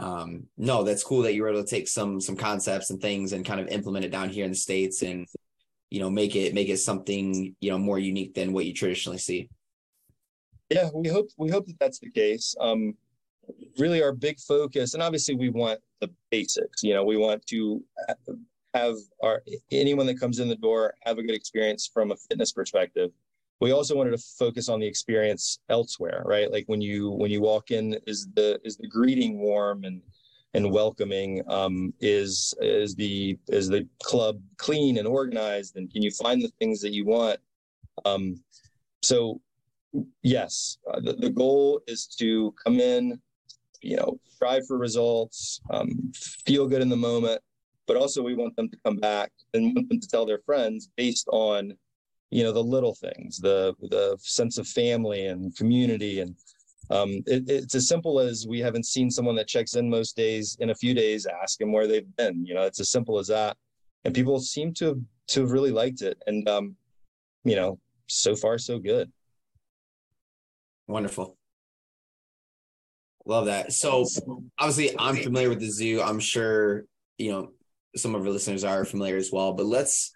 um, 0.00 0.44
no, 0.56 0.84
that's 0.84 1.02
cool 1.02 1.22
that 1.22 1.34
you 1.34 1.42
were 1.42 1.48
able 1.48 1.64
to 1.64 1.70
take 1.70 1.88
some 1.88 2.20
some 2.20 2.36
concepts 2.36 2.90
and 2.90 3.00
things 3.00 3.32
and 3.32 3.44
kind 3.44 3.60
of 3.60 3.68
implement 3.68 4.04
it 4.04 4.12
down 4.12 4.28
here 4.28 4.44
in 4.44 4.50
the 4.50 4.56
states 4.56 5.02
and 5.02 5.26
you 5.90 6.00
know 6.00 6.10
make 6.10 6.36
it 6.36 6.54
make 6.54 6.68
it 6.68 6.78
something 6.78 7.54
you 7.60 7.70
know 7.70 7.78
more 7.78 7.98
unique 7.98 8.34
than 8.34 8.52
what 8.52 8.66
you 8.66 8.74
traditionally 8.74 9.18
see. 9.18 9.48
Yeah, 10.70 10.90
we 10.92 11.08
hope 11.08 11.28
we 11.38 11.50
hope 11.50 11.66
that 11.66 11.78
that's 11.78 11.98
the 11.98 12.10
case. 12.10 12.54
Um, 12.60 12.94
really, 13.78 14.02
our 14.02 14.12
big 14.12 14.38
focus, 14.40 14.94
and 14.94 15.02
obviously, 15.02 15.34
we 15.34 15.48
want 15.48 15.80
the 16.00 16.10
basics. 16.30 16.82
You 16.82 16.94
know, 16.94 17.04
we 17.04 17.16
want 17.16 17.46
to 17.46 17.82
have 18.74 18.96
our 19.22 19.42
anyone 19.70 20.06
that 20.06 20.20
comes 20.20 20.40
in 20.40 20.48
the 20.48 20.56
door 20.56 20.94
have 21.04 21.16
a 21.18 21.22
good 21.22 21.34
experience 21.34 21.90
from 21.92 22.10
a 22.10 22.16
fitness 22.16 22.52
perspective 22.52 23.10
we 23.60 23.72
also 23.72 23.96
wanted 23.96 24.12
to 24.12 24.18
focus 24.18 24.68
on 24.68 24.80
the 24.80 24.86
experience 24.86 25.58
elsewhere 25.68 26.22
right? 26.24 26.50
Like 26.50 26.64
when 26.66 26.80
you 26.80 27.10
when 27.10 27.30
you 27.30 27.40
walk 27.40 27.70
in 27.70 27.96
is 28.06 28.28
the 28.34 28.60
is 28.64 28.76
the 28.76 28.88
greeting 28.88 29.38
warm 29.38 29.84
and 29.84 30.02
and 30.54 30.70
welcoming? 30.72 31.42
Um, 31.48 31.92
is 32.00 32.54
is 32.60 32.94
the 32.94 33.38
is 33.48 33.68
the 33.68 33.86
club 34.02 34.40
clean 34.56 34.98
and 34.98 35.06
organized 35.06 35.76
and 35.76 35.92
can 35.92 36.02
you 36.02 36.10
find 36.10 36.42
the 36.42 36.52
things 36.58 36.80
that 36.80 36.92
you 36.92 37.04
want? 37.04 37.38
Um, 38.04 38.36
so 39.02 39.40
yes 40.22 40.78
uh, 40.92 41.00
the, 41.00 41.14
the 41.14 41.30
goal 41.30 41.80
is 41.86 42.06
to 42.06 42.54
come 42.62 42.78
in 42.80 43.18
you 43.80 43.96
know 43.96 44.18
strive 44.28 44.66
for 44.66 44.78
results 44.78 45.60
um, 45.70 46.12
feel 46.44 46.66
good 46.66 46.82
in 46.82 46.88
the 46.88 46.96
moment 46.96 47.40
but 47.86 47.96
also 47.96 48.22
we 48.22 48.34
want 48.34 48.54
them 48.56 48.68
to 48.68 48.76
come 48.84 48.96
back 48.96 49.32
and 49.54 49.74
want 49.74 49.88
them 49.88 50.00
to 50.00 50.08
tell 50.08 50.26
their 50.26 50.40
friends 50.44 50.90
based 50.96 51.26
on 51.32 51.72
you 52.30 52.42
know 52.42 52.52
the 52.52 52.62
little 52.62 52.94
things 52.94 53.38
the 53.38 53.74
the 53.90 54.16
sense 54.20 54.58
of 54.58 54.66
family 54.66 55.26
and 55.26 55.56
community 55.56 56.20
and 56.20 56.34
um, 56.90 57.22
it, 57.26 57.48
it's 57.48 57.74
as 57.74 57.86
simple 57.86 58.18
as 58.18 58.46
we 58.48 58.60
haven't 58.60 58.86
seen 58.86 59.10
someone 59.10 59.34
that 59.36 59.46
checks 59.46 59.74
in 59.74 59.90
most 59.90 60.16
days 60.16 60.56
in 60.60 60.70
a 60.70 60.74
few 60.74 60.94
days 60.94 61.26
ask 61.26 61.58
them 61.58 61.72
where 61.72 61.86
they've 61.86 62.16
been 62.16 62.46
you 62.46 62.54
know 62.54 62.62
it's 62.62 62.80
as 62.80 62.90
simple 62.90 63.18
as 63.18 63.26
that. 63.28 63.56
And 64.04 64.14
people 64.14 64.38
seem 64.40 64.72
to 64.74 65.02
to 65.28 65.40
have 65.42 65.50
really 65.50 65.70
liked 65.70 66.02
it 66.02 66.22
and 66.26 66.48
um, 66.48 66.76
you 67.44 67.56
know 67.56 67.78
so 68.06 68.34
far 68.34 68.56
so 68.58 68.78
good. 68.78 69.12
Wonderful. 70.86 71.36
Love 73.26 73.46
that. 73.46 73.72
So 73.74 74.06
obviously 74.58 74.98
i'm 74.98 75.16
familiar 75.16 75.50
with 75.50 75.60
the 75.60 75.70
zoo. 75.70 76.00
I'm 76.00 76.20
sure 76.20 76.84
you 77.18 77.32
know 77.32 77.50
some 77.96 78.14
of 78.14 78.22
our 78.22 78.32
listeners 78.32 78.64
are 78.64 78.86
familiar 78.86 79.16
as 79.16 79.30
well. 79.30 79.52
But 79.52 79.66
let's 79.66 80.12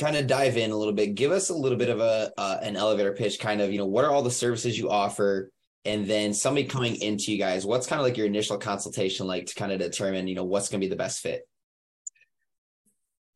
kind 0.00 0.16
of 0.16 0.26
dive 0.26 0.56
in 0.56 0.70
a 0.70 0.76
little 0.76 0.94
bit. 0.94 1.14
Give 1.14 1.30
us 1.30 1.50
a 1.50 1.54
little 1.54 1.78
bit 1.78 1.90
of 1.90 2.00
a 2.00 2.32
uh, 2.36 2.58
an 2.62 2.76
elevator 2.76 3.12
pitch, 3.12 3.38
kind 3.38 3.60
of 3.60 3.70
you 3.70 3.78
know 3.78 3.86
what 3.86 4.04
are 4.04 4.10
all 4.10 4.22
the 4.22 4.30
services 4.30 4.78
you 4.78 4.90
offer, 4.90 5.52
and 5.84 6.06
then 6.06 6.32
somebody 6.34 6.66
coming 6.66 6.96
into 6.96 7.30
you 7.30 7.38
guys, 7.38 7.66
what's 7.66 7.86
kind 7.86 8.00
of 8.00 8.06
like 8.06 8.16
your 8.16 8.26
initial 8.26 8.58
consultation 8.58 9.26
like 9.26 9.46
to 9.46 9.54
kind 9.54 9.70
of 9.70 9.78
determine 9.78 10.26
you 10.26 10.34
know 10.34 10.44
what's 10.44 10.68
going 10.68 10.80
to 10.80 10.84
be 10.84 10.90
the 10.90 10.96
best 10.96 11.20
fit. 11.20 11.46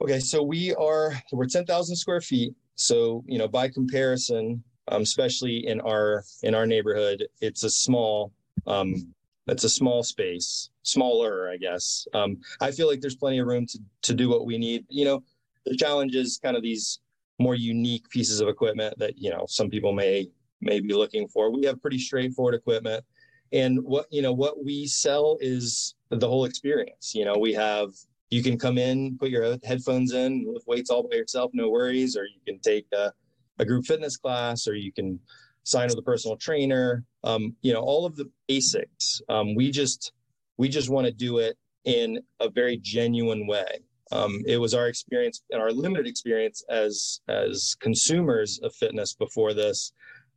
Okay, 0.02 0.18
so 0.18 0.42
we 0.42 0.74
are 0.74 1.12
we're 1.32 1.46
ten 1.46 1.66
thousand 1.66 1.96
square 1.96 2.20
feet. 2.20 2.54
So 2.74 3.22
you 3.26 3.38
know 3.38 3.46
by 3.46 3.68
comparison, 3.68 4.64
um, 4.88 5.02
especially 5.02 5.66
in 5.66 5.80
our 5.82 6.24
in 6.42 6.54
our 6.54 6.66
neighborhood, 6.66 7.26
it's 7.40 7.62
a 7.62 7.70
small 7.70 8.32
um, 8.66 9.14
it's 9.46 9.64
a 9.64 9.68
small 9.68 10.02
space, 10.02 10.70
smaller, 10.82 11.50
I 11.50 11.58
guess. 11.58 12.08
Um, 12.14 12.38
I 12.60 12.70
feel 12.70 12.88
like 12.88 13.00
there's 13.00 13.16
plenty 13.16 13.38
of 13.38 13.46
room 13.46 13.66
to 13.66 13.78
to 14.02 14.14
do 14.14 14.28
what 14.28 14.46
we 14.46 14.56
need. 14.58 14.86
You 14.88 15.04
know, 15.04 15.22
the 15.64 15.76
challenge 15.76 16.14
is 16.14 16.38
kind 16.42 16.56
of 16.56 16.62
these 16.62 17.00
more 17.38 17.54
unique 17.54 18.08
pieces 18.10 18.40
of 18.40 18.48
equipment 18.48 18.94
that 18.98 19.18
you 19.18 19.30
know 19.30 19.44
some 19.48 19.68
people 19.68 19.92
may 19.92 20.28
may 20.60 20.80
be 20.80 20.94
looking 20.94 21.28
for. 21.28 21.50
We 21.50 21.66
have 21.66 21.80
pretty 21.80 21.98
straightforward 21.98 22.54
equipment, 22.54 23.04
and 23.52 23.80
what 23.82 24.06
you 24.10 24.22
know 24.22 24.32
what 24.32 24.64
we 24.64 24.86
sell 24.86 25.38
is 25.40 25.94
the 26.10 26.28
whole 26.28 26.44
experience. 26.44 27.12
You 27.14 27.24
know, 27.24 27.36
we 27.38 27.52
have 27.54 27.90
you 28.30 28.42
can 28.42 28.58
come 28.58 28.78
in, 28.78 29.18
put 29.18 29.30
your 29.30 29.58
headphones 29.64 30.12
in, 30.12 30.46
lift 30.52 30.66
weights 30.66 30.90
all 30.90 31.08
by 31.08 31.16
yourself, 31.16 31.50
no 31.54 31.68
worries, 31.70 32.16
or 32.16 32.24
you 32.24 32.40
can 32.46 32.58
take 32.60 32.86
a, 32.92 33.12
a 33.58 33.64
group 33.64 33.84
fitness 33.84 34.16
class, 34.16 34.66
or 34.66 34.74
you 34.74 34.92
can 34.92 35.20
sign 35.62 35.88
with 35.88 35.98
a 35.98 36.02
personal 36.02 36.36
trainer. 36.36 37.04
Um, 37.22 37.54
you 37.62 37.72
know 37.72 37.80
all 37.80 38.06
of 38.06 38.16
the 38.16 38.30
basics. 38.48 39.20
Um, 39.28 39.54
we 39.54 39.70
just 39.70 40.12
we 40.56 40.68
just 40.68 40.88
want 40.88 41.06
to 41.06 41.12
do 41.12 41.38
it 41.38 41.56
in 41.84 42.20
a 42.40 42.48
very 42.48 42.78
genuine 42.78 43.46
way 43.46 43.80
um, 44.12 44.42
it 44.46 44.58
was 44.58 44.74
our 44.74 44.86
experience 44.88 45.42
and 45.50 45.60
our 45.60 45.72
limited 45.72 46.06
experience 46.06 46.62
as 46.68 47.20
as 47.28 47.76
consumers 47.80 48.60
of 48.62 48.74
fitness 48.74 49.14
before 49.14 49.54
this 49.54 49.92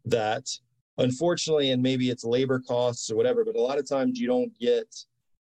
that 0.06 0.48
unfortunately 0.98 1.72
and 1.72 1.82
maybe 1.82 2.10
it's 2.10 2.24
labor 2.24 2.60
costs 2.60 3.12
or 3.12 3.16
whatever 3.16 3.44
but 3.44 3.56
a 3.56 3.62
lot 3.62 3.78
of 3.78 3.88
times 3.88 4.20
you 4.20 4.28
don't 4.28 4.58
get 4.60 4.88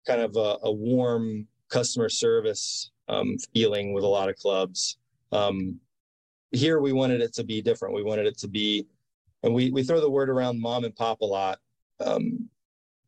kind 0.07 0.21
of 0.21 0.37
a, 0.37 0.57
a 0.63 0.73
warm 0.73 1.47
customer 1.69 2.09
service 2.09 2.91
um, 3.09 3.37
feeling 3.55 3.93
with 3.93 4.05
a 4.05 4.09
lot 4.09 4.29
of 4.29 4.37
clubs 4.37 4.99
um, 5.33 5.79
here 6.53 6.81
we 6.81 6.93
wanted 6.93 7.21
it 7.21 7.35
to 7.35 7.45
be 7.45 7.61
different 7.61 7.95
we 7.95 8.03
wanted 8.03 8.27
it 8.27 8.39
to 8.39 8.49
be 8.49 8.87
and 9.47 9.55
we 9.55 9.71
we 9.71 9.83
throw 9.83 10.01
the 10.01 10.11
word 10.11 10.29
around 10.29 10.61
mom 10.61 10.85
and 10.85 10.95
pop 10.95 11.21
a 11.21 11.25
lot. 11.25 11.59
Um, 12.05 12.49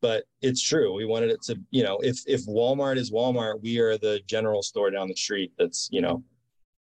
but 0.00 0.24
it's 0.42 0.62
true. 0.62 0.92
We 0.94 1.04
wanted 1.04 1.30
it 1.30 1.42
to, 1.42 1.58
you 1.70 1.82
know, 1.82 1.98
if 2.02 2.18
if 2.26 2.46
Walmart 2.46 2.96
is 2.96 3.10
Walmart, 3.10 3.62
we 3.62 3.78
are 3.78 3.98
the 3.98 4.20
general 4.26 4.62
store 4.62 4.90
down 4.90 5.08
the 5.08 5.16
street 5.16 5.52
that's, 5.58 5.88
you 5.90 6.00
know, 6.00 6.22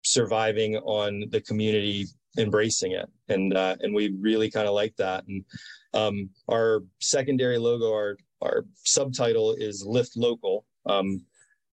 surviving 0.04 0.78
on 0.78 1.26
the 1.30 1.42
community 1.42 2.08
embracing 2.38 2.94
it, 2.94 3.10
and 3.28 3.56
uh, 3.56 3.76
and 3.82 3.94
we 3.94 4.16
really 4.20 4.50
kind 4.50 4.68
of 4.68 4.74
like 4.74 4.96
that. 4.98 5.26
And 5.28 5.46
um, 5.94 6.30
our 6.50 6.84
secondary 7.00 7.58
logo, 7.58 7.94
our 7.94 8.18
our 8.42 8.66
subtitle 8.84 9.54
is 9.54 9.86
Lift 9.86 10.16
Local. 10.16 10.66
Um, 10.86 11.26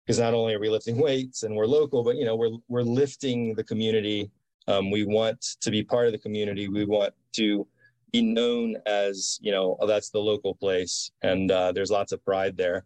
because 0.04 0.20
not 0.20 0.34
only 0.34 0.54
are 0.54 0.60
we 0.60 0.68
lifting 0.68 0.98
weights 0.98 1.42
and 1.42 1.56
we're 1.56 1.66
local, 1.66 2.04
but 2.04 2.14
you 2.14 2.24
know 2.24 2.36
we're 2.36 2.56
we're 2.68 2.82
lifting 2.82 3.54
the 3.54 3.64
community. 3.64 4.30
Um, 4.68 4.90
we 4.90 5.04
want 5.04 5.40
to 5.60 5.70
be 5.70 5.82
part 5.82 6.06
of 6.06 6.12
the 6.12 6.18
community. 6.18 6.68
We 6.68 6.84
want 6.84 7.12
to 7.34 7.66
be 8.12 8.22
known 8.22 8.76
as 8.86 9.38
you 9.40 9.52
know 9.52 9.76
oh, 9.80 9.86
that's 9.86 10.10
the 10.10 10.18
local 10.18 10.54
place, 10.54 11.10
and 11.22 11.50
uh, 11.50 11.72
there's 11.72 11.90
lots 11.90 12.12
of 12.12 12.24
pride 12.24 12.56
there. 12.56 12.84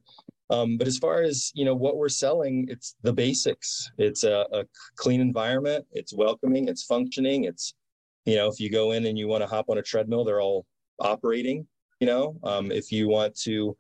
Um, 0.50 0.76
but 0.76 0.88
as 0.88 0.98
far 0.98 1.22
as 1.22 1.52
you 1.54 1.64
know 1.64 1.74
what 1.74 1.96
we're 1.96 2.08
selling, 2.08 2.66
it's 2.68 2.96
the 3.02 3.12
basics. 3.12 3.90
It's 3.98 4.24
a, 4.24 4.46
a 4.52 4.64
clean 4.96 5.20
environment. 5.20 5.86
It's 5.92 6.12
welcoming. 6.12 6.68
It's 6.68 6.84
functioning. 6.84 7.44
It's 7.44 7.74
you 8.24 8.36
know 8.36 8.48
if 8.48 8.60
you 8.60 8.70
go 8.70 8.92
in 8.92 9.06
and 9.06 9.18
you 9.18 9.28
want 9.28 9.42
to 9.42 9.48
hop 9.48 9.66
on 9.68 9.78
a 9.78 9.82
treadmill, 9.82 10.24
they're 10.24 10.40
all 10.40 10.66
operating. 10.98 11.66
You 12.00 12.06
know 12.06 12.36
um, 12.42 12.72
if 12.72 12.90
you 12.90 13.08
want 13.08 13.34
to 13.42 13.76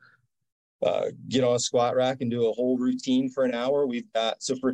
uh, 0.82 1.06
get 1.28 1.44
on 1.44 1.56
a 1.56 1.58
squat 1.58 1.94
rack 1.94 2.18
and 2.20 2.30
do 2.30 2.48
a 2.48 2.52
whole 2.52 2.78
routine 2.78 3.28
for 3.28 3.44
an 3.44 3.54
hour. 3.54 3.86
We've 3.86 4.10
got 4.14 4.42
so 4.42 4.56
for 4.56 4.72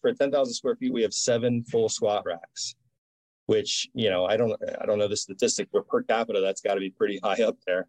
for 0.00 0.12
ten 0.12 0.30
thousand 0.30 0.54
square 0.54 0.76
feet, 0.76 0.92
we 0.92 1.02
have 1.02 1.14
seven 1.14 1.62
full 1.64 1.88
squat 1.88 2.24
racks, 2.26 2.74
which 3.46 3.88
you 3.94 4.10
know 4.10 4.24
I 4.26 4.36
don't 4.36 4.54
I 4.80 4.86
don't 4.86 4.98
know 4.98 5.08
the 5.08 5.16
statistic, 5.16 5.68
but 5.72 5.88
per 5.88 6.02
capita 6.02 6.40
that's 6.40 6.60
got 6.60 6.74
to 6.74 6.80
be 6.80 6.90
pretty 6.90 7.18
high 7.22 7.42
up 7.42 7.56
there. 7.66 7.86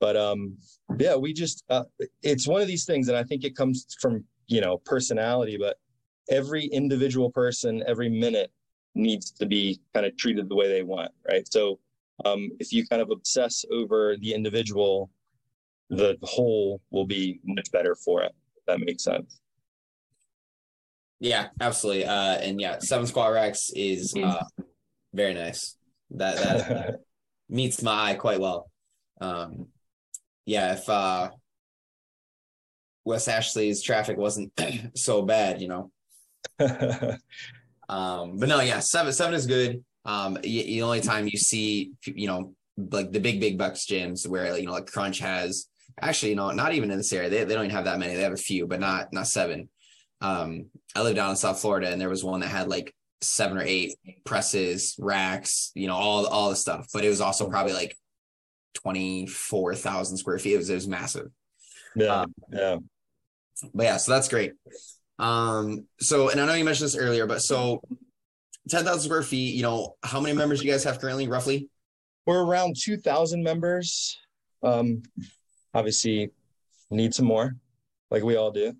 But 0.00 0.16
um, 0.16 0.56
yeah, 0.98 1.16
we 1.16 1.32
just 1.32 1.64
uh, 1.70 1.84
it's 2.22 2.46
one 2.46 2.60
of 2.60 2.68
these 2.68 2.84
things, 2.84 3.08
and 3.08 3.16
I 3.16 3.24
think 3.24 3.44
it 3.44 3.56
comes 3.56 3.86
from 4.00 4.24
you 4.46 4.60
know 4.60 4.78
personality, 4.78 5.56
but 5.58 5.76
every 6.28 6.66
individual 6.66 7.30
person 7.30 7.82
every 7.86 8.08
minute 8.08 8.50
needs 8.94 9.30
to 9.30 9.46
be 9.46 9.80
kind 9.94 10.06
of 10.06 10.16
treated 10.16 10.48
the 10.48 10.54
way 10.54 10.68
they 10.68 10.82
want, 10.82 11.12
right? 11.28 11.46
So 11.50 11.78
um, 12.24 12.50
if 12.58 12.72
you 12.72 12.86
kind 12.86 13.02
of 13.02 13.10
obsess 13.10 13.64
over 13.70 14.16
the 14.16 14.32
individual 14.32 15.10
the 15.90 16.16
whole 16.22 16.80
will 16.90 17.06
be 17.06 17.40
much 17.44 17.70
better 17.70 17.94
for 17.94 18.22
it. 18.22 18.32
that 18.66 18.80
makes 18.80 19.04
sense. 19.04 19.40
Yeah, 21.20 21.48
absolutely. 21.60 22.04
Uh, 22.04 22.36
and 22.38 22.60
yeah, 22.60 22.78
seven 22.78 23.06
Squat 23.06 23.32
racks 23.32 23.70
is 23.74 24.14
uh, 24.14 24.44
very 25.16 25.34
nice. 25.34 25.76
That 26.10 26.36
that 26.36 27.00
meets 27.48 27.82
my 27.82 28.10
eye 28.10 28.14
quite 28.14 28.40
well. 28.40 28.70
Um, 29.20 29.68
yeah, 30.44 30.74
if 30.74 30.88
uh, 30.88 31.30
West 33.04 33.28
Ashley's 33.28 33.82
traffic 33.82 34.16
wasn't 34.16 34.52
so 34.94 35.22
bad, 35.22 35.60
you 35.60 35.68
know. 35.68 35.90
um, 37.88 38.36
but 38.38 38.48
no, 38.48 38.60
yeah, 38.60 38.80
seven 38.80 39.12
seven 39.12 39.34
is 39.34 39.46
good. 39.46 39.84
Um, 40.04 40.38
the 40.42 40.82
only 40.82 41.00
time 41.00 41.26
you 41.26 41.38
see, 41.38 41.92
you 42.04 42.28
know, 42.28 42.54
like 42.76 43.10
the 43.10 43.20
big 43.20 43.40
big 43.40 43.58
bucks 43.58 43.86
gyms 43.86 44.28
where 44.28 44.56
you 44.56 44.66
know 44.66 44.72
like 44.72 44.86
Crunch 44.86 45.18
has 45.18 45.66
actually, 46.00 46.30
you 46.30 46.36
know, 46.36 46.50
not 46.50 46.74
even 46.74 46.90
in 46.90 46.98
this 46.98 47.12
area. 47.12 47.30
They, 47.30 47.44
they 47.44 47.54
don't 47.54 47.64
even 47.64 47.74
have 47.74 47.86
that 47.86 47.98
many. 47.98 48.14
They 48.14 48.22
have 48.22 48.32
a 48.32 48.36
few, 48.36 48.66
but 48.66 48.80
not 48.80 49.12
not 49.12 49.26
seven. 49.26 49.68
Um, 50.20 50.66
I 50.94 51.02
live 51.02 51.16
down 51.16 51.30
in 51.30 51.36
South 51.36 51.60
Florida, 51.60 51.90
and 51.90 52.00
there 52.00 52.08
was 52.08 52.24
one 52.24 52.40
that 52.40 52.48
had 52.48 52.68
like 52.68 52.94
seven 53.20 53.58
or 53.58 53.62
eight 53.62 53.94
presses, 54.24 54.94
racks, 54.98 55.72
you 55.74 55.86
know, 55.86 55.94
all 55.94 56.26
all 56.26 56.50
the 56.50 56.56
stuff. 56.56 56.88
But 56.92 57.04
it 57.04 57.08
was 57.08 57.20
also 57.20 57.48
probably 57.48 57.72
like 57.72 57.96
twenty 58.74 59.26
four 59.26 59.74
thousand 59.74 60.16
square 60.16 60.38
feet. 60.38 60.54
It 60.54 60.58
was 60.58 60.70
it 60.70 60.74
was 60.74 60.88
massive. 60.88 61.30
Yeah, 61.94 62.22
um, 62.22 62.34
yeah. 62.52 62.76
But 63.74 63.84
yeah, 63.84 63.96
so 63.96 64.12
that's 64.12 64.28
great. 64.28 64.52
Um, 65.18 65.86
so 65.98 66.28
and 66.28 66.40
I 66.40 66.46
know 66.46 66.54
you 66.54 66.64
mentioned 66.64 66.86
this 66.86 66.96
earlier, 66.96 67.26
but 67.26 67.40
so 67.40 67.80
ten 68.68 68.84
thousand 68.84 69.02
square 69.02 69.22
feet. 69.22 69.54
You 69.54 69.62
know, 69.62 69.96
how 70.02 70.20
many 70.20 70.36
members 70.36 70.60
do 70.60 70.66
you 70.66 70.72
guys 70.72 70.84
have 70.84 71.00
currently, 71.00 71.28
roughly? 71.28 71.68
We're 72.26 72.44
around 72.44 72.76
two 72.78 72.96
thousand 72.96 73.42
members. 73.42 74.18
Um, 74.62 75.02
obviously 75.74 76.30
need 76.90 77.14
some 77.14 77.26
more, 77.26 77.56
like 78.10 78.22
we 78.22 78.36
all 78.36 78.50
do. 78.50 78.74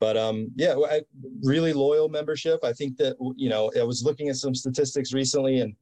But 0.00 0.16
um, 0.16 0.50
yeah, 0.56 0.74
I, 0.90 1.02
really 1.42 1.74
loyal 1.74 2.08
membership. 2.08 2.64
I 2.64 2.72
think 2.72 2.96
that 2.96 3.16
you 3.36 3.50
know 3.50 3.70
I 3.78 3.82
was 3.82 4.02
looking 4.02 4.30
at 4.30 4.36
some 4.36 4.54
statistics 4.54 5.12
recently, 5.12 5.60
and 5.60 5.76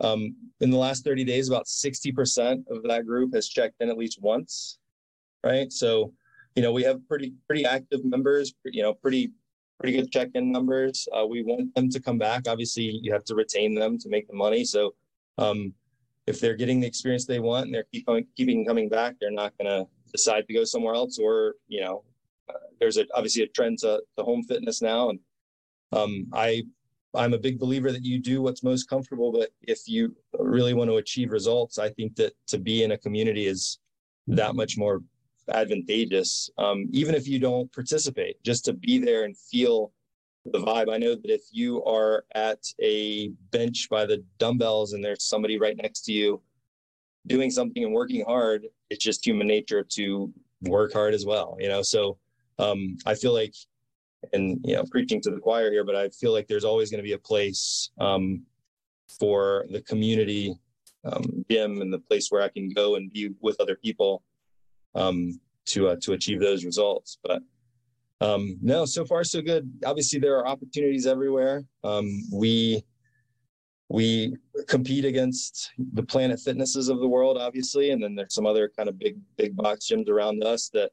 um, 0.00 0.36
in 0.60 0.70
the 0.70 0.76
last 0.76 1.04
30 1.04 1.24
days, 1.24 1.48
about 1.48 1.64
60% 1.64 2.68
of 2.68 2.82
that 2.84 3.06
group 3.06 3.34
has 3.34 3.48
checked 3.48 3.76
in 3.80 3.88
at 3.88 3.96
least 3.96 4.20
once, 4.20 4.78
right? 5.42 5.72
So, 5.72 6.12
you 6.54 6.62
know, 6.62 6.70
we 6.70 6.82
have 6.82 7.06
pretty 7.08 7.32
pretty 7.46 7.64
active 7.64 8.04
members. 8.04 8.54
You 8.64 8.82
know, 8.82 8.92
pretty 8.92 9.32
pretty 9.80 9.96
good 9.96 10.12
check-in 10.12 10.52
numbers. 10.52 11.08
Uh, 11.16 11.26
we 11.26 11.42
want 11.42 11.74
them 11.74 11.88
to 11.90 12.00
come 12.00 12.18
back. 12.18 12.48
Obviously, 12.48 12.98
you 13.02 13.12
have 13.12 13.24
to 13.24 13.34
retain 13.34 13.74
them 13.74 13.98
to 13.98 14.08
make 14.08 14.28
the 14.28 14.34
money. 14.34 14.64
So, 14.64 14.94
um, 15.38 15.72
if 16.26 16.40
they're 16.40 16.56
getting 16.56 16.80
the 16.80 16.86
experience 16.86 17.24
they 17.24 17.40
want 17.40 17.66
and 17.66 17.74
they're 17.74 17.86
keep 17.92 18.06
coming, 18.06 18.26
keeping 18.36 18.66
coming 18.66 18.88
back, 18.88 19.14
they're 19.20 19.30
not 19.30 19.56
going 19.58 19.68
to 19.68 19.88
decide 20.12 20.46
to 20.46 20.54
go 20.54 20.64
somewhere 20.64 20.94
else. 20.94 21.18
Or 21.18 21.54
you 21.68 21.80
know, 21.80 22.04
there's 22.80 22.96
a, 22.96 23.06
obviously 23.14 23.42
a 23.42 23.48
trend 23.48 23.78
to, 23.78 24.02
to 24.16 24.24
home 24.24 24.42
fitness 24.42 24.82
now, 24.82 25.10
and 25.10 25.18
um, 25.92 26.26
I 26.32 26.64
I'm 27.14 27.32
a 27.32 27.38
big 27.38 27.58
believer 27.58 27.92
that 27.92 28.04
you 28.04 28.18
do 28.18 28.42
what's 28.42 28.62
most 28.62 28.88
comfortable. 28.88 29.32
But 29.32 29.50
if 29.62 29.80
you 29.86 30.14
really 30.38 30.74
want 30.74 30.90
to 30.90 30.96
achieve 30.96 31.32
results, 31.32 31.78
I 31.78 31.88
think 31.90 32.16
that 32.16 32.34
to 32.48 32.58
be 32.58 32.82
in 32.82 32.92
a 32.92 32.98
community 32.98 33.46
is 33.46 33.78
that 34.26 34.54
much 34.54 34.76
more 34.76 35.02
advantageous. 35.48 36.50
Um, 36.58 36.88
even 36.92 37.14
if 37.14 37.26
you 37.26 37.38
don't 37.38 37.72
participate, 37.72 38.42
just 38.42 38.64
to 38.66 38.72
be 38.72 38.98
there 38.98 39.24
and 39.24 39.36
feel 39.36 39.92
the 40.52 40.58
vibe. 40.58 40.92
I 40.92 40.98
know 40.98 41.14
that 41.14 41.30
if 41.30 41.42
you 41.50 41.82
are 41.84 42.24
at 42.34 42.58
a 42.80 43.28
bench 43.50 43.88
by 43.90 44.06
the 44.06 44.22
dumbbells 44.38 44.92
and 44.92 45.04
there's 45.04 45.24
somebody 45.24 45.58
right 45.58 45.76
next 45.76 46.02
to 46.02 46.12
you 46.12 46.40
doing 47.26 47.50
something 47.50 47.82
and 47.84 47.92
working 47.92 48.24
hard, 48.24 48.66
it's 48.90 49.04
just 49.04 49.26
human 49.26 49.46
nature 49.46 49.82
to 49.82 50.32
work 50.62 50.92
hard 50.92 51.14
as 51.14 51.26
well, 51.26 51.56
you 51.58 51.68
know? 51.68 51.82
So 51.82 52.18
um, 52.58 52.96
I 53.04 53.14
feel 53.14 53.32
like, 53.32 53.54
and, 54.32 54.58
you 54.64 54.74
know, 54.74 54.84
preaching 54.90 55.20
to 55.22 55.30
the 55.30 55.38
choir 55.38 55.70
here, 55.70 55.84
but 55.84 55.94
I 55.94 56.08
feel 56.08 56.32
like 56.32 56.48
there's 56.48 56.64
always 56.64 56.90
going 56.90 56.98
to 56.98 57.08
be 57.08 57.12
a 57.12 57.18
place 57.18 57.90
um, 57.98 58.42
for 59.20 59.66
the 59.70 59.82
community 59.82 60.54
um, 61.04 61.44
gym 61.50 61.80
and 61.82 61.92
the 61.92 62.00
place 62.00 62.28
where 62.30 62.42
I 62.42 62.48
can 62.48 62.70
go 62.70 62.96
and 62.96 63.12
be 63.12 63.30
with 63.40 63.60
other 63.60 63.76
people 63.76 64.22
um, 64.94 65.38
to, 65.66 65.88
uh, 65.88 65.96
to 66.02 66.14
achieve 66.14 66.40
those 66.40 66.64
results. 66.64 67.18
But 67.22 67.42
um, 68.20 68.58
no, 68.62 68.86
so 68.86 69.04
far 69.04 69.22
so 69.24 69.42
good. 69.42 69.70
Obviously, 69.84 70.18
there 70.18 70.36
are 70.38 70.46
opportunities 70.46 71.06
everywhere. 71.06 71.64
Um, 71.84 72.22
we 72.32 72.82
we 73.88 74.34
compete 74.66 75.04
against 75.04 75.70
the 75.92 76.02
Planet 76.02 76.40
Fitnesses 76.40 76.88
of 76.88 76.98
the 76.98 77.06
world, 77.06 77.36
obviously, 77.38 77.90
and 77.90 78.02
then 78.02 78.16
there's 78.16 78.34
some 78.34 78.46
other 78.46 78.70
kind 78.76 78.88
of 78.88 78.98
big 78.98 79.18
big 79.36 79.54
box 79.54 79.88
gyms 79.88 80.08
around 80.08 80.42
us 80.42 80.70
that, 80.70 80.90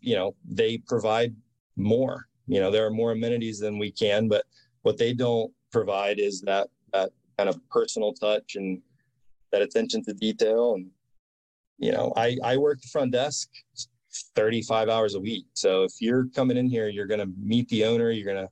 you 0.00 0.16
know, 0.16 0.34
they 0.48 0.78
provide 0.78 1.34
more. 1.76 2.26
You 2.46 2.60
know, 2.60 2.70
there 2.70 2.86
are 2.86 2.90
more 2.90 3.12
amenities 3.12 3.58
than 3.58 3.78
we 3.78 3.90
can, 3.90 4.28
but 4.28 4.44
what 4.82 4.98
they 4.98 5.12
don't 5.12 5.52
provide 5.72 6.18
is 6.18 6.40
that 6.42 6.68
that 6.92 7.10
kind 7.36 7.48
of 7.48 7.60
personal 7.68 8.12
touch 8.12 8.56
and 8.56 8.80
that 9.52 9.62
attention 9.62 10.04
to 10.04 10.14
detail. 10.14 10.74
And 10.74 10.90
you 11.78 11.92
know, 11.92 12.12
I 12.16 12.36
I 12.42 12.56
work 12.56 12.80
the 12.80 12.88
front 12.88 13.12
desk 13.12 13.48
35 14.34 14.88
hours 14.88 15.14
a 15.14 15.20
week. 15.20 15.46
So 15.54 15.84
if 15.84 15.92
you're 16.00 16.26
coming 16.34 16.56
in 16.56 16.68
here, 16.68 16.88
you're 16.88 17.06
going 17.06 17.20
to 17.20 17.30
meet 17.38 17.68
the 17.68 17.84
owner, 17.84 18.10
you're 18.10 18.32
going 18.32 18.46
to 18.46 18.50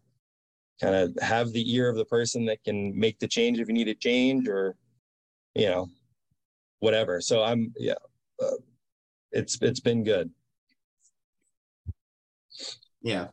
kind 0.80 0.94
of 0.94 1.16
have 1.22 1.52
the 1.52 1.74
ear 1.74 1.88
of 1.88 1.96
the 1.96 2.04
person 2.04 2.44
that 2.46 2.62
can 2.64 2.98
make 2.98 3.18
the 3.18 3.28
change 3.28 3.58
if 3.58 3.68
you 3.68 3.74
need 3.74 3.88
a 3.88 3.94
change 3.94 4.48
or, 4.48 4.76
you 5.54 5.66
know, 5.66 5.88
whatever. 6.80 7.20
So 7.20 7.42
I'm, 7.42 7.72
yeah, 7.78 7.94
uh, 8.42 8.56
it's, 9.32 9.58
it's 9.62 9.80
been 9.80 10.04
good. 10.04 10.30
Yeah, 13.04 13.28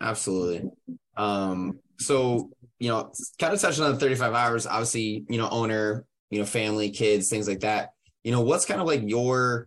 absolutely. 0.00 0.70
Um, 1.16 1.80
so, 1.98 2.50
you 2.78 2.90
know, 2.90 3.12
kind 3.40 3.52
of 3.52 3.60
touching 3.60 3.82
on 3.82 3.92
the 3.92 3.98
35 3.98 4.34
hours, 4.34 4.66
obviously, 4.66 5.24
you 5.28 5.38
know, 5.38 5.48
owner, 5.48 6.04
you 6.30 6.38
know, 6.38 6.44
family, 6.44 6.90
kids, 6.90 7.28
things 7.28 7.48
like 7.48 7.60
that. 7.60 7.90
You 8.22 8.30
know, 8.30 8.42
what's 8.42 8.66
kind 8.66 8.80
of 8.80 8.86
like 8.86 9.02
your 9.04 9.66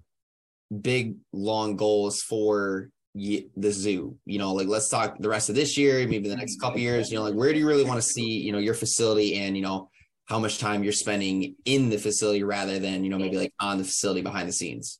big 0.81 1.17
long 1.33 1.75
goals 1.75 2.21
for 2.21 2.89
the 3.15 3.71
zoo 3.71 4.17
you 4.25 4.39
know 4.39 4.53
like 4.53 4.67
let's 4.67 4.89
talk 4.89 5.15
the 5.19 5.29
rest 5.29 5.47
of 5.47 5.53
this 5.53 5.77
year 5.77 6.07
maybe 6.07 6.27
the 6.27 6.35
next 6.35 6.59
couple 6.59 6.79
years 6.79 7.11
you 7.11 7.17
know 7.17 7.23
like 7.23 7.35
where 7.35 7.53
do 7.53 7.59
you 7.59 7.67
really 7.67 7.83
want 7.83 7.95
to 7.95 8.01
see 8.01 8.39
you 8.39 8.51
know 8.51 8.57
your 8.57 8.73
facility 8.73 9.35
and 9.35 9.55
you 9.55 9.61
know 9.61 9.87
how 10.25 10.39
much 10.39 10.57
time 10.57 10.83
you're 10.83 10.91
spending 10.91 11.55
in 11.65 11.89
the 11.89 11.97
facility 11.97 12.41
rather 12.41 12.79
than 12.79 13.03
you 13.03 13.11
know 13.11 13.19
maybe 13.19 13.37
like 13.37 13.53
on 13.59 13.77
the 13.77 13.83
facility 13.83 14.21
behind 14.21 14.49
the 14.49 14.53
scenes 14.53 14.99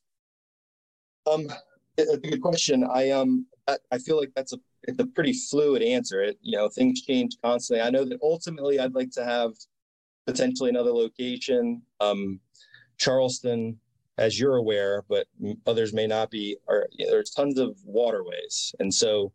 um 1.26 1.48
good 1.96 2.40
question 2.40 2.84
i 2.84 3.10
um 3.10 3.44
i 3.90 3.98
feel 3.98 4.18
like 4.18 4.30
that's 4.36 4.52
a 4.52 4.58
it's 4.82 4.98
a 4.98 5.06
pretty 5.06 5.32
fluid 5.32 5.82
answer 5.82 6.22
it 6.22 6.38
you 6.42 6.56
know 6.56 6.68
things 6.68 7.02
change 7.02 7.36
constantly 7.42 7.82
i 7.82 7.90
know 7.90 8.04
that 8.04 8.18
ultimately 8.22 8.78
i'd 8.78 8.94
like 8.94 9.10
to 9.10 9.24
have 9.24 9.52
potentially 10.26 10.70
another 10.70 10.92
location 10.92 11.82
um 12.00 12.40
charleston 12.98 13.78
as 14.18 14.38
you're 14.38 14.56
aware, 14.56 15.04
but 15.08 15.26
others 15.66 15.92
may 15.92 16.06
not 16.06 16.30
be, 16.30 16.56
are 16.68 16.86
you 16.92 17.04
know, 17.04 17.12
there's 17.12 17.30
tons 17.30 17.58
of 17.58 17.76
waterways. 17.84 18.74
And 18.78 18.92
so 18.92 19.32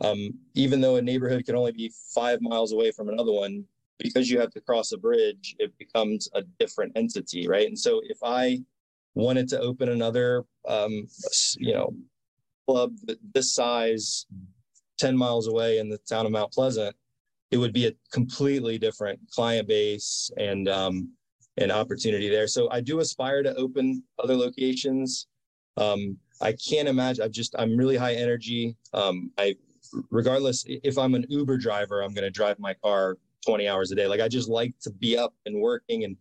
um, 0.00 0.34
even 0.54 0.80
though 0.80 0.96
a 0.96 1.02
neighborhood 1.02 1.44
can 1.44 1.56
only 1.56 1.72
be 1.72 1.92
five 2.14 2.40
miles 2.40 2.72
away 2.72 2.90
from 2.90 3.08
another 3.08 3.32
one, 3.32 3.64
because 3.98 4.30
you 4.30 4.40
have 4.40 4.50
to 4.52 4.60
cross 4.60 4.92
a 4.92 4.98
bridge, 4.98 5.56
it 5.58 5.76
becomes 5.78 6.28
a 6.34 6.42
different 6.58 6.92
entity, 6.96 7.46
right? 7.46 7.66
And 7.66 7.78
so 7.78 8.00
if 8.04 8.18
I 8.22 8.60
wanted 9.14 9.48
to 9.48 9.60
open 9.60 9.90
another, 9.90 10.44
um, 10.66 11.06
you 11.58 11.74
know, 11.74 11.92
club 12.70 12.94
this 13.34 13.52
size, 13.52 14.26
10 14.98 15.16
miles 15.16 15.48
away 15.48 15.78
in 15.78 15.88
the 15.88 15.98
town 15.98 16.26
of 16.26 16.32
Mount 16.32 16.52
Pleasant, 16.52 16.94
it 17.50 17.56
would 17.56 17.72
be 17.72 17.86
a 17.86 17.92
completely 18.12 18.78
different 18.78 19.18
client 19.32 19.66
base 19.66 20.30
and 20.36 20.68
um, 20.68 21.10
an 21.56 21.72
opportunity 21.72 22.28
there. 22.28 22.46
So 22.46 22.70
I 22.70 22.80
do 22.80 23.00
aspire 23.00 23.42
to 23.42 23.54
open 23.56 24.04
other 24.22 24.36
locations. 24.36 25.26
Um, 25.76 26.16
I 26.40 26.52
can't 26.52 26.86
imagine. 26.88 27.24
I'm 27.24 27.32
just 27.32 27.54
I'm 27.58 27.76
really 27.76 27.96
high 27.96 28.14
energy. 28.14 28.76
Um, 28.94 29.32
I 29.36 29.56
regardless 30.10 30.64
if 30.66 30.96
I'm 30.96 31.14
an 31.14 31.26
Uber 31.28 31.58
driver, 31.58 32.02
I'm 32.02 32.14
going 32.14 32.24
to 32.24 32.30
drive 32.30 32.58
my 32.60 32.74
car 32.74 33.18
20 33.46 33.66
hours 33.68 33.90
a 33.90 33.96
day. 33.96 34.06
Like 34.06 34.20
I 34.20 34.28
just 34.28 34.48
like 34.48 34.78
to 34.82 34.90
be 34.90 35.18
up 35.18 35.34
and 35.44 35.60
working, 35.60 36.04
and 36.04 36.16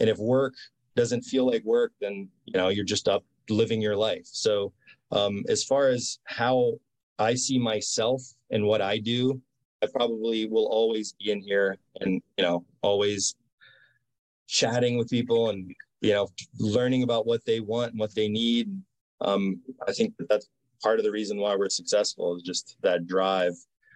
and 0.00 0.10
if 0.10 0.18
work 0.18 0.54
doesn't 0.96 1.22
feel 1.22 1.46
like 1.46 1.64
work, 1.64 1.92
then 2.00 2.28
you 2.44 2.58
know 2.58 2.68
you're 2.68 2.84
just 2.84 3.08
up 3.08 3.24
living 3.48 3.80
your 3.80 3.96
life. 3.96 4.26
So 4.26 4.72
um, 5.14 5.44
as 5.48 5.64
far 5.64 5.88
as 5.88 6.18
how 6.24 6.74
I 7.18 7.34
see 7.34 7.58
myself 7.58 8.22
and 8.50 8.66
what 8.66 8.82
I 8.82 8.98
do, 8.98 9.40
I 9.82 9.86
probably 9.86 10.46
will 10.46 10.66
always 10.66 11.12
be 11.12 11.30
in 11.30 11.40
here 11.40 11.78
and 12.00 12.20
you 12.36 12.44
know 12.44 12.64
always 12.82 13.36
chatting 14.46 14.98
with 14.98 15.08
people 15.08 15.50
and 15.50 15.72
you 16.00 16.12
know 16.12 16.28
learning 16.58 17.02
about 17.02 17.26
what 17.26 17.44
they 17.44 17.60
want 17.60 17.92
and 17.92 18.00
what 18.00 18.14
they 18.14 18.28
need. 18.28 18.68
Um, 19.20 19.60
I 19.86 19.92
think 19.92 20.16
that 20.18 20.28
that's 20.28 20.48
part 20.82 20.98
of 20.98 21.04
the 21.04 21.12
reason 21.12 21.38
why 21.38 21.54
we're 21.54 21.70
successful 21.70 22.36
is 22.36 22.42
just 22.42 22.76
that 22.82 23.06
drive. 23.06 23.54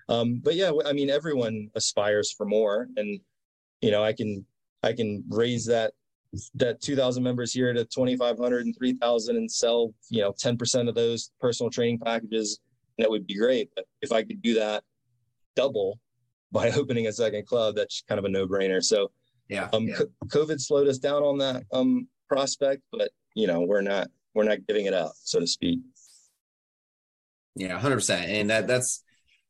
Um, 0.08 0.40
but 0.42 0.54
yeah, 0.54 0.70
I 0.86 0.92
mean, 0.92 1.10
everyone 1.10 1.68
aspires 1.74 2.32
for 2.32 2.46
more, 2.46 2.88
and 2.96 3.20
you 3.82 3.90
know, 3.90 4.04
I 4.04 4.12
can 4.12 4.46
I 4.82 4.92
can 4.92 5.24
raise 5.28 5.66
that 5.66 5.92
that 6.54 6.80
2000 6.80 7.22
members 7.22 7.52
here 7.52 7.72
to 7.72 7.84
2500 7.84 8.66
and 8.66 8.76
3000 8.76 9.36
and 9.36 9.50
sell 9.50 9.92
you 10.10 10.20
know 10.20 10.32
10% 10.32 10.88
of 10.88 10.94
those 10.94 11.30
personal 11.40 11.70
training 11.70 11.98
packages 11.98 12.60
and 12.96 13.04
that 13.04 13.10
would 13.10 13.26
be 13.26 13.34
great. 13.34 13.70
But 13.74 13.86
if 14.02 14.12
i 14.12 14.22
could 14.22 14.42
do 14.42 14.54
that 14.54 14.82
double 15.56 15.98
by 16.52 16.70
opening 16.70 17.08
a 17.08 17.12
second 17.12 17.46
club 17.46 17.76
that's 17.76 18.02
kind 18.08 18.18
of 18.18 18.24
a 18.24 18.28
no-brainer. 18.28 18.82
So 18.82 19.10
yeah, 19.48 19.68
um, 19.72 19.88
yeah. 19.88 20.00
covid 20.26 20.60
slowed 20.60 20.88
us 20.88 20.98
down 20.98 21.22
on 21.22 21.38
that 21.38 21.64
um 21.72 22.06
prospect 22.28 22.82
but 22.92 23.10
you 23.34 23.46
know 23.46 23.60
we're 23.60 23.80
not 23.80 24.08
we're 24.34 24.44
not 24.44 24.58
giving 24.66 24.86
it 24.86 24.94
up 24.94 25.12
so 25.22 25.40
to 25.40 25.46
speak. 25.46 25.80
Yeah, 27.56 27.78
hundred 27.78 27.96
percent, 27.96 28.30
and 28.30 28.50
that 28.50 28.66
that's 28.68 29.02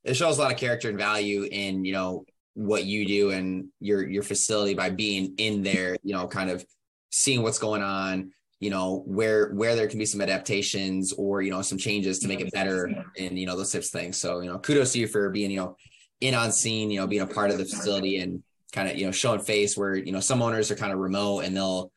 it 0.04 0.14
shows 0.14 0.38
a 0.38 0.42
lot 0.42 0.52
of 0.52 0.58
character 0.58 0.88
and 0.88 0.98
value 0.98 1.46
in 1.50 1.84
you 1.84 1.92
know 1.92 2.24
what 2.58 2.84
you 2.84 3.06
do 3.06 3.30
and 3.30 3.68
your 3.78 4.04
your 4.08 4.24
facility 4.24 4.74
by 4.74 4.90
being 4.90 5.32
in 5.38 5.62
there, 5.62 5.96
you 6.02 6.12
know, 6.12 6.26
kind 6.26 6.50
of 6.50 6.66
seeing 7.12 7.40
what's 7.42 7.60
going 7.60 7.82
on, 7.82 8.32
you 8.58 8.68
know, 8.68 9.04
where 9.06 9.50
where 9.50 9.76
there 9.76 9.86
can 9.86 10.00
be 10.00 10.04
some 10.04 10.20
adaptations 10.20 11.12
or 11.12 11.40
you 11.40 11.52
know 11.52 11.62
some 11.62 11.78
changes 11.78 12.18
to 12.18 12.26
make 12.26 12.40
it 12.40 12.52
better, 12.52 12.92
and 13.16 13.38
you 13.38 13.46
know 13.46 13.56
those 13.56 13.70
types 13.70 13.86
of 13.86 13.92
things. 13.92 14.16
So 14.16 14.40
you 14.40 14.50
know, 14.50 14.58
kudos 14.58 14.92
to 14.94 14.98
you 14.98 15.06
for 15.06 15.30
being 15.30 15.52
you 15.52 15.58
know 15.58 15.76
in 16.20 16.34
on 16.34 16.50
scene, 16.50 16.90
you 16.90 16.98
know, 16.98 17.06
being 17.06 17.22
a 17.22 17.26
part 17.28 17.52
of 17.52 17.58
the 17.58 17.64
facility 17.64 18.18
and 18.18 18.42
kind 18.72 18.88
of 18.88 18.98
you 18.98 19.06
know 19.06 19.12
showing 19.12 19.38
face 19.38 19.76
where 19.76 19.94
you 19.94 20.10
know 20.10 20.20
some 20.20 20.42
owners 20.42 20.72
are 20.72 20.76
kind 20.76 20.92
of 20.92 20.98
remote 20.98 21.44
and 21.44 21.56
they'll 21.56 21.92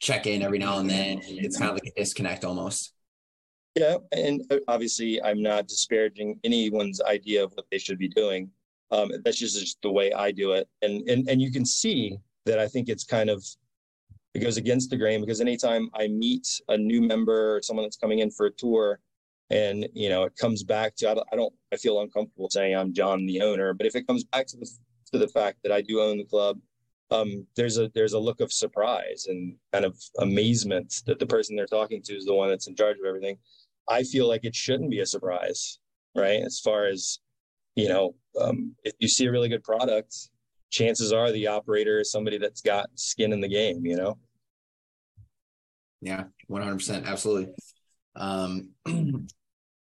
check 0.00 0.26
in 0.26 0.40
every 0.40 0.58
now 0.58 0.78
and 0.78 0.88
then. 0.88 1.20
It's 1.22 1.58
kind 1.58 1.70
of 1.70 1.76
like 1.76 1.92
a 1.94 2.00
disconnect 2.00 2.46
almost. 2.46 2.94
Yeah, 3.74 3.98
and 4.12 4.40
uh, 4.50 4.56
obviously, 4.68 5.22
I'm 5.22 5.42
not 5.42 5.68
disparaging 5.68 6.40
anyone's 6.44 7.02
idea 7.02 7.44
of 7.44 7.52
what 7.52 7.66
they 7.70 7.76
should 7.76 7.98
be 7.98 8.08
doing. 8.08 8.50
Um, 8.90 9.10
that's 9.24 9.38
just, 9.38 9.58
just 9.58 9.82
the 9.82 9.90
way 9.90 10.12
I 10.12 10.30
do 10.32 10.52
it, 10.52 10.68
and 10.82 11.08
and 11.08 11.28
and 11.28 11.42
you 11.42 11.50
can 11.52 11.64
see 11.64 12.18
that 12.46 12.58
I 12.58 12.66
think 12.66 12.88
it's 12.88 13.04
kind 13.04 13.28
of 13.28 13.44
it 14.34 14.40
goes 14.40 14.56
against 14.56 14.90
the 14.90 14.96
grain 14.96 15.20
because 15.20 15.40
anytime 15.40 15.90
I 15.94 16.08
meet 16.08 16.60
a 16.68 16.76
new 16.76 17.02
member 17.02 17.56
or 17.56 17.62
someone 17.62 17.84
that's 17.84 17.96
coming 17.96 18.20
in 18.20 18.30
for 18.30 18.46
a 18.46 18.52
tour, 18.52 19.00
and 19.50 19.86
you 19.94 20.08
know 20.08 20.24
it 20.24 20.36
comes 20.36 20.62
back 20.62 20.94
to 20.96 21.10
I 21.10 21.14
don't, 21.14 21.28
I 21.32 21.36
don't 21.36 21.54
I 21.72 21.76
feel 21.76 22.00
uncomfortable 22.00 22.48
saying 22.50 22.76
I'm 22.76 22.94
John 22.94 23.26
the 23.26 23.42
owner, 23.42 23.74
but 23.74 23.86
if 23.86 23.94
it 23.94 24.06
comes 24.06 24.24
back 24.24 24.46
to 24.48 24.56
the 24.56 24.68
to 25.12 25.18
the 25.18 25.28
fact 25.28 25.58
that 25.62 25.72
I 25.72 25.80
do 25.80 26.00
own 26.00 26.18
the 26.18 26.24
club, 26.24 26.58
um, 27.10 27.46
there's 27.56 27.78
a 27.78 27.90
there's 27.94 28.12
a 28.12 28.18
look 28.18 28.40
of 28.40 28.52
surprise 28.52 29.26
and 29.28 29.54
kind 29.72 29.84
of 29.84 29.98
amazement 30.18 31.02
that 31.06 31.18
the 31.18 31.26
person 31.26 31.56
they're 31.56 31.66
talking 31.66 32.02
to 32.02 32.14
is 32.14 32.24
the 32.24 32.34
one 32.34 32.48
that's 32.48 32.68
in 32.68 32.76
charge 32.76 32.98
of 32.98 33.06
everything. 33.06 33.38
I 33.88 34.02
feel 34.02 34.28
like 34.28 34.44
it 34.44 34.54
shouldn't 34.54 34.90
be 34.90 35.00
a 35.00 35.06
surprise, 35.06 35.78
right? 36.14 36.42
As 36.42 36.60
far 36.60 36.86
as, 36.86 37.20
you 37.78 37.88
know, 37.88 38.14
um, 38.40 38.74
if 38.82 38.94
you 38.98 39.06
see 39.06 39.26
a 39.26 39.30
really 39.30 39.48
good 39.48 39.62
product, 39.62 40.14
chances 40.70 41.12
are 41.12 41.30
the 41.30 41.46
operator 41.46 42.00
is 42.00 42.10
somebody 42.10 42.36
that's 42.36 42.60
got 42.60 42.90
skin 42.96 43.32
in 43.32 43.40
the 43.40 43.48
game, 43.48 43.86
you 43.86 43.96
know? 43.96 44.18
Yeah, 46.00 46.24
100%. 46.50 47.06
Absolutely. 47.06 47.54
Um, 48.16 48.70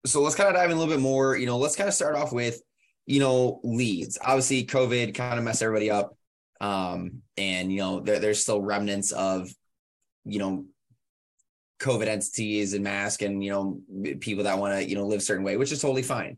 so 0.05 0.21
let's 0.21 0.35
kind 0.35 0.47
of 0.47 0.55
dive 0.55 0.71
in 0.71 0.77
a 0.77 0.79
little 0.79 0.93
bit 0.93 1.01
more. 1.01 1.35
You 1.35 1.45
know, 1.45 1.57
let's 1.57 1.75
kind 1.75 1.89
of 1.89 1.93
start 1.93 2.15
off 2.15 2.31
with, 2.31 2.61
you 3.07 3.19
know, 3.19 3.59
leads. 3.61 4.17
Obviously, 4.21 4.65
COVID 4.65 5.13
kind 5.13 5.37
of 5.37 5.43
messed 5.43 5.61
everybody 5.61 5.91
up. 5.91 6.17
Um, 6.61 7.23
and, 7.35 7.73
you 7.73 7.79
know, 7.79 7.99
there, 7.99 8.19
there's 8.19 8.41
still 8.41 8.61
remnants 8.61 9.11
of, 9.11 9.49
you 10.23 10.39
know, 10.39 10.65
COVID 11.81 12.07
entities 12.07 12.73
and 12.73 12.83
mask 12.83 13.23
and 13.23 13.43
you 13.43 13.51
know 13.51 13.81
people 14.19 14.43
that 14.43 14.59
want 14.59 14.75
to 14.75 14.87
you 14.87 14.93
know 14.93 15.07
live 15.07 15.19
a 15.19 15.23
certain 15.23 15.43
way, 15.43 15.57
which 15.57 15.71
is 15.71 15.81
totally 15.81 16.03
fine. 16.03 16.37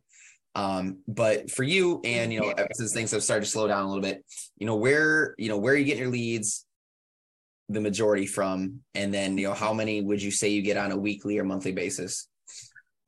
Um, 0.55 0.99
but 1.07 1.49
for 1.49 1.63
you 1.63 1.99
and 2.03 2.31
you 2.31 2.39
know 2.39 2.53
since 2.73 2.93
things 2.93 3.11
have 3.11 3.23
started 3.23 3.45
to 3.45 3.51
slow 3.51 3.67
down 3.67 3.83
a 3.83 3.87
little 3.87 4.03
bit, 4.03 4.23
you 4.57 4.67
know 4.67 4.75
where 4.75 5.35
you 5.37 5.49
know 5.49 5.57
where 5.57 5.73
are 5.73 5.77
you 5.77 5.85
get 5.85 5.97
your 5.97 6.09
leads 6.09 6.65
the 7.69 7.81
majority 7.81 8.27
from, 8.27 8.81
and 8.93 9.13
then 9.13 9.37
you 9.37 9.47
know 9.47 9.53
how 9.53 9.73
many 9.73 10.01
would 10.01 10.21
you 10.21 10.31
say 10.31 10.49
you 10.49 10.61
get 10.61 10.77
on 10.77 10.91
a 10.91 10.97
weekly 10.97 11.39
or 11.39 11.43
monthly 11.43 11.71
basis? 11.71 12.27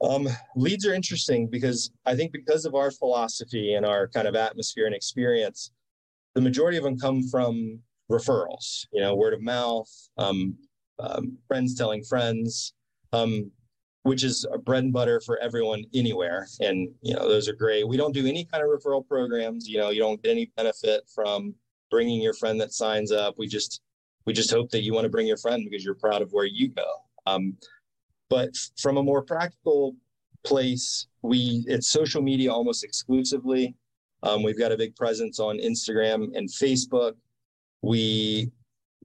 Um, 0.01 0.27
leads 0.55 0.85
are 0.85 0.93
interesting 0.93 1.47
because 1.47 1.91
I 2.05 2.15
think 2.15 2.31
because 2.31 2.65
of 2.65 2.75
our 2.75 2.91
philosophy 2.91 3.75
and 3.75 3.85
our 3.85 4.07
kind 4.07 4.27
of 4.27 4.35
atmosphere 4.35 4.87
and 4.87 4.95
experience, 4.95 5.71
the 6.33 6.41
majority 6.41 6.77
of 6.77 6.83
them 6.83 6.97
come 6.97 7.23
from 7.29 7.79
referrals. 8.11 8.85
You 8.91 9.01
know, 9.01 9.15
word 9.15 9.33
of 9.33 9.41
mouth, 9.41 9.89
um, 10.17 10.55
um, 10.99 11.37
friends 11.47 11.75
telling 11.75 12.03
friends, 12.03 12.73
um, 13.13 13.51
which 14.05 14.23
is 14.23 14.45
a 14.53 14.57
bread 14.59 14.83
and 14.83 14.93
butter 14.93 15.19
for 15.19 15.39
everyone 15.39 15.83
anywhere. 15.95 16.47
And, 16.59 16.93
you 17.01 17.15
know, 17.15 17.27
those 17.27 17.49
are 17.49 17.55
great. 17.55 17.87
We 17.87 17.97
don't 17.97 18.13
do 18.13 18.27
any 18.27 18.45
kind 18.45 18.63
of 18.63 18.69
referral 18.69 19.05
programs. 19.05 19.67
You 19.67 19.79
know, 19.79 19.89
you 19.89 19.99
don't 19.99 20.21
get 20.21 20.29
any 20.29 20.51
benefit 20.55 21.09
from 21.13 21.55
bringing 21.89 22.21
your 22.21 22.35
friend 22.35 22.61
that 22.61 22.71
signs 22.71 23.11
up. 23.11 23.33
We 23.39 23.47
just, 23.47 23.81
we 24.25 24.31
just 24.31 24.51
hope 24.51 24.69
that 24.69 24.83
you 24.83 24.93
want 24.93 25.05
to 25.05 25.09
bring 25.09 25.25
your 25.25 25.37
friend 25.37 25.65
because 25.67 25.83
you're 25.83 25.95
proud 25.95 26.21
of 26.21 26.31
where 26.33 26.45
you 26.45 26.67
go. 26.69 26.85
Um, 27.25 27.57
but 28.29 28.51
from 28.77 28.97
a 28.97 29.03
more 29.03 29.23
practical 29.23 29.95
place, 30.43 31.07
we, 31.23 31.65
it's 31.65 31.87
social 31.87 32.21
media 32.21 32.53
almost 32.53 32.83
exclusively. 32.83 33.73
Um, 34.21 34.43
we've 34.43 34.59
got 34.59 34.71
a 34.71 34.77
big 34.77 34.95
presence 34.95 35.39
on 35.39 35.57
Instagram 35.57 36.37
and 36.37 36.47
Facebook. 36.47 37.13
We 37.81 38.51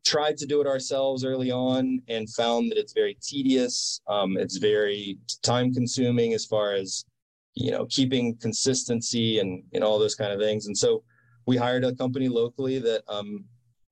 tried 0.04 0.36
to 0.38 0.46
do 0.46 0.60
it 0.60 0.66
ourselves 0.66 1.24
early 1.24 1.50
on 1.50 2.00
and 2.08 2.28
found 2.30 2.70
that 2.70 2.78
it's 2.78 2.92
very 2.92 3.16
tedious. 3.22 4.00
Um, 4.08 4.36
it's 4.36 4.56
very 4.56 5.18
time 5.42 5.72
consuming 5.74 6.32
as 6.34 6.44
far 6.46 6.72
as 6.72 7.04
you 7.54 7.70
know 7.70 7.86
keeping 7.86 8.36
consistency 8.36 9.40
and 9.40 9.62
and 9.72 9.84
all 9.84 9.98
those 9.98 10.14
kind 10.14 10.32
of 10.32 10.40
things. 10.40 10.66
And 10.66 10.76
so 10.76 11.02
we 11.46 11.56
hired 11.56 11.84
a 11.84 11.94
company 11.94 12.28
locally 12.28 12.78
that 12.78 13.02
um, 13.08 13.44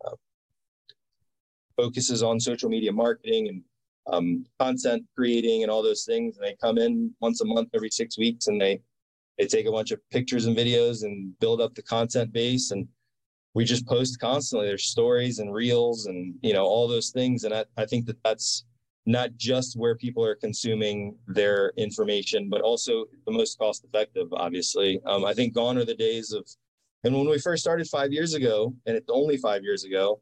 uh, 0.04 0.14
focuses 1.76 2.22
on 2.22 2.40
social 2.40 2.68
media 2.68 2.92
marketing 2.92 3.48
and 3.48 3.62
um, 4.12 4.46
content 4.58 5.04
creating 5.14 5.62
and 5.62 5.70
all 5.70 5.82
those 5.82 6.04
things. 6.04 6.36
And 6.36 6.46
they 6.46 6.56
come 6.60 6.78
in 6.78 7.12
once 7.20 7.40
a 7.40 7.44
month, 7.44 7.70
every 7.74 7.90
six 7.90 8.18
weeks, 8.18 8.46
and 8.46 8.60
they 8.60 8.80
they 9.38 9.46
take 9.46 9.66
a 9.66 9.72
bunch 9.72 9.92
of 9.92 10.00
pictures 10.10 10.46
and 10.46 10.56
videos 10.56 11.04
and 11.04 11.38
build 11.38 11.60
up 11.60 11.74
the 11.74 11.82
content 11.82 12.32
base 12.32 12.72
and 12.72 12.88
we 13.58 13.64
just 13.64 13.88
post 13.88 14.20
constantly 14.20 14.68
there's 14.68 14.84
stories 14.84 15.40
and 15.40 15.52
reels 15.52 16.06
and 16.06 16.32
you 16.42 16.52
know 16.54 16.64
all 16.64 16.86
those 16.86 17.10
things. 17.10 17.42
And 17.42 17.52
I, 17.52 17.64
I 17.76 17.86
think 17.86 18.06
that 18.06 18.22
that's 18.22 18.64
not 19.04 19.30
just 19.36 19.76
where 19.76 19.96
people 19.96 20.24
are 20.24 20.36
consuming 20.36 21.16
their 21.26 21.72
information 21.76 22.48
but 22.48 22.60
also 22.60 23.06
the 23.26 23.32
most 23.32 23.58
cost 23.58 23.84
effective 23.84 24.28
obviously. 24.32 25.00
Um, 25.06 25.24
i 25.24 25.34
think 25.34 25.54
gone 25.54 25.76
are 25.76 25.84
the 25.84 25.96
days 26.08 26.30
of 26.32 26.46
and 27.02 27.12
when 27.12 27.28
we 27.28 27.40
first 27.40 27.60
started 27.60 27.88
five 27.88 28.12
years 28.12 28.32
ago 28.34 28.72
and 28.86 28.96
it's 28.96 29.10
only 29.10 29.36
five 29.36 29.64
years 29.64 29.82
ago 29.82 30.20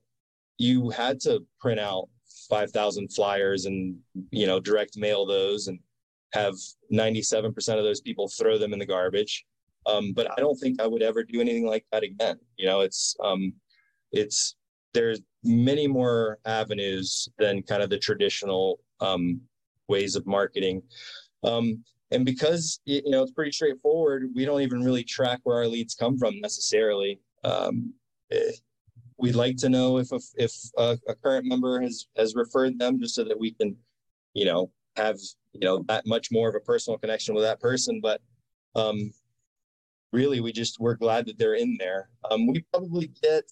you 0.57 0.89
had 0.89 1.21
to 1.27 1.45
print 1.61 1.79
out 1.79 2.09
5000 2.49 3.13
flyers 3.13 3.67
and 3.67 3.97
you 4.31 4.47
know 4.47 4.59
direct 4.61 4.97
mail 4.97 5.27
those 5.27 5.67
and 5.69 5.79
have 6.33 6.55
97% 6.91 7.55
of 7.81 7.85
those 7.85 8.01
people 8.01 8.29
throw 8.29 8.57
them 8.57 8.73
in 8.73 8.79
the 8.79 8.93
garbage 8.97 9.45
um, 9.87 10.13
but 10.13 10.31
I 10.31 10.41
don't 10.41 10.57
think 10.57 10.81
I 10.81 10.87
would 10.87 11.03
ever 11.03 11.23
do 11.23 11.41
anything 11.41 11.67
like 11.67 11.87
that 11.93 12.03
again. 12.03 12.39
You 12.57 12.67
know, 12.67 12.81
it's 12.81 13.17
um, 13.23 13.53
it's 14.13 14.57
there's 14.93 15.21
many 15.45 15.87
more 15.87 16.39
avenues 16.45 17.29
than 17.39 17.63
kind 17.63 17.83
of 17.83 17.91
the 17.91 17.99
traditional 17.99 18.81
um, 19.01 19.41
ways 19.89 20.17
of 20.17 20.27
marketing. 20.27 20.83
Um, 21.45 21.85
and 22.11 22.25
because 22.25 22.81
you 22.85 23.03
know 23.07 23.23
it's 23.23 23.33
pretty 23.33 23.53
straightforward, 23.53 24.31
we 24.35 24.45
don't 24.45 24.63
even 24.63 24.83
really 24.83 25.05
track 25.05 25.41
where 25.45 25.57
our 25.57 25.67
leads 25.67 25.95
come 25.95 26.19
from 26.19 26.41
necessarily. 26.41 27.21
Um, 27.45 27.95
eh, 28.31 28.53
we'd 29.19 29.35
like 29.35 29.57
to 29.59 29.69
know 29.69 29.99
if 29.99 30.13
a, 30.13 30.21
if 30.37 30.53
a, 30.77 30.99
a, 31.09 31.15
current 31.15 31.47
member 31.47 31.81
has 31.81 32.07
has 32.17 32.35
referred 32.35 32.79
them, 32.79 33.01
just 33.01 33.15
so 33.15 33.25
that 33.25 33.39
we 33.39 33.53
can, 33.53 33.77
you 34.35 34.45
know, 34.45 34.71
have 34.97 35.19
you 35.53 35.61
know 35.61 35.85
that 35.89 36.07
much 36.07 36.31
more 36.31 36.49
of 36.49 36.55
a 36.55 36.61
personal 36.61 36.99
connection 36.99 37.35
with 37.35 37.45
that 37.45 37.61
person. 37.61 38.01
But 38.01 38.21
um, 38.77 39.13
really, 40.17 40.41
we 40.41 40.51
just 40.51 40.81
we're 40.81 40.95
glad 40.95 41.27
that 41.27 41.39
they're 41.39 41.55
in 41.55 41.77
there. 41.79 42.09
Um, 42.31 42.47
we 42.47 42.65
probably 42.73 43.11
get 43.23 43.45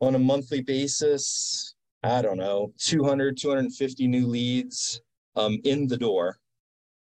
on 0.00 0.14
a 0.14 0.18
monthly 0.18 0.62
basis, 0.62 1.74
I 2.04 2.22
don't 2.22 2.38
know, 2.38 2.72
200, 2.78 3.36
250 3.36 4.06
new 4.06 4.28
leads 4.28 5.00
um, 5.34 5.58
in 5.64 5.88
the 5.88 5.96
door. 5.96 6.38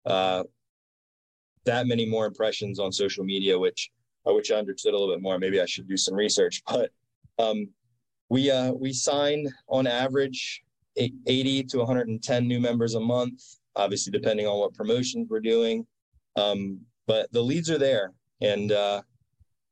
Uh, 0.06 0.44
that 1.66 1.86
many 1.86 2.06
more 2.06 2.26
impressions 2.26 2.78
on 2.78 2.92
social 2.92 3.24
media, 3.24 3.58
which 3.58 3.90
I 4.26 4.30
wish 4.30 4.50
I 4.50 4.54
understood 4.54 4.94
a 4.94 4.98
little 4.98 5.14
bit 5.14 5.22
more. 5.22 5.38
Maybe 5.38 5.60
I 5.60 5.66
should 5.66 5.88
do 5.88 5.96
some 5.96 6.14
research, 6.14 6.62
but 6.68 6.90
um, 7.38 7.68
we 8.30 8.50
uh, 8.50 8.72
we 8.72 8.92
sign 8.92 9.46
on 9.68 9.86
average 9.86 10.62
80 10.96 11.64
to 11.64 11.78
110 11.78 12.48
new 12.48 12.58
members 12.58 12.94
a 12.94 13.00
month, 13.00 13.42
obviously 13.76 14.10
depending 14.10 14.46
on 14.46 14.58
what 14.58 14.72
promotions 14.72 15.28
we're 15.28 15.40
doing. 15.40 15.86
Um, 16.36 16.80
but 17.06 17.30
the 17.32 17.42
leads 17.42 17.70
are 17.70 17.78
there, 17.78 18.12
and 18.40 18.72
uh, 18.72 19.02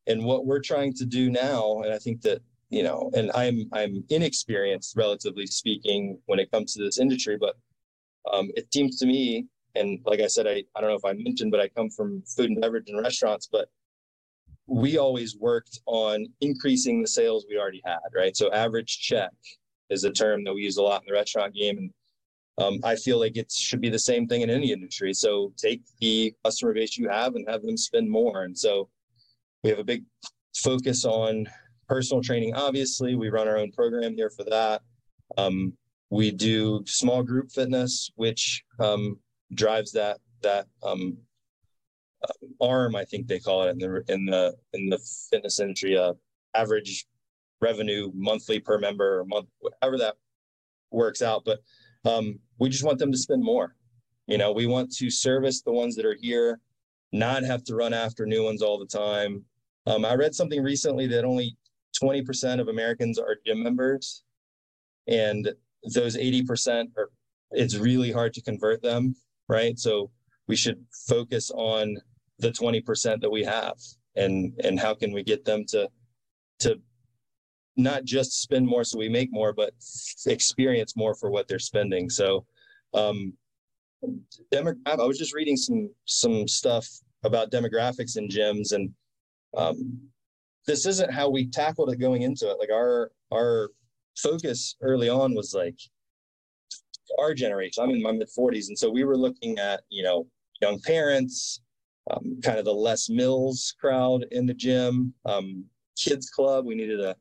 and 0.06 0.24
what 0.24 0.46
we're 0.46 0.60
trying 0.60 0.92
to 0.94 1.04
do 1.04 1.30
now, 1.30 1.80
and 1.82 1.92
I 1.92 1.98
think 1.98 2.22
that 2.22 2.40
you 2.70 2.82
know, 2.82 3.10
and 3.14 3.30
I'm 3.34 3.68
I'm 3.72 4.04
inexperienced, 4.10 4.96
relatively 4.96 5.46
speaking, 5.46 6.18
when 6.26 6.38
it 6.38 6.50
comes 6.50 6.74
to 6.74 6.82
this 6.82 6.98
industry, 6.98 7.36
but 7.38 7.56
um, 8.32 8.50
it 8.56 8.72
seems 8.72 8.98
to 8.98 9.06
me, 9.06 9.46
and 9.74 10.00
like 10.04 10.20
I 10.20 10.26
said, 10.26 10.46
I 10.46 10.64
I 10.74 10.80
don't 10.80 10.90
know 10.90 10.96
if 10.96 11.04
I 11.04 11.12
mentioned, 11.12 11.50
but 11.50 11.60
I 11.60 11.68
come 11.68 11.90
from 11.90 12.22
food 12.36 12.50
and 12.50 12.60
beverage 12.60 12.88
and 12.88 13.00
restaurants, 13.00 13.48
but 13.50 13.68
we 14.66 14.96
always 14.96 15.36
worked 15.36 15.80
on 15.86 16.26
increasing 16.40 17.02
the 17.02 17.08
sales 17.08 17.44
we 17.48 17.58
already 17.58 17.82
had, 17.84 17.98
right? 18.14 18.34
So 18.34 18.50
average 18.50 18.98
check 18.98 19.30
is 19.90 20.04
a 20.04 20.10
term 20.10 20.42
that 20.44 20.54
we 20.54 20.62
use 20.62 20.78
a 20.78 20.82
lot 20.82 21.02
in 21.02 21.06
the 21.06 21.12
restaurant 21.12 21.54
game, 21.54 21.78
and 21.78 21.90
um, 22.58 22.78
I 22.84 22.96
feel 22.96 23.18
like 23.18 23.36
it 23.36 23.50
should 23.50 23.80
be 23.80 23.90
the 23.90 23.98
same 23.98 24.26
thing 24.26 24.42
in 24.42 24.50
any 24.50 24.72
industry. 24.72 25.12
So 25.12 25.52
take 25.56 25.82
the 26.00 26.32
customer 26.44 26.72
base 26.72 26.96
you 26.96 27.08
have 27.08 27.34
and 27.34 27.48
have 27.48 27.62
them 27.62 27.76
spend 27.76 28.08
more. 28.08 28.42
And 28.44 28.56
so 28.56 28.88
we 29.62 29.70
have 29.70 29.78
a 29.78 29.84
big 29.84 30.04
focus 30.56 31.04
on 31.04 31.48
personal 31.88 32.22
training. 32.22 32.54
Obviously, 32.54 33.16
we 33.16 33.28
run 33.28 33.48
our 33.48 33.58
own 33.58 33.72
program 33.72 34.14
here 34.14 34.30
for 34.30 34.44
that. 34.44 34.82
Um, 35.36 35.72
we 36.10 36.30
do 36.30 36.82
small 36.86 37.22
group 37.22 37.50
fitness, 37.50 38.10
which 38.14 38.62
um, 38.78 39.18
drives 39.54 39.90
that 39.92 40.18
that 40.42 40.66
um, 40.82 41.16
uh, 42.22 42.64
arm, 42.64 42.94
I 42.94 43.04
think 43.04 43.26
they 43.26 43.40
call 43.40 43.64
it 43.64 43.70
in 43.70 43.78
the 43.78 44.04
in 44.08 44.26
the 44.26 44.54
in 44.74 44.88
the 44.90 44.98
fitness 45.30 45.58
industry. 45.58 45.96
Uh, 45.96 46.12
average 46.54 47.06
revenue 47.60 48.12
monthly 48.14 48.60
per 48.60 48.78
member 48.78 49.20
or 49.20 49.24
month, 49.24 49.48
whatever 49.58 49.98
that 49.98 50.14
works 50.90 51.22
out. 51.22 51.42
But 51.44 51.58
um, 52.04 52.38
we 52.58 52.68
just 52.68 52.84
want 52.84 52.98
them 52.98 53.12
to 53.12 53.18
spend 53.18 53.42
more. 53.42 53.74
You 54.26 54.38
know, 54.38 54.52
we 54.52 54.66
want 54.66 54.92
to 54.96 55.10
service 55.10 55.62
the 55.62 55.72
ones 55.72 55.96
that 55.96 56.06
are 56.06 56.16
here, 56.18 56.60
not 57.12 57.42
have 57.42 57.64
to 57.64 57.74
run 57.74 57.92
after 57.92 58.26
new 58.26 58.42
ones 58.44 58.62
all 58.62 58.78
the 58.78 58.86
time. 58.86 59.44
Um, 59.86 60.04
I 60.04 60.14
read 60.14 60.34
something 60.34 60.62
recently 60.62 61.06
that 61.08 61.24
only 61.24 61.56
20% 62.02 62.60
of 62.60 62.68
Americans 62.68 63.18
are 63.18 63.36
gym 63.46 63.62
members, 63.62 64.22
and 65.06 65.52
those 65.94 66.16
80% 66.16 66.86
are. 66.96 67.10
It's 67.50 67.76
really 67.76 68.10
hard 68.10 68.34
to 68.34 68.42
convert 68.42 68.82
them, 68.82 69.14
right? 69.48 69.78
So 69.78 70.10
we 70.48 70.56
should 70.56 70.84
focus 71.06 71.52
on 71.54 71.96
the 72.40 72.50
20% 72.50 73.20
that 73.20 73.30
we 73.30 73.44
have 73.44 73.76
and 74.16 74.52
and 74.62 74.78
how 74.78 74.94
can 74.94 75.12
we 75.12 75.22
get 75.22 75.44
them 75.44 75.64
to 75.68 75.88
to 76.60 76.80
not 77.76 78.04
just 78.04 78.40
spend 78.40 78.66
more 78.66 78.84
so 78.84 78.98
we 78.98 79.08
make 79.08 79.32
more 79.32 79.52
but 79.52 79.74
experience 80.26 80.96
more 80.96 81.14
for 81.14 81.30
what 81.30 81.48
they're 81.48 81.58
spending. 81.58 82.08
So 82.08 82.46
um 82.92 83.32
demographic 84.52 85.00
i 85.00 85.06
was 85.06 85.18
just 85.18 85.32
reading 85.32 85.56
some 85.56 85.88
some 86.04 86.46
stuff 86.46 86.86
about 87.24 87.50
demographics 87.50 88.18
in 88.18 88.28
gyms 88.28 88.72
and 88.72 88.92
um 89.56 89.98
this 90.66 90.86
isn't 90.86 91.12
how 91.12 91.28
we 91.28 91.46
tackled 91.46 91.90
it 91.90 91.96
going 91.96 92.22
into 92.22 92.50
it. 92.50 92.58
Like 92.58 92.70
our 92.70 93.10
our 93.32 93.70
focus 94.16 94.76
early 94.80 95.08
on 95.08 95.34
was 95.34 95.54
like 95.54 95.76
our 97.18 97.34
generation. 97.34 97.82
I'm 97.82 97.90
in 97.90 98.02
my 98.02 98.12
mid 98.12 98.28
40s 98.36 98.68
and 98.68 98.78
so 98.78 98.90
we 98.90 99.04
were 99.04 99.16
looking 99.16 99.58
at 99.58 99.82
you 99.90 100.02
know 100.02 100.26
young 100.60 100.80
parents 100.80 101.60
um, 102.10 102.38
kind 102.42 102.58
of 102.58 102.64
the 102.64 102.74
Les 102.74 103.08
Mills 103.08 103.74
crowd 103.80 104.26
in 104.30 104.46
the 104.46 104.54
gym 104.54 105.14
um, 105.24 105.64
kids 105.96 106.30
club. 106.30 106.66
We 106.66 106.74
needed 106.74 107.00
a 107.00 107.16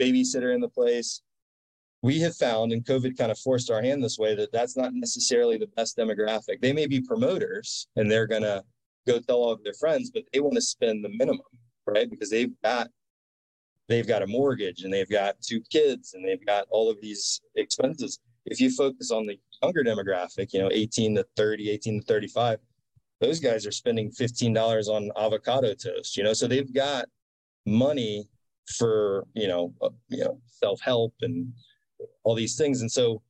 babysitter 0.00 0.54
in 0.54 0.60
the 0.60 0.68
place. 0.68 1.22
We 2.02 2.20
have 2.20 2.36
found, 2.36 2.72
and 2.72 2.84
COVID 2.84 3.18
kind 3.18 3.32
of 3.32 3.38
forced 3.38 3.70
our 3.70 3.82
hand 3.82 4.02
this 4.02 4.18
way, 4.18 4.34
that 4.36 4.52
that's 4.52 4.76
not 4.76 4.94
necessarily 4.94 5.58
the 5.58 5.66
best 5.66 5.96
demographic. 5.96 6.60
They 6.60 6.72
may 6.72 6.86
be 6.86 7.00
promoters 7.00 7.88
and 7.96 8.10
they're 8.10 8.28
going 8.28 8.42
to 8.42 8.62
go 9.06 9.18
tell 9.18 9.38
all 9.38 9.52
of 9.52 9.64
their 9.64 9.74
friends, 9.74 10.10
but 10.10 10.22
they 10.32 10.40
want 10.40 10.54
to 10.54 10.60
spend 10.60 11.04
the 11.04 11.08
minimum, 11.08 11.40
right? 11.86 12.08
Because 12.08 12.30
they've 12.30 12.52
got 12.62 12.88
they've 13.88 14.06
got 14.06 14.22
a 14.22 14.26
mortgage 14.26 14.82
and 14.82 14.92
they've 14.92 15.08
got 15.08 15.40
two 15.40 15.60
kids 15.72 16.14
and 16.14 16.24
they've 16.24 16.44
got 16.44 16.66
all 16.70 16.90
of 16.90 17.00
these 17.00 17.40
expenses. 17.56 18.20
If 18.44 18.60
you 18.60 18.70
focus 18.70 19.10
on 19.10 19.26
the 19.26 19.38
younger 19.62 19.82
demographic, 19.82 20.52
you 20.52 20.60
know, 20.60 20.70
18 20.70 21.16
to 21.16 21.26
30, 21.36 21.70
18 21.70 22.00
to 22.00 22.06
35, 22.06 22.58
those 23.20 23.40
guys 23.40 23.66
are 23.66 23.72
spending 23.72 24.10
$15 24.10 24.88
on 24.88 25.10
avocado 25.16 25.74
toast, 25.74 26.16
you 26.16 26.22
know, 26.22 26.32
so 26.32 26.46
they've 26.46 26.72
got 26.72 27.06
money 27.66 28.28
for 28.76 29.26
you 29.34 29.48
know 29.48 29.72
uh, 29.82 29.90
you 30.08 30.24
know 30.24 30.40
self 30.46 30.80
help 30.80 31.14
and 31.22 31.52
all 32.24 32.34
these 32.34 32.56
things. 32.56 32.80
And 32.80 32.90
so 32.90 33.22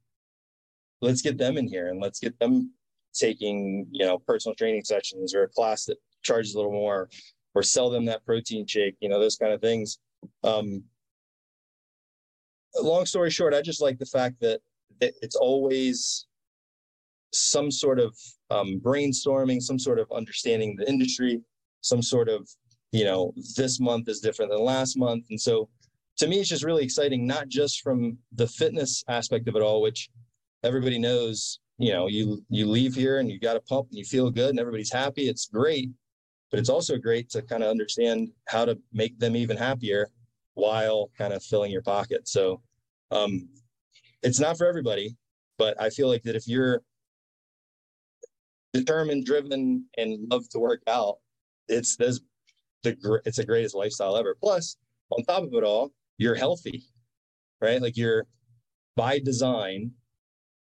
let's 1.01 1.23
get 1.23 1.39
them 1.39 1.57
in 1.57 1.69
here 1.69 1.89
and 1.89 2.01
let's 2.01 2.19
get 2.19 2.39
them 2.39 2.73
taking 3.15 3.87
you 3.91 4.05
know 4.05 4.19
personal 4.19 4.55
training 4.55 4.85
sessions 4.85 5.35
or 5.35 5.45
a 5.45 5.49
class 5.49 5.85
that 5.85 5.97
charges 6.23 6.55
a 6.55 6.57
little 6.57 6.73
more 6.73 7.09
or 7.55 7.63
sell 7.63 7.91
them 7.91 8.05
that 8.05 8.25
protein 8.25 8.67
shake 8.67 8.95
you 9.01 9.09
know 9.09 9.19
those 9.19 9.37
kind 9.37 9.53
of 9.53 9.61
things 9.61 9.99
um 10.45 10.83
long 12.81 13.07
story 13.07 13.31
short 13.31 13.55
i 13.55 13.63
just 13.63 13.81
like 13.81 13.99
the 13.99 14.07
fact 14.07 14.37
that 14.41 14.61
it's 15.01 15.37
always 15.37 16.27
some 17.33 17.71
sort 17.71 17.99
of 17.99 18.17
um, 18.51 18.81
brainstorming 18.83 19.61
some 19.61 19.79
sort 19.79 19.99
of 19.99 20.11
understanding 20.13 20.75
the 20.77 20.89
industry 20.89 21.41
some 21.81 22.03
sort 22.03 22.29
of 22.29 22.49
you 22.93 23.05
know, 23.05 23.33
this 23.57 23.81
month 23.81 24.09
is 24.09 24.21
different 24.21 24.51
than 24.51 24.63
last 24.63 24.97
month. 24.97 25.27
And 25.31 25.41
so 25.41 25.69
to 26.19 26.27
me, 26.27 26.41
it's 26.41 26.49
just 26.49 26.65
really 26.65 26.85
exciting, 26.85 27.27
not 27.27 27.49
just 27.49 27.83
from 27.83 28.19
the 28.33 28.47
fitness 28.47 29.05
aspect 29.09 29.49
of 29.49 29.57
it 29.57 29.63
all, 29.63 29.81
which 29.81 30.11
everybody 30.65 30.99
knows, 30.99 31.61
you 31.79 31.93
know, 31.93 32.07
you 32.09 32.43
you 32.49 32.67
leave 32.67 32.95
here 32.95 33.19
and 33.19 33.31
you 33.31 33.39
got 33.39 33.57
a 33.57 33.61
pump 33.61 33.89
and 33.91 33.99
you 33.99 34.05
feel 34.05 34.31
good 34.31 34.51
and 34.51 34.59
everybody's 34.59 34.93
happy. 34.93 35.29
It's 35.29 35.47
great. 35.47 35.91
But 36.51 36.59
it's 36.59 36.71
also 36.71 36.97
great 36.97 37.29
to 37.31 37.43
kind 37.43 37.63
of 37.63 37.71
understand 37.71 38.31
how 38.49 38.65
to 38.65 38.79
make 38.93 39.19
them 39.19 39.37
even 39.37 39.57
happier 39.57 40.09
while 40.55 41.11
kind 41.17 41.35
of 41.35 41.43
filling 41.43 41.71
your 41.71 41.83
pocket. 41.83 42.27
So 42.27 42.63
um, 43.11 43.49
it's 44.23 44.41
not 44.41 44.57
for 44.57 44.67
everybody, 44.67 45.15
but 45.59 45.81
I 45.81 45.91
feel 45.91 46.09
like 46.09 46.23
that 46.23 46.37
if 46.37 46.49
you're 46.49 46.83
determined, 48.73 49.27
driven, 49.27 49.85
and 49.99 50.27
love 50.31 50.49
to 50.51 50.59
work 50.59 50.83
out, 50.89 51.19
it's 51.69 51.97
there's 51.97 52.21
the 52.93 53.21
it's 53.25 53.37
the 53.37 53.45
greatest 53.45 53.75
lifestyle 53.75 54.17
ever. 54.17 54.37
Plus, 54.41 54.77
on 55.11 55.25
top 55.25 55.43
of 55.43 55.55
it 55.55 55.65
all, 55.65 55.93
you're 56.19 56.35
healthy, 56.35 56.85
right? 57.61 57.81
Like 57.81 57.97
you're 57.97 58.27
by 58.97 59.19
design, 59.19 59.93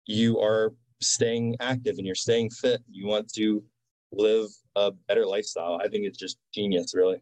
you 0.06 0.38
are 0.40 0.72
staying 1.00 1.56
active 1.60 1.98
and 1.98 2.06
you're 2.06 2.14
staying 2.14 2.50
fit. 2.50 2.80
You 2.90 3.06
want 3.06 3.32
to 3.34 3.62
live 4.12 4.48
a 4.76 4.92
better 5.08 5.26
lifestyle. 5.26 5.80
I 5.82 5.88
think 5.88 6.04
it's 6.04 6.18
just 6.18 6.38
genius, 6.54 6.94
really. 6.94 7.20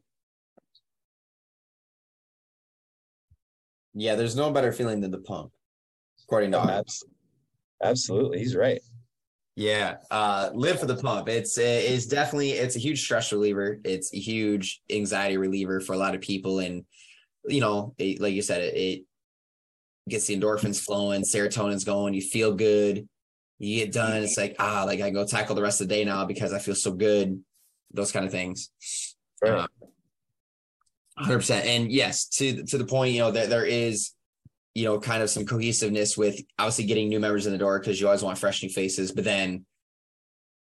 Yeah, 3.95 4.17
there's 4.17 4.35
no 4.35 4.51
better 4.51 4.73
feeling 4.73 5.01
than 5.01 5.13
the 5.13 5.19
pump, 5.19 5.53
according 6.25 6.51
to 6.53 6.61
oh, 6.61 6.85
Absolutely, 7.83 8.39
he's 8.39 8.57
right. 8.57 8.81
Yeah, 9.57 9.97
uh, 10.11 10.51
live 10.53 10.81
for 10.81 10.87
the 10.87 10.97
pump. 10.97 11.29
It's 11.29 11.57
it's 11.59 12.07
definitely 12.07 12.53
it's 12.53 12.75
a 12.75 12.81
huge 12.81 13.03
stress 13.03 13.33
reliever. 13.33 13.79
It's 13.85 14.13
a 14.13 14.19
huge 14.19 14.81
anxiety 14.91 15.37
reliever 15.37 15.81
for 15.81 15.93
a 15.93 15.97
lot 15.99 16.17
of 16.17 16.21
people, 16.21 16.59
and 16.59 16.85
you 17.47 17.61
know, 17.61 17.95
it, 17.99 18.21
like 18.21 18.35
you 18.35 18.43
said, 18.43 18.63
it, 18.63 18.75
it 18.77 19.05
gets 20.09 20.27
the 20.27 20.37
endorphins 20.37 20.85
flowing, 20.85 21.23
serotonin's 21.23 21.85
going. 21.85 22.15
You 22.15 22.21
feel 22.21 22.53
good. 22.53 23.09
You 23.61 23.85
get 23.85 23.93
done. 23.93 24.25
It's 24.25 24.37
like 24.37 24.57
ah, 24.59 24.83
like 24.85 25.01
I 25.01 25.11
go 25.11 25.25
tackle 25.25 25.55
the 25.55 25.63
rest 25.63 25.81
of 25.81 25.89
the 25.89 25.95
day 25.95 26.05
now 26.05 26.25
because 26.25 26.53
I 26.53 26.59
feel 26.59 26.75
so 26.75 26.93
good. 26.93 27.41
Those 27.93 28.11
kind 28.11 28.27
of 28.27 28.33
things. 28.33 28.71
Right. 29.41 29.53
Uh, 29.53 29.67
hundred 31.17 31.39
percent. 31.39 31.65
And 31.67 31.93
yes, 31.93 32.27
to 32.39 32.65
to 32.65 32.77
the 32.77 32.87
point, 32.87 33.13
you 33.15 33.21
know, 33.21 33.31
that 33.31 33.51
there 33.51 33.65
is 33.65 34.11
you 34.75 34.85
know, 34.85 34.99
kind 34.99 35.23
of 35.23 35.31
some 35.31 35.47
cohesiveness 35.47 36.17
with 36.17 36.41
obviously 36.59 36.85
getting 36.85 37.09
new 37.09 37.21
members 37.21 37.47
in 37.47 37.53
the 37.53 37.59
door 37.59 37.79
because 37.79 38.01
you 38.01 38.07
always 38.07 38.23
want 38.23 38.39
fresh 38.39 38.63
new 38.63 38.69
faces, 38.69 39.13
but 39.13 39.25
then 39.25 39.65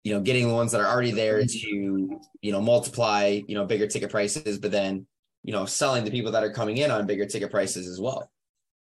you 0.08 0.14
know, 0.14 0.22
getting 0.22 0.48
the 0.48 0.54
ones 0.54 0.72
that 0.72 0.80
are 0.80 0.88
already 0.88 1.12
there 1.12 1.44
to, 1.44 2.20
you 2.42 2.52
know, 2.52 2.62
multiply, 2.62 3.42
you 3.46 3.56
know, 3.56 3.66
bigger 3.66 3.88
ticket 3.88 4.10
prices, 4.10 4.58
but 4.58 4.72
then, 4.72 5.06
you 5.44 5.52
know, 5.52 5.66
selling 5.66 6.06
the 6.06 6.12
people 6.12 6.32
that 6.32 6.46
are 6.46 6.52
coming 6.54 6.78
in 6.78 6.92
on 6.92 7.06
bigger 7.06 7.26
ticket 7.26 7.52
prices 7.52 7.90
as 7.90 8.00
well. 8.00 8.32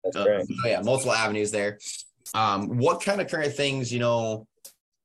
That's 0.05 0.17
great. 0.17 0.43
Um, 0.43 0.47
so 0.47 0.69
yeah, 0.69 0.81
multiple 0.83 1.13
avenues 1.13 1.51
there. 1.51 1.79
Um, 2.33 2.79
what 2.79 3.03
kind 3.03 3.21
of 3.21 3.29
current 3.29 3.55
things, 3.55 3.93
you 3.93 3.99
know, 3.99 4.47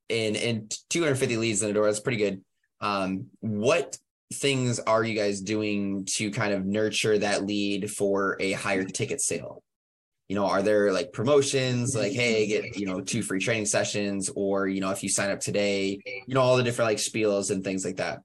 in 0.08 0.36
in 0.36 0.68
250 0.90 1.36
leads 1.38 1.60
in 1.62 1.66
the 1.68 1.74
door, 1.74 1.86
that's 1.86 1.98
pretty 1.98 2.18
good. 2.18 2.40
Um, 2.80 3.26
what 3.40 3.96
things 4.32 4.78
are 4.78 5.02
you 5.02 5.16
guys 5.16 5.40
doing 5.40 6.06
to 6.16 6.30
kind 6.30 6.52
of 6.52 6.64
nurture 6.64 7.18
that 7.18 7.44
lead 7.44 7.90
for 7.90 8.36
a 8.38 8.52
higher 8.52 8.84
ticket 8.84 9.20
sale? 9.20 9.62
You 10.32 10.38
know, 10.38 10.46
are 10.46 10.62
there 10.62 10.90
like 10.94 11.12
promotions 11.12 11.94
like, 11.94 12.12
hey, 12.12 12.46
get, 12.46 12.78
you 12.78 12.86
know, 12.86 13.02
two 13.02 13.22
free 13.22 13.38
training 13.38 13.66
sessions, 13.66 14.30
or, 14.34 14.66
you 14.66 14.80
know, 14.80 14.90
if 14.90 15.02
you 15.02 15.10
sign 15.10 15.30
up 15.30 15.40
today, 15.40 16.00
you 16.26 16.34
know, 16.34 16.40
all 16.40 16.56
the 16.56 16.62
different 16.62 16.90
like 16.90 16.96
spiels 16.96 17.50
and 17.50 17.62
things 17.62 17.84
like 17.84 17.96
that? 17.98 18.22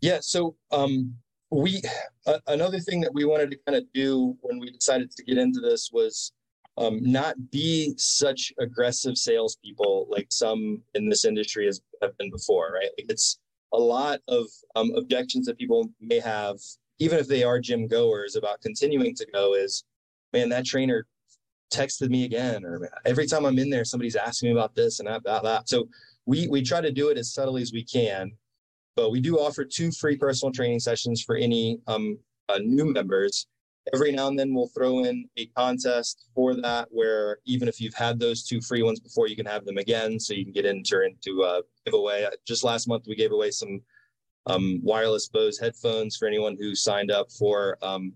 Yeah. 0.00 0.20
So, 0.22 0.56
um, 0.72 1.14
we, 1.50 1.82
uh, 2.26 2.38
another 2.46 2.78
thing 2.80 3.02
that 3.02 3.12
we 3.12 3.26
wanted 3.26 3.50
to 3.50 3.58
kind 3.66 3.76
of 3.76 3.84
do 3.92 4.38
when 4.40 4.58
we 4.58 4.70
decided 4.70 5.10
to 5.10 5.22
get 5.22 5.36
into 5.36 5.60
this 5.60 5.90
was 5.92 6.32
um, 6.78 6.98
not 7.02 7.34
be 7.50 7.92
such 7.98 8.54
aggressive 8.58 9.18
salespeople 9.18 10.06
like 10.08 10.28
some 10.30 10.80
in 10.94 11.10
this 11.10 11.26
industry 11.26 11.66
has 11.66 11.82
have 12.00 12.16
been 12.16 12.30
before, 12.30 12.72
right? 12.72 12.88
Like 12.96 13.10
it's 13.10 13.38
a 13.74 13.78
lot 13.78 14.20
of 14.28 14.46
um, 14.76 14.92
objections 14.96 15.44
that 15.44 15.58
people 15.58 15.90
may 16.00 16.20
have, 16.20 16.56
even 17.00 17.18
if 17.18 17.28
they 17.28 17.42
are 17.42 17.60
gym 17.60 17.86
goers, 17.86 18.34
about 18.34 18.62
continuing 18.62 19.14
to 19.16 19.26
go. 19.30 19.52
Is 19.52 19.84
man, 20.32 20.48
that 20.48 20.64
trainer 20.64 21.04
texted 21.70 22.10
me 22.10 22.24
again, 22.24 22.64
or 22.64 22.90
every 23.04 23.26
time 23.26 23.44
I'm 23.44 23.58
in 23.58 23.70
there, 23.70 23.84
somebody's 23.84 24.16
asking 24.16 24.50
me 24.50 24.52
about 24.52 24.74
this 24.74 25.00
and 25.00 25.08
about 25.08 25.42
that. 25.44 25.68
So 25.68 25.88
we 26.26 26.48
we 26.48 26.62
try 26.62 26.80
to 26.80 26.92
do 26.92 27.08
it 27.08 27.18
as 27.18 27.32
subtly 27.32 27.62
as 27.62 27.72
we 27.72 27.84
can, 27.84 28.32
but 28.96 29.10
we 29.10 29.20
do 29.20 29.36
offer 29.38 29.64
two 29.64 29.90
free 29.92 30.16
personal 30.16 30.52
training 30.52 30.80
sessions 30.80 31.22
for 31.22 31.36
any 31.36 31.80
um, 31.86 32.18
uh, 32.48 32.58
new 32.58 32.86
members. 32.92 33.46
Every 33.94 34.12
now 34.12 34.28
and 34.28 34.38
then 34.38 34.54
we'll 34.54 34.68
throw 34.68 35.04
in 35.04 35.26
a 35.38 35.46
contest 35.46 36.26
for 36.34 36.54
that, 36.54 36.86
where 36.90 37.38
even 37.46 37.66
if 37.66 37.80
you've 37.80 37.94
had 37.94 38.20
those 38.20 38.44
two 38.44 38.60
free 38.60 38.82
ones 38.82 39.00
before, 39.00 39.26
you 39.26 39.34
can 39.34 39.46
have 39.46 39.64
them 39.64 39.78
again, 39.78 40.20
so 40.20 40.34
you 40.34 40.44
can 40.44 40.52
get 40.52 40.66
enter 40.66 41.02
into 41.02 41.42
a 41.42 41.62
giveaway. 41.86 42.28
Just 42.46 42.62
last 42.62 42.86
month 42.88 43.04
we 43.08 43.16
gave 43.16 43.32
away 43.32 43.50
some 43.50 43.80
um, 44.46 44.80
wireless 44.82 45.28
Bose 45.28 45.58
headphones 45.58 46.16
for 46.16 46.28
anyone 46.28 46.56
who 46.60 46.74
signed 46.74 47.10
up 47.10 47.32
for 47.32 47.78
um, 47.82 48.12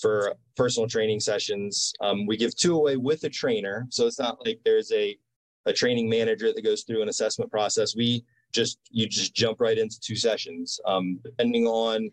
for 0.00 0.34
personal 0.56 0.88
training 0.88 1.20
sessions. 1.20 1.92
Um, 2.00 2.26
we 2.26 2.36
give 2.36 2.54
two 2.56 2.76
away 2.76 2.96
with 2.96 3.24
a 3.24 3.28
trainer. 3.28 3.86
So 3.90 4.06
it's 4.06 4.18
not 4.18 4.44
like 4.44 4.60
there's 4.64 4.92
a, 4.92 5.16
a 5.64 5.72
training 5.72 6.08
manager 6.08 6.52
that 6.52 6.64
goes 6.64 6.82
through 6.82 7.02
an 7.02 7.08
assessment 7.08 7.50
process. 7.50 7.96
We 7.96 8.24
just, 8.52 8.78
you 8.90 9.08
just 9.08 9.34
jump 9.34 9.60
right 9.60 9.78
into 9.78 9.98
two 10.00 10.16
sessions. 10.16 10.78
Um, 10.86 11.18
depending 11.24 11.66
on, 11.66 12.10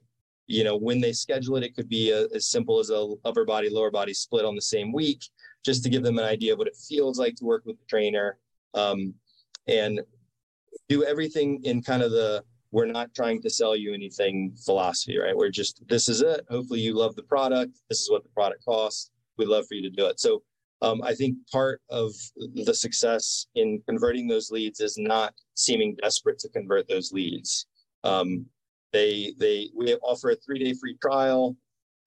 you 0.47 0.63
know, 0.63 0.77
when 0.77 0.99
they 0.99 1.13
schedule 1.13 1.57
it, 1.57 1.63
it 1.63 1.75
could 1.75 1.89
be 1.89 2.11
a, 2.11 2.27
as 2.33 2.49
simple 2.49 2.79
as 2.79 2.89
a 2.89 3.13
upper 3.25 3.45
body, 3.45 3.69
lower 3.69 3.91
body 3.91 4.13
split 4.13 4.45
on 4.45 4.55
the 4.55 4.61
same 4.61 4.91
week, 4.91 5.23
just 5.65 5.83
to 5.83 5.89
give 5.89 6.03
them 6.03 6.17
an 6.17 6.25
idea 6.25 6.53
of 6.53 6.59
what 6.59 6.67
it 6.67 6.75
feels 6.75 7.19
like 7.19 7.35
to 7.35 7.45
work 7.45 7.63
with 7.65 7.77
the 7.77 7.85
trainer. 7.85 8.37
Um, 8.73 9.13
and 9.67 10.01
do 10.89 11.03
everything 11.03 11.63
in 11.63 11.81
kind 11.81 12.03
of 12.03 12.11
the 12.11 12.43
we're 12.73 12.87
not 12.87 13.13
trying 13.13 13.39
to 13.39 13.51
sell 13.51 13.75
you 13.75 13.93
anything 13.93 14.51
philosophy, 14.65 15.19
right? 15.19 15.37
We're 15.37 15.51
just, 15.51 15.87
this 15.87 16.09
is 16.09 16.23
it. 16.23 16.43
Hopefully 16.49 16.79
you 16.79 16.95
love 16.95 17.15
the 17.15 17.21
product. 17.21 17.77
This 17.87 17.99
is 17.99 18.09
what 18.09 18.23
the 18.23 18.29
product 18.29 18.65
costs. 18.65 19.11
We'd 19.37 19.47
love 19.47 19.67
for 19.67 19.75
you 19.75 19.83
to 19.83 19.95
do 19.95 20.07
it. 20.07 20.19
So 20.19 20.41
um, 20.81 21.03
I 21.03 21.13
think 21.13 21.37
part 21.51 21.81
of 21.91 22.11
the 22.55 22.73
success 22.73 23.45
in 23.53 23.79
converting 23.87 24.27
those 24.27 24.49
leads 24.49 24.79
is 24.79 24.97
not 24.97 25.35
seeming 25.53 25.95
desperate 26.01 26.39
to 26.39 26.49
convert 26.49 26.87
those 26.87 27.11
leads. 27.11 27.67
Um, 28.03 28.47
they, 28.91 29.35
they, 29.37 29.69
we 29.75 29.93
offer 29.97 30.31
a 30.31 30.35
three 30.35 30.57
day 30.57 30.73
free 30.73 30.97
trial. 30.99 31.55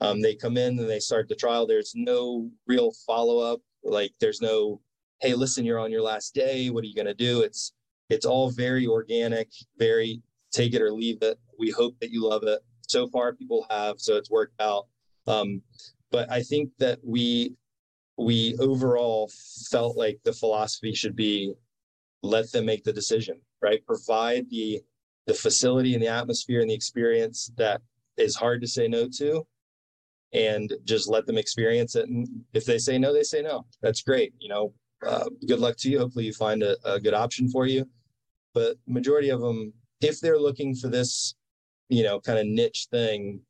Um, 0.01 0.21
they 0.21 0.35
come 0.35 0.57
in 0.57 0.81
and 0.81 0.91
they 0.91 0.99
start 0.99 1.29
the 1.29 1.37
trial. 1.37 1.69
There's 1.69 1.93
no 1.95 2.51
real 2.67 2.91
follow 3.07 3.39
up. 3.39 3.61
Like 3.85 4.14
there's 4.21 4.41
no, 4.41 4.81
hey, 5.21 5.35
listen, 5.35 5.64
you're 5.64 5.79
on 5.79 5.93
your 5.93 6.03
last 6.03 6.35
day. 6.35 6.71
What 6.71 6.83
are 6.83 6.89
you 6.89 6.95
going 6.95 7.07
to 7.07 7.14
do? 7.14 7.43
It's, 7.43 7.73
it's 8.11 8.27
all 8.27 8.51
very 8.51 8.87
organic, 8.89 9.49
very 9.79 10.23
take 10.57 10.75
it 10.75 10.83
or 10.83 10.93
leave 10.93 11.19
it. 11.23 11.39
We 11.59 11.71
hope 11.71 11.95
that 12.01 12.11
you 12.11 12.27
love 12.27 12.43
it. 12.45 12.61
So 12.89 13.09
far, 13.09 13.35
people 13.35 13.67
have, 13.71 13.97
so 13.99 14.17
it's 14.17 14.31
worked 14.31 14.61
out. 14.61 14.87
Um, 15.27 15.63
but 16.11 16.31
I 16.31 16.43
think 16.43 16.71
that 16.79 16.99
we 17.05 17.55
we 18.19 18.57
overall 18.61 19.31
felt 19.71 19.97
like 19.97 20.19
the 20.25 20.33
philosophy 20.33 20.95
should 20.95 21.15
be 21.15 21.53
let 22.23 22.51
them 22.51 22.65
make 22.65 22.83
the 22.83 22.93
decision, 22.93 23.41
right? 23.61 23.85
Provide 23.87 24.49
the 24.49 24.81
the 25.27 25.35
facility 25.35 25.95
and 25.95 26.03
the 26.03 26.09
atmosphere 26.09 26.61
and 26.61 26.71
the 26.71 26.75
experience 26.75 27.51
that 27.57 27.83
is 28.17 28.37
hard 28.37 28.61
to 28.63 28.69
say 28.69 28.89
no 28.89 29.09
to 29.09 29.47
and 30.33 30.73
just 30.85 31.09
let 31.09 31.27
them 31.27 31.37
experience 31.39 31.97
it 31.97 32.09
and 32.09 32.29
if 32.53 32.65
they 32.65 32.79
say 32.79 32.99
no 32.99 33.13
they 33.13 33.23
say 33.23 33.43
no 33.43 33.65
that's 33.83 34.03
great 34.03 34.33
you 34.39 34.49
know 34.49 34.73
uh, 35.07 35.25
good 35.47 35.59
luck 35.59 35.77
to 35.77 35.91
you 35.91 35.99
hopefully 35.99 36.25
you 36.25 36.33
find 36.33 36.63
a, 36.63 36.77
a 36.85 36.99
good 36.99 37.15
option 37.15 37.49
for 37.49 37.67
you 37.67 37.85
but 38.55 38.77
majority 38.87 39.29
of 39.29 39.41
them 39.41 39.73
if 40.01 40.21
they're 40.21 40.39
looking 40.39 40.75
for 40.75 40.89
this, 40.89 41.35
you 41.89 42.03
know, 42.03 42.21
kind 42.21 42.39
of 42.39 42.47
niche 42.47 42.89
thing, 42.91 43.41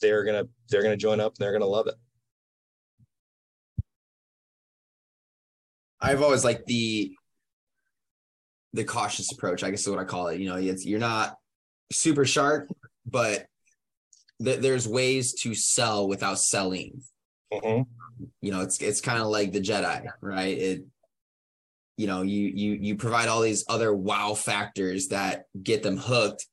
they're 0.00 0.24
gonna 0.24 0.44
they're 0.70 0.82
gonna 0.82 0.96
join 0.96 1.20
up 1.20 1.32
and 1.32 1.44
they're 1.44 1.52
gonna 1.52 1.66
love 1.66 1.86
it. 1.86 1.94
I've 6.00 6.22
always 6.22 6.44
liked 6.44 6.66
the 6.66 7.16
the 8.72 8.84
cautious 8.84 9.32
approach, 9.32 9.64
I 9.64 9.70
guess 9.70 9.80
is 9.80 9.88
what 9.88 9.98
I 9.98 10.04
call 10.04 10.28
it. 10.28 10.40
You 10.40 10.48
know, 10.50 10.56
it's 10.56 10.84
you're 10.84 11.00
not 11.00 11.36
super 11.90 12.24
sharp, 12.24 12.68
but 13.06 13.46
th- 14.42 14.60
there's 14.60 14.86
ways 14.86 15.32
to 15.42 15.54
sell 15.54 16.06
without 16.06 16.38
selling. 16.38 17.02
Mm-hmm. 17.52 17.82
You 18.42 18.50
know, 18.52 18.60
it's 18.60 18.80
it's 18.80 19.00
kind 19.00 19.20
of 19.20 19.28
like 19.28 19.52
the 19.52 19.60
Jedi, 19.60 20.06
right? 20.20 20.58
It 20.58 20.84
you 21.96 22.06
know 22.06 22.22
you 22.22 22.50
you 22.54 22.72
you 22.74 22.96
provide 22.96 23.28
all 23.28 23.40
these 23.40 23.64
other 23.68 23.94
wow 23.94 24.34
factors 24.34 25.08
that 25.08 25.44
get 25.60 25.82
them 25.82 25.96
hooked. 25.96 26.46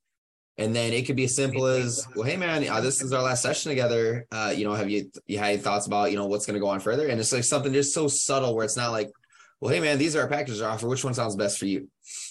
And 0.55 0.75
then 0.75 0.93
it 0.93 1.07
could 1.07 1.15
be 1.15 1.23
as 1.23 1.35
simple 1.35 1.65
as 1.65 2.07
well 2.15 2.25
hey 2.25 2.37
man 2.37 2.67
uh, 2.69 2.79
this 2.79 3.01
is 3.01 3.11
our 3.11 3.23
last 3.23 3.41
session 3.41 3.71
together. 3.71 4.27
Uh, 4.31 4.53
you 4.55 4.65
know 4.65 4.73
have 4.73 4.89
you 4.89 5.11
you 5.25 5.37
had 5.37 5.61
thoughts 5.61 5.87
about 5.87 6.11
you 6.11 6.17
know 6.17 6.27
what's 6.27 6.45
going 6.45 6.53
to 6.53 6.59
go 6.59 6.69
on 6.69 6.79
further? 6.79 7.07
And 7.07 7.19
it's 7.19 7.33
like 7.33 7.43
something 7.43 7.73
just 7.73 7.93
so 7.93 8.07
subtle 8.07 8.55
where 8.55 8.65
it's 8.65 8.77
not 8.77 8.91
like 8.91 9.09
well 9.59 9.73
hey 9.73 9.79
man 9.79 9.97
these 9.97 10.15
are 10.15 10.21
our 10.21 10.27
packages 10.27 10.61
are 10.61 10.69
offer. 10.69 10.87
Which 10.87 11.03
one 11.03 11.15
sounds 11.15 11.35
best 11.35 11.57
for 11.57 11.65
you? 11.65 11.89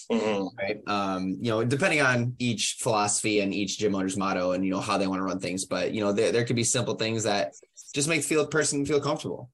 Mm-hmm. 0.09 0.57
right? 0.57 0.79
Um 0.87 1.37
you 1.41 1.51
know 1.51 1.65
depending 1.65 2.01
on 2.01 2.35
each 2.39 2.77
philosophy 2.79 3.41
and 3.41 3.53
each 3.53 3.77
gym 3.77 3.93
owner's 3.93 4.17
motto 4.17 4.53
and 4.53 4.63
you 4.63 4.71
know 4.71 4.79
how 4.79 4.97
they 4.97 5.07
want 5.07 5.19
to 5.19 5.25
run 5.25 5.39
things. 5.39 5.65
But 5.65 5.93
you 5.93 6.01
know 6.01 6.13
there, 6.13 6.31
there 6.31 6.45
could 6.45 6.55
be 6.55 6.63
simple 6.63 6.95
things 6.95 7.23
that 7.23 7.51
just 7.93 8.07
make 8.07 8.21
the 8.21 8.27
feel 8.27 8.47
person 8.47 8.85
feel 8.85 9.01
comfortable 9.01 9.49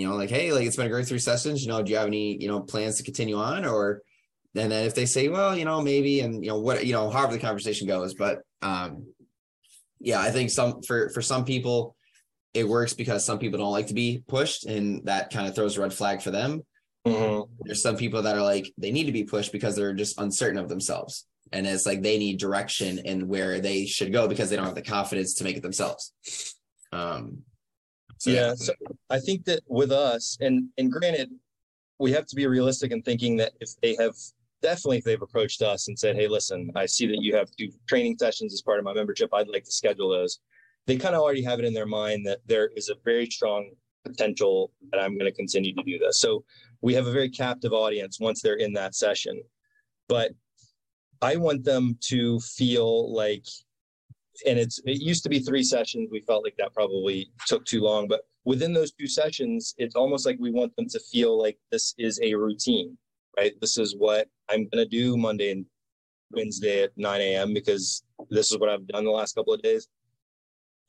you 0.00 0.08
know, 0.08 0.16
like, 0.16 0.30
hey, 0.30 0.52
like 0.52 0.66
it's 0.66 0.76
been 0.76 0.86
a 0.86 0.90
great 0.90 1.06
three 1.06 1.18
sessions. 1.18 1.62
You 1.62 1.68
know, 1.68 1.82
do 1.82 1.92
you 1.92 1.98
have 1.98 2.06
any, 2.06 2.40
you 2.40 2.48
know, 2.48 2.60
plans 2.60 2.96
to 2.96 3.02
continue 3.02 3.36
on? 3.36 3.64
Or 3.64 4.02
and 4.56 4.70
then 4.70 4.84
if 4.86 4.94
they 4.94 5.06
say, 5.06 5.28
well, 5.28 5.56
you 5.56 5.64
know, 5.64 5.80
maybe, 5.80 6.20
and 6.20 6.42
you 6.42 6.50
know, 6.50 6.58
what, 6.58 6.84
you 6.86 6.92
know, 6.92 7.10
however 7.10 7.32
the 7.32 7.38
conversation 7.38 7.86
goes. 7.86 8.14
But 8.14 8.38
um, 8.62 9.06
yeah, 10.00 10.20
I 10.20 10.30
think 10.30 10.50
some 10.50 10.82
for 10.82 11.10
for 11.10 11.22
some 11.22 11.44
people 11.44 11.94
it 12.52 12.66
works 12.68 12.94
because 12.94 13.24
some 13.24 13.38
people 13.38 13.58
don't 13.58 13.72
like 13.72 13.88
to 13.88 13.94
be 13.94 14.24
pushed, 14.26 14.66
and 14.66 15.04
that 15.04 15.30
kind 15.30 15.46
of 15.46 15.54
throws 15.54 15.76
a 15.76 15.82
red 15.82 15.94
flag 15.94 16.22
for 16.22 16.30
them. 16.30 16.62
Mm-hmm. 17.06 17.52
There's 17.60 17.82
some 17.82 17.96
people 17.96 18.22
that 18.22 18.36
are 18.36 18.42
like 18.42 18.72
they 18.76 18.90
need 18.90 19.04
to 19.04 19.12
be 19.12 19.24
pushed 19.24 19.52
because 19.52 19.76
they're 19.76 19.94
just 19.94 20.20
uncertain 20.20 20.58
of 20.58 20.68
themselves. 20.68 21.26
And 21.52 21.66
it's 21.66 21.86
like 21.86 22.02
they 22.02 22.16
need 22.16 22.38
direction 22.38 23.00
and 23.04 23.28
where 23.28 23.60
they 23.60 23.84
should 23.84 24.12
go 24.12 24.28
because 24.28 24.50
they 24.50 24.56
don't 24.56 24.66
have 24.66 24.74
the 24.76 24.82
confidence 24.82 25.34
to 25.34 25.44
make 25.44 25.56
it 25.56 25.62
themselves. 25.62 26.12
Um, 26.92 27.42
so, 28.20 28.30
yeah, 28.30 28.54
so 28.54 28.74
I 29.08 29.18
think 29.18 29.46
that 29.46 29.62
with 29.66 29.90
us, 29.90 30.36
and 30.40 30.68
and 30.76 30.92
granted, 30.92 31.30
we 31.98 32.12
have 32.12 32.26
to 32.26 32.36
be 32.36 32.46
realistic 32.46 32.92
in 32.92 33.00
thinking 33.00 33.38
that 33.38 33.52
if 33.60 33.70
they 33.80 33.96
have 33.98 34.14
definitely 34.60 34.98
if 34.98 35.04
they've 35.04 35.22
approached 35.22 35.62
us 35.62 35.88
and 35.88 35.98
said, 35.98 36.16
"Hey, 36.16 36.28
listen, 36.28 36.70
I 36.76 36.84
see 36.84 37.06
that 37.06 37.22
you 37.22 37.34
have 37.34 37.48
two 37.58 37.70
training 37.88 38.18
sessions 38.18 38.52
as 38.52 38.60
part 38.60 38.78
of 38.78 38.84
my 38.84 38.92
membership. 38.92 39.32
I'd 39.32 39.48
like 39.48 39.64
to 39.64 39.72
schedule 39.72 40.10
those." 40.10 40.38
They 40.86 40.98
kind 40.98 41.14
of 41.14 41.22
already 41.22 41.42
have 41.44 41.60
it 41.60 41.64
in 41.64 41.72
their 41.72 41.86
mind 41.86 42.26
that 42.26 42.40
there 42.44 42.68
is 42.76 42.90
a 42.90 42.94
very 43.06 43.24
strong 43.24 43.70
potential 44.04 44.70
that 44.90 45.00
I'm 45.00 45.16
going 45.16 45.30
to 45.30 45.36
continue 45.36 45.74
to 45.74 45.82
do 45.82 45.98
this. 45.98 46.20
So 46.20 46.44
we 46.82 46.92
have 46.92 47.06
a 47.06 47.12
very 47.12 47.30
captive 47.30 47.72
audience 47.72 48.20
once 48.20 48.42
they're 48.42 48.54
in 48.54 48.74
that 48.74 48.94
session. 48.94 49.42
But 50.08 50.32
I 51.22 51.36
want 51.36 51.64
them 51.64 51.96
to 52.08 52.38
feel 52.40 53.14
like 53.14 53.46
and 54.46 54.58
it's 54.58 54.80
it 54.84 55.00
used 55.00 55.22
to 55.24 55.28
be 55.28 55.38
three 55.38 55.62
sessions. 55.62 56.08
We 56.10 56.20
felt 56.20 56.44
like 56.44 56.56
that 56.58 56.74
probably 56.74 57.30
took 57.46 57.64
too 57.64 57.80
long, 57.80 58.08
but 58.08 58.22
within 58.44 58.72
those 58.72 58.92
two 58.92 59.06
sessions, 59.06 59.74
it's 59.78 59.94
almost 59.94 60.26
like 60.26 60.36
we 60.38 60.50
want 60.50 60.74
them 60.76 60.88
to 60.88 61.00
feel 61.12 61.40
like 61.40 61.58
this 61.70 61.94
is 61.98 62.18
a 62.22 62.34
routine, 62.34 62.96
right? 63.36 63.52
This 63.60 63.78
is 63.78 63.94
what 63.96 64.28
I'm 64.48 64.68
going 64.68 64.84
to 64.84 64.86
do 64.86 65.16
Monday 65.16 65.52
and 65.52 65.66
Wednesday 66.32 66.84
at 66.84 66.90
9 66.96 67.20
a.m. 67.20 67.52
because 67.52 68.02
this 68.30 68.50
is 68.52 68.58
what 68.58 68.68
I've 68.68 68.86
done 68.86 69.04
the 69.04 69.10
last 69.10 69.34
couple 69.34 69.52
of 69.52 69.62
days. 69.62 69.88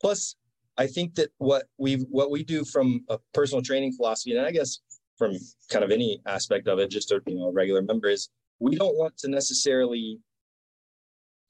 Plus, 0.00 0.36
I 0.78 0.86
think 0.86 1.14
that 1.16 1.30
what 1.38 1.64
we 1.78 1.96
what 2.10 2.30
we 2.30 2.42
do 2.42 2.64
from 2.64 3.04
a 3.08 3.18
personal 3.34 3.62
training 3.62 3.92
philosophy, 3.92 4.36
and 4.36 4.46
I 4.46 4.50
guess 4.50 4.78
from 5.18 5.36
kind 5.70 5.84
of 5.84 5.90
any 5.90 6.20
aspect 6.26 6.66
of 6.66 6.78
it, 6.78 6.90
just 6.90 7.12
a 7.12 7.20
you 7.26 7.36
know 7.36 7.52
regular 7.52 7.82
member 7.82 8.08
is 8.08 8.30
we 8.58 8.76
don't 8.76 8.96
want 8.96 9.16
to 9.18 9.28
necessarily 9.28 10.18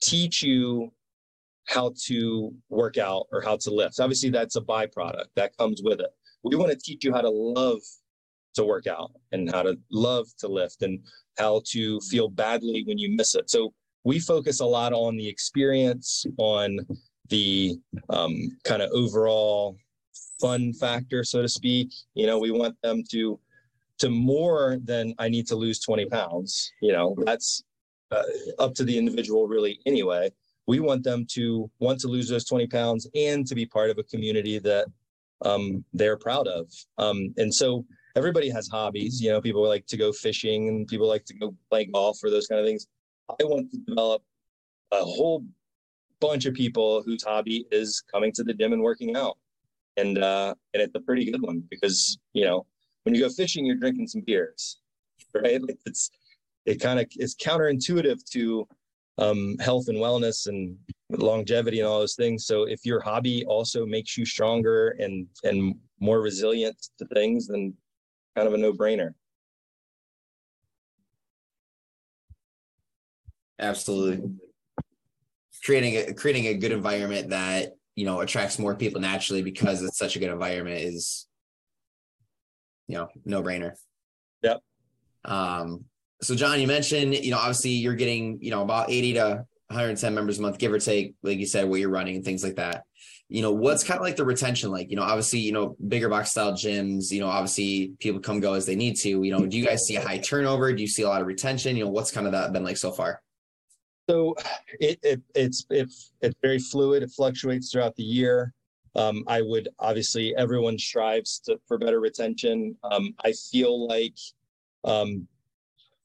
teach 0.00 0.42
you 0.42 0.92
how 1.66 1.92
to 2.06 2.52
work 2.68 2.98
out 2.98 3.26
or 3.32 3.40
how 3.40 3.56
to 3.56 3.70
lift. 3.70 4.00
Obviously, 4.00 4.30
that's 4.30 4.56
a 4.56 4.60
byproduct 4.60 5.26
that 5.36 5.56
comes 5.56 5.80
with 5.82 6.00
it. 6.00 6.10
We 6.42 6.56
want 6.56 6.72
to 6.72 6.78
teach 6.78 7.04
you 7.04 7.12
how 7.12 7.20
to 7.20 7.30
love 7.30 7.80
to 8.54 8.64
work 8.64 8.86
out 8.86 9.12
and 9.30 9.50
how 9.50 9.62
to 9.62 9.78
love 9.90 10.26
to 10.38 10.48
lift 10.48 10.82
and 10.82 11.00
how 11.38 11.62
to 11.70 12.00
feel 12.00 12.28
badly 12.28 12.84
when 12.86 12.98
you 12.98 13.16
miss 13.16 13.34
it. 13.34 13.48
So 13.48 13.72
we 14.04 14.18
focus 14.18 14.60
a 14.60 14.66
lot 14.66 14.92
on 14.92 15.16
the 15.16 15.28
experience, 15.28 16.26
on 16.38 16.78
the 17.28 17.76
um, 18.10 18.58
kind 18.64 18.82
of 18.82 18.90
overall 18.92 19.76
fun 20.40 20.72
factor, 20.74 21.24
so 21.24 21.40
to 21.40 21.48
speak. 21.48 21.92
You 22.14 22.26
know, 22.26 22.38
we 22.38 22.50
want 22.50 22.76
them 22.82 23.02
to 23.10 23.38
to 23.98 24.10
more 24.10 24.78
than 24.82 25.14
I 25.18 25.28
need 25.28 25.46
to 25.48 25.56
lose 25.56 25.78
20 25.78 26.06
pounds. 26.06 26.72
You 26.80 26.92
know, 26.92 27.14
that's 27.24 27.62
uh, 28.10 28.22
up 28.58 28.74
to 28.74 28.84
the 28.84 28.98
individual 28.98 29.46
really 29.46 29.78
anyway. 29.86 30.32
We 30.66 30.80
want 30.80 31.02
them 31.02 31.26
to 31.32 31.70
want 31.80 32.00
to 32.00 32.08
lose 32.08 32.28
those 32.28 32.44
20 32.44 32.66
pounds 32.68 33.08
and 33.14 33.46
to 33.46 33.54
be 33.54 33.66
part 33.66 33.90
of 33.90 33.98
a 33.98 34.04
community 34.04 34.58
that 34.60 34.86
um, 35.44 35.84
they're 35.92 36.16
proud 36.16 36.46
of. 36.46 36.70
Um, 36.98 37.34
and 37.36 37.52
so 37.52 37.84
everybody 38.16 38.48
has 38.50 38.68
hobbies. 38.68 39.20
You 39.20 39.30
know, 39.30 39.40
people 39.40 39.66
like 39.66 39.86
to 39.86 39.96
go 39.96 40.12
fishing 40.12 40.68
and 40.68 40.86
people 40.86 41.08
like 41.08 41.24
to 41.26 41.34
go 41.34 41.54
play 41.70 41.86
golf 41.86 42.18
or 42.22 42.30
those 42.30 42.46
kind 42.46 42.60
of 42.60 42.66
things. 42.66 42.86
I 43.28 43.44
want 43.44 43.70
to 43.72 43.78
develop 43.78 44.22
a 44.92 45.02
whole 45.02 45.44
bunch 46.20 46.46
of 46.46 46.54
people 46.54 47.02
whose 47.02 47.22
hobby 47.22 47.66
is 47.70 48.02
coming 48.12 48.32
to 48.32 48.44
the 48.44 48.54
gym 48.54 48.72
and 48.72 48.82
working 48.82 49.16
out. 49.16 49.38
And 49.96 50.18
uh, 50.18 50.54
and 50.72 50.82
it's 50.82 50.94
a 50.94 51.00
pretty 51.00 51.30
good 51.30 51.42
one 51.42 51.64
because 51.68 52.18
you 52.32 52.44
know 52.44 52.64
when 53.02 53.14
you 53.14 53.20
go 53.20 53.28
fishing, 53.28 53.66
you're 53.66 53.76
drinking 53.76 54.08
some 54.08 54.22
beers, 54.22 54.80
right? 55.34 55.60
It's 55.84 56.10
it 56.64 56.80
kind 56.80 56.98
of 57.00 57.06
is 57.16 57.34
counterintuitive 57.36 58.24
to 58.30 58.66
um, 59.18 59.56
health 59.58 59.88
and 59.88 59.98
wellness 59.98 60.46
and 60.46 60.76
longevity 61.10 61.80
and 61.80 61.88
all 61.88 62.00
those 62.00 62.14
things. 62.14 62.46
So 62.46 62.64
if 62.64 62.84
your 62.84 63.00
hobby 63.00 63.44
also 63.46 63.84
makes 63.84 64.16
you 64.16 64.24
stronger 64.24 64.96
and 64.98 65.26
and 65.44 65.74
more 66.00 66.20
resilient 66.20 66.76
to 66.98 67.06
things, 67.06 67.48
then 67.48 67.74
kind 68.36 68.48
of 68.48 68.54
a 68.54 68.58
no 68.58 68.72
brainer. 68.72 69.10
Absolutely. 73.58 74.30
Creating 75.64 75.96
a 75.96 76.14
creating 76.14 76.46
a 76.46 76.54
good 76.54 76.72
environment 76.72 77.30
that 77.30 77.74
you 77.94 78.04
know 78.04 78.20
attracts 78.20 78.58
more 78.58 78.74
people 78.74 79.00
naturally 79.00 79.42
because 79.42 79.82
it's 79.82 79.98
such 79.98 80.16
a 80.16 80.18
good 80.18 80.30
environment 80.30 80.80
is 80.80 81.28
you 82.88 82.96
know 82.96 83.08
no 83.24 83.42
brainer. 83.42 83.72
Yep. 84.42 84.60
Um. 85.24 85.84
So 86.22 86.34
John, 86.34 86.60
you 86.60 86.66
mentioned 86.66 87.14
you 87.14 87.30
know 87.30 87.38
obviously 87.38 87.70
you're 87.70 87.94
getting 87.94 88.38
you 88.40 88.50
know 88.50 88.62
about 88.62 88.90
eighty 88.90 89.14
to 89.14 89.44
110 89.68 90.14
members 90.14 90.38
a 90.38 90.42
month, 90.42 90.58
give 90.58 90.70
or 90.70 90.78
take, 90.78 91.14
like 91.22 91.38
you 91.38 91.46
said, 91.46 91.66
what 91.66 91.80
you're 91.80 91.88
running 91.88 92.16
and 92.16 92.24
things 92.24 92.44
like 92.44 92.56
that 92.56 92.84
you 93.32 93.40
know, 93.40 93.50
what's 93.50 93.82
kind 93.82 93.98
of 93.98 94.04
like 94.04 94.16
the 94.16 94.26
retention 94.26 94.70
like? 94.70 94.90
You 94.90 94.96
know, 94.96 95.02
obviously, 95.02 95.38
you 95.38 95.52
know, 95.52 95.74
bigger 95.88 96.10
box 96.10 96.32
style 96.32 96.52
gyms, 96.52 97.10
you 97.10 97.20
know, 97.20 97.28
obviously 97.28 97.94
people 97.98 98.20
come 98.20 98.40
go 98.40 98.52
as 98.52 98.66
they 98.66 98.76
need 98.76 98.96
to. 98.96 99.22
You 99.22 99.32
know, 99.32 99.46
do 99.46 99.56
you 99.56 99.64
guys 99.64 99.86
see 99.86 99.96
a 99.96 100.02
high 100.02 100.18
turnover? 100.18 100.70
Do 100.70 100.82
you 100.82 100.86
see 100.86 101.02
a 101.02 101.08
lot 101.08 101.22
of 101.22 101.26
retention? 101.26 101.74
You 101.74 101.84
know, 101.84 101.90
what's 101.90 102.10
kind 102.10 102.26
of 102.26 102.32
that 102.32 102.52
been 102.52 102.62
like 102.62 102.76
so 102.76 102.92
far? 102.92 103.22
So 104.10 104.36
it, 104.80 104.98
it 105.02 105.22
it's 105.34 105.64
it's 105.70 106.12
it's 106.20 106.36
very 106.42 106.58
fluid. 106.58 107.02
It 107.02 107.10
fluctuates 107.10 107.72
throughout 107.72 107.96
the 107.96 108.02
year. 108.02 108.52
Um, 108.96 109.24
I 109.26 109.40
would 109.40 109.70
obviously 109.78 110.36
everyone 110.36 110.78
strives 110.78 111.38
to, 111.46 111.58
for 111.66 111.78
better 111.78 112.00
retention. 112.00 112.76
Um, 112.84 113.14
I 113.24 113.32
feel 113.32 113.88
like 113.88 114.18
um, 114.84 115.26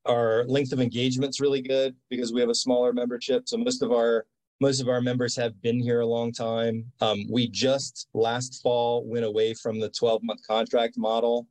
our 0.07 0.43
length 0.45 0.71
of 0.71 0.79
engagement 0.79 1.31
is 1.31 1.39
really 1.39 1.61
good 1.61 1.95
because 2.09 2.33
we 2.33 2.41
have 2.41 2.49
a 2.49 2.55
smaller 2.55 2.93
membership. 2.93 3.47
So 3.47 3.57
most 3.57 3.81
of 3.81 3.91
our 3.91 4.25
most 4.59 4.81
of 4.81 4.89
our 4.89 5.01
members 5.01 5.35
have 5.35 5.61
been 5.61 5.79
here 5.79 6.01
a 6.01 6.05
long 6.05 6.31
time. 6.31 6.91
Um, 6.99 7.25
we 7.29 7.47
just 7.47 8.07
last 8.13 8.61
fall 8.63 9.05
went 9.05 9.25
away 9.25 9.53
from 9.53 9.79
the 9.79 9.89
12 9.89 10.23
month 10.23 10.41
contract 10.47 10.97
model. 10.97 11.47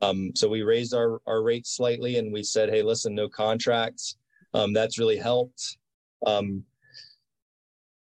Um, 0.00 0.30
so 0.34 0.48
we 0.48 0.62
raised 0.62 0.94
our, 0.94 1.20
our 1.26 1.42
rates 1.42 1.76
slightly 1.76 2.16
and 2.16 2.32
we 2.32 2.42
said, 2.42 2.70
hey, 2.70 2.82
listen, 2.82 3.14
no 3.14 3.28
contracts. 3.28 4.16
Um, 4.54 4.72
that's 4.72 4.98
really 4.98 5.18
helped. 5.18 5.76
Um, 6.26 6.64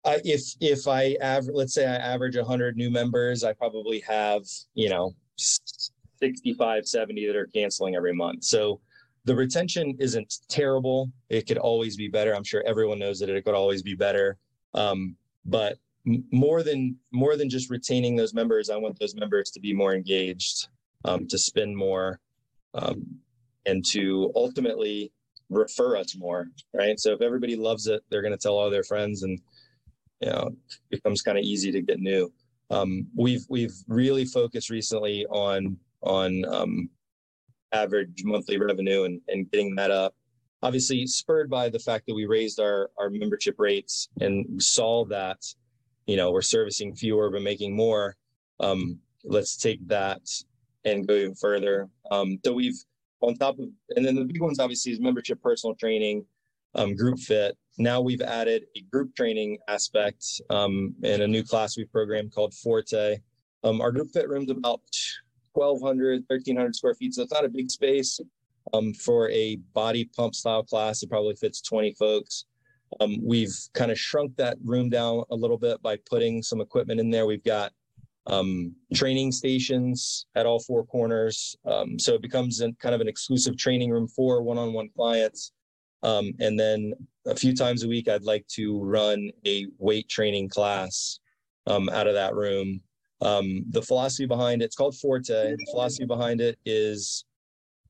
I, 0.06 0.22
if 0.24 0.42
if 0.62 0.88
I 0.88 1.18
average, 1.22 1.56
let's 1.56 1.74
say 1.74 1.86
I 1.86 1.96
average 1.96 2.38
100 2.38 2.78
new 2.78 2.90
members, 2.90 3.44
I 3.44 3.52
probably 3.52 4.00
have 4.02 4.44
you 4.74 4.90
know 4.90 5.14
65, 5.36 6.88
70 6.88 7.28
that 7.28 7.36
are 7.36 7.48
canceling 7.48 7.96
every 7.96 8.14
month. 8.14 8.46
So 8.46 8.80
the 9.30 9.36
retention 9.36 9.96
isn't 10.00 10.40
terrible. 10.50 11.12
It 11.30 11.46
could 11.46 11.60
always 11.60 11.96
be 11.96 12.08
better. 12.08 12.36
I'm 12.36 12.44
sure 12.44 12.64
everyone 12.66 12.98
knows 12.98 13.20
that 13.20 13.30
it 13.30 13.46
could 13.46 13.54
always 13.54 13.84
be 13.84 13.94
better. 13.94 14.40
Um, 14.74 15.16
but 15.46 15.78
more 16.32 16.64
than 16.64 16.98
more 17.12 17.38
than 17.38 17.48
just 17.48 17.70
retaining 17.70 18.16
those 18.16 18.34
members, 18.34 18.72
I 18.72 18.78
want 18.78 18.98
those 18.98 19.14
members 19.14 19.52
to 19.52 19.60
be 19.60 19.72
more 19.72 19.94
engaged, 19.94 20.70
um, 21.06 21.28
to 21.28 21.38
spend 21.38 21.78
more, 21.78 22.20
um, 22.74 23.06
and 23.68 23.86
to 23.92 24.32
ultimately 24.36 25.12
refer 25.52 25.96
us 25.96 26.18
more. 26.18 26.48
Right. 26.74 27.00
So 27.00 27.14
if 27.14 27.22
everybody 27.22 27.56
loves 27.56 27.86
it, 27.86 28.02
they're 28.10 28.24
going 28.24 28.34
to 28.34 28.44
tell 28.46 28.58
all 28.58 28.72
their 28.72 28.84
friends, 28.84 29.22
and 29.22 29.40
you 30.22 30.32
know, 30.32 30.50
it 30.90 31.04
becomes 31.04 31.22
kind 31.22 31.38
of 31.38 31.44
easy 31.44 31.72
to 31.72 31.84
get 31.84 32.00
new. 32.00 32.34
Um, 32.72 33.06
we've 33.16 33.46
we've 33.48 33.76
really 33.88 34.26
focused 34.26 34.72
recently 34.72 35.28
on 35.28 35.78
on 36.02 36.46
um, 36.46 36.90
average 37.72 38.24
monthly 38.24 38.58
revenue 38.60 39.04
and, 39.04 39.22
and 39.28 39.50
getting 39.52 39.76
that 39.76 39.92
up. 39.92 40.16
Obviously, 40.62 41.08
spurred 41.08 41.50
by 41.50 41.70
the 41.70 41.80
fact 41.80 42.06
that 42.08 42.16
we 42.16 42.26
raised 42.26 42.60
our, 42.60 42.90
our 42.98 43.10
membership 43.10 43.56
rates 43.58 44.10
and 44.20 44.62
saw 44.62 45.06
that, 45.06 45.38
you 46.06 46.18
know, 46.18 46.32
we're 46.32 46.42
servicing 46.42 46.94
fewer 46.94 47.30
but 47.30 47.42
making 47.42 47.76
more. 47.76 48.16
Um, 48.60 49.00
let's 49.24 49.56
take 49.56 49.86
that 49.88 50.22
and 50.86 51.08
go 51.08 51.14
even 51.14 51.36
further. 51.36 51.90
Um, 52.12 52.40
so 52.44 52.54
we've 52.54 52.78
on 53.22 53.36
top 53.36 53.60
of, 53.60 53.68
and 53.96 54.06
then 54.06 54.16
the 54.16 54.26
big 54.26 54.42
ones 54.42 54.60
obviously 54.60 54.92
is 54.92 55.00
membership, 55.00 55.42
personal 55.42 55.76
training, 55.76 56.26
um, 56.76 56.96
group 56.96 57.20
fit. 57.20 57.58
Now 57.78 58.02
we've 58.02 58.22
added 58.22 58.64
a 58.76 58.82
group 58.92 59.16
training 59.16 59.58
aspect 59.68 60.26
um, 60.50 60.94
in 61.04 61.22
a 61.22 61.28
new 61.28 61.44
class 61.44 61.78
we've 61.78 61.92
programmed 61.92 62.34
called 62.34 62.54
Forte. 62.54 63.18
Um, 63.64 63.82
our 63.82 63.92
group 63.92 64.10
fit 64.12 64.30
room's 64.30 64.52
about 64.52 64.82
1,200, 65.54 66.24
1,300 66.28 66.76
square 66.76 66.94
feet. 66.96 67.14
So 67.14 67.24
it's 67.24 67.34
not 67.34 67.46
a 67.46 67.50
big 67.50 67.70
space. 67.72 68.20
Um, 68.74 68.94
for 68.94 69.30
a 69.32 69.56
body 69.74 70.06
pump 70.16 70.36
style 70.36 70.64
class, 70.64 71.02
it 71.02 71.10
probably 71.10 71.36
fits 71.36 71.62
20 71.62 71.94
folks. 71.94 72.46
Um, 73.00 73.18
we've 73.24 73.56
kind 73.74 73.92
of 73.92 74.00
shrunk 74.00 74.36
that 74.38 74.58
room 74.64 74.90
down 74.90 75.24
a 75.32 75.36
little 75.36 75.58
bit 75.58 75.82
by 75.82 75.98
putting 76.10 76.44
some 76.44 76.62
equipment 76.62 77.00
in 77.00 77.10
there. 77.10 77.26
We've 77.26 77.44
got 77.44 77.72
um, 78.28 78.76
training 78.94 79.32
stations 79.32 80.28
at 80.36 80.46
all 80.46 80.60
four 80.60 80.86
corners. 80.86 81.56
Um, 81.66 81.98
so 81.98 82.14
it 82.14 82.22
becomes 82.22 82.60
an, 82.62 82.76
kind 82.80 82.94
of 82.94 83.02
an 83.02 83.08
exclusive 83.08 83.58
training 83.58 83.90
room 83.90 84.08
for 84.08 84.42
one 84.42 84.58
on 84.58 84.74
one 84.74 84.90
clients. 84.96 85.52
Um, 86.04 86.32
and 86.40 86.60
then 86.60 86.94
a 87.26 87.36
few 87.36 87.56
times 87.56 87.84
a 87.84 87.88
week, 87.88 88.08
I'd 88.08 88.24
like 88.24 88.48
to 88.50 88.82
run 88.82 89.32
a 89.46 89.68
weight 89.78 90.10
training 90.10 90.50
class 90.50 91.20
um, 91.68 91.90
out 91.90 92.08
of 92.08 92.14
that 92.14 92.36
room 92.36 92.82
um, 93.22 93.66
the 93.70 93.82
philosophy 93.82 94.26
behind 94.26 94.62
it, 94.62 94.66
it's 94.66 94.76
called 94.76 94.96
Forte. 94.96 95.56
The 95.56 95.68
philosophy 95.72 96.06
behind 96.06 96.40
it 96.42 96.58
is 96.66 97.26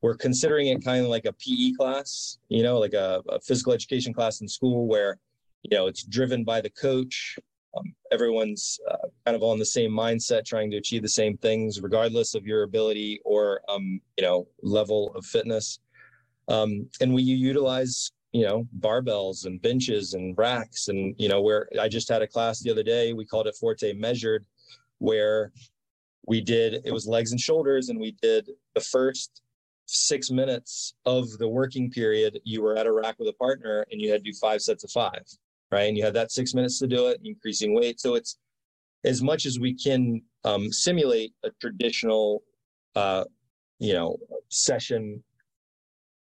we're 0.02 0.16
considering 0.16 0.68
it 0.68 0.84
kind 0.84 1.04
of 1.04 1.10
like 1.10 1.26
a 1.26 1.34
PE 1.34 1.74
class, 1.74 2.38
you 2.50 2.64
know, 2.64 2.80
like 2.80 2.94
a, 2.94 3.22
a 3.30 3.40
physical 3.42 3.74
education 3.74 4.14
class 4.14 4.42
in 4.42 4.48
school 4.48 4.88
where, 4.88 5.18
you 5.64 5.78
know, 5.78 5.88
it's 5.88 6.04
driven 6.04 6.44
by 6.44 6.62
the 6.62 6.70
coach. 6.70 7.38
Um, 7.78 7.94
everyone's 8.12 8.80
uh, 8.90 9.08
kind 9.26 9.36
of 9.36 9.44
on 9.44 9.60
the 9.60 9.66
same 9.66 9.92
mindset, 9.92 10.46
trying 10.46 10.72
to 10.72 10.78
achieve 10.78 11.04
the 11.04 11.10
same 11.10 11.38
things, 11.38 11.82
regardless 11.82 12.34
of 12.34 12.48
your 12.48 12.64
ability 12.64 13.20
or, 13.24 13.62
um, 13.70 14.02
you 14.18 14.24
know, 14.24 14.48
level 14.64 15.14
of 15.16 15.26
fitness. 15.26 15.80
Um, 16.48 16.90
and 17.02 17.14
we 17.14 17.22
utilize, 17.22 18.12
you 18.32 18.46
know, 18.48 18.68
barbells 18.80 19.46
and 19.46 19.62
benches 19.62 20.16
and 20.16 20.36
racks. 20.36 20.88
And, 20.88 21.14
you 21.20 21.30
know, 21.30 21.42
where 21.42 21.70
I 21.80 21.88
just 21.88 22.10
had 22.10 22.24
a 22.24 22.28
class 22.28 22.62
the 22.62 22.72
other 22.72 22.82
day, 22.84 23.14
we 23.14 23.26
called 23.26 23.46
it 23.46 23.56
Forte 23.56 23.94
Measured 23.94 24.46
where 25.00 25.52
we 26.28 26.40
did 26.42 26.82
it 26.86 26.92
was 26.92 27.08
legs 27.08 27.32
and 27.32 27.42
shoulders 27.42 27.90
and 27.90 28.00
we 28.00 28.16
did 28.22 28.50
the 28.76 28.82
first 28.82 29.42
six 29.86 30.30
minutes 30.30 30.94
of 31.06 31.30
the 31.40 31.48
working 31.48 31.90
period 31.90 32.40
you 32.44 32.62
were 32.62 32.78
at 32.78 32.86
a 32.86 32.92
rack 32.92 33.18
with 33.18 33.28
a 33.28 33.34
partner 33.34 33.86
and 33.92 34.00
you 34.00 34.12
had 34.12 34.24
to 34.24 34.32
do 34.32 34.38
five 34.38 34.62
sets 34.62 34.84
of 34.84 34.92
five 34.92 35.24
right? 35.72 35.88
And 35.88 35.98
you 35.98 36.04
had 36.04 36.14
that 36.16 36.32
six 36.32 36.54
minutes 36.54 36.80
to 36.80 36.88
do 36.88 37.08
it 37.08 37.22
increasing 37.24 37.74
weight. 37.74 38.00
So 38.00 38.16
it's 38.16 38.38
as 39.06 39.22
much 39.22 39.46
as 39.46 39.60
we 39.60 39.74
can 39.74 40.22
um, 40.44 40.72
simulate 40.72 41.34
a 41.44 41.52
traditional 41.62 42.44
uh, 42.96 43.26
you 43.80 43.94
know 43.94 44.18
session 44.50 45.24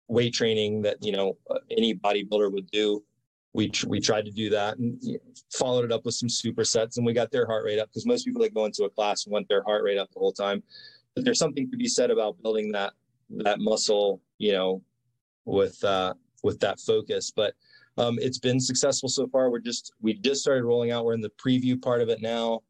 weight 0.08 0.34
training 0.34 0.82
that 0.84 0.98
you 1.02 1.12
know 1.12 1.38
any 1.72 1.94
bodybuilder 1.94 2.52
would 2.52 2.70
do 2.72 3.04
we 3.58 3.68
tr- 3.68 3.88
we 3.90 4.00
tried 4.00 4.24
to 4.24 4.32
do 4.32 4.52
that 4.52 4.78
and 4.78 5.02
followed 5.52 5.84
it 5.84 5.92
up 5.92 6.06
with 6.06 6.14
some 6.14 6.30
supersets 6.30 6.98
and 6.98 7.06
we 7.06 7.12
got 7.12 7.32
their 7.32 7.48
heart 7.48 7.66
rate 7.66 7.80
up 7.80 7.90
because 7.90 8.06
most 8.06 8.24
people 8.24 8.42
that 8.44 8.54
go 8.54 8.66
into 8.66 8.84
a 8.84 8.90
class 8.90 9.26
want 9.26 9.50
their 9.50 9.64
heart 9.64 9.84
rate 9.84 9.98
up 9.98 10.10
the 10.14 10.20
whole 10.20 10.32
time. 10.32 10.62
But 11.16 11.26
there's 11.26 11.40
something 11.40 11.70
to 11.72 11.76
be 11.76 11.88
said 11.88 12.12
about 12.12 12.42
building 12.44 12.72
that 12.74 12.94
that 13.30 13.60
muscle 13.60 14.22
you 14.38 14.54
know 14.54 14.84
with 15.46 15.84
uh 15.84 16.14
with 16.44 16.60
that 16.60 16.80
focus. 16.80 17.34
But 17.36 17.56
um 17.98 18.20
it's 18.22 18.38
been 18.38 18.60
successful 18.60 19.10
so 19.10 19.28
far. 19.28 19.50
We're 19.50 19.60
just 19.60 19.92
we 20.02 20.14
just 20.14 20.42
started 20.42 20.64
rolling 20.64 20.92
out. 20.92 21.04
We're 21.04 21.16
in 21.16 21.22
the 21.22 21.32
preview 21.44 21.82
part 21.82 22.02
of 22.02 22.10
it 22.10 22.22
now. 22.22 22.62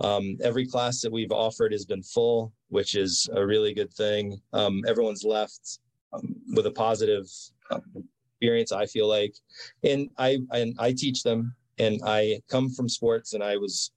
Um 0.00 0.36
every 0.42 0.66
class 0.66 1.00
that 1.00 1.10
we've 1.10 1.32
offered 1.32 1.72
has 1.72 1.86
been 1.86 2.02
full 2.02 2.52
which 2.68 2.96
is 2.96 3.30
a 3.34 3.46
really 3.46 3.72
good 3.72 3.94
thing. 3.94 4.38
Um 4.52 4.82
everyone's 4.86 5.24
left 5.24 5.78
um, 6.12 6.36
with 6.54 6.66
a 6.66 6.70
positive 6.70 7.30
um, 7.70 8.04
experience 8.44 8.72
i 8.72 8.84
feel 8.86 9.08
like 9.08 9.34
and 9.84 10.10
i 10.18 10.38
and 10.52 10.74
i 10.78 10.92
teach 10.92 11.22
them 11.22 11.54
and 11.78 12.00
i 12.04 12.38
come 12.50 12.68
from 12.68 12.88
sports 12.88 13.32
and 13.32 13.42
i 13.42 13.56
was 13.56 13.92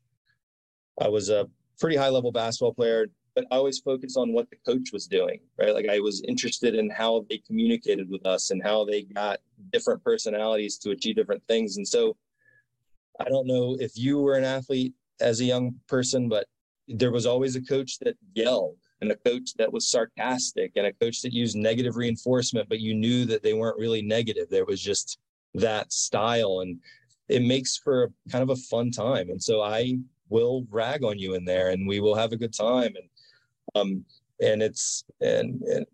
i 1.01 1.07
was 1.07 1.29
a 1.29 1.45
pretty 1.79 1.97
high 1.97 2.09
level 2.09 2.31
basketball 2.31 2.73
player 2.73 3.07
but 3.35 3.45
i 3.51 3.55
always 3.57 3.79
focused 3.79 4.17
on 4.17 4.31
what 4.31 4.49
the 4.49 4.55
coach 4.65 4.93
was 4.93 5.05
doing 5.05 5.39
right? 5.59 5.73
Like 5.73 5.89
i 5.89 5.99
was 5.99 6.23
interested 6.27 6.75
in 6.75 6.89
how 6.89 7.25
they 7.29 7.39
communicated 7.39 8.09
with 8.09 8.25
us 8.25 8.51
and 8.51 8.63
how 8.63 8.85
they 8.85 9.03
got 9.03 9.39
different 9.73 10.01
personalities 10.01 10.77
to 10.79 10.91
achieve 10.91 11.17
different 11.17 11.43
things. 11.47 11.77
And 11.77 11.87
so 11.87 12.15
i 13.19 13.25
don't 13.25 13.47
know 13.47 13.75
if 13.79 13.97
you 13.97 14.19
were 14.19 14.35
an 14.35 14.45
athlete 14.45 14.93
as 15.19 15.41
a 15.41 15.45
young 15.45 15.75
person 15.87 16.29
but 16.29 16.45
there 16.87 17.11
was 17.11 17.25
always 17.25 17.55
a 17.57 17.61
coach 17.61 17.99
that 17.99 18.15
yelled 18.33 18.77
and 19.01 19.11
a 19.11 19.15
coach 19.15 19.53
that 19.57 19.71
was 19.71 19.89
sarcastic 19.89 20.71
and 20.75 20.87
a 20.87 20.93
coach 20.93 21.21
that 21.21 21.33
used 21.33 21.55
negative 21.55 21.95
reinforcement, 21.95 22.67
but 22.67 22.79
you 22.79 22.93
knew 22.95 23.25
that 23.25 23.43
they 23.43 23.53
weren't 23.53 23.79
really 23.79 24.01
negative. 24.01 24.47
There 24.49 24.65
was 24.65 24.81
just 24.81 25.19
that 25.53 25.91
style 25.91 26.61
and 26.61 26.79
it 27.29 27.41
makes 27.41 27.77
for 27.77 28.11
kind 28.31 28.43
of 28.43 28.49
a 28.49 28.61
fun 28.61 28.91
time. 28.91 29.29
And 29.29 29.41
so 29.41 29.61
I 29.61 29.97
will 30.29 30.65
rag 30.69 31.03
on 31.03 31.19
you 31.19 31.35
in 31.35 31.45
there 31.45 31.69
and 31.69 31.87
we 31.87 31.99
will 31.99 32.15
have 32.15 32.31
a 32.31 32.37
good 32.37 32.53
time. 32.53 32.93
And, 32.95 33.09
um, 33.75 34.05
and 34.41 34.61
it's, 34.61 35.03
and, 35.21 35.61
and 35.61 35.85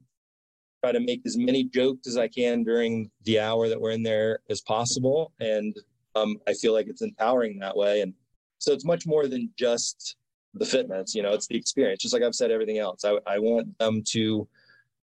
try 0.84 0.92
to 0.92 1.00
make 1.00 1.22
as 1.26 1.38
many 1.38 1.64
jokes 1.64 2.08
as 2.08 2.18
I 2.18 2.28
can 2.28 2.64
during 2.64 3.10
the 3.24 3.40
hour 3.40 3.68
that 3.68 3.80
we're 3.80 3.92
in 3.92 4.04
there 4.04 4.40
as 4.50 4.62
possible. 4.62 5.34
And, 5.40 5.76
um, 6.16 6.38
I 6.48 6.54
feel 6.54 6.74
like 6.74 6.88
it's 6.88 7.02
empowering 7.02 7.60
that 7.60 7.76
way. 7.76 8.02
And 8.02 8.14
so 8.60 8.72
it's 8.72 8.86
much 8.86 9.08
more 9.08 9.28
than 9.28 9.50
just 9.58 10.16
the 10.56 10.66
fitness 10.66 11.16
you 11.16 11.24
know 11.24 11.34
it's 11.34 11.48
the 11.48 11.56
experience 11.56 12.02
just 12.02 12.14
like 12.14 12.24
i've 12.24 12.36
said 12.36 12.52
everything 12.52 12.78
else. 12.78 13.04
I, 13.04 13.18
I 13.26 13.40
want 13.40 13.78
them 13.80 14.04
to 14.10 14.48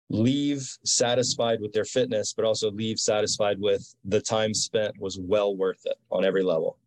leave 0.09 0.69
satisfied 0.83 1.61
with 1.61 1.71
their 1.71 1.85
fitness 1.85 2.33
but 2.33 2.45
also 2.45 2.69
leave 2.71 2.99
satisfied 2.99 3.59
with 3.59 3.95
the 4.05 4.21
time 4.21 4.53
spent 4.53 4.93
was 4.99 5.17
well 5.17 5.55
worth 5.55 5.81
it 5.85 5.97
on 6.11 6.25
every 6.25 6.43
level. 6.43 6.77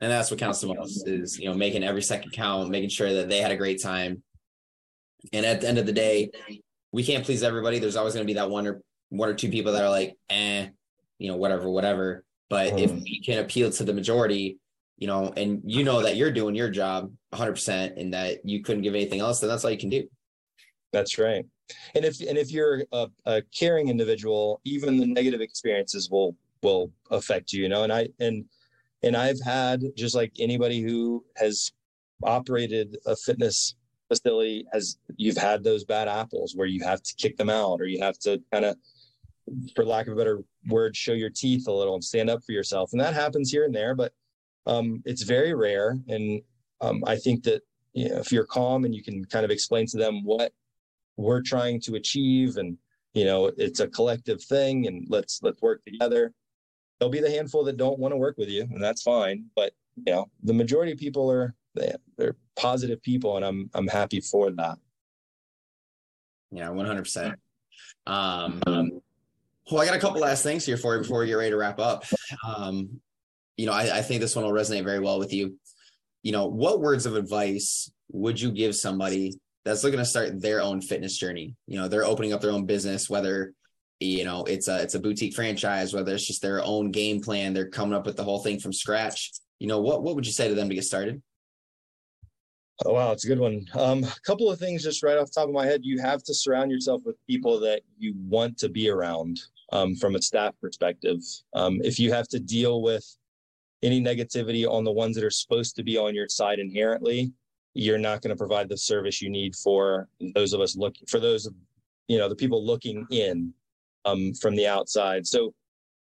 And 0.00 0.10
that's 0.10 0.30
what 0.30 0.38
counts 0.38 0.60
the 0.60 0.68
most 0.68 1.06
is 1.06 1.38
you 1.38 1.46
know 1.46 1.54
making 1.54 1.82
every 1.82 2.02
second 2.02 2.30
count 2.30 2.70
making 2.70 2.90
sure 2.90 3.12
that 3.12 3.28
they 3.28 3.40
had 3.40 3.50
a 3.50 3.56
great 3.56 3.82
time. 3.82 4.22
And 5.32 5.44
at 5.44 5.60
the 5.60 5.68
end 5.68 5.78
of 5.78 5.86
the 5.86 5.92
day 5.92 6.30
we 6.92 7.04
can't 7.04 7.24
please 7.24 7.42
everybody. 7.42 7.78
There's 7.78 7.96
always 7.96 8.14
going 8.14 8.24
to 8.24 8.30
be 8.30 8.38
that 8.38 8.48
one 8.48 8.66
or 8.66 8.80
one 9.10 9.28
or 9.28 9.34
two 9.34 9.50
people 9.50 9.72
that 9.72 9.82
are 9.82 9.90
like 9.90 10.16
eh 10.30 10.68
you 11.18 11.28
know 11.28 11.36
whatever 11.36 11.68
whatever. 11.68 12.24
But 12.48 12.74
mm. 12.74 12.80
if 12.80 12.92
we 12.92 13.20
can 13.24 13.40
appeal 13.40 13.70
to 13.72 13.84
the 13.84 13.92
majority 13.92 14.58
you 15.00 15.06
know, 15.06 15.32
and 15.36 15.62
you 15.64 15.82
know 15.82 16.02
that 16.02 16.16
you're 16.16 16.30
doing 16.30 16.54
your 16.54 16.70
job 16.70 17.10
100% 17.32 17.98
and 17.98 18.12
that 18.14 18.44
you 18.44 18.62
couldn't 18.62 18.82
give 18.82 18.94
anything 18.94 19.20
else, 19.20 19.40
then 19.40 19.48
that's 19.48 19.64
all 19.64 19.70
you 19.70 19.78
can 19.78 19.88
do. 19.88 20.06
That's 20.92 21.18
right. 21.18 21.44
And 21.94 22.04
if 22.04 22.20
and 22.20 22.36
if 22.36 22.50
you're 22.50 22.84
a, 22.92 23.08
a 23.26 23.42
caring 23.56 23.88
individual, 23.88 24.60
even 24.64 24.98
the 24.98 25.06
negative 25.06 25.40
experiences 25.40 26.10
will 26.10 26.36
will 26.62 26.92
affect 27.10 27.52
you, 27.52 27.62
you 27.62 27.68
know. 27.68 27.84
And 27.84 27.92
I 27.92 28.08
and 28.18 28.44
and 29.02 29.16
I've 29.16 29.40
had 29.40 29.82
just 29.96 30.14
like 30.14 30.32
anybody 30.38 30.82
who 30.82 31.24
has 31.36 31.72
operated 32.24 32.98
a 33.06 33.16
fitness 33.16 33.76
facility 34.08 34.66
has 34.72 34.98
you've 35.16 35.36
had 35.36 35.62
those 35.62 35.84
bad 35.84 36.08
apples 36.08 36.54
where 36.56 36.66
you 36.66 36.82
have 36.84 37.00
to 37.02 37.14
kick 37.14 37.36
them 37.36 37.48
out 37.48 37.80
or 37.80 37.86
you 37.86 38.02
have 38.02 38.18
to 38.18 38.42
kind 38.52 38.64
of 38.64 38.76
for 39.76 39.84
lack 39.84 40.08
of 40.08 40.14
a 40.14 40.16
better 40.16 40.40
word 40.66 40.96
show 40.96 41.12
your 41.12 41.30
teeth 41.30 41.68
a 41.68 41.72
little 41.72 41.94
and 41.94 42.04
stand 42.04 42.28
up 42.28 42.42
for 42.44 42.50
yourself 42.50 42.90
and 42.92 43.00
that 43.00 43.14
happens 43.14 43.50
here 43.50 43.64
and 43.64 43.74
there 43.74 43.94
but 43.94 44.12
um, 44.66 45.02
it's 45.04 45.22
very 45.22 45.54
rare. 45.54 45.98
And 46.08 46.42
um, 46.80 47.02
I 47.06 47.16
think 47.16 47.44
that 47.44 47.62
you 47.92 48.08
know, 48.08 48.16
if 48.18 48.30
you're 48.32 48.46
calm 48.46 48.84
and 48.84 48.94
you 48.94 49.02
can 49.02 49.24
kind 49.24 49.44
of 49.44 49.50
explain 49.50 49.86
to 49.86 49.96
them 49.96 50.24
what 50.24 50.52
we're 51.16 51.42
trying 51.42 51.80
to 51.82 51.96
achieve 51.96 52.56
and 52.56 52.76
you 53.14 53.24
know 53.24 53.50
it's 53.56 53.80
a 53.80 53.88
collective 53.88 54.42
thing 54.42 54.86
and 54.86 55.06
let's 55.08 55.40
let's 55.42 55.60
work 55.60 55.82
together 55.84 56.32
there'll 56.98 57.10
be 57.10 57.20
the 57.20 57.30
handful 57.30 57.64
that 57.64 57.76
don't 57.76 57.98
want 57.98 58.12
to 58.12 58.16
work 58.16 58.36
with 58.38 58.48
you 58.48 58.62
and 58.62 58.82
that's 58.82 59.02
fine 59.02 59.44
but 59.54 59.72
you 59.96 60.12
know 60.12 60.26
the 60.44 60.54
majority 60.54 60.92
of 60.92 60.98
people 60.98 61.30
are 61.30 61.54
they, 61.74 61.92
they're 62.16 62.36
positive 62.56 63.02
people 63.02 63.36
and 63.36 63.44
i'm 63.44 63.68
i'm 63.74 63.88
happy 63.88 64.20
for 64.20 64.50
that 64.50 64.78
yeah 66.50 66.68
100% 66.68 67.34
um, 68.06 68.60
um 68.66 69.00
well 69.70 69.82
i 69.82 69.86
got 69.86 69.94
a 69.94 70.00
couple 70.00 70.20
last 70.20 70.42
things 70.42 70.64
here 70.64 70.76
for 70.76 70.94
you 70.94 71.02
before 71.02 71.20
we 71.20 71.26
get 71.26 71.34
ready 71.34 71.50
to 71.50 71.56
wrap 71.56 71.78
up 71.78 72.04
um 72.46 73.00
you 73.60 73.66
know, 73.66 73.72
I, 73.72 73.98
I 73.98 74.02
think 74.02 74.22
this 74.22 74.34
one 74.34 74.46
will 74.46 74.52
resonate 74.52 74.84
very 74.84 75.00
well 75.00 75.18
with 75.18 75.34
you. 75.34 75.58
You 76.22 76.32
know, 76.32 76.46
what 76.46 76.80
words 76.80 77.04
of 77.04 77.14
advice 77.14 77.92
would 78.10 78.40
you 78.40 78.50
give 78.50 78.74
somebody 78.74 79.34
that's 79.66 79.84
looking 79.84 79.98
to 79.98 80.04
start 80.06 80.40
their 80.40 80.62
own 80.62 80.80
fitness 80.80 81.18
journey? 81.18 81.54
You 81.66 81.78
know, 81.78 81.86
they're 81.86 82.06
opening 82.06 82.32
up 82.32 82.40
their 82.40 82.52
own 82.52 82.64
business, 82.64 83.10
whether 83.10 83.52
you 83.98 84.24
know 84.24 84.44
it's 84.44 84.68
a 84.68 84.80
it's 84.80 84.94
a 84.94 84.98
boutique 84.98 85.34
franchise, 85.34 85.92
whether 85.92 86.14
it's 86.14 86.26
just 86.26 86.40
their 86.40 86.64
own 86.64 86.90
game 86.90 87.20
plan, 87.20 87.52
they're 87.52 87.68
coming 87.68 87.92
up 87.92 88.06
with 88.06 88.16
the 88.16 88.24
whole 88.24 88.38
thing 88.38 88.58
from 88.58 88.72
scratch. 88.72 89.30
You 89.58 89.66
know, 89.66 89.82
what 89.82 90.02
what 90.02 90.14
would 90.14 90.26
you 90.26 90.32
say 90.32 90.48
to 90.48 90.54
them 90.54 90.70
to 90.70 90.74
get 90.74 90.84
started? 90.84 91.22
Oh 92.86 92.94
wow, 92.94 93.12
it's 93.12 93.26
a 93.26 93.28
good 93.28 93.38
one. 93.38 93.66
Um, 93.74 94.04
a 94.04 94.20
couple 94.24 94.50
of 94.50 94.58
things 94.58 94.82
just 94.82 95.02
right 95.02 95.18
off 95.18 95.26
the 95.26 95.40
top 95.40 95.48
of 95.48 95.54
my 95.54 95.66
head. 95.66 95.80
You 95.84 96.00
have 96.00 96.22
to 96.22 96.32
surround 96.32 96.70
yourself 96.70 97.02
with 97.04 97.16
people 97.26 97.60
that 97.60 97.82
you 97.98 98.14
want 98.26 98.56
to 98.56 98.70
be 98.70 98.88
around 98.88 99.38
um, 99.70 99.96
from 99.96 100.14
a 100.14 100.22
staff 100.22 100.54
perspective. 100.62 101.18
Um, 101.52 101.80
if 101.84 101.98
you 101.98 102.10
have 102.10 102.26
to 102.28 102.40
deal 102.40 102.80
with 102.80 103.04
any 103.82 104.00
negativity 104.00 104.68
on 104.68 104.84
the 104.84 104.92
ones 104.92 105.14
that 105.16 105.24
are 105.24 105.30
supposed 105.30 105.76
to 105.76 105.82
be 105.82 105.96
on 105.96 106.14
your 106.14 106.28
side 106.28 106.58
inherently, 106.58 107.32
you're 107.74 107.98
not 107.98 108.20
going 108.20 108.30
to 108.30 108.36
provide 108.36 108.68
the 108.68 108.76
service 108.76 109.22
you 109.22 109.30
need 109.30 109.54
for 109.54 110.08
those 110.34 110.52
of 110.52 110.60
us 110.60 110.76
looking 110.76 111.06
for 111.06 111.20
those, 111.20 111.48
you 112.08 112.18
know, 112.18 112.28
the 112.28 112.36
people 112.36 112.64
looking 112.64 113.06
in 113.10 113.52
um, 114.04 114.32
from 114.34 114.56
the 114.56 114.66
outside. 114.66 115.26
So 115.26 115.54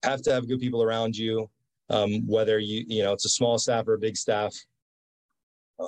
have 0.02 0.22
to 0.22 0.32
have 0.32 0.48
good 0.48 0.60
people 0.60 0.82
around 0.82 1.16
you, 1.16 1.50
um, 1.90 2.26
whether 2.26 2.58
you, 2.58 2.84
you 2.86 3.02
know, 3.02 3.12
it's 3.12 3.24
a 3.24 3.30
small 3.30 3.58
staff 3.58 3.86
or 3.88 3.94
a 3.94 3.98
big 3.98 4.16
staff. 4.16 4.54
Uh, 5.78 5.86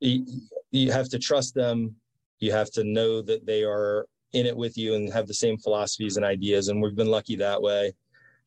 you, 0.00 0.24
you 0.70 0.90
have 0.90 1.08
to 1.10 1.18
trust 1.18 1.54
them. 1.54 1.94
You 2.40 2.52
have 2.52 2.70
to 2.72 2.84
know 2.84 3.20
that 3.22 3.46
they 3.46 3.64
are 3.64 4.06
in 4.32 4.46
it 4.46 4.56
with 4.56 4.76
you 4.76 4.94
and 4.94 5.12
have 5.12 5.26
the 5.26 5.34
same 5.34 5.58
philosophies 5.58 6.16
and 6.16 6.24
ideas. 6.24 6.68
And 6.68 6.80
we've 6.80 6.96
been 6.96 7.10
lucky 7.10 7.36
that 7.36 7.60
way. 7.60 7.92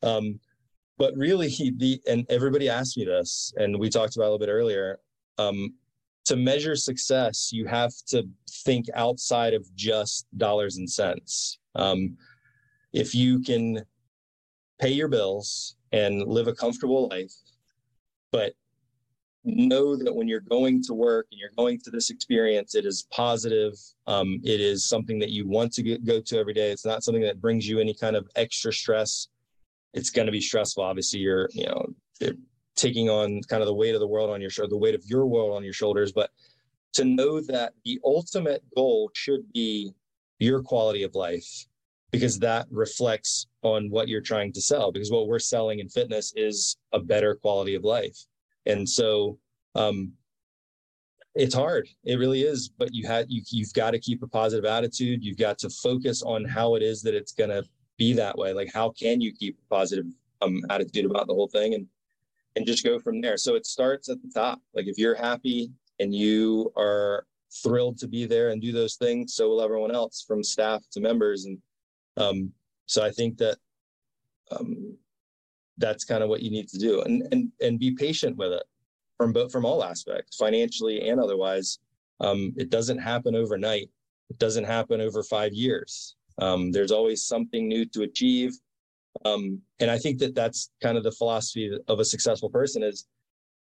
Um, 0.02 0.40
but 0.98 1.16
really 1.16 1.48
the 1.76 2.00
and 2.06 2.26
everybody 2.28 2.68
asked 2.68 2.96
me 2.96 3.04
this 3.04 3.52
and 3.56 3.78
we 3.78 3.88
talked 3.88 4.16
about 4.16 4.24
a 4.24 4.30
little 4.32 4.38
bit 4.38 4.48
earlier 4.48 4.98
um, 5.38 5.74
to 6.24 6.36
measure 6.36 6.76
success 6.76 7.50
you 7.52 7.66
have 7.66 7.92
to 8.06 8.28
think 8.64 8.86
outside 8.94 9.54
of 9.54 9.74
just 9.74 10.26
dollars 10.36 10.76
and 10.76 10.88
cents. 10.88 11.58
Um, 11.74 12.16
if 12.92 13.14
you 13.14 13.40
can 13.40 13.84
pay 14.80 14.90
your 14.90 15.08
bills 15.08 15.76
and 15.92 16.22
live 16.22 16.48
a 16.48 16.54
comfortable 16.54 17.08
life 17.08 17.32
but 18.30 18.52
know 19.44 19.96
that 19.96 20.14
when 20.14 20.28
you're 20.28 20.40
going 20.40 20.80
to 20.84 20.94
work 20.94 21.26
and 21.32 21.40
you're 21.40 21.50
going 21.56 21.78
to 21.80 21.90
this 21.90 22.10
experience 22.10 22.74
it 22.74 22.86
is 22.86 23.06
positive 23.10 23.74
um, 24.06 24.40
it 24.44 24.60
is 24.60 24.84
something 24.84 25.18
that 25.18 25.30
you 25.30 25.48
want 25.48 25.72
to 25.72 25.82
get, 25.82 26.04
go 26.04 26.20
to 26.20 26.38
every 26.38 26.52
day. 26.52 26.70
It's 26.70 26.84
not 26.84 27.02
something 27.02 27.22
that 27.22 27.40
brings 27.40 27.68
you 27.68 27.78
any 27.78 27.94
kind 27.94 28.16
of 28.16 28.28
extra 28.36 28.72
stress 28.72 29.28
it's 29.94 30.10
going 30.10 30.26
to 30.26 30.32
be 30.32 30.40
stressful. 30.40 30.82
Obviously, 30.82 31.20
you're 31.20 31.48
you 31.52 31.66
know 31.66 31.94
taking 32.76 33.10
on 33.10 33.40
kind 33.48 33.62
of 33.62 33.66
the 33.66 33.74
weight 33.74 33.94
of 33.94 34.00
the 34.00 34.06
world 34.06 34.30
on 34.30 34.40
your 34.40 34.50
shoulder, 34.50 34.70
the 34.70 34.76
weight 34.76 34.94
of 34.94 35.04
your 35.06 35.26
world 35.26 35.56
on 35.56 35.64
your 35.64 35.72
shoulders. 35.72 36.12
But 36.12 36.30
to 36.94 37.04
know 37.04 37.40
that 37.40 37.72
the 37.84 38.00
ultimate 38.04 38.62
goal 38.74 39.10
should 39.14 39.50
be 39.52 39.92
your 40.38 40.62
quality 40.62 41.02
of 41.02 41.14
life, 41.14 41.66
because 42.10 42.38
that 42.40 42.66
reflects 42.70 43.46
on 43.62 43.90
what 43.90 44.08
you're 44.08 44.20
trying 44.20 44.52
to 44.52 44.60
sell. 44.60 44.92
Because 44.92 45.10
what 45.10 45.28
we're 45.28 45.38
selling 45.38 45.78
in 45.78 45.88
fitness 45.88 46.32
is 46.36 46.76
a 46.92 47.00
better 47.00 47.34
quality 47.34 47.74
of 47.74 47.84
life, 47.84 48.18
and 48.66 48.88
so 48.88 49.38
um, 49.74 50.12
it's 51.34 51.54
hard. 51.54 51.88
It 52.04 52.16
really 52.16 52.42
is. 52.42 52.68
But 52.68 52.92
you 52.92 53.06
had 53.06 53.26
you 53.28 53.42
you've 53.50 53.72
got 53.72 53.92
to 53.92 53.98
keep 53.98 54.22
a 54.22 54.28
positive 54.28 54.64
attitude. 54.64 55.24
You've 55.24 55.38
got 55.38 55.58
to 55.58 55.70
focus 55.70 56.22
on 56.22 56.44
how 56.44 56.74
it 56.74 56.82
is 56.82 57.02
that 57.02 57.14
it's 57.14 57.32
going 57.32 57.50
to 57.50 57.64
be 57.98 58.12
that 58.14 58.36
way? 58.36 58.52
Like 58.52 58.72
how 58.72 58.90
can 58.90 59.20
you 59.20 59.32
keep 59.32 59.58
a 59.58 59.74
positive 59.74 60.06
um, 60.40 60.62
attitude 60.70 61.06
about 61.06 61.26
the 61.26 61.34
whole 61.34 61.48
thing 61.48 61.74
and 61.74 61.86
and 62.56 62.66
just 62.66 62.84
go 62.84 62.98
from 62.98 63.20
there? 63.20 63.36
So 63.36 63.54
it 63.54 63.66
starts 63.66 64.08
at 64.08 64.20
the 64.22 64.30
top. 64.34 64.60
Like 64.74 64.86
if 64.86 64.98
you're 64.98 65.14
happy 65.14 65.70
and 66.00 66.14
you 66.14 66.72
are 66.76 67.26
thrilled 67.62 67.98
to 67.98 68.08
be 68.08 68.24
there 68.24 68.50
and 68.50 68.62
do 68.62 68.72
those 68.72 68.96
things 68.96 69.34
so 69.34 69.48
will 69.48 69.60
everyone 69.60 69.94
else 69.94 70.24
from 70.26 70.42
staff 70.42 70.82
to 70.92 71.00
members. 71.00 71.44
And 71.44 71.58
um, 72.16 72.52
so 72.86 73.02
i 73.02 73.10
think 73.10 73.38
that 73.38 73.56
um, 74.50 74.96
that's 75.78 76.04
kind 76.04 76.22
of 76.22 76.28
what 76.28 76.42
you 76.42 76.50
need 76.50 76.68
to 76.68 76.78
do. 76.78 77.02
And 77.02 77.26
and 77.32 77.50
and 77.60 77.78
be 77.78 77.92
patient 77.92 78.36
with 78.36 78.52
it 78.52 78.64
from 79.16 79.32
both 79.32 79.52
from 79.52 79.64
all 79.64 79.84
aspects 79.84 80.36
financially 80.36 81.08
and 81.08 81.20
otherwise. 81.20 81.78
Um, 82.20 82.52
it 82.56 82.70
doesn't 82.70 82.98
happen 82.98 83.34
overnight. 83.34 83.90
It 84.30 84.38
doesn't 84.38 84.64
happen 84.64 85.00
over 85.00 85.22
five 85.22 85.52
years 85.52 86.16
um, 86.42 86.72
there's 86.72 86.92
always 86.92 87.24
something 87.24 87.68
new 87.68 87.84
to 87.86 88.02
achieve 88.02 88.52
um, 89.24 89.60
and 89.80 89.90
i 89.90 89.98
think 89.98 90.18
that 90.18 90.34
that's 90.34 90.70
kind 90.82 90.96
of 90.96 91.04
the 91.04 91.12
philosophy 91.12 91.70
of 91.88 92.00
a 92.00 92.04
successful 92.04 92.50
person 92.50 92.82
is 92.82 93.06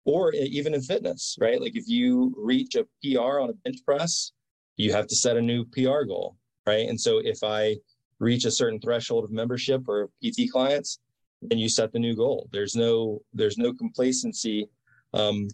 or 0.05 0.33
even 0.33 0.75
in 0.75 0.81
fitness 0.81 1.37
right 1.41 1.61
like 1.61 1.77
if 1.77 1.87
you 1.87 2.35
reach 2.37 2.75
a 2.75 2.85
pr 3.03 3.41
on 3.41 3.51
a 3.51 3.55
bench 3.65 3.79
press 3.85 4.33
you 4.77 4.93
have 4.93 5.07
to 5.07 5.17
set 5.17 5.37
a 5.37 5.43
new 5.43 5.65
pr 5.65 6.03
goal 6.07 6.37
right 6.67 6.89
and 6.89 7.01
so 7.01 7.19
if 7.19 7.43
i 7.43 7.77
reach 8.19 8.45
a 8.45 8.51
certain 8.51 8.81
threshold 8.81 9.25
of 9.25 9.31
membership 9.31 9.83
or 9.89 10.09
pt 10.23 10.51
clients 10.51 11.01
then 11.43 11.59
you 11.59 11.69
set 11.69 11.93
the 11.93 11.99
new 11.99 12.15
goal. 12.15 12.49
There's 12.53 12.75
no 12.75 13.23
there's 13.33 13.59
no 13.59 13.73
complacency, 13.73 14.69
um, 15.15 15.49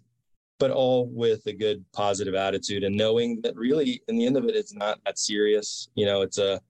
but 0.59 0.71
all 0.71 1.09
with 1.13 1.47
a 1.47 1.53
good 1.53 1.85
positive 1.93 2.35
attitude 2.35 2.83
and 2.83 2.97
knowing 2.97 3.41
that 3.43 3.57
really 3.57 4.03
in 4.09 4.17
the 4.17 4.27
end 4.27 4.37
of 4.37 4.45
it, 4.45 4.57
it's 4.57 4.75
not 4.75 4.99
that 5.05 5.19
serious. 5.19 5.89
You 5.95 6.07
know, 6.07 6.23
it's 6.23 6.39
a 6.39 6.61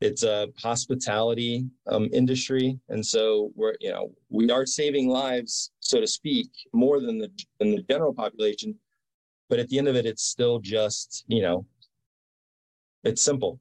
it's 0.00 0.22
a 0.22 0.48
hospitality 0.58 1.66
um, 1.86 2.08
industry, 2.12 2.78
and 2.88 3.04
so 3.04 3.52
we're 3.54 3.74
you 3.80 3.90
know 3.90 4.12
we 4.28 4.50
are 4.50 4.66
saving 4.66 5.08
lives, 5.08 5.72
so 5.80 6.00
to 6.00 6.06
speak, 6.06 6.48
more 6.72 7.00
than 7.00 7.18
the 7.18 7.30
than 7.58 7.72
the 7.72 7.82
general 7.82 8.14
population. 8.14 8.74
But 9.48 9.58
at 9.58 9.68
the 9.68 9.78
end 9.78 9.88
of 9.88 9.96
it, 9.96 10.06
it's 10.06 10.22
still 10.22 10.58
just 10.58 11.24
you 11.28 11.42
know, 11.42 11.66
it's 13.04 13.22
simple. 13.22 13.60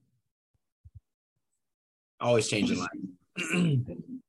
Always 2.22 2.48
changing 2.48 2.80
life. 2.80 3.80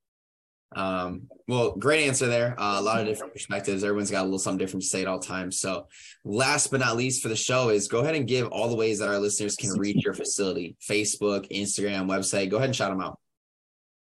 Um, 0.77 1.29
well, 1.49 1.73
great 1.73 2.07
answer 2.07 2.27
there. 2.27 2.55
Uh, 2.59 2.79
a 2.79 2.83
lot 2.83 3.01
of 3.01 3.07
different 3.07 3.33
perspectives. 3.33 3.83
Everyone's 3.83 4.11
got 4.11 4.23
a 4.23 4.25
little 4.25 4.39
something 4.39 4.59
different 4.59 4.83
to 4.83 4.89
say 4.89 5.03
at 5.03 5.09
all 5.09 5.19
times. 5.19 5.59
So, 5.59 5.89
last 6.25 6.71
but 6.71 6.81
not 6.81 6.97
least 6.97 7.23
for 7.23 7.29
the 7.29 7.37
show 7.37 7.71
is 7.71 7.89
go 7.89 8.01
ahead 8.01 8.15
and 8.15 8.27
give 8.27 8.49
all 8.49 8.69
the 8.69 8.77
ways 8.77 9.01
that 9.01 9.09
our 9.09 9.19
listeners 9.19 9.57
can 9.57 9.73
reach 9.73 10.05
your 10.05 10.15
facility 10.15 10.77
Facebook, 10.81 11.51
Instagram, 11.51 12.07
website. 12.07 12.51
Go 12.51 12.59
ahead 12.59 12.69
and 12.69 12.77
shout 12.77 12.91
them 12.91 13.01
out. 13.01 13.19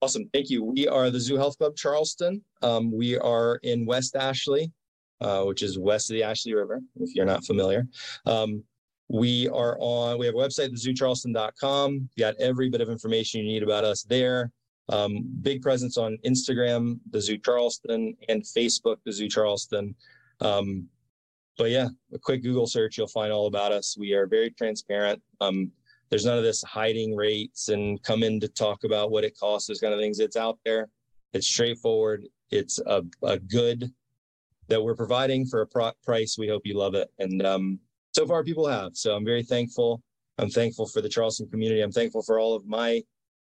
Awesome. 0.01 0.29
Thank 0.31 0.49
you. 0.49 0.63
We 0.63 0.87
are 0.87 1.09
the 1.09 1.19
Zoo 1.19 1.35
Health 1.35 1.57
Club 1.57 1.75
Charleston. 1.75 2.41
Um, 2.61 2.91
we 2.91 3.17
are 3.17 3.59
in 3.63 3.85
West 3.85 4.15
Ashley, 4.15 4.71
uh, 5.19 5.43
which 5.43 5.61
is 5.61 5.77
west 5.77 6.09
of 6.09 6.13
the 6.13 6.23
Ashley 6.23 6.53
River, 6.53 6.79
if 7.01 7.15
you're 7.15 7.25
not 7.25 7.43
familiar. 7.43 7.85
Um, 8.25 8.63
we 9.09 9.49
are 9.49 9.75
on, 9.79 10.19
we 10.19 10.27
have 10.27 10.35
a 10.35 10.37
website, 10.37 10.69
thezooCharleston.com. 10.69 12.09
Got 12.17 12.35
every 12.39 12.69
bit 12.69 12.79
of 12.79 12.89
information 12.89 13.41
you 13.41 13.47
need 13.47 13.63
about 13.63 13.83
us 13.83 14.03
there. 14.03 14.51
Um, 14.89 15.23
big 15.41 15.61
presence 15.61 15.97
on 15.97 16.17
Instagram, 16.25 16.99
the 17.11 17.21
Zoo 17.21 17.37
Charleston, 17.37 18.15
and 18.27 18.43
Facebook, 18.43 18.97
the 19.05 19.13
Zoo 19.13 19.29
Charleston. 19.29 19.95
Um, 20.41 20.87
but 21.57 21.69
yeah, 21.69 21.89
a 22.13 22.19
quick 22.19 22.41
Google 22.41 22.67
search, 22.67 22.97
you'll 22.97 23.07
find 23.07 23.31
all 23.31 23.47
about 23.47 23.71
us. 23.71 23.95
We 23.97 24.13
are 24.13 24.25
very 24.25 24.49
transparent. 24.51 25.21
Um, 25.41 25.71
there's 26.09 26.25
none 26.25 26.37
of 26.37 26.43
this 26.43 26.63
hiding 26.63 27.15
rates 27.15 27.69
and 27.69 28.01
come 28.01 28.23
in 28.23 28.39
to 28.39 28.47
talk 28.47 28.83
about 28.83 29.11
what 29.11 29.23
it 29.23 29.37
costs, 29.37 29.67
those 29.67 29.79
kind 29.79 29.93
of 29.93 29.99
things. 29.99 30.19
It's 30.19 30.37
out 30.37 30.57
there. 30.65 30.89
It's 31.33 31.45
straightforward. 31.45 32.25
It's 32.49 32.79
a, 32.79 33.03
a 33.21 33.37
good 33.37 33.91
that 34.69 34.81
we're 34.81 34.95
providing 34.95 35.45
for 35.45 35.61
a 35.61 35.67
pro- 35.67 35.91
price. 36.03 36.37
We 36.37 36.47
hope 36.47 36.61
you 36.65 36.77
love 36.77 36.95
it. 36.95 37.09
And 37.19 37.45
um, 37.45 37.79
so 38.15 38.25
far, 38.25 38.43
people 38.43 38.67
have. 38.67 38.95
So 38.95 39.15
I'm 39.15 39.25
very 39.25 39.43
thankful. 39.43 40.01
I'm 40.37 40.49
thankful 40.49 40.87
for 40.87 41.01
the 41.01 41.09
Charleston 41.09 41.49
community. 41.49 41.81
I'm 41.81 41.91
thankful 41.91 42.23
for 42.23 42.39
all 42.39 42.55
of 42.55 42.65
my 42.65 43.01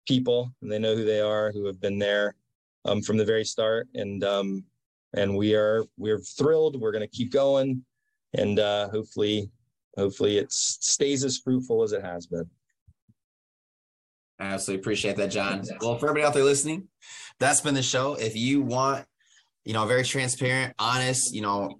people 0.09 0.51
and 0.61 0.71
they 0.71 0.79
know 0.79 0.95
who 0.95 1.05
they 1.05 1.21
are 1.21 1.51
who 1.51 1.65
have 1.65 1.79
been 1.79 1.99
there 1.99 2.35
um, 2.85 3.01
from 3.01 3.15
the 3.15 3.23
very 3.23 3.45
start. 3.45 3.87
And 3.93 4.23
um, 4.23 4.65
and 5.13 5.37
we 5.37 5.55
are 5.55 5.85
we're 5.97 6.19
thrilled. 6.19 6.81
We're 6.81 6.91
going 6.91 7.07
to 7.07 7.15
keep 7.15 7.31
going. 7.31 7.85
And 8.33 8.59
uh, 8.59 8.89
hopefully 8.89 9.49
hopefully 9.97 10.37
it 10.37 10.51
stays 10.51 11.23
as 11.23 11.37
fruitful 11.37 11.83
as 11.83 11.93
it 11.93 12.03
has 12.03 12.25
been. 12.27 12.49
I 14.39 14.45
absolutely 14.45 14.81
appreciate 14.81 15.15
that 15.17 15.27
john. 15.27 15.63
Well 15.81 15.97
for 15.97 16.09
everybody 16.09 16.25
out 16.25 16.33
there 16.33 16.43
listening 16.43 16.87
that's 17.39 17.61
been 17.61 17.75
the 17.75 17.83
show. 17.83 18.15
If 18.15 18.35
you 18.35 18.61
want 18.61 19.05
you 19.65 19.73
know 19.73 19.83
a 19.83 19.87
very 19.87 20.03
transparent 20.03 20.73
honest 20.79 21.33
you 21.33 21.41
know 21.41 21.79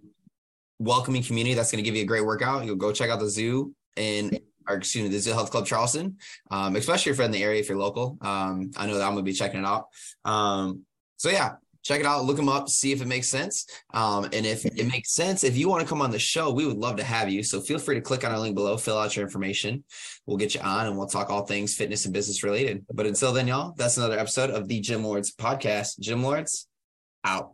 welcoming 0.79 1.23
community 1.23 1.55
that's 1.55 1.71
going 1.71 1.83
to 1.83 1.87
give 1.87 1.95
you 1.95 2.03
a 2.03 2.05
great 2.05 2.25
workout 2.25 2.65
you'll 2.65 2.75
go 2.75 2.91
check 2.91 3.09
out 3.09 3.19
the 3.19 3.29
zoo 3.29 3.73
and 3.97 4.39
or 4.69 4.77
excuse 4.77 5.03
me, 5.03 5.09
the 5.09 5.19
Zoo 5.19 5.33
Health 5.33 5.51
Club 5.51 5.65
Charleston, 5.65 6.17
um, 6.51 6.75
especially 6.75 7.11
if 7.11 7.17
you're 7.17 7.25
in 7.25 7.31
the 7.31 7.43
area, 7.43 7.59
if 7.59 7.67
you're 7.67 7.77
local. 7.77 8.17
Um, 8.21 8.71
I 8.77 8.85
know 8.85 8.95
that 8.95 9.03
I'm 9.03 9.13
going 9.13 9.25
to 9.25 9.29
be 9.29 9.33
checking 9.33 9.59
it 9.61 9.65
out. 9.65 9.87
Um, 10.23 10.83
so 11.17 11.29
yeah, 11.29 11.55
check 11.83 11.99
it 11.99 12.05
out, 12.05 12.25
look 12.25 12.37
them 12.37 12.49
up, 12.49 12.69
see 12.69 12.91
if 12.91 13.01
it 13.01 13.07
makes 13.07 13.27
sense. 13.27 13.65
Um, 13.93 14.25
and 14.25 14.45
if 14.45 14.65
it 14.65 14.87
makes 14.87 15.11
sense, 15.11 15.43
if 15.43 15.57
you 15.57 15.69
want 15.69 15.81
to 15.81 15.87
come 15.87 16.01
on 16.01 16.11
the 16.11 16.19
show, 16.19 16.51
we 16.51 16.65
would 16.65 16.77
love 16.77 16.97
to 16.97 17.03
have 17.03 17.29
you. 17.29 17.43
So 17.43 17.61
feel 17.61 17.79
free 17.79 17.95
to 17.95 18.01
click 18.01 18.23
on 18.23 18.31
our 18.31 18.39
link 18.39 18.55
below, 18.55 18.77
fill 18.77 18.97
out 18.97 19.15
your 19.15 19.25
information. 19.25 19.83
We'll 20.25 20.37
get 20.37 20.55
you 20.55 20.61
on 20.61 20.87
and 20.87 20.97
we'll 20.97 21.07
talk 21.07 21.29
all 21.29 21.45
things 21.45 21.75
fitness 21.75 22.05
and 22.05 22.13
business 22.13 22.43
related. 22.43 22.85
But 22.93 23.05
until 23.05 23.33
then, 23.33 23.47
y'all, 23.47 23.73
that's 23.77 23.97
another 23.97 24.19
episode 24.19 24.49
of 24.49 24.67
the 24.67 24.79
Gym 24.81 25.03
Lords 25.03 25.35
podcast. 25.35 25.99
Gym 25.99 26.23
Lords 26.23 26.67
out. 27.23 27.53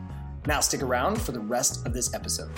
Now 0.47 0.59
stick 0.59 0.81
around 0.81 1.21
for 1.21 1.31
the 1.31 1.39
rest 1.39 1.85
of 1.85 1.93
this 1.93 2.13
episode. 2.13 2.51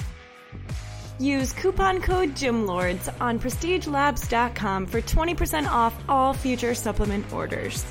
Use 1.20 1.54
coupon 1.54 2.02
code 2.02 2.36
GYMLORDS 2.36 3.10
on 3.22 3.40
prestigelabs.com 3.40 4.86
for 4.86 5.02
20% 5.02 5.68
off 5.68 5.96
all 6.10 6.34
future 6.34 6.74
supplement 6.74 7.32
orders. 7.32 7.86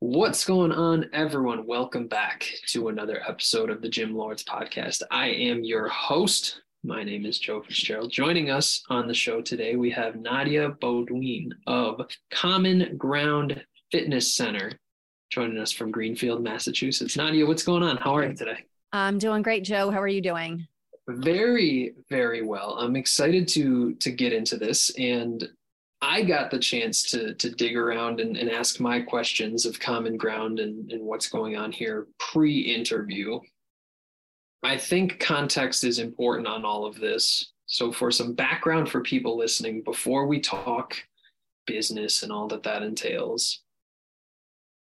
What's 0.00 0.44
going 0.44 0.72
on, 0.72 1.08
everyone? 1.12 1.66
Welcome 1.66 2.08
back 2.08 2.46
to 2.68 2.88
another 2.88 3.22
episode 3.28 3.70
of 3.70 3.82
the 3.82 3.88
Gym 3.88 4.16
Lords 4.16 4.42
podcast. 4.42 5.02
I 5.10 5.28
am 5.28 5.62
your 5.62 5.88
host. 5.88 6.62
My 6.82 7.04
name 7.04 7.26
is 7.26 7.38
Joe 7.38 7.62
Fitzgerald. 7.62 8.10
Joining 8.10 8.50
us 8.50 8.82
on 8.88 9.06
the 9.06 9.14
show 9.14 9.42
today, 9.42 9.76
we 9.76 9.90
have 9.90 10.14
Nadya 10.14 10.78
Beaudoin 10.78 11.50
of 11.66 12.00
Common 12.30 12.96
Ground 12.96 13.62
Fitness 13.92 14.34
Center 14.34 14.72
joining 15.30 15.58
us 15.58 15.70
from 15.70 15.92
Greenfield, 15.92 16.42
Massachusetts. 16.42 17.16
Nadya, 17.16 17.46
what's 17.46 17.62
going 17.62 17.82
on? 17.82 17.96
How 17.96 18.16
are 18.16 18.26
you 18.26 18.34
today? 18.34 18.64
I'm 18.92 19.18
doing 19.18 19.42
great, 19.42 19.64
Joe. 19.64 19.90
How 19.90 20.02
are 20.02 20.08
you 20.08 20.20
doing? 20.20 20.66
Very, 21.08 21.94
very 22.08 22.42
well. 22.42 22.76
I'm 22.78 22.96
excited 22.96 23.48
to 23.48 23.94
to 23.94 24.10
get 24.10 24.32
into 24.32 24.56
this, 24.56 24.90
and 24.98 25.48
I 26.02 26.22
got 26.22 26.50
the 26.50 26.58
chance 26.58 27.10
to 27.10 27.34
to 27.34 27.50
dig 27.50 27.76
around 27.76 28.20
and, 28.20 28.36
and 28.36 28.50
ask 28.50 28.80
my 28.80 29.00
questions 29.00 29.66
of 29.66 29.80
common 29.80 30.16
ground 30.16 30.58
and, 30.58 30.90
and 30.92 31.02
what's 31.02 31.28
going 31.28 31.56
on 31.56 31.72
here 31.72 32.08
pre-interview. 32.18 33.38
I 34.62 34.76
think 34.76 35.20
context 35.20 35.84
is 35.84 35.98
important 35.98 36.46
on 36.46 36.64
all 36.64 36.84
of 36.84 37.00
this. 37.00 37.52
So, 37.66 37.92
for 37.92 38.10
some 38.10 38.34
background 38.34 38.88
for 38.88 39.00
people 39.00 39.38
listening, 39.38 39.82
before 39.82 40.26
we 40.26 40.40
talk 40.40 40.96
business 41.66 42.24
and 42.24 42.32
all 42.32 42.48
that 42.48 42.64
that 42.64 42.82
entails, 42.82 43.62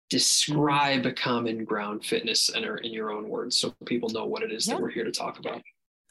describe 0.09 1.05
a 1.05 1.13
common 1.13 1.65
ground 1.65 2.05
fitness 2.05 2.47
center 2.47 2.77
in 2.77 2.93
your 2.93 3.11
own 3.11 3.27
words 3.27 3.57
so 3.57 3.73
people 3.85 4.09
know 4.09 4.25
what 4.25 4.43
it 4.43 4.51
is 4.51 4.67
yeah. 4.67 4.73
that 4.73 4.81
we're 4.81 4.89
here 4.89 5.03
to 5.03 5.11
talk 5.11 5.39
about. 5.39 5.61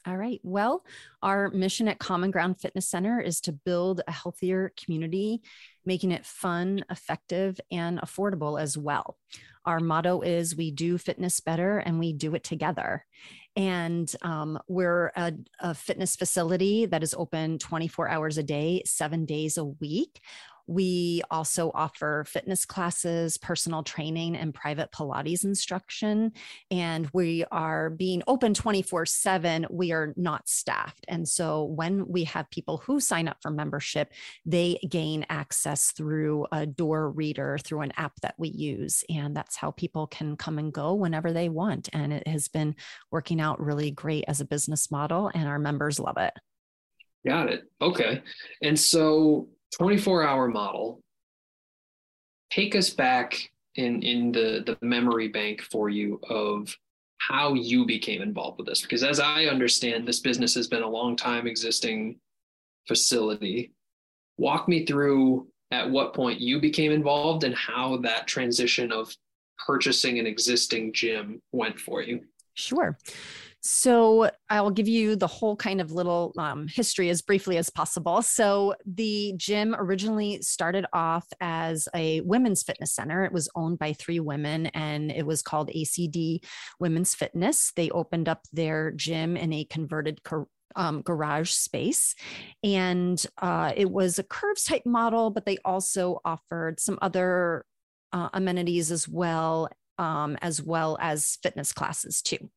All 0.05 0.15
right. 0.15 0.39
Well, 0.41 0.85
our 1.21 1.49
mission 1.49 1.89
at 1.89 1.99
Common 1.99 2.31
Ground 2.31 2.61
Fitness 2.61 2.87
Center 2.87 3.19
is 3.19 3.41
to 3.41 3.51
build 3.51 4.01
a 4.07 4.11
healthier 4.11 4.71
community 4.81 5.41
making 5.85 6.11
it 6.11 6.25
fun, 6.25 6.83
effective, 6.89 7.59
and 7.71 7.99
affordable 7.99 8.61
as 8.61 8.77
well. 8.77 9.17
Our 9.65 9.79
motto 9.79 10.21
is 10.21 10.55
we 10.55 10.71
do 10.71 10.97
fitness 10.97 11.41
better 11.41 11.79
and 11.79 11.99
we 11.99 12.13
do 12.13 12.35
it 12.35 12.43
together. 12.43 13.05
And 13.57 14.13
um, 14.21 14.59
we're 14.67 15.11
a, 15.15 15.33
a 15.59 15.73
fitness 15.73 16.15
facility 16.15 16.85
that 16.85 17.03
is 17.03 17.13
open 17.13 17.57
24 17.57 18.07
hours 18.07 18.37
a 18.37 18.43
day, 18.43 18.83
seven 18.85 19.25
days 19.25 19.57
a 19.57 19.65
week. 19.65 20.21
We 20.67 21.21
also 21.31 21.71
offer 21.73 22.25
fitness 22.27 22.65
classes, 22.65 23.37
personal 23.37 23.83
training, 23.83 24.35
and 24.35 24.53
private 24.53 24.91
Pilates 24.91 25.43
instruction. 25.43 26.33
And 26.69 27.09
we 27.13 27.45
are 27.51 27.89
being 27.89 28.21
open 28.27 28.53
24 28.53 29.05
7. 29.05 29.65
We 29.69 29.91
are 29.93 30.13
not 30.17 30.47
staffed. 30.47 31.05
And 31.07 31.27
so 31.27 31.63
when 31.63 32.07
we 32.07 32.25
have 32.25 32.49
people 32.51 32.77
who 32.77 32.99
sign 32.99 33.27
up 33.27 33.37
for 33.41 33.49
membership, 33.49 34.11
they 34.45 34.77
gain 34.89 35.25
access 35.29 35.91
through 35.91 36.47
a 36.51 36.65
door 36.65 37.09
reader, 37.09 37.57
through 37.57 37.81
an 37.81 37.93
app 37.97 38.19
that 38.21 38.35
we 38.37 38.49
use. 38.49 39.03
And 39.09 39.35
that's 39.35 39.55
how 39.55 39.71
people 39.71 40.07
can 40.07 40.35
come 40.35 40.59
and 40.59 40.73
go 40.73 40.93
whenever 40.93 41.31
they 41.31 41.49
want. 41.49 41.89
And 41.93 42.11
it 42.11 42.27
has 42.27 42.47
been 42.47 42.75
working 43.11 43.39
out 43.39 43.59
really 43.59 43.91
great 43.91 44.25
as 44.27 44.41
a 44.41 44.45
business 44.45 44.91
model, 44.91 45.31
and 45.33 45.47
our 45.47 45.59
members 45.59 45.99
love 45.99 46.17
it. 46.17 46.33
Got 47.25 47.49
it. 47.49 47.63
Okay. 47.81 48.21
And 48.61 48.79
so 48.79 49.49
24 49.73 50.23
hour 50.23 50.47
model 50.47 51.01
take 52.49 52.75
us 52.75 52.89
back 52.89 53.51
in 53.75 54.01
in 54.01 54.31
the 54.31 54.63
the 54.65 54.77
memory 54.85 55.27
bank 55.27 55.61
for 55.61 55.89
you 55.89 56.19
of 56.29 56.75
how 57.19 57.53
you 57.53 57.85
became 57.85 58.21
involved 58.21 58.57
with 58.57 58.67
this. 58.67 58.81
Because 58.81 59.03
as 59.03 59.19
i 59.19 59.45
understand 59.45 60.07
this 60.07 60.19
business 60.19 60.53
has 60.55 60.67
been 60.67 60.83
a 60.83 60.89
long 60.89 61.15
time 61.15 61.47
existing 61.47 62.19
facility. 62.87 63.71
Walk 64.37 64.67
me 64.67 64.85
through 64.85 65.47
at 65.71 65.89
what 65.89 66.13
point 66.13 66.39
you 66.39 66.61
became 66.61 66.91
involved 66.91 67.43
and 67.43 67.55
how 67.55 67.97
that 67.97 68.27
transition 68.27 68.91
of 68.91 69.13
purchasing 69.65 70.19
an 70.19 70.27
existing 70.27 70.93
gym 70.93 71.41
went 71.51 71.77
for 71.79 72.01
you. 72.01 72.21
Sure 72.53 72.97
so 73.67 74.29
I'll 74.49 74.71
give 74.71 74.87
you 74.87 75.17
the 75.17 75.27
whole 75.27 75.57
kind 75.57 75.81
of 75.81 75.91
little 75.91 76.33
um, 76.37 76.67
history 76.69 77.09
as 77.09 77.21
briefly 77.21 77.57
as 77.57 77.69
possible. 77.69 78.21
So 78.21 78.75
the 78.85 79.33
gym 79.35 79.75
originally 79.77 80.41
started 80.41 80.85
off 80.93 81.27
as 81.41 81.89
a 81.93 82.21
women's 82.21 82.63
fitness 82.63 82.93
center. 82.93 83.25
It 83.25 83.33
was 83.33 83.49
owned 83.55 83.77
by 83.77 83.91
three 83.91 84.21
women 84.21 84.67
and 84.67 85.11
it 85.11 85.25
was 85.25 85.41
called 85.41 85.69
ACD 85.69 86.45
Women's 86.79 87.13
Fitness. 87.13 87.73
They 87.75 87.89
opened 87.89 88.29
up 88.29 88.43
their 88.53 88.91
gym 88.91 89.35
in 89.35 89.51
a 89.51 89.65
converted 89.65 90.21
um, 90.77 91.01
garage 91.01 91.51
space. 91.51 92.15
And 92.63 93.21
uh, 93.41 93.73
it 93.75 93.91
was 93.91 94.17
a 94.17 94.23
curves 94.23 94.63
type 94.63 94.85
model, 94.85 95.29
but 95.29 95.45
they 95.45 95.57
also 95.65 96.21
offered 96.23 96.79
some 96.79 96.99
other 97.01 97.65
uh, 98.13 98.29
amenities 98.33 98.91
as 98.93 99.09
well, 99.09 99.67
um, 99.97 100.37
as 100.41 100.63
well 100.63 100.97
as 101.01 101.37
fitness 101.43 101.73
classes 101.73 102.21
too. 102.21 102.49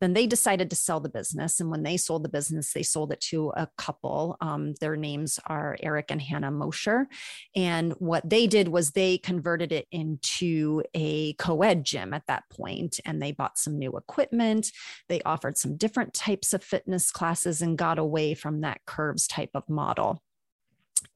Then 0.00 0.14
they 0.14 0.26
decided 0.26 0.70
to 0.70 0.76
sell 0.76 1.00
the 1.00 1.08
business. 1.08 1.60
And 1.60 1.70
when 1.70 1.82
they 1.82 1.96
sold 1.96 2.24
the 2.24 2.28
business, 2.28 2.72
they 2.72 2.82
sold 2.82 3.12
it 3.12 3.20
to 3.22 3.52
a 3.56 3.68
couple. 3.76 4.36
Um, 4.40 4.74
their 4.80 4.96
names 4.96 5.38
are 5.46 5.76
Eric 5.82 6.10
and 6.10 6.20
Hannah 6.20 6.50
Mosher. 6.50 7.06
And 7.54 7.92
what 7.98 8.28
they 8.28 8.46
did 8.46 8.68
was 8.68 8.90
they 8.90 9.18
converted 9.18 9.72
it 9.72 9.86
into 9.90 10.82
a 10.94 11.34
co 11.34 11.62
ed 11.62 11.84
gym 11.84 12.14
at 12.14 12.26
that 12.26 12.44
point, 12.50 13.00
and 13.04 13.20
they 13.20 13.32
bought 13.32 13.58
some 13.58 13.78
new 13.78 13.96
equipment. 13.96 14.72
They 15.08 15.20
offered 15.22 15.58
some 15.58 15.76
different 15.76 16.14
types 16.14 16.52
of 16.52 16.64
fitness 16.64 17.10
classes 17.10 17.62
and 17.62 17.76
got 17.76 17.98
away 17.98 18.34
from 18.34 18.62
that 18.62 18.80
curves 18.86 19.26
type 19.26 19.50
of 19.54 19.68
model. 19.68 20.22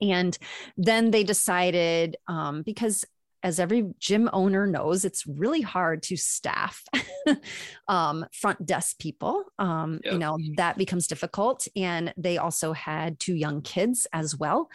And 0.00 0.36
then 0.76 1.10
they 1.10 1.24
decided, 1.24 2.16
um, 2.26 2.62
because 2.62 3.04
as 3.44 3.60
every 3.60 3.90
gym 3.98 4.30
owner 4.32 4.66
knows, 4.66 5.04
it's 5.04 5.26
really 5.26 5.60
hard 5.60 6.02
to 6.04 6.16
staff 6.16 6.82
um, 7.88 8.24
front 8.32 8.64
desk 8.64 8.98
people. 8.98 9.44
Um, 9.58 10.00
yep. 10.02 10.14
You 10.14 10.18
know, 10.18 10.38
that 10.56 10.78
becomes 10.78 11.06
difficult. 11.06 11.68
And 11.76 12.14
they 12.16 12.38
also 12.38 12.72
had 12.72 13.20
two 13.20 13.34
young 13.34 13.60
kids 13.60 14.06
as 14.14 14.34
well 14.34 14.70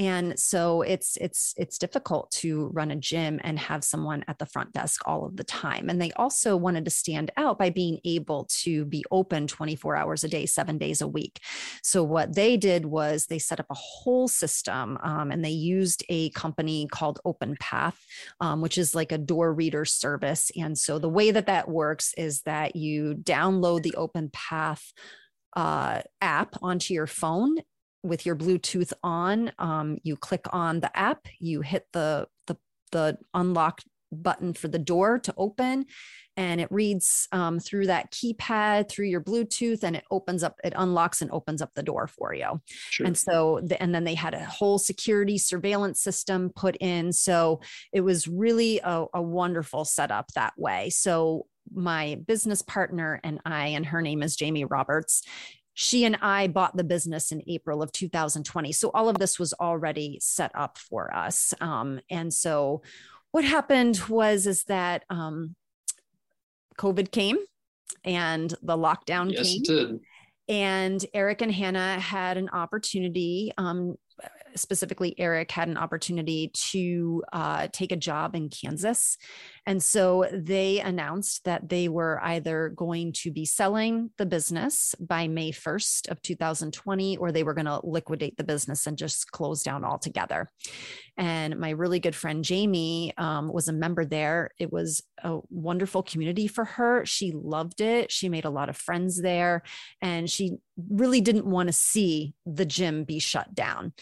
and 0.00 0.38
so 0.38 0.80
it's 0.80 1.18
it's 1.20 1.52
it's 1.58 1.76
difficult 1.76 2.30
to 2.30 2.70
run 2.72 2.90
a 2.90 2.96
gym 2.96 3.38
and 3.44 3.58
have 3.58 3.84
someone 3.84 4.24
at 4.28 4.38
the 4.38 4.46
front 4.46 4.72
desk 4.72 5.06
all 5.06 5.26
of 5.26 5.36
the 5.36 5.44
time. 5.44 5.90
And 5.90 6.00
they 6.00 6.10
also 6.12 6.56
wanted 6.56 6.86
to 6.86 6.90
stand 6.90 7.30
out 7.36 7.58
by 7.58 7.68
being 7.68 8.00
able 8.06 8.48
to 8.62 8.86
be 8.86 9.04
open 9.10 9.46
24 9.46 9.96
hours 9.96 10.24
a 10.24 10.28
day 10.28 10.46
seven 10.46 10.78
days 10.78 11.02
a 11.02 11.06
week. 11.06 11.40
So 11.82 12.02
what 12.02 12.34
they 12.34 12.56
did 12.56 12.86
was 12.86 13.26
they 13.26 13.38
set 13.38 13.60
up 13.60 13.66
a 13.68 13.74
whole 13.74 14.26
system 14.26 14.98
um, 15.02 15.30
and 15.30 15.44
they 15.44 15.50
used 15.50 16.02
a 16.08 16.30
company 16.30 16.88
called 16.90 17.20
Openpath 17.26 17.94
um, 18.40 18.62
which 18.62 18.78
is 18.78 18.94
like 18.94 19.12
a 19.12 19.18
door 19.18 19.52
reader 19.52 19.84
service. 19.84 20.50
And 20.56 20.78
so 20.78 20.98
the 20.98 21.08
way 21.08 21.30
that 21.30 21.46
that 21.46 21.68
works 21.68 22.14
is 22.16 22.42
that 22.42 22.74
you 22.74 23.16
download 23.22 23.82
the 23.82 23.94
Openpath 23.98 24.92
uh, 25.56 26.02
app 26.20 26.56
onto 26.62 26.94
your 26.94 27.06
phone 27.06 27.56
with 28.02 28.24
your 28.26 28.36
Bluetooth 28.36 28.92
on, 29.02 29.52
um, 29.58 29.98
you 30.02 30.16
click 30.16 30.46
on 30.52 30.80
the 30.80 30.96
app, 30.96 31.26
you 31.38 31.60
hit 31.60 31.86
the, 31.92 32.26
the, 32.46 32.56
the 32.92 33.18
unlock 33.34 33.82
button 34.12 34.52
for 34.52 34.68
the 34.68 34.78
door 34.78 35.18
to 35.18 35.32
open 35.36 35.86
and 36.36 36.60
it 36.60 36.70
reads 36.70 37.28
um, 37.32 37.58
through 37.58 37.86
that 37.86 38.10
keypad 38.12 38.88
through 38.88 39.06
your 39.06 39.20
bluetooth 39.20 39.82
and 39.82 39.94
it 39.94 40.04
opens 40.10 40.42
up 40.42 40.56
it 40.64 40.72
unlocks 40.76 41.22
and 41.22 41.30
opens 41.30 41.60
up 41.60 41.70
the 41.74 41.82
door 41.82 42.06
for 42.06 42.34
you. 42.34 42.60
Sure. 42.66 43.06
and 43.06 43.16
so 43.16 43.60
the, 43.62 43.80
and 43.82 43.94
then 43.94 44.04
they 44.04 44.14
had 44.14 44.34
a 44.34 44.44
whole 44.44 44.78
security 44.78 45.38
surveillance 45.38 46.00
system 46.00 46.50
put 46.54 46.76
in. 46.80 47.12
So 47.12 47.60
it 47.92 48.00
was 48.00 48.26
really 48.26 48.80
a, 48.82 49.04
a 49.14 49.22
wonderful 49.22 49.84
setup 49.84 50.32
that 50.34 50.54
way. 50.56 50.90
So 50.90 51.46
my 51.72 52.18
business 52.26 52.62
partner 52.62 53.20
and 53.22 53.40
I, 53.44 53.68
and 53.68 53.86
her 53.86 54.02
name 54.02 54.22
is 54.22 54.34
Jamie 54.34 54.64
Roberts 54.64 55.22
she 55.74 56.04
and 56.04 56.16
I 56.20 56.48
bought 56.48 56.76
the 56.76 56.84
business 56.84 57.32
in 57.32 57.42
April 57.46 57.82
of 57.82 57.92
2020. 57.92 58.72
So 58.72 58.90
all 58.92 59.08
of 59.08 59.18
this 59.18 59.38
was 59.38 59.52
already 59.54 60.18
set 60.20 60.50
up 60.54 60.78
for 60.78 61.14
us. 61.14 61.54
Um, 61.60 62.00
and 62.10 62.32
so 62.32 62.82
what 63.30 63.44
happened 63.44 63.98
was 64.08 64.46
is 64.46 64.64
that 64.64 65.04
um, 65.10 65.54
COVID 66.78 67.10
came 67.10 67.38
and 68.04 68.52
the 68.62 68.76
lockdown 68.76 69.32
yes, 69.32 69.42
came. 69.66 70.00
And 70.48 71.04
Eric 71.14 71.42
and 71.42 71.52
Hannah 71.52 72.00
had 72.00 72.36
an 72.36 72.48
opportunity 72.48 73.52
um, 73.56 73.94
specifically 74.56 75.14
Eric 75.18 75.50
had 75.50 75.68
an 75.68 75.76
opportunity 75.76 76.50
to 76.54 77.22
uh, 77.32 77.68
take 77.72 77.92
a 77.92 77.96
job 77.96 78.34
in 78.34 78.48
Kansas. 78.48 79.16
And 79.66 79.82
so 79.82 80.26
they 80.32 80.80
announced 80.80 81.44
that 81.44 81.68
they 81.68 81.88
were 81.88 82.20
either 82.22 82.70
going 82.70 83.12
to 83.12 83.30
be 83.30 83.44
selling 83.44 84.10
the 84.18 84.26
business 84.26 84.94
by 84.98 85.28
May 85.28 85.52
1st 85.52 86.10
of 86.10 86.22
2020, 86.22 87.16
or 87.18 87.30
they 87.30 87.42
were 87.42 87.54
going 87.54 87.66
to 87.66 87.80
liquidate 87.84 88.36
the 88.36 88.44
business 88.44 88.86
and 88.86 88.96
just 88.98 89.30
close 89.30 89.62
down 89.62 89.84
altogether. 89.84 90.50
And 91.16 91.58
my 91.58 91.70
really 91.70 92.00
good 92.00 92.14
friend 92.14 92.44
Jamie 92.44 93.12
um, 93.18 93.52
was 93.52 93.68
a 93.68 93.72
member 93.72 94.04
there. 94.04 94.50
It 94.58 94.72
was 94.72 95.02
a 95.22 95.38
wonderful 95.50 96.02
community 96.02 96.46
for 96.46 96.64
her. 96.64 97.04
She 97.04 97.32
loved 97.32 97.80
it. 97.80 98.10
She 98.10 98.28
made 98.28 98.44
a 98.44 98.50
lot 98.50 98.68
of 98.68 98.76
friends 98.76 99.20
there, 99.20 99.62
and 100.00 100.30
she 100.30 100.56
really 100.88 101.20
didn't 101.20 101.46
want 101.46 101.68
to 101.68 101.72
see 101.72 102.34
the 102.46 102.64
gym 102.64 103.04
be 103.04 103.18
shut 103.18 103.54
down. 103.54 103.92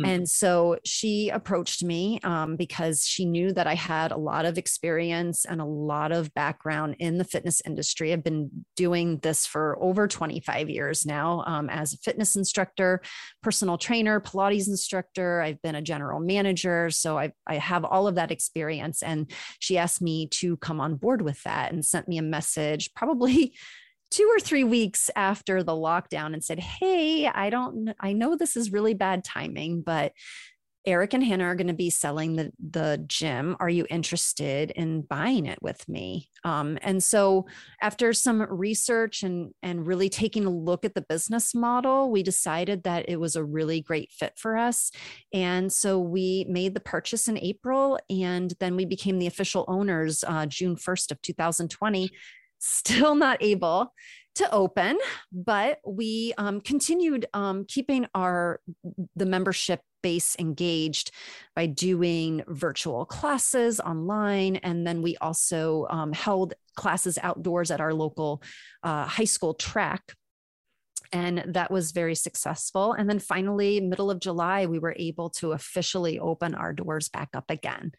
Mm-hmm. 0.00 0.10
And 0.10 0.28
so 0.28 0.78
she 0.84 1.28
approached 1.28 1.84
me 1.84 2.20
um, 2.24 2.56
because 2.56 3.06
she 3.06 3.24
knew 3.24 3.52
that 3.52 3.66
I 3.66 3.74
had 3.74 4.12
a 4.12 4.16
lot 4.16 4.44
of 4.44 4.58
experience 4.58 5.44
and 5.44 5.60
a 5.60 5.66
lot 5.66 6.12
of 6.12 6.32
background 6.34 6.96
in 6.98 7.18
the 7.18 7.24
fitness 7.24 7.60
industry. 7.64 8.12
I've 8.12 8.24
been 8.24 8.50
doing 8.76 9.18
this 9.18 9.46
for 9.46 9.76
over 9.82 10.08
25 10.08 10.70
years 10.70 11.04
now 11.04 11.44
um, 11.46 11.68
as 11.68 11.92
a 11.92 11.98
fitness 11.98 12.36
instructor, 12.36 13.02
personal 13.42 13.76
trainer, 13.76 14.20
Pilates 14.20 14.68
instructor. 14.68 15.40
I've 15.42 15.60
been 15.62 15.74
a 15.74 15.82
general 15.82 16.20
manager. 16.20 16.90
So 16.90 17.18
I, 17.18 17.32
I 17.46 17.56
have 17.56 17.84
all 17.84 18.06
of 18.06 18.14
that 18.14 18.30
experience. 18.30 19.02
And 19.02 19.30
she 19.58 19.76
asked 19.76 20.00
me 20.00 20.28
to 20.28 20.56
come 20.58 20.80
on 20.80 20.96
board 20.96 21.22
with 21.22 21.42
that 21.42 21.72
and 21.72 21.84
sent 21.84 22.08
me 22.08 22.18
a 22.18 22.22
message 22.22 22.94
probably 22.94 23.54
two 24.12 24.30
or 24.30 24.38
three 24.38 24.64
weeks 24.64 25.10
after 25.16 25.62
the 25.62 25.72
lockdown 25.72 26.34
and 26.34 26.44
said, 26.44 26.60
Hey, 26.60 27.26
I 27.26 27.50
don't, 27.50 27.94
I 27.98 28.12
know 28.12 28.36
this 28.36 28.56
is 28.56 28.70
really 28.70 28.94
bad 28.94 29.24
timing, 29.24 29.82
but 29.82 30.12
Eric 30.84 31.14
and 31.14 31.22
Hannah 31.22 31.44
are 31.44 31.54
going 31.54 31.68
to 31.68 31.74
be 31.74 31.90
selling 31.90 32.34
the 32.34 32.50
the 32.58 33.04
gym. 33.06 33.56
Are 33.60 33.68
you 33.68 33.86
interested 33.88 34.72
in 34.72 35.02
buying 35.02 35.46
it 35.46 35.62
with 35.62 35.88
me? 35.88 36.28
Um, 36.42 36.76
and 36.82 37.02
so, 37.02 37.46
after 37.80 38.12
some 38.12 38.42
research 38.42 39.22
and 39.22 39.52
and 39.62 39.86
really 39.86 40.08
taking 40.08 40.44
a 40.44 40.50
look 40.50 40.84
at 40.84 40.94
the 40.94 41.04
business 41.08 41.54
model, 41.54 42.10
we 42.10 42.24
decided 42.24 42.82
that 42.82 43.08
it 43.08 43.20
was 43.20 43.36
a 43.36 43.44
really 43.44 43.80
great 43.80 44.10
fit 44.10 44.32
for 44.36 44.56
us. 44.56 44.90
And 45.32 45.72
so 45.72 46.00
we 46.00 46.46
made 46.48 46.74
the 46.74 46.80
purchase 46.80 47.28
in 47.28 47.38
April, 47.38 47.98
and 48.10 48.52
then 48.58 48.74
we 48.74 48.84
became 48.84 49.20
the 49.20 49.28
official 49.28 49.64
owners 49.68 50.24
uh, 50.26 50.46
June 50.46 50.74
first 50.74 51.12
of 51.12 51.22
2020 51.22 52.10
still 52.62 53.14
not 53.14 53.38
able 53.40 53.92
to 54.36 54.50
open, 54.50 54.98
but 55.30 55.78
we 55.86 56.32
um, 56.38 56.60
continued 56.60 57.26
um, 57.34 57.66
keeping 57.66 58.06
our 58.14 58.60
the 59.14 59.26
membership 59.26 59.80
base 60.02 60.34
engaged 60.38 61.10
by 61.54 61.66
doing 61.66 62.42
virtual 62.48 63.04
classes 63.04 63.78
online, 63.80 64.56
and 64.56 64.86
then 64.86 65.02
we 65.02 65.16
also 65.18 65.86
um, 65.90 66.12
held 66.12 66.54
classes 66.76 67.18
outdoors 67.22 67.70
at 67.70 67.80
our 67.80 67.92
local 67.92 68.42
uh, 68.82 69.04
high 69.04 69.24
school 69.24 69.54
track 69.54 70.14
and 71.12 71.44
that 71.48 71.70
was 71.70 71.92
very 71.92 72.14
successful. 72.14 72.94
And 72.94 73.08
then 73.08 73.18
finally, 73.18 73.80
middle 73.80 74.10
of 74.10 74.18
July, 74.18 74.66
we 74.66 74.78
were 74.78 74.94
able 74.98 75.28
to 75.30 75.52
officially 75.52 76.18
open 76.18 76.54
our 76.54 76.72
doors 76.72 77.08
back 77.10 77.28
up 77.34 77.50
again. 77.50 77.92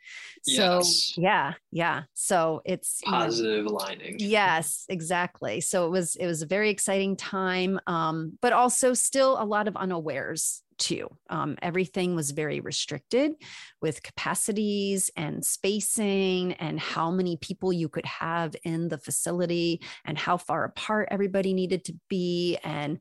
So 0.43 0.77
Yes. 0.79 1.13
yeah, 1.17 1.53
yeah. 1.71 2.03
So 2.15 2.61
it's 2.65 3.01
you 3.05 3.11
know, 3.11 3.17
Positive 3.19 3.65
lining. 3.67 4.15
Yes, 4.17 4.85
exactly. 4.89 5.61
So 5.61 5.85
it 5.85 5.89
was 5.91 6.15
it 6.15 6.25
was 6.25 6.41
a 6.41 6.47
very 6.47 6.71
exciting 6.71 7.15
time, 7.15 7.79
um, 7.85 8.37
but 8.41 8.53
also 8.53 8.93
still 8.93 9.37
a 9.39 9.45
lot 9.45 9.67
of 9.67 9.75
unawares 9.77 10.62
too. 10.77 11.09
Um, 11.29 11.57
everything 11.61 12.15
was 12.15 12.31
very 12.31 12.59
restricted 12.59 13.33
with 13.81 14.03
capacities 14.03 15.09
and 15.15 15.43
spacing 15.43 16.53
and 16.53 16.79
how 16.79 17.11
many 17.11 17.37
people 17.37 17.73
you 17.73 17.89
could 17.89 18.05
have 18.05 18.55
in 18.63 18.89
the 18.89 18.97
facility 18.97 19.81
and 20.05 20.17
how 20.17 20.37
far 20.37 20.63
apart 20.65 21.09
everybody 21.11 21.53
needed 21.53 21.85
to 21.85 21.95
be 22.09 22.57
and 22.63 22.99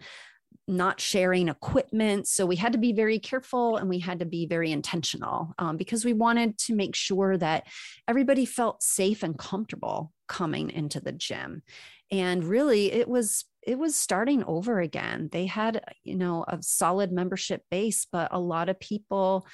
not 0.69 1.01
sharing 1.01 1.49
equipment. 1.49 2.29
So 2.29 2.47
we 2.47 2.57
had 2.57 2.73
to 2.73 2.79
be 2.79 2.93
very 2.93 3.19
careful 3.19 3.77
and 3.77 3.89
we 3.89 3.99
had 3.99 4.21
to 4.21 4.25
be 4.25 4.47
very 4.47 4.71
intentional 4.71 5.55
um, 5.59 5.77
because 5.77 6.05
we 6.05 6.13
wanted 6.13 6.57
to 6.59 6.75
make 6.75 6.95
sure 6.95 7.37
that 7.37 7.67
everybody 8.07 8.45
felt 8.45 8.83
safe 8.83 9.23
and 9.23 9.37
comfortable 9.37 10.13
coming 10.29 10.71
into 10.71 11.01
the 11.01 11.13
gym. 11.13 11.63
And 12.11 12.45
really, 12.45 12.93
it 12.93 13.09
was 13.09 13.45
it 13.63 13.79
was 13.79 13.95
starting 13.97 14.45
over 14.45 14.81
again. 14.81 15.29
They 15.33 15.47
had 15.47 15.83
you 16.05 16.17
know 16.17 16.45
a 16.47 16.63
solid 16.63 17.13
membership 17.13 17.63
base, 17.71 18.07
but 18.11 18.29
a 18.33 18.41
lot 18.41 18.69
of 18.69 18.81
people, 18.81 19.47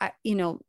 I, 0.00 0.12
you 0.22 0.34
know. 0.34 0.60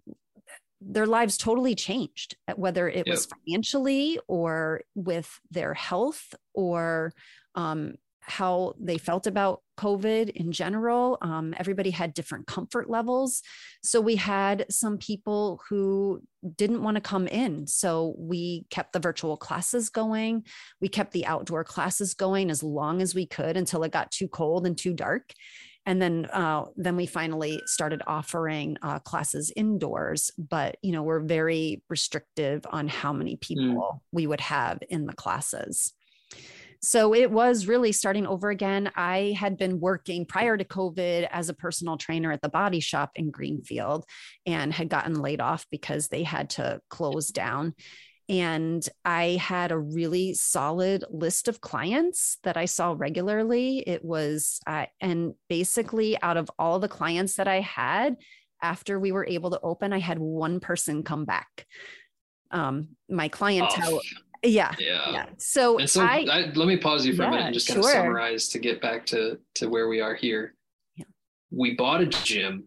Their 0.83 1.05
lives 1.05 1.37
totally 1.37 1.75
changed, 1.75 2.35
uh, 2.47 2.53
whether 2.55 2.89
it 2.89 3.07
was 3.07 3.27
financially 3.27 4.19
or 4.27 4.81
with 4.95 5.29
their 5.51 5.75
health 5.75 6.33
or 6.55 7.13
um, 7.53 7.97
how 8.21 8.73
they 8.79 8.97
felt 8.97 9.27
about 9.27 9.61
COVID 9.81 10.29
in 10.29 10.51
general. 10.51 11.17
Um, 11.21 11.53
everybody 11.57 11.89
had 11.89 12.13
different 12.13 12.47
comfort 12.47 12.89
levels. 12.89 13.41
So 13.83 13.99
we 13.99 14.15
had 14.15 14.65
some 14.69 14.97
people 14.97 15.61
who 15.69 16.21
didn't 16.55 16.83
want 16.83 16.95
to 16.95 17.01
come 17.01 17.27
in. 17.27 17.67
So 17.67 18.13
we 18.17 18.65
kept 18.69 18.93
the 18.93 18.99
virtual 18.99 19.37
classes 19.37 19.89
going. 19.89 20.45
We 20.79 20.87
kept 20.87 21.11
the 21.11 21.25
outdoor 21.25 21.63
classes 21.63 22.13
going 22.13 22.49
as 22.49 22.63
long 22.63 23.01
as 23.01 23.15
we 23.15 23.25
could 23.25 23.57
until 23.57 23.83
it 23.83 23.91
got 23.91 24.11
too 24.11 24.27
cold 24.27 24.65
and 24.65 24.77
too 24.77 24.93
dark. 24.93 25.33
And 25.85 25.99
then, 25.99 26.27
uh, 26.31 26.65
then 26.75 26.95
we 26.95 27.07
finally 27.07 27.59
started 27.65 28.03
offering 28.05 28.77
uh, 28.83 28.99
classes 28.99 29.51
indoors. 29.55 30.29
But 30.37 30.77
you 30.83 30.91
know, 30.91 31.01
we're 31.01 31.21
very 31.21 31.81
restrictive 31.89 32.65
on 32.69 32.87
how 32.87 33.13
many 33.13 33.35
people 33.37 34.03
we 34.11 34.27
would 34.27 34.41
have 34.41 34.79
in 34.89 35.07
the 35.07 35.13
classes. 35.13 35.93
So 36.83 37.13
it 37.13 37.29
was 37.29 37.67
really 37.67 37.91
starting 37.91 38.25
over 38.25 38.49
again. 38.49 38.91
I 38.95 39.35
had 39.37 39.55
been 39.55 39.79
working 39.79 40.25
prior 40.25 40.57
to 40.57 40.65
COVID 40.65 41.27
as 41.29 41.47
a 41.47 41.53
personal 41.53 41.95
trainer 41.95 42.31
at 42.31 42.41
the 42.41 42.49
body 42.49 42.79
shop 42.79 43.11
in 43.15 43.29
Greenfield 43.29 44.03
and 44.47 44.73
had 44.73 44.89
gotten 44.89 45.21
laid 45.21 45.41
off 45.41 45.65
because 45.69 46.07
they 46.07 46.23
had 46.23 46.49
to 46.51 46.81
close 46.89 47.27
down. 47.27 47.75
And 48.29 48.87
I 49.05 49.37
had 49.41 49.71
a 49.71 49.77
really 49.77 50.33
solid 50.33 51.03
list 51.11 51.47
of 51.47 51.61
clients 51.61 52.37
that 52.43 52.57
I 52.57 52.65
saw 52.65 52.95
regularly. 52.97 53.79
It 53.85 54.03
was, 54.03 54.59
uh, 54.65 54.85
and 54.99 55.33
basically, 55.49 56.19
out 56.21 56.37
of 56.37 56.49
all 56.57 56.79
the 56.79 56.87
clients 56.87 57.35
that 57.35 57.47
I 57.47 57.59
had, 57.59 58.15
after 58.61 58.99
we 58.99 59.11
were 59.11 59.25
able 59.25 59.51
to 59.51 59.59
open, 59.61 59.91
I 59.91 59.99
had 59.99 60.17
one 60.17 60.59
person 60.59 61.03
come 61.03 61.25
back. 61.25 61.65
Um, 62.51 62.89
my 63.09 63.27
clientele, 63.27 63.99
Tough. 63.99 64.30
Yeah, 64.43 64.73
Yeah. 64.79 65.11
yeah. 65.11 65.25
So, 65.37 65.77
And 65.79 65.89
so 65.89 66.01
I, 66.01 66.25
I, 66.31 66.51
let 66.55 66.67
me 66.67 66.77
pause 66.77 67.05
you 67.05 67.15
for 67.15 67.23
a 67.23 67.29
minute 67.29 67.45
and 67.45 67.53
just 67.53 67.67
kind 67.67 67.79
of 67.79 67.85
summarize 67.85 68.47
to 68.49 68.59
get 68.59 68.81
back 68.81 69.05
to 69.07 69.39
to 69.55 69.67
where 69.69 69.87
we 69.87 70.01
are 70.01 70.15
here. 70.15 70.55
Yeah. 70.95 71.05
We 71.51 71.75
bought 71.75 72.01
a 72.01 72.07
gym 72.07 72.65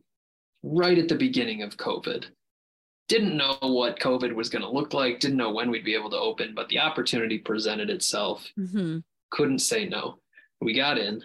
right 0.63 0.99
at 0.99 1.09
the 1.09 1.15
beginning 1.17 1.63
of 1.63 1.77
COVID. 1.77 2.27
Didn't 3.09 3.37
know 3.37 3.59
what 3.61 3.99
COVID 4.01 4.35
was 4.35 4.49
going 4.49 4.63
to 4.63 4.71
look 4.71 4.95
like, 4.95 5.21
didn't 5.21 5.37
know 5.37 5.53
when 5.53 5.71
we'd 5.71 5.85
be 5.85 5.95
able 5.95 6.11
to 6.11 6.17
open, 6.19 6.55
but 6.55 6.69
the 6.69 6.79
opportunity 6.79 7.39
presented 7.39 7.91
itself. 7.91 8.47
Mhm. 8.59 9.03
Couldn't 9.31 9.59
say 9.59 9.87
no. 9.87 10.21
We 10.61 10.73
got 10.75 10.97
in, 10.97 11.23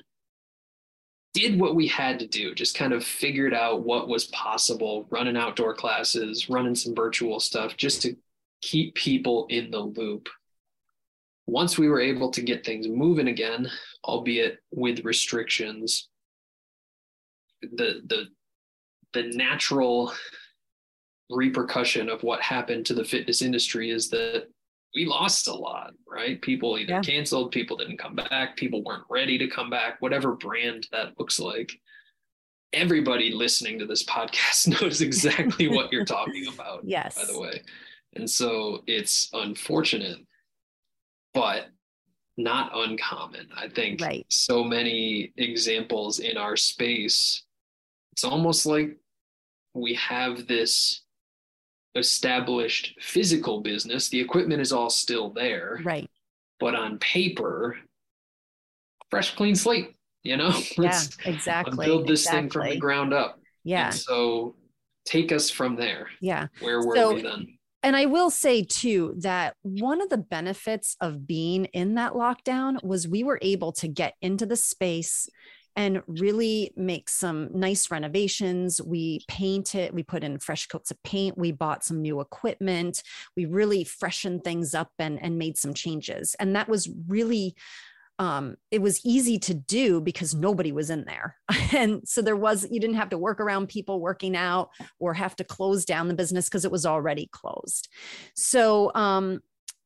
did 1.34 1.59
what 1.59 1.76
we 1.76 1.88
had 1.88 2.19
to 2.19 2.27
do, 2.27 2.53
just 2.53 2.76
kind 2.76 2.91
of 2.91 3.05
figured 3.05 3.53
out 3.53 3.84
what 3.84 4.07
was 4.09 4.26
possible, 4.26 5.07
running 5.09 5.38
outdoor 5.38 5.73
classes, 5.73 6.49
running 6.49 6.76
some 6.76 6.95
virtual 6.95 7.39
stuff, 7.39 7.77
just 7.77 8.01
to 8.01 8.15
keep 8.61 8.95
people 8.95 9.45
in 9.49 9.71
the 9.71 9.80
loop 9.80 10.27
once 11.49 11.77
we 11.80 11.89
were 11.89 11.99
able 11.99 12.30
to 12.31 12.41
get 12.41 12.65
things 12.65 12.88
moving 12.88 13.27
again, 13.27 13.69
albeit 14.05 14.59
with 14.71 15.03
restrictions, 15.03 16.07
the 17.61 18.01
the 18.05 18.26
the 19.13 19.23
natural 19.35 20.13
repercussion 21.31 22.09
of 22.09 22.21
what 22.23 22.41
happened 22.41 22.85
to 22.85 22.93
the 22.93 23.03
fitness 23.03 23.41
industry 23.41 23.89
is 23.89 24.09
that 24.09 24.47
we 24.95 25.05
lost 25.05 25.47
a 25.47 25.53
lot, 25.53 25.93
right? 26.07 26.41
People 26.41 26.77
either 26.77 26.93
Yeah. 26.93 27.01
canceled, 27.01 27.51
people 27.51 27.77
didn't 27.77 27.97
come 27.97 28.15
back, 28.15 28.55
people 28.55 28.84
weren't 28.84 29.03
ready 29.09 29.38
to 29.38 29.47
come 29.47 29.69
back, 29.69 30.01
whatever 30.01 30.35
brand 30.35 30.88
that 30.91 31.19
looks 31.19 31.39
like. 31.39 31.71
Everybody 32.73 33.31
listening 33.31 33.80
to 33.80 33.85
this 33.85 34.03
podcast 34.15 34.81
knows 34.81 35.01
exactly 35.01 35.67
what 35.67 35.91
you're 35.91 36.05
talking 36.05 36.47
about 36.47 36.81
yes. 36.84 37.15
by 37.15 37.26
the 37.31 37.39
way. 37.39 37.61
And 38.13 38.30
so 38.30 38.84
it's 38.88 39.30
unfortunate, 39.34 40.17
but 41.40 41.70
not 42.36 42.72
uncommon. 42.76 43.48
I 43.56 43.70
think 43.70 44.02
Right. 44.02 44.26
so 44.30 44.61
many 44.61 45.32
examples 45.38 46.20
in 46.20 46.36
our 46.36 46.57
space. 46.57 47.44
It's 48.11 48.26
almost 48.26 48.66
like 48.66 48.98
we 49.74 49.94
have 49.94 50.48
this 50.48 51.02
established 51.95 52.95
physical 53.02 53.61
business. 53.61 54.10
The 54.10 54.20
equipment 54.20 54.61
is 54.61 54.74
all 54.74 54.90
still 54.90 55.30
there, 55.30 55.80
Right. 55.84 56.10
but 56.60 56.76
on 56.76 56.99
paper, 56.99 57.80
fresh, 59.10 59.34
clean 59.36 59.56
slate. 59.56 59.95
You 60.24 60.36
know, 60.36 60.49
Yeah, 60.78 61.02
exactly. 61.24 61.86
build 61.86 62.06
this 62.06 62.30
thing 62.30 62.49
from 62.49 62.68
the 62.70 62.76
ground 62.78 63.14
up. 63.14 63.40
Yeah. 63.64 63.86
And 63.88 63.95
so 63.95 64.56
take 65.06 65.32
us 65.32 65.49
from 65.49 65.78
there. 65.78 66.10
Yeah. 66.20 66.48
Where 66.60 66.86
were 66.86 66.95
So- 66.98 67.14
we 67.14 67.22
then? 67.22 67.59
And 67.81 67.95
I 67.95 68.06
will 68.06 68.30
say 68.30 68.64
too 68.64 69.15
that 69.19 69.56
one 69.61 70.01
of 70.01 70.10
the 70.10 70.18
benefits 70.18 70.97
of 70.99 71.26
being 71.26 71.65
in 71.65 71.95
that 71.95 72.14
lockdown 72.14 72.84
was 72.84 73.07
we 73.07 73.23
were 73.23 73.39
able 73.41 73.72
to 73.73 73.88
get 73.88 74.15
into 74.22 74.45
the 74.45 74.57
space 74.57 75.30
and 75.76 76.01
really 76.07 76.73
make 76.76 77.07
some 77.07 77.47
nice 77.53 77.89
renovations. 77.89 78.81
We 78.81 79.22
painted, 79.30 79.93
we 79.93 80.03
put 80.03 80.26
in 80.26 80.39
fresh 80.39 80.68
coats 80.68 80.91
of 80.91 81.01
paint, 81.03 81.38
we 81.38 81.53
bought 81.53 81.85
some 81.85 82.01
new 82.01 82.19
equipment, 82.19 83.01
we 83.38 83.45
really 83.45 83.85
freshened 83.85 84.43
things 84.43 84.76
up 84.76 84.91
and, 84.99 85.22
and 85.22 85.38
made 85.38 85.57
some 85.57 85.73
changes. 85.73 86.35
And 86.38 86.53
that 86.56 86.68
was 86.68 86.89
really 87.07 87.56
um, 88.19 88.57
it 88.69 88.81
was 88.81 89.03
easy 89.05 89.39
to 89.39 89.53
do 89.53 90.01
because 90.01 90.35
nobody 90.35 90.73
was 90.73 90.89
in 90.89 91.05
there. 91.05 91.37
and 91.73 92.01
so 92.05 92.21
there 92.21 92.35
was, 92.35 92.67
you 92.69 92.79
didn't 92.79 92.97
have 92.97 93.09
to 93.09 93.17
work 93.17 93.39
around 93.39 93.69
people 93.69 94.01
working 94.01 94.35
out 94.35 94.69
or 94.99 95.13
have 95.13 95.35
to 95.37 95.45
close 95.45 95.85
down 95.85 96.09
the 96.09 96.13
business 96.13 96.49
because 96.49 96.65
it 96.65 96.71
was 96.71 96.85
already 96.85 97.29
closed. 97.31 97.87
So 98.35 98.91
um, 98.93 99.39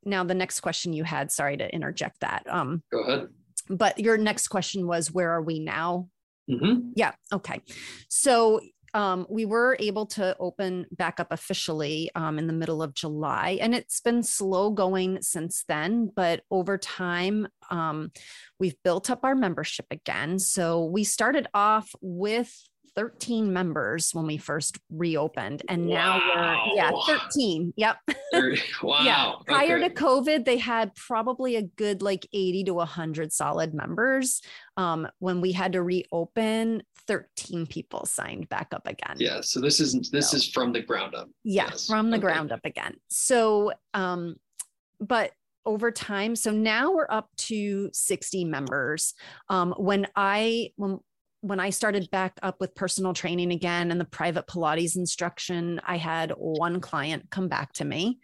now 0.03 0.23
the 0.23 0.33
next 0.33 0.61
question 0.61 0.93
you 0.93 1.03
had, 1.03 1.31
sorry 1.31 1.57
to 1.57 1.73
interject 1.73 2.21
that. 2.21 2.43
Um, 2.49 2.81
Go 2.91 3.03
ahead. 3.03 3.27
but 3.69 3.99
your 3.99 4.17
next 4.17 4.47
question 4.47 4.87
was, 4.87 5.11
where 5.11 5.31
are 5.31 5.41
we 5.41 5.59
now? 5.59 6.09
Mm-hmm. 6.49 6.89
Yeah. 6.95 7.13
Okay. 7.31 7.61
So 8.09 8.61
um, 8.93 9.25
we 9.29 9.45
were 9.45 9.75
able 9.79 10.05
to 10.07 10.35
open 10.39 10.85
back 10.91 11.19
up 11.19 11.27
officially 11.31 12.11
um, 12.15 12.37
in 12.37 12.47
the 12.47 12.53
middle 12.53 12.83
of 12.83 12.93
July, 12.93 13.57
and 13.61 13.73
it's 13.73 13.99
been 14.01 14.23
slow 14.23 14.69
going 14.69 15.21
since 15.21 15.63
then. 15.67 16.11
But 16.15 16.41
over 16.51 16.77
time, 16.77 17.47
um, 17.69 18.11
we've 18.59 18.75
built 18.83 19.09
up 19.09 19.23
our 19.23 19.35
membership 19.35 19.85
again. 19.91 20.39
So 20.39 20.85
we 20.85 21.03
started 21.03 21.47
off 21.53 21.89
with 22.01 22.53
13 22.95 23.51
members 23.51 24.11
when 24.13 24.27
we 24.27 24.37
first 24.37 24.77
reopened, 24.91 25.63
and 25.69 25.87
now 25.87 26.19
we're 26.35 26.75
yeah 26.75 26.91
13. 27.05 27.73
Yep. 27.75 27.97
Very- 28.31 28.61
wow. 28.83 29.03
Yeah. 29.03 29.33
Prior 29.45 29.77
okay. 29.77 29.89
to 29.89 29.93
COVID, 29.93 30.45
they 30.45 30.57
had 30.57 30.93
probably 30.95 31.55
a 31.55 31.63
good 31.63 32.01
like 32.01 32.27
80 32.33 32.65
to 32.65 32.73
100 32.75 33.31
solid 33.33 33.73
members. 33.73 34.41
Um, 34.77 35.07
when 35.19 35.41
we 35.41 35.51
had 35.51 35.73
to 35.73 35.83
reopen, 35.83 36.83
13 37.07 37.65
people 37.67 38.05
signed 38.05 38.47
back 38.49 38.67
up 38.73 38.87
again. 38.87 39.17
yeah. 39.17 39.41
So 39.41 39.59
this 39.59 39.79
isn't, 39.79 40.11
this 40.11 40.31
So- 40.31 40.37
is 40.37 40.49
from 40.49 40.71
the 40.73 40.81
ground 40.81 41.15
up. 41.15 41.29
Yeah, 41.43 41.67
Yes. 41.69 41.87
from 41.87 42.09
the 42.11 42.17
Okay. 42.17 42.21
ground 42.21 42.51
up 42.51 42.61
again. 42.63 42.95
So, 43.09 43.71
um, 43.93 44.35
but 44.99 45.31
over 45.65 45.91
time 45.91 46.35
so 46.35 46.51
now 46.51 46.91
we're 46.91 47.07
up 47.09 47.29
to 47.37 47.89
60 47.93 48.43
members 48.43 49.13
um, 49.47 49.73
when 49.77 50.05
i 50.17 50.69
when 50.75 50.99
when 51.43 51.59
I 51.59 51.71
started 51.71 52.09
back 52.09 52.39
up 52.41 52.61
with 52.61 52.73
personal 52.73 53.13
training 53.13 53.51
again 53.51 53.91
and 53.91 53.99
the 53.99 54.05
private 54.05 54.47
Pilates 54.47 54.95
instruction, 54.95 55.81
I 55.85 55.97
had 55.97 56.31
one 56.37 56.79
client 56.79 57.29
come 57.29 57.49
back 57.49 57.73
to 57.73 57.85
me. 57.85 58.19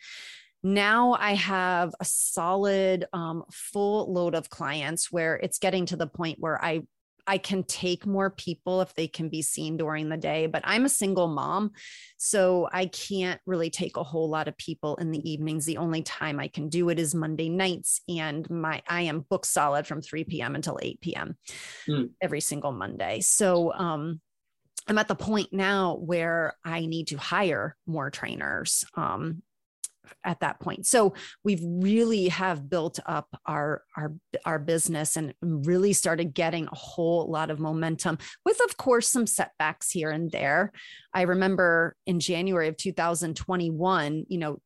Now 0.63 1.17
I 1.19 1.33
have 1.35 1.93
a 1.99 2.05
solid 2.05 3.05
um, 3.11 3.43
full 3.51 4.11
load 4.13 4.35
of 4.35 4.49
clients 4.49 5.11
where 5.11 5.35
it's 5.35 5.59
getting 5.59 5.85
to 5.87 5.97
the 5.97 6.07
point 6.07 6.39
where 6.39 6.63
I 6.63 6.83
I 7.29 7.37
can 7.37 7.63
take 7.63 8.07
more 8.07 8.31
people 8.31 8.81
if 8.81 8.95
they 8.95 9.07
can 9.07 9.29
be 9.29 9.43
seen 9.43 9.77
during 9.77 10.09
the 10.09 10.17
day, 10.17 10.47
but 10.47 10.63
I'm 10.65 10.85
a 10.85 10.89
single 10.89 11.27
mom. 11.27 11.73
So 12.17 12.67
I 12.73 12.87
can't 12.87 13.39
really 13.45 13.69
take 13.69 13.97
a 13.97 14.03
whole 14.03 14.27
lot 14.27 14.47
of 14.47 14.57
people 14.57 14.95
in 14.95 15.11
the 15.11 15.31
evenings. 15.31 15.65
The 15.65 15.77
only 15.77 16.01
time 16.01 16.39
I 16.39 16.47
can 16.47 16.69
do 16.69 16.89
it 16.89 16.97
is 16.97 17.13
Monday 17.13 17.47
nights. 17.47 18.01
And 18.09 18.49
my 18.49 18.81
I 18.87 19.01
am 19.01 19.27
book 19.29 19.45
solid 19.45 19.85
from 19.85 20.01
3 20.01 20.23
p.m. 20.23 20.55
until 20.55 20.79
8 20.81 21.01
p.m. 21.01 21.37
Mm. 21.87 22.09
every 22.19 22.41
single 22.41 22.71
Monday. 22.71 23.21
So 23.21 23.73
um 23.73 24.21
I'm 24.87 24.97
at 24.97 25.07
the 25.07 25.13
point 25.13 25.49
now 25.51 25.97
where 25.97 26.55
I 26.65 26.87
need 26.87 27.09
to 27.09 27.17
hire 27.17 27.77
more 27.85 28.09
trainers. 28.09 28.83
Um, 28.95 29.43
at 30.23 30.39
that 30.41 30.59
point. 30.59 30.85
So 30.85 31.13
we've 31.43 31.63
really 31.63 32.27
have 32.29 32.69
built 32.69 32.99
up 33.05 33.27
our 33.45 33.83
our 33.97 34.13
our 34.45 34.59
business 34.59 35.17
and 35.17 35.33
really 35.41 35.93
started 35.93 36.33
getting 36.33 36.67
a 36.67 36.75
whole 36.75 37.29
lot 37.29 37.49
of 37.49 37.59
momentum 37.59 38.17
with 38.45 38.59
of 38.63 38.77
course 38.77 39.07
some 39.07 39.27
setbacks 39.27 39.91
here 39.91 40.11
and 40.11 40.31
there. 40.31 40.71
I 41.13 41.23
remember 41.23 41.95
in 42.05 42.19
January 42.19 42.67
of 42.67 42.77
2021, 42.77 44.25
you 44.27 44.37
know, 44.37 44.59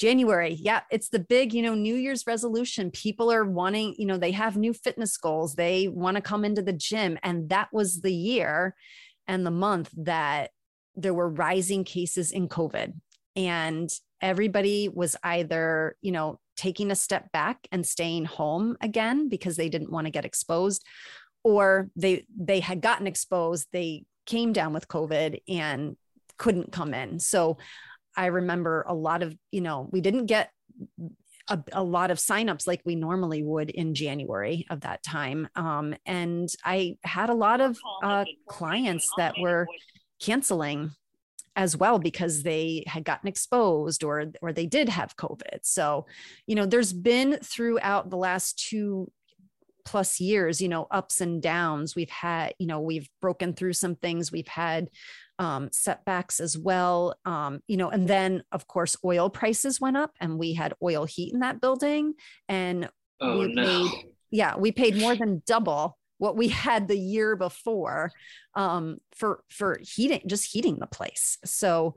January, 0.00 0.54
yeah, 0.58 0.80
it's 0.90 1.10
the 1.10 1.18
big, 1.18 1.52
you 1.52 1.60
know, 1.60 1.74
New 1.74 1.94
Year's 1.94 2.26
resolution. 2.26 2.90
People 2.90 3.30
are 3.30 3.44
wanting, 3.44 3.94
you 3.98 4.06
know, 4.06 4.16
they 4.16 4.30
have 4.30 4.56
new 4.56 4.72
fitness 4.72 5.18
goals. 5.18 5.54
They 5.54 5.88
want 5.88 6.14
to 6.14 6.22
come 6.22 6.42
into 6.44 6.62
the 6.62 6.72
gym 6.72 7.18
and 7.22 7.50
that 7.50 7.68
was 7.70 8.00
the 8.00 8.12
year 8.12 8.74
and 9.28 9.44
the 9.44 9.50
month 9.50 9.90
that 9.98 10.52
there 10.96 11.12
were 11.12 11.28
rising 11.28 11.84
cases 11.84 12.32
in 12.32 12.48
COVID. 12.48 12.94
And 13.40 13.90
everybody 14.20 14.88
was 14.88 15.16
either, 15.22 15.96
you 16.02 16.12
know, 16.12 16.38
taking 16.56 16.90
a 16.90 16.94
step 16.94 17.32
back 17.32 17.66
and 17.72 17.86
staying 17.86 18.26
home 18.26 18.76
again 18.82 19.28
because 19.28 19.56
they 19.56 19.70
didn't 19.70 19.90
want 19.90 20.06
to 20.06 20.10
get 20.10 20.26
exposed 20.26 20.84
or 21.42 21.88
they 21.96 22.26
they 22.36 22.60
had 22.60 22.82
gotten 22.82 23.06
exposed, 23.06 23.66
they 23.72 24.04
came 24.26 24.52
down 24.52 24.74
with 24.74 24.88
COVID 24.88 25.40
and 25.48 25.96
couldn't 26.36 26.70
come 26.70 26.92
in. 26.92 27.18
So 27.18 27.56
I 28.14 28.26
remember 28.26 28.84
a 28.86 28.94
lot 28.94 29.22
of, 29.22 29.34
you 29.50 29.62
know, 29.62 29.88
we 29.90 30.00
didn't 30.02 30.26
get 30.26 30.50
a, 31.48 31.58
a, 31.72 31.82
lot 31.82 32.10
of 32.10 32.18
signups 32.18 32.66
like 32.66 32.82
we 32.84 32.94
normally 32.94 33.42
would 33.42 33.70
in 33.70 33.94
January 33.94 34.66
of 34.70 34.82
that 34.82 35.02
time. 35.02 35.48
Um, 35.56 35.94
and 36.06 36.48
I 36.64 36.96
had 37.02 37.30
a 37.30 37.34
lot 37.34 37.60
of 37.60 37.78
uh, 38.02 38.24
clients 38.48 39.10
that 39.16 39.34
were 39.40 39.66
canceling 40.20 40.92
as 41.56 41.76
well 41.76 41.98
because 41.98 42.42
they 42.42 42.84
had 42.86 43.04
gotten 43.04 43.28
exposed 43.28 44.04
or 44.04 44.26
or 44.40 44.52
they 44.52 44.66
did 44.66 44.88
have 44.88 45.16
covid. 45.16 45.60
So 45.62 46.06
you 46.46 46.54
know 46.54 46.66
there's 46.66 46.92
been 46.92 47.38
throughout 47.42 48.10
the 48.10 48.16
last 48.16 48.58
two 48.58 49.10
plus 49.84 50.20
years 50.20 50.60
you 50.60 50.68
know 50.68 50.86
ups 50.90 51.20
and 51.20 51.42
downs. 51.42 51.96
We've 51.96 52.10
had 52.10 52.54
you 52.58 52.66
know 52.66 52.80
we've 52.80 53.08
broken 53.20 53.54
through 53.54 53.74
some 53.74 53.96
things. 53.96 54.30
We've 54.32 54.48
had 54.48 54.88
um, 55.40 55.70
setbacks 55.72 56.38
as 56.38 56.56
well 56.56 57.14
um, 57.24 57.60
you 57.66 57.78
know 57.78 57.88
and 57.88 58.06
then 58.06 58.42
of 58.52 58.66
course 58.66 58.94
oil 59.02 59.30
prices 59.30 59.80
went 59.80 59.96
up 59.96 60.12
and 60.20 60.38
we 60.38 60.52
had 60.52 60.74
oil 60.82 61.06
heat 61.06 61.32
in 61.32 61.40
that 61.40 61.62
building 61.62 62.12
and 62.46 62.90
oh, 63.22 63.38
we 63.38 63.54
no. 63.54 63.64
paid 63.64 63.90
yeah 64.30 64.56
we 64.58 64.70
paid 64.70 64.98
more 64.98 65.16
than 65.16 65.42
double 65.46 65.96
what 66.20 66.36
we 66.36 66.48
had 66.48 66.86
the 66.86 66.98
year 66.98 67.34
before 67.34 68.12
um, 68.54 68.98
for 69.16 69.42
for 69.48 69.80
heating 69.82 70.22
just 70.26 70.52
heating 70.52 70.78
the 70.78 70.86
place. 70.86 71.38
So 71.44 71.94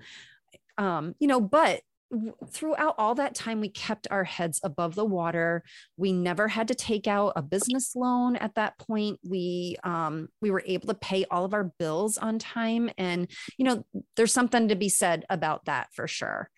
um, 0.77 1.13
you 1.19 1.27
know 1.27 1.41
but 1.41 1.81
throughout 2.51 2.95
all 2.97 3.15
that 3.15 3.35
time 3.35 3.59
we 3.59 3.69
kept 3.69 4.07
our 4.11 4.23
heads 4.23 4.59
above 4.63 4.95
the 4.95 5.05
water. 5.05 5.63
We 5.97 6.13
never 6.13 6.47
had 6.47 6.67
to 6.69 6.75
take 6.75 7.07
out 7.07 7.33
a 7.35 7.41
business 7.41 7.95
loan 7.95 8.35
at 8.35 8.55
that 8.55 8.77
point. 8.77 9.19
We 9.27 9.77
um, 9.83 10.29
we 10.41 10.51
were 10.51 10.63
able 10.65 10.87
to 10.87 10.93
pay 10.93 11.25
all 11.29 11.43
of 11.43 11.53
our 11.53 11.65
bills 11.79 12.17
on 12.17 12.39
time. 12.39 12.89
And 12.97 13.29
you 13.57 13.65
know 13.65 13.85
there's 14.15 14.33
something 14.33 14.69
to 14.69 14.75
be 14.75 14.89
said 14.89 15.25
about 15.29 15.65
that 15.65 15.87
for 15.93 16.07
sure. 16.07 16.49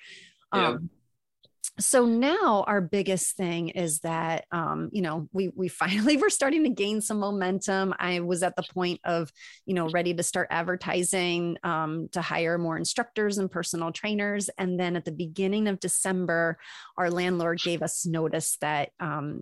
Yeah. 0.54 0.70
um, 0.70 0.90
so 1.80 2.06
now 2.06 2.64
our 2.68 2.82
biggest 2.82 3.36
thing 3.36 3.70
is 3.70 4.00
that 4.00 4.46
um, 4.52 4.90
you 4.92 5.02
know 5.02 5.28
we 5.34 5.50
we 5.56 5.68
finally 5.86 6.18
were 6.18 6.30
starting 6.30 6.64
to 6.64 6.70
gain 6.70 7.02
some 7.02 7.20
momentum. 7.20 7.94
I 8.00 8.20
was 8.20 8.44
at 8.44 8.56
the 8.56 8.64
point 8.74 9.02
of 9.04 9.32
you 9.66 9.74
know 9.74 9.90
ready 9.90 10.14
to 10.14 10.24
start 10.24 10.48
advertising 10.52 11.58
um, 11.64 12.10
to 12.12 12.22
hire 12.22 12.58
more 12.58 12.78
instructors 12.78 13.38
and 13.38 13.52
personal 13.52 13.92
trainers. 13.92 14.50
And 14.58 14.80
then 14.80 14.96
at 14.96 15.06
the 15.06 15.12
beginning 15.12 15.68
of 15.68 15.80
december 15.80 16.58
our 16.98 17.10
landlord 17.10 17.60
gave 17.64 17.82
us 17.82 18.06
notice 18.06 18.58
that 18.62 18.90
um, 19.00 19.42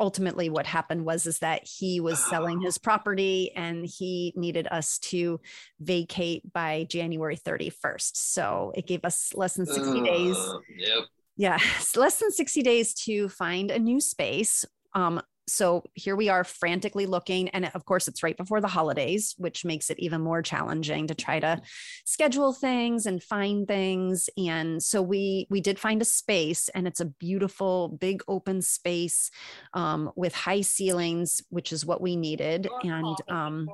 ultimately 0.00 0.48
what 0.48 0.66
happened 0.66 1.04
was 1.04 1.26
is 1.26 1.38
that 1.40 1.62
he 1.64 2.00
was 2.00 2.18
selling 2.24 2.60
his 2.60 2.78
property 2.78 3.52
and 3.54 3.86
he 3.86 4.32
needed 4.36 4.66
us 4.70 4.98
to 4.98 5.40
vacate 5.80 6.50
by 6.52 6.84
january 6.88 7.36
31st 7.36 8.16
so 8.16 8.72
it 8.74 8.86
gave 8.86 9.04
us 9.04 9.32
less 9.34 9.54
than 9.54 9.66
60 9.66 10.00
uh, 10.00 10.04
days 10.04 10.36
yep 10.76 11.04
yeah, 11.36 11.58
it's 11.76 11.96
less 11.96 12.18
than 12.18 12.30
60 12.30 12.62
days 12.62 12.94
to 13.04 13.28
find 13.28 13.70
a 13.70 13.78
new 13.78 14.00
space. 14.00 14.64
Um, 14.94 15.22
so 15.48 15.82
here 15.94 16.14
we 16.14 16.28
are 16.28 16.44
frantically 16.44 17.06
looking 17.06 17.48
and 17.50 17.70
of 17.74 17.84
course 17.84 18.06
it's 18.06 18.22
right 18.22 18.36
before 18.36 18.60
the 18.60 18.68
holidays 18.68 19.34
which 19.38 19.64
makes 19.64 19.90
it 19.90 19.98
even 19.98 20.20
more 20.20 20.40
challenging 20.40 21.08
to 21.08 21.14
try 21.14 21.40
to 21.40 21.60
schedule 22.04 22.52
things 22.52 23.06
and 23.06 23.22
find 23.22 23.66
things. 23.66 24.30
And 24.38 24.82
so 24.82 25.02
we 25.02 25.46
we 25.50 25.60
did 25.60 25.78
find 25.78 26.00
a 26.00 26.06
space 26.06 26.68
and 26.70 26.86
it's 26.86 27.00
a 27.00 27.06
beautiful 27.06 27.88
big 27.88 28.22
open 28.28 28.62
space 28.62 29.30
um, 29.74 30.10
with 30.14 30.34
high 30.34 30.60
ceilings 30.60 31.42
which 31.50 31.72
is 31.72 31.84
what 31.84 32.00
we 32.00 32.16
needed. 32.16 32.68
And 32.84 33.16
um, 33.28 33.68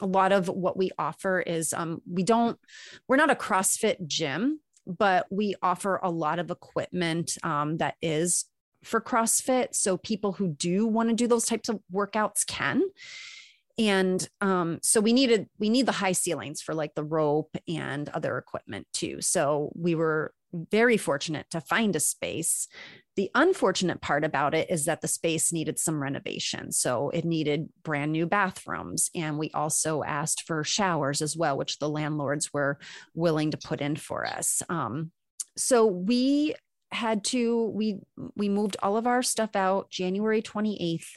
a 0.00 0.06
lot 0.06 0.32
of 0.32 0.48
what 0.48 0.78
we 0.78 0.90
offer 0.98 1.40
is 1.40 1.74
um, 1.74 2.00
we 2.10 2.22
don't 2.22 2.58
we're 3.08 3.16
not 3.16 3.30
a 3.30 3.34
crossfit 3.34 4.06
gym 4.06 4.60
but 4.98 5.26
we 5.30 5.54
offer 5.62 6.00
a 6.02 6.10
lot 6.10 6.38
of 6.38 6.50
equipment 6.50 7.38
um, 7.42 7.78
that 7.78 7.94
is 8.02 8.46
for 8.82 9.00
CrossFit. 9.00 9.68
So 9.74 9.96
people 9.96 10.32
who 10.32 10.48
do 10.48 10.86
want 10.86 11.08
to 11.10 11.14
do 11.14 11.26
those 11.26 11.46
types 11.46 11.68
of 11.68 11.80
workouts 11.92 12.46
can. 12.46 12.82
And 13.78 14.28
um, 14.40 14.78
so 14.82 15.00
we 15.00 15.12
needed 15.12 15.48
we 15.58 15.70
need 15.70 15.86
the 15.86 15.92
high 15.92 16.12
ceilings 16.12 16.60
for 16.60 16.74
like 16.74 16.94
the 16.94 17.04
rope 17.04 17.56
and 17.66 18.08
other 18.10 18.36
equipment 18.36 18.86
too. 18.92 19.22
So 19.22 19.72
we 19.74 19.94
were 19.94 20.34
very 20.52 20.96
fortunate 20.96 21.46
to 21.50 21.60
find 21.60 21.94
a 21.94 22.00
space 22.00 22.68
the 23.20 23.30
unfortunate 23.34 24.00
part 24.00 24.24
about 24.24 24.54
it 24.54 24.70
is 24.70 24.86
that 24.86 25.02
the 25.02 25.06
space 25.06 25.52
needed 25.52 25.78
some 25.78 26.02
renovation. 26.02 26.72
So 26.72 27.10
it 27.10 27.26
needed 27.26 27.68
brand 27.82 28.12
new 28.12 28.24
bathrooms. 28.24 29.10
And 29.14 29.38
we 29.38 29.50
also 29.52 30.02
asked 30.02 30.44
for 30.46 30.64
showers 30.64 31.20
as 31.20 31.36
well, 31.36 31.58
which 31.58 31.78
the 31.78 31.88
landlords 31.90 32.50
were 32.52 32.78
willing 33.14 33.50
to 33.50 33.58
put 33.58 33.82
in 33.82 33.96
for 33.96 34.24
us. 34.24 34.62
Um, 34.70 35.10
so 35.56 35.84
we 35.84 36.54
had 36.92 37.22
to 37.22 37.70
we 37.74 37.98
we 38.36 38.48
moved 38.48 38.76
all 38.82 38.96
of 38.96 39.06
our 39.06 39.22
stuff 39.22 39.54
out 39.54 39.90
January 39.90 40.40
28th 40.40 41.16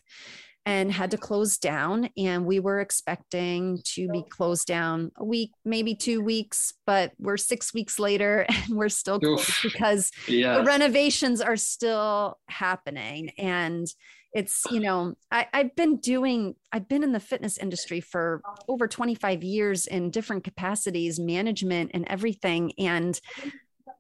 and 0.65 0.91
had 0.91 1.11
to 1.11 1.18
close 1.18 1.57
down. 1.57 2.10
And 2.18 2.45
we 2.45 2.60
were 2.60 2.80
expecting 2.80 3.81
to 3.95 4.07
be 4.10 4.23
closed 4.30 4.68
down 4.68 5.11
a 5.18 5.26
week, 5.26 5.52
maybe 5.65 5.95
two 5.95 6.22
weeks, 6.22 6.73
but 6.85 7.11
we're 7.19 7.38
six 7.38 7.73
weeks 7.73 7.99
later 7.99 8.45
and 8.49 8.76
we're 8.76 8.90
still 8.90 9.19
closed 9.19 9.52
because 9.61 10.11
yeah. 10.27 10.57
the 10.57 10.64
renovations 10.64 11.41
are 11.41 11.57
still 11.57 12.38
happening. 12.48 13.31
And 13.38 13.88
it's, 14.34 14.64
you 14.72 14.80
know, 14.80 15.14
I, 15.31 15.48
I've 15.53 15.76
been 15.76 15.98
doing, 15.98 16.56
I've 16.72 16.88
been 16.88 17.03
in 17.03 17.11
the 17.11 17.19
fitness 17.19 17.57
industry 17.57 18.02
for 18.02 18.41
over 18.68 18.88
25 18.88 19.44
years 19.44 19.85
in 19.85 20.10
different 20.10 20.44
capacities, 20.44 21.19
management 21.19 21.91
and 21.94 22.07
everything. 22.07 22.73
And 22.80 23.19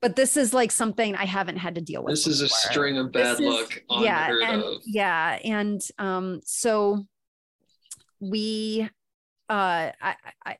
but 0.03 0.17
this 0.17 0.35
is 0.35 0.53
like 0.53 0.69
something 0.69 1.15
I 1.15 1.23
haven't 1.23 1.55
had 1.55 1.75
to 1.75 1.81
deal 1.81 2.03
with. 2.03 2.11
This 2.11 2.25
before. 2.25 2.33
is 2.33 2.41
a 2.41 2.49
string 2.49 2.97
of 2.97 3.13
bad 3.13 3.37
this 3.37 3.39
luck. 3.39 3.71
Is, 3.73 3.81
yeah, 4.03 4.31
and 4.43 4.61
of. 4.61 4.81
yeah, 4.85 5.39
and 5.45 5.81
um, 5.97 6.41
so 6.43 7.05
we 8.19 8.89
uh, 9.53 9.91
I, 10.01 10.15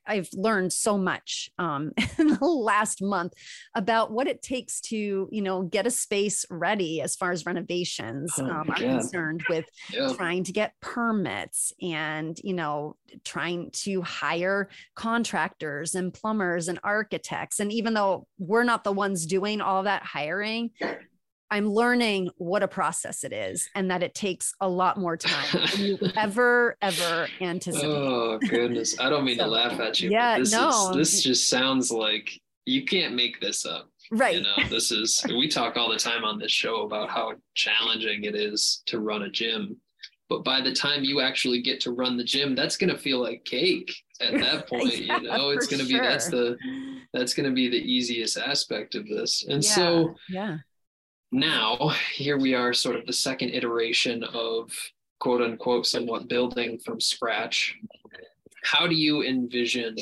I, 0.06 0.14
have 0.14 0.28
learned 0.34 0.72
so 0.72 0.96
much 0.96 1.50
um, 1.58 1.90
in 2.18 2.28
the 2.28 2.44
last 2.44 3.02
month 3.02 3.32
about 3.74 4.12
what 4.12 4.28
it 4.28 4.40
takes 4.40 4.80
to, 4.82 5.28
you 5.32 5.42
know, 5.42 5.62
get 5.62 5.84
a 5.84 5.90
space 5.90 6.46
ready 6.48 7.00
as 7.00 7.16
far 7.16 7.32
as 7.32 7.44
renovations 7.44 8.32
oh, 8.38 8.44
um, 8.44 8.70
are 8.70 8.76
concerned 8.76 9.42
with 9.48 9.64
yeah. 9.90 10.12
trying 10.12 10.44
to 10.44 10.52
get 10.52 10.74
permits 10.80 11.72
and, 11.82 12.38
you 12.44 12.54
know, 12.54 12.94
trying 13.24 13.72
to 13.72 14.00
hire 14.02 14.68
contractors 14.94 15.96
and 15.96 16.14
plumbers 16.14 16.68
and 16.68 16.78
architects. 16.84 17.58
And 17.58 17.72
even 17.72 17.94
though 17.94 18.28
we're 18.38 18.62
not 18.62 18.84
the 18.84 18.92
ones 18.92 19.26
doing 19.26 19.60
all 19.60 19.82
that 19.82 20.04
hiring, 20.04 20.70
I'm 21.50 21.68
learning 21.68 22.30
what 22.38 22.62
a 22.62 22.68
process 22.68 23.22
it 23.22 23.32
is 23.32 23.68
and 23.74 23.90
that 23.90 24.02
it 24.02 24.14
takes 24.14 24.54
a 24.60 24.68
lot 24.68 24.96
more 24.98 25.16
time 25.16 25.44
than 25.52 25.80
you 25.84 25.98
ever, 26.16 26.76
ever 26.82 27.28
anticipate. 27.40 27.86
Oh 27.88 28.38
goodness. 28.48 28.98
I 28.98 29.08
don't 29.10 29.24
mean 29.24 29.38
So, 29.38 29.44
to 29.44 29.50
laugh 29.50 29.78
at 29.78 30.00
you. 30.00 30.10
yeah, 30.10 30.38
this 30.38 30.52
no. 30.52 30.90
is 30.90 30.96
this 30.96 31.22
just 31.22 31.48
sounds 31.48 31.90
like 31.90 32.40
you 32.66 32.84
can't 32.84 33.14
make 33.14 33.40
this 33.40 33.64
up. 33.66 33.88
Right. 34.10 34.36
You 34.36 34.42
know, 34.42 34.68
this 34.68 34.90
is 34.90 35.22
we 35.28 35.48
talk 35.48 35.76
all 35.76 35.90
the 35.90 35.98
time 35.98 36.24
on 36.24 36.38
this 36.38 36.50
show 36.52 36.82
about 36.82 37.10
how 37.10 37.34
challenging 37.54 38.24
it 38.24 38.34
is 38.34 38.82
to 38.86 39.00
run 39.00 39.22
a 39.22 39.30
gym. 39.30 39.76
But 40.30 40.42
by 40.42 40.62
the 40.62 40.72
time 40.72 41.04
you 41.04 41.20
actually 41.20 41.60
get 41.60 41.80
to 41.80 41.92
run 41.92 42.16
the 42.16 42.24
gym, 42.24 42.54
that's 42.54 42.76
gonna 42.78 42.96
feel 42.96 43.20
like 43.20 43.44
cake 43.44 43.94
at 44.20 44.32
that 44.32 44.66
point. 44.70 44.96
Yeah, 44.96 45.20
you 45.20 45.28
know, 45.28 45.50
it's 45.50 45.66
gonna 45.66 45.84
be 45.84 45.98
that's 45.98 46.28
the 46.28 46.56
that's 47.12 47.34
gonna 47.34 47.52
be 47.52 47.68
the 47.68 47.76
easiest 47.76 48.38
aspect 48.38 48.94
of 48.94 49.06
this. 49.06 49.44
And 49.46 49.62
so 49.62 50.14
yeah. 50.30 50.56
Now 51.34 51.92
here 52.12 52.38
we 52.38 52.54
are 52.54 52.72
sort 52.72 52.96
of 52.96 53.06
the 53.06 53.12
second 53.12 53.50
iteration 53.50 54.22
of 54.24 54.70
quote 55.20 55.42
unquote 55.42 55.86
somewhat 55.86 56.28
building 56.28 56.78
from 56.78 57.00
scratch 57.00 57.76
how 58.62 58.86
do 58.86 58.94
you 58.94 59.22
envision 59.22 59.94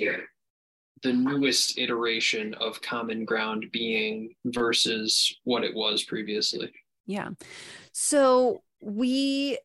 the 1.03 1.13
newest 1.13 1.79
iteration 1.79 2.55
of 2.55 2.81
common 2.81 3.25
ground 3.25 3.67
being 3.73 4.33
versus 4.45 5.37
what 5.45 5.65
it 5.65 5.75
was 5.75 6.05
previously 6.05 6.71
Yeah. 7.07 7.31
So 7.93 8.63
we, 8.81 9.59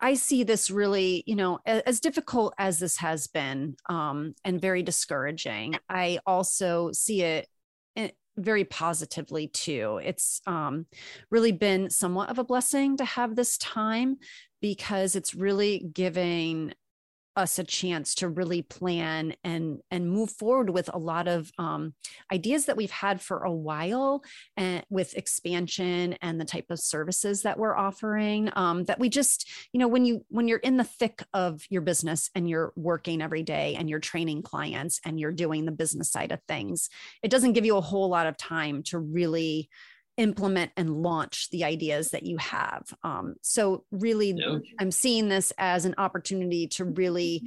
I 0.00 0.14
see 0.14 0.44
this 0.44 0.70
really, 0.70 1.24
you 1.26 1.36
know, 1.36 1.60
as 1.64 2.00
difficult 2.00 2.54
as 2.58 2.78
this 2.78 2.96
has 2.98 3.26
been 3.26 3.76
um, 3.88 4.34
and 4.44 4.60
very 4.60 4.82
discouraging, 4.82 5.76
I 5.88 6.18
also 6.26 6.92
see 6.92 7.22
it 7.22 7.48
very 8.36 8.64
positively 8.64 9.48
too. 9.48 10.00
It's 10.02 10.40
um, 10.46 10.86
really 11.30 11.52
been 11.52 11.90
somewhat 11.90 12.30
of 12.30 12.38
a 12.38 12.44
blessing 12.44 12.96
to 12.96 13.04
have 13.04 13.36
this 13.36 13.58
time 13.58 14.16
because 14.60 15.14
it's 15.14 15.34
really 15.34 15.86
giving 15.92 16.72
us 17.36 17.58
a 17.58 17.64
chance 17.64 18.14
to 18.16 18.28
really 18.28 18.62
plan 18.62 19.34
and 19.42 19.80
and 19.90 20.10
move 20.10 20.30
forward 20.30 20.70
with 20.70 20.88
a 20.92 20.98
lot 20.98 21.28
of 21.28 21.50
um, 21.58 21.94
ideas 22.32 22.66
that 22.66 22.76
we've 22.76 22.90
had 22.90 23.20
for 23.20 23.38
a 23.38 23.52
while 23.52 24.22
and 24.56 24.84
with 24.90 25.16
expansion 25.16 26.14
and 26.22 26.40
the 26.40 26.44
type 26.44 26.66
of 26.70 26.78
services 26.78 27.42
that 27.42 27.58
we're 27.58 27.76
offering 27.76 28.50
um, 28.56 28.84
that 28.84 28.98
we 28.98 29.08
just 29.08 29.48
you 29.72 29.80
know 29.80 29.88
when 29.88 30.04
you 30.04 30.24
when 30.28 30.48
you're 30.48 30.58
in 30.58 30.76
the 30.76 30.84
thick 30.84 31.22
of 31.32 31.62
your 31.68 31.82
business 31.82 32.30
and 32.34 32.48
you're 32.48 32.72
working 32.76 33.20
every 33.20 33.42
day 33.42 33.74
and 33.74 33.90
you're 33.90 34.00
training 34.00 34.42
clients 34.42 35.00
and 35.04 35.18
you're 35.18 35.32
doing 35.32 35.64
the 35.64 35.72
business 35.72 36.10
side 36.10 36.32
of 36.32 36.40
things 36.46 36.88
it 37.22 37.30
doesn't 37.30 37.52
give 37.52 37.64
you 37.64 37.76
a 37.76 37.80
whole 37.80 38.08
lot 38.08 38.26
of 38.26 38.36
time 38.36 38.82
to 38.82 38.98
really 38.98 39.68
implement 40.16 40.70
and 40.76 40.90
launch 40.90 41.50
the 41.50 41.64
ideas 41.64 42.10
that 42.10 42.24
you 42.24 42.36
have. 42.38 42.82
Um, 43.02 43.34
so 43.42 43.84
really 43.90 44.32
No. 44.32 44.60
i'm 44.78 44.90
seeing 44.90 45.28
this 45.28 45.52
as 45.58 45.84
an 45.84 45.94
opportunity 45.98 46.68
to 46.68 46.84
really 46.84 47.42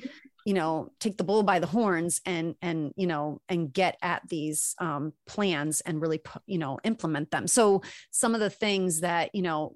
you 0.46 0.54
know 0.54 0.92
take 1.02 1.18
the 1.18 1.24
bull 1.26 1.44
by 1.44 1.60
the 1.60 1.68
horns 1.68 2.22
and 2.26 2.56
and 2.62 2.94
you 2.96 3.06
know 3.06 3.42
and 3.50 3.74
get 3.74 3.98
at 4.02 4.22
these 4.30 4.76
um, 4.80 5.12
plans 5.28 5.82
and 5.82 6.02
really 6.02 6.22
you 6.46 6.58
know 6.58 6.80
implement 6.86 7.32
them. 7.32 7.48
So 7.48 7.82
some 8.12 8.34
of 8.34 8.40
the 8.40 8.50
things 8.50 9.02
that 9.02 9.36
you 9.36 9.42
know 9.42 9.76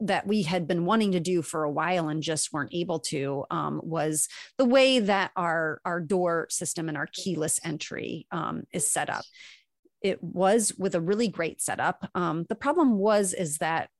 that 0.00 0.26
we 0.26 0.42
had 0.42 0.66
been 0.66 0.84
wanting 0.84 1.12
to 1.12 1.20
do 1.20 1.40
for 1.40 1.64
a 1.64 1.70
while 1.70 2.08
and 2.10 2.22
just 2.22 2.52
weren't 2.52 2.74
able 2.74 3.00
to 3.00 3.44
um, 3.50 3.80
was 3.82 4.28
the 4.58 4.64
way 4.64 4.98
that 4.98 5.30
our 5.36 5.80
our 5.84 6.00
door 6.00 6.46
system 6.50 6.88
and 6.88 6.96
our 6.96 7.08
keyless 7.12 7.60
entry 7.64 8.26
um, 8.30 8.64
is 8.72 8.90
set 8.90 9.08
up 9.10 9.24
it 10.08 10.22
was 10.22 10.72
with 10.78 10.94
a 10.94 11.00
really 11.00 11.28
great 11.28 11.60
setup. 11.60 12.08
Um, 12.14 12.46
the 12.48 12.54
problem 12.54 12.98
was 12.98 13.32
is 13.32 13.58
that 13.58 13.90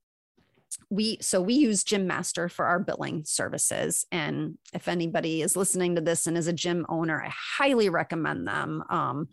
we 0.90 1.18
so 1.20 1.40
we 1.40 1.54
use 1.54 1.84
GymMaster 1.84 2.50
for 2.50 2.66
our 2.66 2.78
billing 2.78 3.24
services. 3.24 4.06
And 4.12 4.58
if 4.72 4.88
anybody 4.88 5.42
is 5.42 5.56
listening 5.56 5.94
to 5.94 6.00
this 6.00 6.26
and 6.26 6.36
is 6.36 6.46
a 6.46 6.52
gym 6.52 6.84
owner 6.88 7.22
i 7.22 7.32
highly 7.32 7.88
recommend 7.88 8.46
them. 8.46 8.82
Um, 8.90 9.28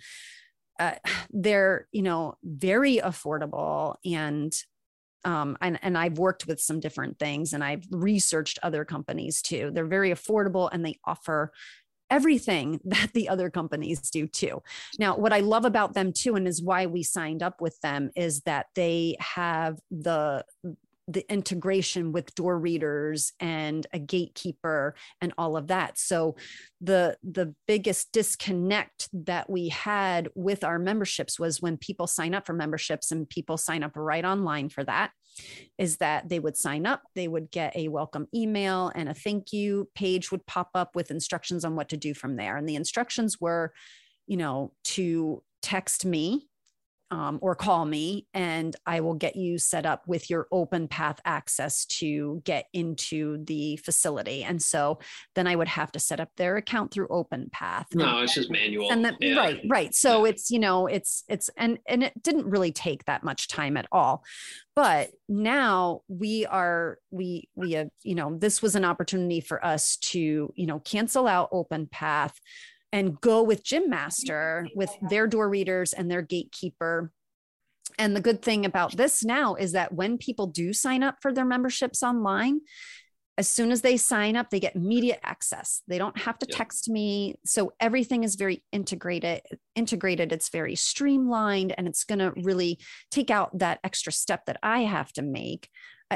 uh, 0.79 0.95
they're 1.31 1.87
you 1.91 2.01
know 2.01 2.35
very 2.43 2.97
affordable 2.97 3.95
and 4.05 4.53
um, 5.25 5.57
and, 5.61 5.79
and 5.81 5.97
I've 5.97 6.17
worked 6.17 6.47
with 6.47 6.59
some 6.59 6.81
different 6.81 7.17
things 7.17 7.53
and 7.53 7.63
I've 7.63 7.85
researched 7.91 8.59
other 8.61 8.83
companies 8.83 9.41
too. 9.41 9.71
They're 9.73 9.85
very 9.85 10.11
affordable 10.11 10.69
and 10.71 10.85
they 10.85 10.99
offer 11.05 11.53
everything 12.13 12.79
that 12.85 13.11
the 13.13 13.27
other 13.27 13.49
companies 13.49 13.99
do 14.09 14.27
too. 14.27 14.61
Now, 14.99 15.17
what 15.17 15.33
I 15.33 15.39
love 15.39 15.65
about 15.65 15.93
them 15.93 16.13
too, 16.13 16.35
and 16.35 16.47
is 16.47 16.61
why 16.61 16.85
we 16.85 17.03
signed 17.03 17.43
up 17.43 17.59
with 17.59 17.79
them, 17.81 18.11
is 18.15 18.41
that 18.41 18.67
they 18.75 19.17
have 19.19 19.79
the 19.89 20.45
the 21.05 21.29
integration 21.29 22.13
with 22.13 22.33
door 22.33 22.57
readers 22.57 23.33
and 23.41 23.85
a 23.91 23.99
gatekeeper 23.99 24.95
and 25.19 25.33
all 25.37 25.57
of 25.57 25.67
that 25.67 25.97
so 25.97 26.33
the 26.79 27.17
the 27.23 27.53
biggest 27.67 28.13
disconnect 28.13 29.09
that 29.11 29.49
we 29.49 29.67
had 29.67 30.29
with 30.33 30.63
our 30.63 30.79
memberships 30.79 31.37
was 31.37 31.61
when 31.61 31.75
people 31.75 32.07
sign 32.07 32.33
up 32.33 32.45
for 32.45 32.53
memberships 32.53 33.11
and 33.11 33.29
people 33.29 33.57
sign 33.57 33.83
up 33.83 33.91
right 33.95 34.23
online 34.23 34.69
for 34.69 34.85
that 34.85 35.11
is 35.77 35.97
that 35.97 36.29
they 36.29 36.39
would 36.39 36.55
sign 36.57 36.85
up 36.85 37.01
they 37.15 37.27
would 37.27 37.51
get 37.51 37.75
a 37.75 37.87
welcome 37.87 38.27
email 38.33 38.91
and 38.95 39.09
a 39.09 39.13
thank 39.13 39.51
you 39.51 39.89
page 39.95 40.31
would 40.31 40.45
pop 40.45 40.69
up 40.75 40.95
with 40.95 41.11
instructions 41.11 41.65
on 41.65 41.75
what 41.75 41.89
to 41.89 41.97
do 41.97 42.13
from 42.13 42.35
there. 42.35 42.57
And 42.57 42.67
the 42.67 42.75
instructions 42.75 43.39
were 43.39 43.73
you 44.27 44.37
know 44.37 44.73
to 44.83 45.43
text 45.61 46.05
me 46.05 46.47
um, 47.13 47.37
or 47.43 47.53
call 47.53 47.85
me 47.85 48.25
and 48.33 48.75
I 48.87 49.01
will 49.01 49.13
get 49.13 49.35
you 49.35 49.59
set 49.59 49.85
up 49.85 50.07
with 50.07 50.31
your 50.31 50.47
Openpath 50.51 51.19
access 51.25 51.85
to 51.85 52.41
get 52.43 52.65
into 52.73 53.43
the 53.45 53.77
facility. 53.77 54.43
And 54.43 54.59
so 54.59 54.97
then 55.35 55.45
I 55.45 55.55
would 55.55 55.67
have 55.67 55.91
to 55.91 55.99
set 55.99 56.19
up 56.19 56.29
their 56.37 56.57
account 56.57 56.91
through 56.91 57.09
Openpath. 57.09 57.85
no 57.93 58.21
it's 58.23 58.33
just 58.33 58.49
manual 58.49 58.91
And 58.91 59.05
that, 59.05 59.21
Yeah. 59.21 59.37
right, 59.37 59.61
right. 59.69 59.93
So 59.93 60.25
Yeah. 60.25 60.31
it's, 60.31 60.49
you 60.49 60.57
know, 60.57 60.87
it's, 60.87 61.23
it's, 61.29 61.51
and, 61.55 61.77
and 61.87 62.01
it 62.03 62.13
didn't 62.23 62.47
really 62.49 62.71
take 62.71 63.05
that 63.05 63.23
much 63.23 63.47
time 63.47 63.77
at 63.77 63.85
all. 63.91 64.23
But 64.75 65.11
now 65.29 66.01
we 66.07 66.47
are, 66.47 66.97
we, 67.11 67.47
we 67.53 67.73
have, 67.73 67.89
you 68.01 68.15
know, 68.15 68.35
this 68.39 68.59
was 68.63 68.75
an 68.75 68.85
opportunity 68.85 69.39
for 69.39 69.63
us 69.63 69.97
to, 69.97 70.51
you 70.55 70.65
know, 70.65 70.79
cancel 70.79 71.27
out 71.27 71.51
Openpath 71.51 72.33
and 72.93 73.19
go 73.19 73.41
with 73.43 73.63
GymMaster 73.65 74.67
with 74.75 74.91
their 75.09 75.27
door 75.27 75.49
readers 75.49 75.91
and 75.91 76.09
their 76.09 76.21
gatekeeper. 76.21 77.11
And 77.99 78.15
the 78.15 78.21
good 78.21 78.41
thing 78.41 78.65
about 78.65 78.95
this 78.95 79.25
now 79.25 79.55
is 79.55 79.73
that 79.73 79.93
when 79.93 80.17
people 80.17 80.47
do 80.47 80.71
sign 80.71 81.03
up 81.03 81.17
for 81.21 81.33
their 81.33 81.43
memberships 81.43 82.03
online, 82.03 82.61
as 83.35 83.49
soon 83.49 83.71
as 83.71 83.81
they 83.81 83.97
sign 83.97 84.35
up, 84.35 84.51
they 84.51 84.59
get 84.59 84.75
immediate 84.75 85.19
access. 85.23 85.81
They 85.87 85.97
don't 85.97 86.17
have 86.19 86.37
to 86.37 86.45
Yeah. 86.47 86.55
text 86.55 86.87
me. 86.87 87.35
So 87.43 87.73
everything 87.79 88.23
is 88.23 88.35
very 88.35 88.63
integrated, 88.71 89.41
integrated. 89.73 90.31
It's 90.31 90.49
very 90.49 90.75
streamlined 90.75 91.73
and 91.75 91.87
it's 91.87 92.03
going 92.03 92.19
to 92.19 92.31
really 92.43 92.79
take 93.09 93.31
out 93.31 93.57
that 93.57 93.79
extra 93.83 94.13
step 94.13 94.45
that 94.45 94.59
I 94.61 94.81
have 94.81 95.11
to 95.13 95.23
make. 95.23 95.67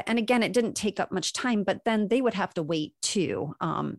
And 0.06 0.16
again, 0.16 0.44
it 0.44 0.52
didn't 0.52 0.74
take 0.74 1.00
up 1.00 1.10
much 1.10 1.32
time, 1.32 1.64
but 1.64 1.80
then 1.84 2.06
they 2.06 2.22
would 2.22 2.34
have 2.34 2.54
to 2.54 2.62
wait 2.62 2.94
too. 3.02 3.54
Um, 3.60 3.98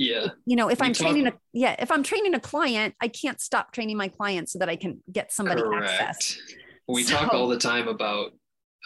yeah. 0.00 0.28
You 0.46 0.54
know 0.56 0.68
if 0.70 0.80
We 0.80 0.86
i'm 0.86 0.92
talk- 0.92 1.08
training 1.08 1.26
a 1.26 1.32
yeah 1.52 1.74
if 1.80 1.90
i'm 1.90 2.02
training 2.04 2.34
a 2.34 2.40
client 2.40 2.94
i 3.02 3.08
can't 3.08 3.40
stop 3.40 3.72
training 3.72 3.96
my 3.96 4.06
client 4.08 4.48
so 4.48 4.58
that 4.60 4.68
i 4.68 4.76
can 4.76 5.02
get 5.12 5.32
somebody 5.32 5.60
access. 5.74 6.36
Correct 6.36 6.54
we 6.86 7.04
talk 7.04 7.34
all 7.34 7.48
the 7.48 7.58
time 7.58 7.86
about 7.88 8.30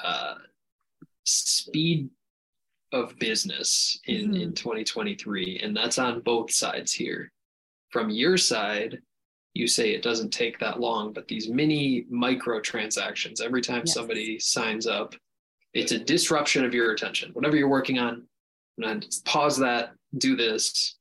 uh, 0.02 0.34
speed 1.24 2.08
of 2.92 3.16
business 3.18 4.00
in 4.06 4.32
Mm-hmm. 4.32 4.34
in 4.42 4.52
2023 4.54 5.60
and 5.62 5.76
that's 5.76 5.98
on 5.98 6.20
both 6.20 6.50
sides 6.52 6.92
here. 6.92 7.30
From 7.90 8.10
your 8.10 8.36
side 8.36 8.98
you 9.54 9.66
say 9.66 9.90
it 9.92 10.02
doesn't 10.02 10.30
take 10.30 10.58
that 10.60 10.80
long 10.80 11.12
but 11.12 11.28
these 11.28 11.48
mini 11.48 12.06
micro 12.10 12.58
transactions 12.60 13.40
every 13.40 13.60
time 13.62 13.82
Yes. 13.84 13.94
somebody 13.94 14.38
signs 14.38 14.86
up 14.86 15.14
it's 15.74 15.92
a 15.92 15.98
disruption 15.98 16.64
of 16.64 16.74
your 16.74 16.92
attention. 16.92 17.30
Whatever 17.32 17.56
you're 17.56 17.68
working 17.68 17.98
on 17.98 18.26
and 18.78 19.06
pause 19.24 19.56
that 19.58 19.92
do 20.18 20.36
this 20.36 20.96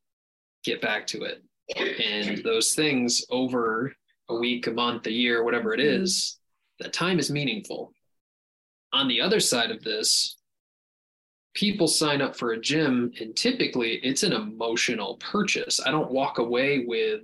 get 0.63 0.81
back 0.81 1.07
to 1.07 1.23
it. 1.23 1.43
And 1.77 2.43
those 2.43 2.73
things 2.75 3.25
over 3.29 3.93
a 4.29 4.35
week 4.35 4.67
a 4.67 4.71
month 4.71 5.07
a 5.07 5.11
year 5.11 5.43
whatever 5.43 5.73
it 5.73 5.79
is, 5.79 6.39
that 6.79 6.93
time 6.93 7.19
is 7.19 7.31
meaningful. 7.31 7.93
On 8.93 9.07
the 9.07 9.21
other 9.21 9.39
side 9.39 9.71
of 9.71 9.83
this 9.83 10.37
people 11.53 11.87
sign 11.87 12.21
up 12.21 12.35
for 12.35 12.53
a 12.53 12.59
gym 12.61 13.11
and 13.19 13.35
typically 13.35 13.95
it's 14.03 14.23
an 14.23 14.31
emotional 14.33 15.17
purchase. 15.17 15.81
I 15.85 15.91
don't 15.91 16.11
walk 16.11 16.37
away 16.37 16.85
with 16.87 17.21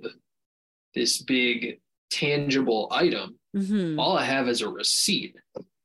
this 0.94 1.22
big 1.22 1.80
tangible 2.10 2.88
item. 2.90 3.38
Mhm. 3.56 3.98
all 3.98 4.16
i 4.18 4.24
have 4.24 4.46
is 4.48 4.60
a 4.60 4.68
receipt. 4.68 5.34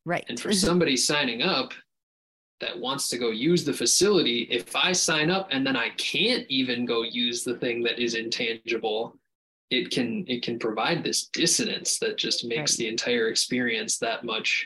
Right. 0.05 0.25
And 0.27 0.37
for 0.37 0.51
somebody 0.51 0.97
signing 0.97 1.41
up 1.41 1.73
that 2.63 2.79
wants 2.79 3.09
to 3.09 3.17
go 3.17 3.29
use 3.31 3.65
the 3.65 3.73
facility, 3.73 4.47
if 4.49 4.73
I 4.75 4.93
sign 4.93 5.29
up 5.29 5.49
and 5.51 5.67
then 5.67 5.75
I 5.75 5.89
can't 5.97 6.45
even 6.49 6.85
go 6.85 7.03
use 7.03 7.43
the 7.43 7.57
thing 7.57 7.83
that 7.83 7.99
is 7.99 8.15
intangible, 8.15 9.17
it 9.69 9.91
can 9.91 10.23
it 10.27 10.43
can 10.43 10.57
provide 10.59 11.03
this 11.03 11.27
dissonance 11.27 11.99
that 11.99 12.17
just 12.17 12.45
makes 12.45 12.73
Right. 12.73 12.77
the 12.77 12.87
entire 12.87 13.27
experience 13.27 13.97
that 13.99 14.23
much 14.23 14.65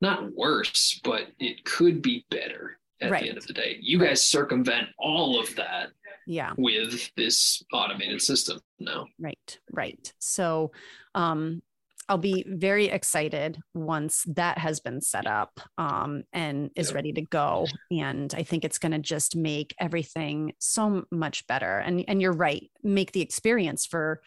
not 0.00 0.32
worse, 0.34 1.00
but 1.02 1.28
it 1.40 1.64
could 1.64 2.02
be 2.02 2.24
better 2.30 2.78
at 3.00 3.10
Right. 3.10 3.22
the 3.22 3.28
end 3.30 3.38
of 3.38 3.46
the 3.46 3.52
day. 3.52 3.78
You 3.80 3.98
guys 3.98 4.22
circumvent 4.24 4.88
all 4.98 5.40
of 5.40 5.54
that 5.56 5.90
Yeah. 6.26 6.52
with 6.58 7.10
this 7.16 7.62
automated 7.72 8.20
system 8.20 8.60
now. 8.78 9.06
Right, 9.18 9.58
right. 9.72 10.12
So 10.18 10.70
um 11.14 11.62
I'll 12.08 12.18
be 12.18 12.44
very 12.48 12.86
excited 12.86 13.58
once 13.74 14.24
that 14.28 14.58
has 14.58 14.80
been 14.80 15.00
set 15.00 15.26
up 15.26 15.60
um, 15.76 16.22
and 16.32 16.70
is 16.74 16.88
Yep. 16.88 16.94
ready 16.94 17.12
to 17.12 17.22
go. 17.22 17.66
And 17.90 18.32
I 18.34 18.42
think 18.42 18.64
it's 18.64 18.78
going 18.78 18.92
to 18.92 18.98
just 18.98 19.36
make 19.36 19.74
everything 19.78 20.54
so 20.58 21.04
much 21.10 21.46
better. 21.46 21.78
And 21.78 22.04
and 22.08 22.22
you're 22.22 22.32
right, 22.32 22.70
make 22.82 23.12
the 23.12 23.20
experience 23.20 23.84
for 23.86 24.22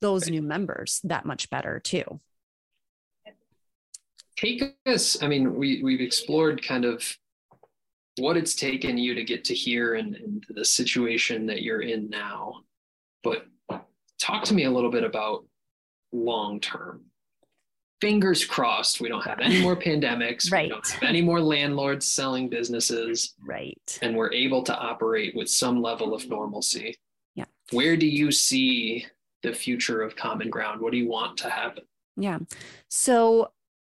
those 0.00 0.28
new 0.28 0.42
members 0.42 1.00
that 1.04 1.24
much 1.24 1.48
better 1.50 1.80
too. 1.80 2.20
take 4.36 4.62
us 4.86 5.22
i 5.22 5.28
mean 5.28 5.54
we 5.54 5.80
we've 5.82 6.00
explored 6.00 6.60
kind 6.66 6.84
of 6.84 7.16
what 8.18 8.36
it's 8.36 8.54
taken 8.54 8.98
you 8.98 9.14
to 9.14 9.22
get 9.24 9.44
to 9.44 9.54
here 9.54 9.94
and, 9.94 10.16
and 10.16 10.44
the 10.50 10.64
situation 10.64 11.46
that 11.46 11.62
you're 11.62 11.82
in 11.82 12.10
now 12.10 12.60
but 13.22 13.46
talk 14.18 14.42
to 14.44 14.52
me 14.54 14.64
a 14.64 14.70
little 14.70 14.90
bit 14.90 15.04
about 15.04 15.44
long 16.12 16.58
term 16.60 17.04
fingers 18.00 18.44
crossed 18.44 19.00
we 19.00 19.08
don't 19.08 19.24
have 19.24 19.40
any 19.40 19.62
more 19.62 19.76
pandemics 19.88 20.50
Right. 20.50 20.64
we 20.64 20.68
don't 20.70 20.86
have 20.88 21.02
any 21.02 21.22
more 21.22 21.40
landlords 21.40 22.06
selling 22.06 22.48
businesses 22.48 23.34
Right. 23.46 23.98
and 24.02 24.16
we're 24.16 24.32
able 24.32 24.62
to 24.64 24.76
operate 24.76 25.34
with 25.34 25.48
some 25.48 25.80
level 25.80 26.14
of 26.14 26.28
normalcy 26.28 26.96
Yeah. 27.34 27.46
where 27.72 27.96
do 27.96 28.06
you 28.06 28.30
see 28.30 29.06
the 29.42 29.52
future 29.52 30.02
of 30.02 30.16
common 30.16 30.50
ground 30.50 30.80
what 30.80 30.92
do 30.92 30.98
you 30.98 31.08
want 31.08 31.38
to 31.38 31.50
happen 31.50 31.84
Yeah. 32.16 32.38
So 32.88 33.52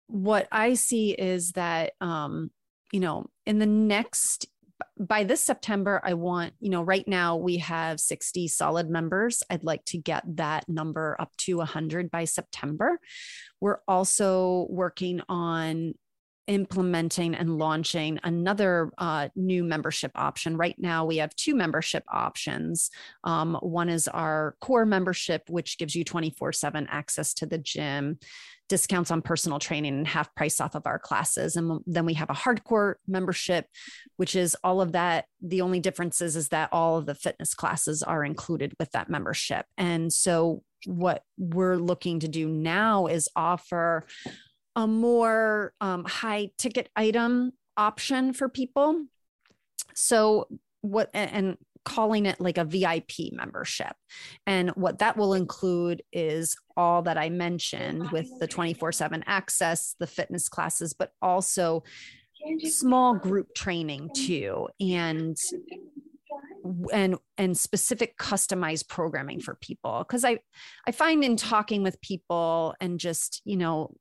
what 0.07 0.49
I 0.51 0.75
see 0.75 1.11
is 1.13 1.53
that 1.53 1.93
um, 2.01 2.51
you 2.93 3.01
know, 3.01 3.27
in 3.45 3.59
the 3.59 3.67
next 3.67 4.47
by 4.99 5.25
this 5.25 5.43
September, 5.45 6.01
I 6.05 6.15
want, 6.15 6.55
you 6.61 6.71
know, 6.71 6.83
right 6.83 7.07
now 7.07 7.37
we 7.37 7.59
have 7.59 7.99
60 8.01 8.47
solid 8.49 8.89
members. 8.89 9.43
I'd 9.51 9.65
like 9.65 9.85
to 9.87 9.99
get 9.99 10.23
that 10.37 10.69
number 10.69 11.17
up 11.21 11.37
to 11.39 11.57
100 11.59 12.11
by 12.11 12.25
September. 12.25 12.99
We're 13.61 13.81
also 13.89 14.67
working 14.71 15.21
on 15.29 15.95
implementing 16.49 17.35
and 17.35 17.59
launching 17.59 18.19
another 18.25 18.91
uh, 18.99 19.29
new 19.37 19.63
membership 19.63 20.11
option. 20.15 20.57
Right 20.57 20.75
now, 20.79 21.05
we 21.05 21.19
have 21.19 21.37
two 21.37 21.55
membership 21.55 22.03
options. 22.11 22.91
Um, 23.23 23.57
one 23.61 23.89
is 23.89 24.09
our 24.09 24.57
core 24.61 24.87
membership, 24.87 25.43
which 25.49 25.79
gives 25.79 25.95
you 25.95 26.03
24 26.03 26.53
7 26.53 26.89
access 26.91 27.35
to 27.35 27.47
the 27.47 27.59
gym, 27.59 28.19
discounts 28.69 29.11
on 29.11 29.23
personal 29.23 29.59
training, 29.59 29.95
and 29.95 30.09
half 30.09 30.35
price 30.35 30.61
off 30.61 30.75
of 30.75 30.87
our 30.87 30.99
classes. 30.99 31.55
And 31.57 31.81
then 31.87 32.07
we 32.07 32.15
have 32.15 32.31
a 32.31 32.35
hardcore 32.35 32.95
membership, 33.07 33.67
which 34.17 34.35
is 34.35 34.57
all 34.65 34.81
of 34.81 34.93
that. 34.93 35.27
The 35.43 35.61
only 35.61 35.81
difference 35.81 36.21
is, 36.21 36.35
is 36.35 36.49
that 36.49 36.71
all 36.73 36.97
of 36.97 37.07
the 37.07 37.15
fitness 37.15 37.55
classes 37.55 38.03
are 38.03 38.25
included 38.25 38.75
with 38.81 38.91
that 38.93 39.11
membership. 39.11 39.67
And 39.77 40.13
so, 40.13 40.63
what 40.87 41.25
we're 41.37 41.77
looking 41.77 42.21
to 42.21 42.29
do 42.29 42.49
now 42.49 43.07
is 43.07 43.29
offer 43.35 44.05
a 44.77 44.87
more 44.87 45.73
um, 45.81 46.05
high 46.05 46.51
ticket 46.59 46.89
item 46.97 47.53
option 47.77 48.33
for 48.33 48.49
people. 48.49 49.05
So, 49.95 50.49
what 50.83 51.11
and 51.13 51.57
calling 51.89 52.27
it 52.27 52.39
like 52.39 52.59
a 52.59 52.65
VIP 52.65 53.33
membership. 53.33 53.95
And 54.47 54.71
what 54.71 54.99
that 54.99 55.17
will 55.17 55.33
include 55.33 56.03
is 56.13 56.55
all 56.77 57.03
that 57.03 57.17
I 57.17 57.31
mentioned 57.31 58.11
with 58.11 58.29
the 58.41 58.47
24 58.47 58.93
7 58.93 59.25
access, 59.27 59.97
the 59.99 60.07
fitness 60.07 60.49
classes, 60.49 60.93
but 60.93 61.13
also 61.23 61.83
small 62.65 63.15
group 63.15 63.55
training 63.55 64.11
too. 64.15 64.69
And 64.81 65.37
and 66.93 67.17
and 67.39 67.57
specific 67.57 68.19
customized 68.19 68.89
programming 68.89 69.41
for 69.41 69.55
people 69.55 70.05
because 70.07 70.25
i 70.25 70.39
i 70.87 70.93
find 70.93 71.25
in 71.25 71.37
talking 71.37 71.83
with 71.83 72.01
people 72.01 72.75
and 72.81 73.01
just 73.01 73.41
you 73.45 73.57
know 73.57 73.95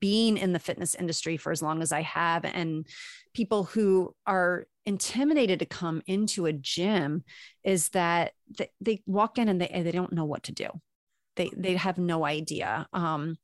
being 0.00 0.36
in 0.36 0.52
the 0.52 0.58
fitness 0.58 0.94
industry 0.94 1.36
for 1.36 1.52
as 1.52 1.62
long 1.62 1.82
as 1.82 1.92
I 1.92 2.02
have, 2.02 2.44
and 2.44 2.86
people 3.34 3.64
who 3.64 4.14
are 4.26 4.66
intimidated 4.86 5.58
to 5.60 5.66
come 5.66 6.02
into 6.06 6.46
a 6.46 6.52
gym, 6.52 7.24
is 7.64 7.90
that 7.90 8.32
they, 8.58 8.70
they 8.80 9.02
walk 9.06 9.38
in 9.38 9.48
and 9.48 9.60
they, 9.60 9.82
they 9.82 9.92
don't 9.92 10.12
know 10.12 10.24
what 10.24 10.42
to 10.44 10.52
do. 10.52 10.68
They, 11.36 11.50
they 11.56 11.76
have 11.76 11.96
no 11.96 12.26
idea. 12.26 12.86
Um, 12.92 13.38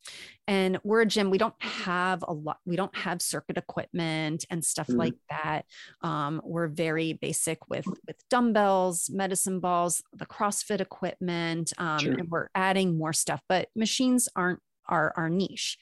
and 0.47 0.79
we're 0.83 1.03
a 1.03 1.07
gym. 1.07 1.31
We 1.31 1.39
don't 1.39 1.55
have 1.61 2.23
a 2.27 2.33
lot. 2.33 2.59
We 2.67 2.77
don't 2.77 2.95
have 2.95 3.23
circuit 3.23 3.57
equipment 3.57 4.45
and 4.51 4.63
stuff 4.63 4.89
Mhm. 4.89 4.99
like 4.99 5.15
that. 5.31 5.63
Um, 6.03 6.43
we're 6.45 6.67
very 6.69 7.15
basic 7.15 7.69
with 7.71 7.87
with 8.07 8.17
dumbbells, 8.29 9.09
medicine 9.09 9.61
balls, 9.61 10.03
the 10.13 10.27
CrossFit 10.27 10.81
equipment, 10.81 11.73
um, 11.79 11.99
Sure. 12.01 12.13
and 12.15 12.29
we're 12.29 12.49
adding 12.55 12.99
more 12.99 13.13
stuff. 13.15 13.41
But 13.49 13.69
machines 13.75 14.29
aren't 14.37 14.61
our 14.89 15.15
our 15.17 15.31
niche. 15.31 15.79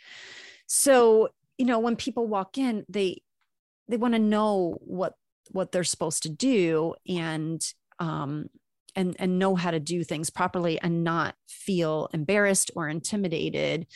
So 0.67 1.29
you 1.59 1.67
know, 1.67 1.79
when 1.79 1.97
people 1.97 2.27
walk 2.27 2.59
in, 2.59 2.85
they 2.89 3.23
they 3.89 3.97
want 3.97 4.15
to 4.15 4.19
know 4.21 4.77
what 4.81 5.15
what 5.51 5.73
they're 5.73 5.85
supposed 5.85 6.23
to 6.25 6.29
do 6.31 6.95
and 7.09 7.63
um 7.99 8.47
and 8.97 9.15
and 9.19 9.39
know 9.39 9.55
how 9.55 9.71
to 9.71 9.81
do 9.81 10.05
things 10.05 10.31
properly 10.31 10.81
and 10.81 11.05
not 11.05 11.35
feel 11.49 12.09
embarrassed 12.13 12.71
or 12.77 12.89
intimidated 12.89 13.87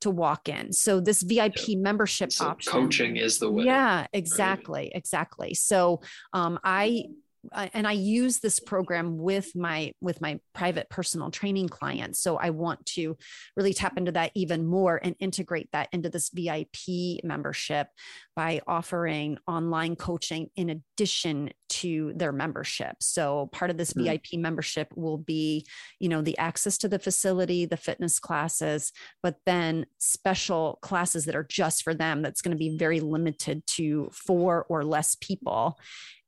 to 0.00 0.10
walk 0.10 0.48
in. 0.48 0.72
So 0.72 1.00
this 1.00 1.22
VIP 1.22 1.76
membership 1.76 2.32
so 2.32 2.46
option 2.46 2.72
coaching 2.72 3.16
is 3.16 3.38
the 3.38 3.50
way 3.50 3.64
yeah, 3.64 4.06
exactly, 4.12 4.92
exactly. 4.94 5.54
So 5.54 6.02
um, 6.32 6.58
I- 6.64 7.04
and 7.52 7.86
I 7.86 7.92
use 7.92 8.40
this 8.40 8.60
program 8.60 9.18
with 9.18 9.54
my 9.54 9.92
with 10.00 10.20
my 10.20 10.40
private 10.54 10.88
personal 10.90 11.30
training 11.30 11.68
clients. 11.68 12.22
So 12.22 12.36
I 12.36 12.50
want 12.50 12.84
to 12.86 13.16
really 13.56 13.74
tap 13.74 13.96
into 13.96 14.12
that 14.12 14.32
even 14.34 14.66
more 14.66 15.00
and 15.02 15.14
integrate 15.20 15.70
that 15.72 15.88
into 15.92 16.08
this 16.08 16.30
VIP 16.30 17.22
membership 17.24 17.88
by 18.34 18.60
offering 18.66 19.38
online 19.46 19.96
coaching 19.96 20.50
in 20.56 20.70
addition 20.70 21.50
to 21.68 22.12
their 22.14 22.32
membership. 22.32 22.96
So 23.00 23.48
part 23.52 23.70
of 23.70 23.76
this 23.76 23.92
Hmm. 23.92 24.04
VIP 24.04 24.34
membership 24.34 24.88
will 24.94 25.18
be, 25.18 25.66
you 25.98 26.08
know, 26.08 26.22
the 26.22 26.38
access 26.38 26.78
to 26.78 26.88
the 26.88 26.98
facility, 26.98 27.64
the 27.64 27.76
fitness 27.76 28.18
classes, 28.18 28.92
but 29.22 29.36
then 29.46 29.86
special 29.98 30.78
classes 30.82 31.24
that 31.24 31.36
are 31.36 31.44
just 31.48 31.82
for 31.82 31.94
them 31.94 32.22
that's 32.22 32.42
going 32.42 32.52
to 32.52 32.58
be 32.58 32.76
very 32.76 33.00
limited 33.00 33.66
to 33.66 34.08
four 34.12 34.64
or 34.68 34.84
less 34.84 35.16
people 35.16 35.78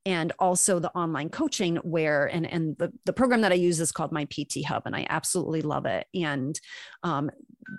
and 0.06 0.32
also 0.38 0.78
the 0.78 0.90
online 0.92 1.28
coaching 1.28 1.76
where 1.76 2.26
and 2.26 2.46
and 2.50 2.76
the, 2.78 2.92
the 3.04 3.12
program 3.12 3.40
that 3.42 3.52
i 3.52 3.56
use 3.56 3.80
is 3.80 3.92
called 3.92 4.12
My 4.12 4.24
PT 4.26 4.64
Hub 4.66 4.82
and 4.86 4.94
i 4.94 5.06
absolutely 5.08 5.62
love 5.62 5.86
it. 5.86 6.06
And 6.14 6.58
um, 7.02 7.30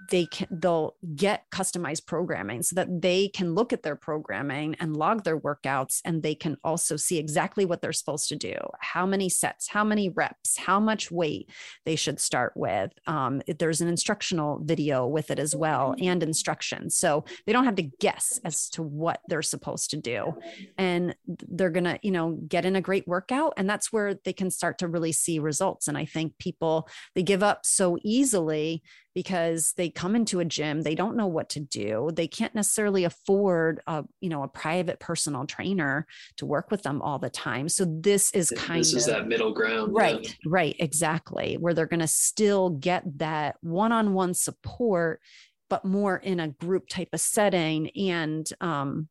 they 0.09 0.25
can 0.25 0.47
they'll 0.51 0.95
get 1.15 1.43
customized 1.51 2.05
programming 2.05 2.61
so 2.61 2.75
that 2.75 3.01
they 3.01 3.27
can 3.29 3.55
look 3.55 3.73
at 3.73 3.83
their 3.83 3.95
programming 3.95 4.75
and 4.79 4.95
log 4.95 5.23
their 5.23 5.39
workouts 5.39 6.01
and 6.05 6.23
they 6.23 6.35
can 6.35 6.57
also 6.63 6.95
see 6.95 7.17
exactly 7.17 7.65
what 7.65 7.81
they're 7.81 7.93
supposed 7.93 8.29
to 8.29 8.35
do 8.35 8.55
how 8.79 9.05
many 9.05 9.29
sets 9.29 9.67
how 9.67 9.83
many 9.83 10.09
reps 10.09 10.57
how 10.57 10.79
much 10.79 11.11
weight 11.11 11.49
they 11.85 11.95
should 11.95 12.19
start 12.19 12.53
with. 12.55 12.91
Um, 13.07 13.41
there's 13.47 13.81
an 13.81 13.87
instructional 13.87 14.59
video 14.63 15.07
with 15.07 15.31
it 15.31 15.39
as 15.39 15.55
well 15.55 15.95
and 15.99 16.21
instructions. 16.21 16.95
So 16.95 17.25
they 17.45 17.53
don't 17.53 17.65
have 17.65 17.75
to 17.75 17.89
guess 17.99 18.39
as 18.43 18.69
to 18.71 18.83
what 18.83 19.21
they're 19.27 19.41
supposed 19.41 19.91
to 19.91 19.97
do. 19.97 20.35
And 20.77 21.15
they're 21.27 21.69
to 21.71 21.99
you 22.01 22.11
know 22.11 22.37
get 22.47 22.65
in 22.65 22.75
a 22.75 22.81
great 22.81 23.07
workout 23.07 23.53
and 23.57 23.69
that's 23.69 23.91
where 23.91 24.13
they 24.13 24.33
can 24.33 24.51
start 24.51 24.79
to 24.79 24.87
really 24.87 25.11
see 25.11 25.39
results. 25.39 25.87
And 25.87 25.97
i 25.97 26.05
think 26.05 26.37
people 26.37 26.87
they 27.15 27.23
give 27.23 27.43
up 27.43 27.65
so 27.65 27.97
easily 28.03 28.83
because 29.15 29.73
they 29.75 29.89
come 29.89 30.15
into 30.15 30.39
a 30.39 30.45
gym 30.45 30.81
they 30.81 30.95
don't 30.95 31.17
know 31.17 31.27
what 31.27 31.49
to 31.49 31.59
do 31.59 32.09
they 32.13 32.27
can't 32.27 32.55
necessarily 32.55 33.03
afford 33.03 33.81
a 33.87 34.03
you 34.21 34.29
know 34.29 34.43
a 34.43 34.47
private 34.47 34.99
personal 34.99 35.45
trainer 35.45 36.05
to 36.37 36.45
work 36.45 36.71
with 36.71 36.83
them 36.83 37.01
all 37.01 37.19
the 37.19 37.29
time 37.29 37.67
so 37.67 37.85
this 38.01 38.31
is 38.31 38.53
kind 38.55 38.79
this 38.79 38.93
of 38.93 38.97
is 38.97 39.05
that 39.05 39.27
middle 39.27 39.51
ground 39.51 39.89
yeah. 39.95 39.99
Right, 39.99 40.37
right, 40.45 40.75
exactly. 40.79 41.57
Where 41.59 41.73
they're 41.73 41.85
going 41.85 41.99
to 41.99 42.07
still 42.07 42.69
get 42.69 43.03
that 43.19 43.55
one 43.61 43.91
on 43.91 44.13
one 44.13 44.33
support, 44.33 45.21
but 45.69 45.85
more 45.85 46.17
in 46.17 46.39
a 46.39 46.49
group 46.49 46.87
type 46.87 47.09
of 47.13 47.19
setting 47.19 47.89
and, 47.91 48.47
um, 48.61 49.07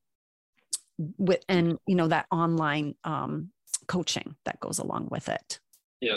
with, 1.16 1.44
and, 1.48 1.78
you 1.86 1.94
know, 1.94 2.08
that 2.08 2.26
online, 2.30 2.94
um, 3.04 3.50
coaching 3.86 4.34
that 4.44 4.60
goes 4.60 4.78
along 4.78 5.08
with 5.10 5.28
it. 5.28 5.60
Yeah. 6.00 6.16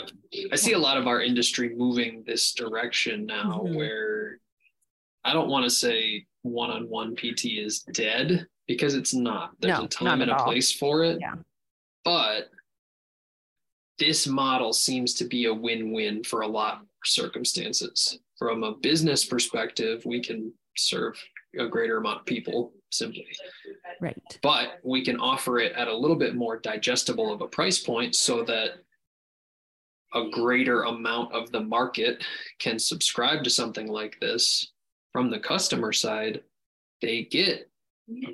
I 0.52 0.56
see 0.56 0.72
a 0.72 0.78
lot 0.78 0.96
of 0.96 1.06
our 1.06 1.20
industry 1.20 1.74
moving 1.74 2.22
this 2.24 2.52
direction 2.54 3.26
now 3.26 3.62
Mhm. 3.64 3.74
where 3.74 4.40
I 5.24 5.32
don't 5.32 5.48
want 5.48 5.64
to 5.64 5.70
say 5.70 6.26
one 6.42 6.70
on 6.70 6.88
one 6.88 7.14
PT 7.16 7.58
is 7.58 7.82
dead 7.82 8.46
because 8.66 8.94
it's 8.94 9.14
not. 9.14 9.52
There's 9.60 9.78
No, 9.78 9.84
a 9.84 9.88
time 9.88 10.20
and 10.22 10.30
a 10.30 10.36
all. 10.36 10.44
place 10.44 10.72
for 10.72 11.04
it. 11.04 11.18
Yeah. 11.20 11.34
But 12.04 12.50
this 13.98 14.26
model 14.26 14.72
seems 14.72 15.14
to 15.14 15.24
be 15.24 15.44
a 15.46 15.54
win 15.54 15.92
win 15.92 16.24
for 16.24 16.40
a 16.42 16.46
lot 16.48 16.78
more 16.78 16.88
circumstances. 17.04 18.18
From 18.38 18.64
a 18.64 18.74
business 18.74 19.24
perspective, 19.24 20.04
we 20.04 20.20
can 20.20 20.52
serve 20.76 21.20
a 21.58 21.66
greater 21.68 21.98
amount 21.98 22.20
of 22.20 22.26
people 22.26 22.72
simply. 22.90 23.26
Right. 24.00 24.16
But 24.42 24.80
we 24.82 25.04
can 25.04 25.18
offer 25.20 25.58
it 25.58 25.72
at 25.72 25.86
a 25.88 25.96
little 25.96 26.16
bit 26.16 26.34
more 26.34 26.58
digestible 26.58 27.32
of 27.32 27.40
a 27.42 27.46
price 27.48 27.78
point 27.80 28.14
so 28.16 28.42
that 28.44 28.82
a 30.14 30.28
greater 30.30 30.82
amount 30.84 31.32
of 31.32 31.50
the 31.52 31.60
market 31.60 32.22
can 32.58 32.78
subscribe 32.78 33.42
to 33.44 33.50
something 33.50 33.86
like 33.88 34.18
this 34.20 34.72
from 35.12 35.30
the 35.30 35.38
customer 35.38 35.92
side. 35.92 36.42
They 37.00 37.24
get 37.24 37.68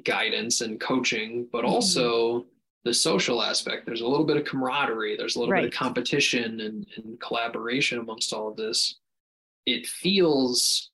guidance 0.05 0.61
and 0.61 0.81
coaching, 0.81 1.47
but 1.53 1.59
Mm-hmm. 1.65 1.73
also 1.75 2.47
the 2.85 2.95
social 2.95 3.43
aspect. 3.43 3.87
There's 3.87 4.01
a 4.01 4.07
little 4.09 4.25
bit 4.27 4.37
of 4.37 4.45
camaraderie, 4.45 5.17
there's 5.17 5.37
a 5.37 5.41
little 5.41 5.55
bit 5.63 5.73
of 5.73 5.79
competition 5.79 6.61
and, 6.61 6.87
and 6.97 7.21
collaboration 7.21 7.99
amongst 7.99 8.33
all 8.33 8.49
of 8.49 8.57
this. 8.57 8.97
It 9.67 9.87
feels 9.87 10.91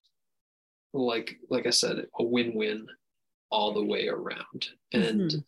like, 0.93 1.39
like 1.51 1.67
I 1.67 1.71
said, 1.71 2.07
a 2.19 2.23
win-win 2.23 2.87
all 3.51 3.73
the 3.73 3.85
way 3.85 4.09
around. 4.09 4.69
And 4.93 5.31
Mhm. 5.31 5.45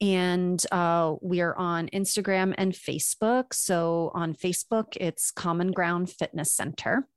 And 0.00 0.62
uh, 0.70 1.14
we 1.20 1.40
are 1.40 1.56
on 1.56 1.88
Instagram 1.88 2.54
and 2.56 2.72
Facebook. 2.72 3.52
So 3.52 4.12
on 4.14 4.34
Facebook, 4.34 4.96
it's 5.00 5.30
Common 5.30 5.72
Ground 5.72 6.10
Fitness 6.10 6.52
Center. 6.52 7.08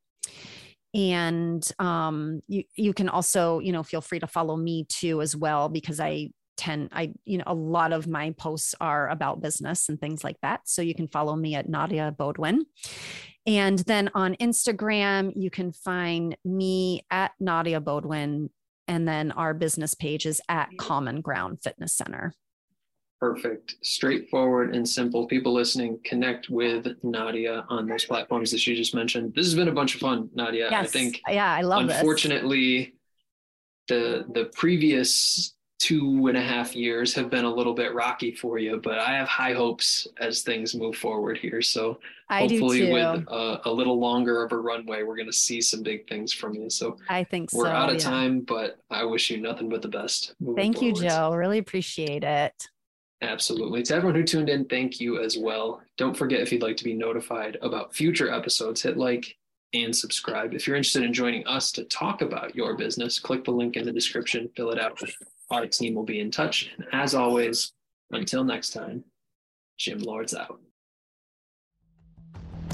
And 0.94 1.66
um, 1.80 2.42
you 2.48 2.64
you 2.76 2.94
can 2.94 3.08
also, 3.08 3.60
you 3.60 3.72
know, 3.72 3.84
feel 3.84 4.02
free 4.02 4.20
to 4.20 4.28
follow 4.28 4.58
me 4.58 4.86
too 4.90 5.22
as 5.22 5.36
well 5.36 5.70
because 5.70 6.00
I 6.00 6.32
tend 6.58 6.90
I 6.92 7.14
you 7.24 7.38
know 7.38 7.46
a 7.48 7.56
lot 7.56 7.94
of 7.94 8.08
my 8.08 8.32
posts 8.32 8.76
are 8.82 9.10
about 9.10 9.42
business 9.42 9.88
and 9.88 10.00
things 10.00 10.24
like 10.24 10.38
that. 10.42 10.62
So 10.66 10.82
you 10.82 10.94
can 10.94 11.08
follow 11.08 11.36
me 11.36 11.56
at 11.56 11.70
Nadya 11.70 12.16
Beaudoin. 12.16 12.60
And 13.48 13.80
then 13.80 14.10
on 14.14 14.36
Instagram, 14.36 15.34
you 15.36 15.50
can 15.50 15.72
find 15.72 16.36
me 16.44 17.06
at 17.10 17.32
Nadya 17.42 17.82
Beaudoin. 17.82 18.50
And 18.88 19.08
then 19.08 19.32
our 19.32 19.54
business 19.54 19.94
page 19.94 20.26
is 20.26 20.42
at 20.50 20.70
Common 20.78 21.22
Ground 21.22 21.60
Fitness 21.64 21.94
Center. 21.94 22.34
Perfect. 23.22 23.76
Straightforward 23.84 24.76
and 24.76 24.88
simple. 24.88 25.28
People 25.28 25.54
listening, 25.54 26.00
connect 26.04 26.50
with 26.50 26.86
Nadya 27.04 27.66
on 27.70 27.88
those 27.88 28.04
platforms 28.04 28.50
that 28.50 28.58
she 28.60 28.76
just 28.76 28.96
mentioned. 28.96 29.34
This 29.36 29.46
has 29.46 29.54
been 29.54 29.68
a 29.68 29.72
bunch 29.72 29.94
of 29.94 30.02
fun, 30.02 30.30
Nadya. 30.36 30.68
I 30.68 30.82
Yes. 30.82 30.92
think 30.92 31.22
Yeah, 31.30 31.54
I 31.54 31.62
love 31.62 31.88
this. 31.88 31.98
unfortunately 31.98 32.96
the 33.88 34.26
the 34.34 34.46
previous 34.54 35.54
two 35.80 36.28
and 36.28 36.38
a 36.38 36.42
half 36.42 36.76
years 36.76 37.14
have 37.16 37.30
been 37.32 37.46
a 37.46 37.54
little 37.54 37.74
bit 37.74 37.92
rocky 37.96 38.32
for 38.32 38.60
you 38.60 38.80
but 38.84 39.00
i 39.00 39.12
have 39.18 39.28
high 39.28 39.52
hopes 39.54 40.08
as 40.20 40.44
things 40.44 40.76
move 40.76 40.96
forward 40.96 41.36
here 41.40 41.60
so 41.60 42.00
I 42.30 42.42
hopefully 42.42 42.94
with 42.94 43.26
a, 43.28 43.62
a 43.66 43.72
little 43.72 44.00
longer 44.00 44.44
of 44.46 44.52
a 44.52 44.58
runway 44.58 45.02
we're 45.02 45.16
going 45.16 45.26
to 45.26 45.34
see 45.34 45.60
some 45.60 45.82
big 45.82 46.08
things 46.08 46.32
from 46.32 46.54
you 46.54 46.70
so 46.70 46.98
I 47.10 47.24
think 47.24 47.52
we're 47.52 47.66
so. 47.66 47.72
out 47.72 47.90
of 47.90 47.96
yeah. 47.96 48.02
time 48.04 48.42
but 48.42 48.78
i 48.92 49.04
wish 49.04 49.32
you 49.32 49.38
nothing 49.42 49.70
but 49.70 49.82
the 49.82 49.88
best 49.88 50.36
Thank 50.56 50.84
you, 50.84 50.92
forwards. 50.96 51.02
Joe. 51.16 51.34
Really 51.34 51.58
appreciate 51.58 52.24
it. 52.24 52.70
Absolutely. 53.22 53.84
To 53.84 53.96
everyone 53.96 54.16
who 54.16 54.24
tuned 54.24 54.50
in, 54.50 54.66
thank 54.66 55.00
you 55.00 55.22
as 55.22 55.38
well. 55.38 55.82
Don't 55.98 56.18
forget 56.18 56.42
if 56.42 56.52
you'd 56.52 56.64
like 56.64 56.78
to 56.78 56.84
be 56.84 56.96
notified 56.96 57.58
about 57.62 57.94
future 57.94 58.34
episodes, 58.34 58.82
hit 58.82 58.98
like 58.98 59.38
and 59.74 59.96
subscribe. 59.96 60.54
If 60.54 60.68
you're 60.68 60.76
interested 60.76 61.04
in 61.04 61.14
joining 61.14 61.46
us 61.46 61.72
to 61.74 61.84
talk 61.86 62.22
about 62.22 62.56
your 62.56 62.76
business, 62.76 63.20
click 63.20 63.44
the 63.44 63.52
link 63.52 63.78
in 63.78 63.86
the 63.86 63.92
description, 63.92 64.50
fill 64.56 64.72
it 64.72 64.80
out. 64.80 65.00
Our 65.50 65.68
team 65.68 65.96
will 65.96 66.04
be 66.04 66.20
in 66.20 66.32
touch. 66.32 66.72
And 66.78 66.88
as 66.92 67.14
always, 67.14 67.74
until 68.10 68.44
next 68.44 68.72
time, 68.72 69.04
Gym 69.78 70.00
Lords 70.00 70.34
out. 70.34 70.60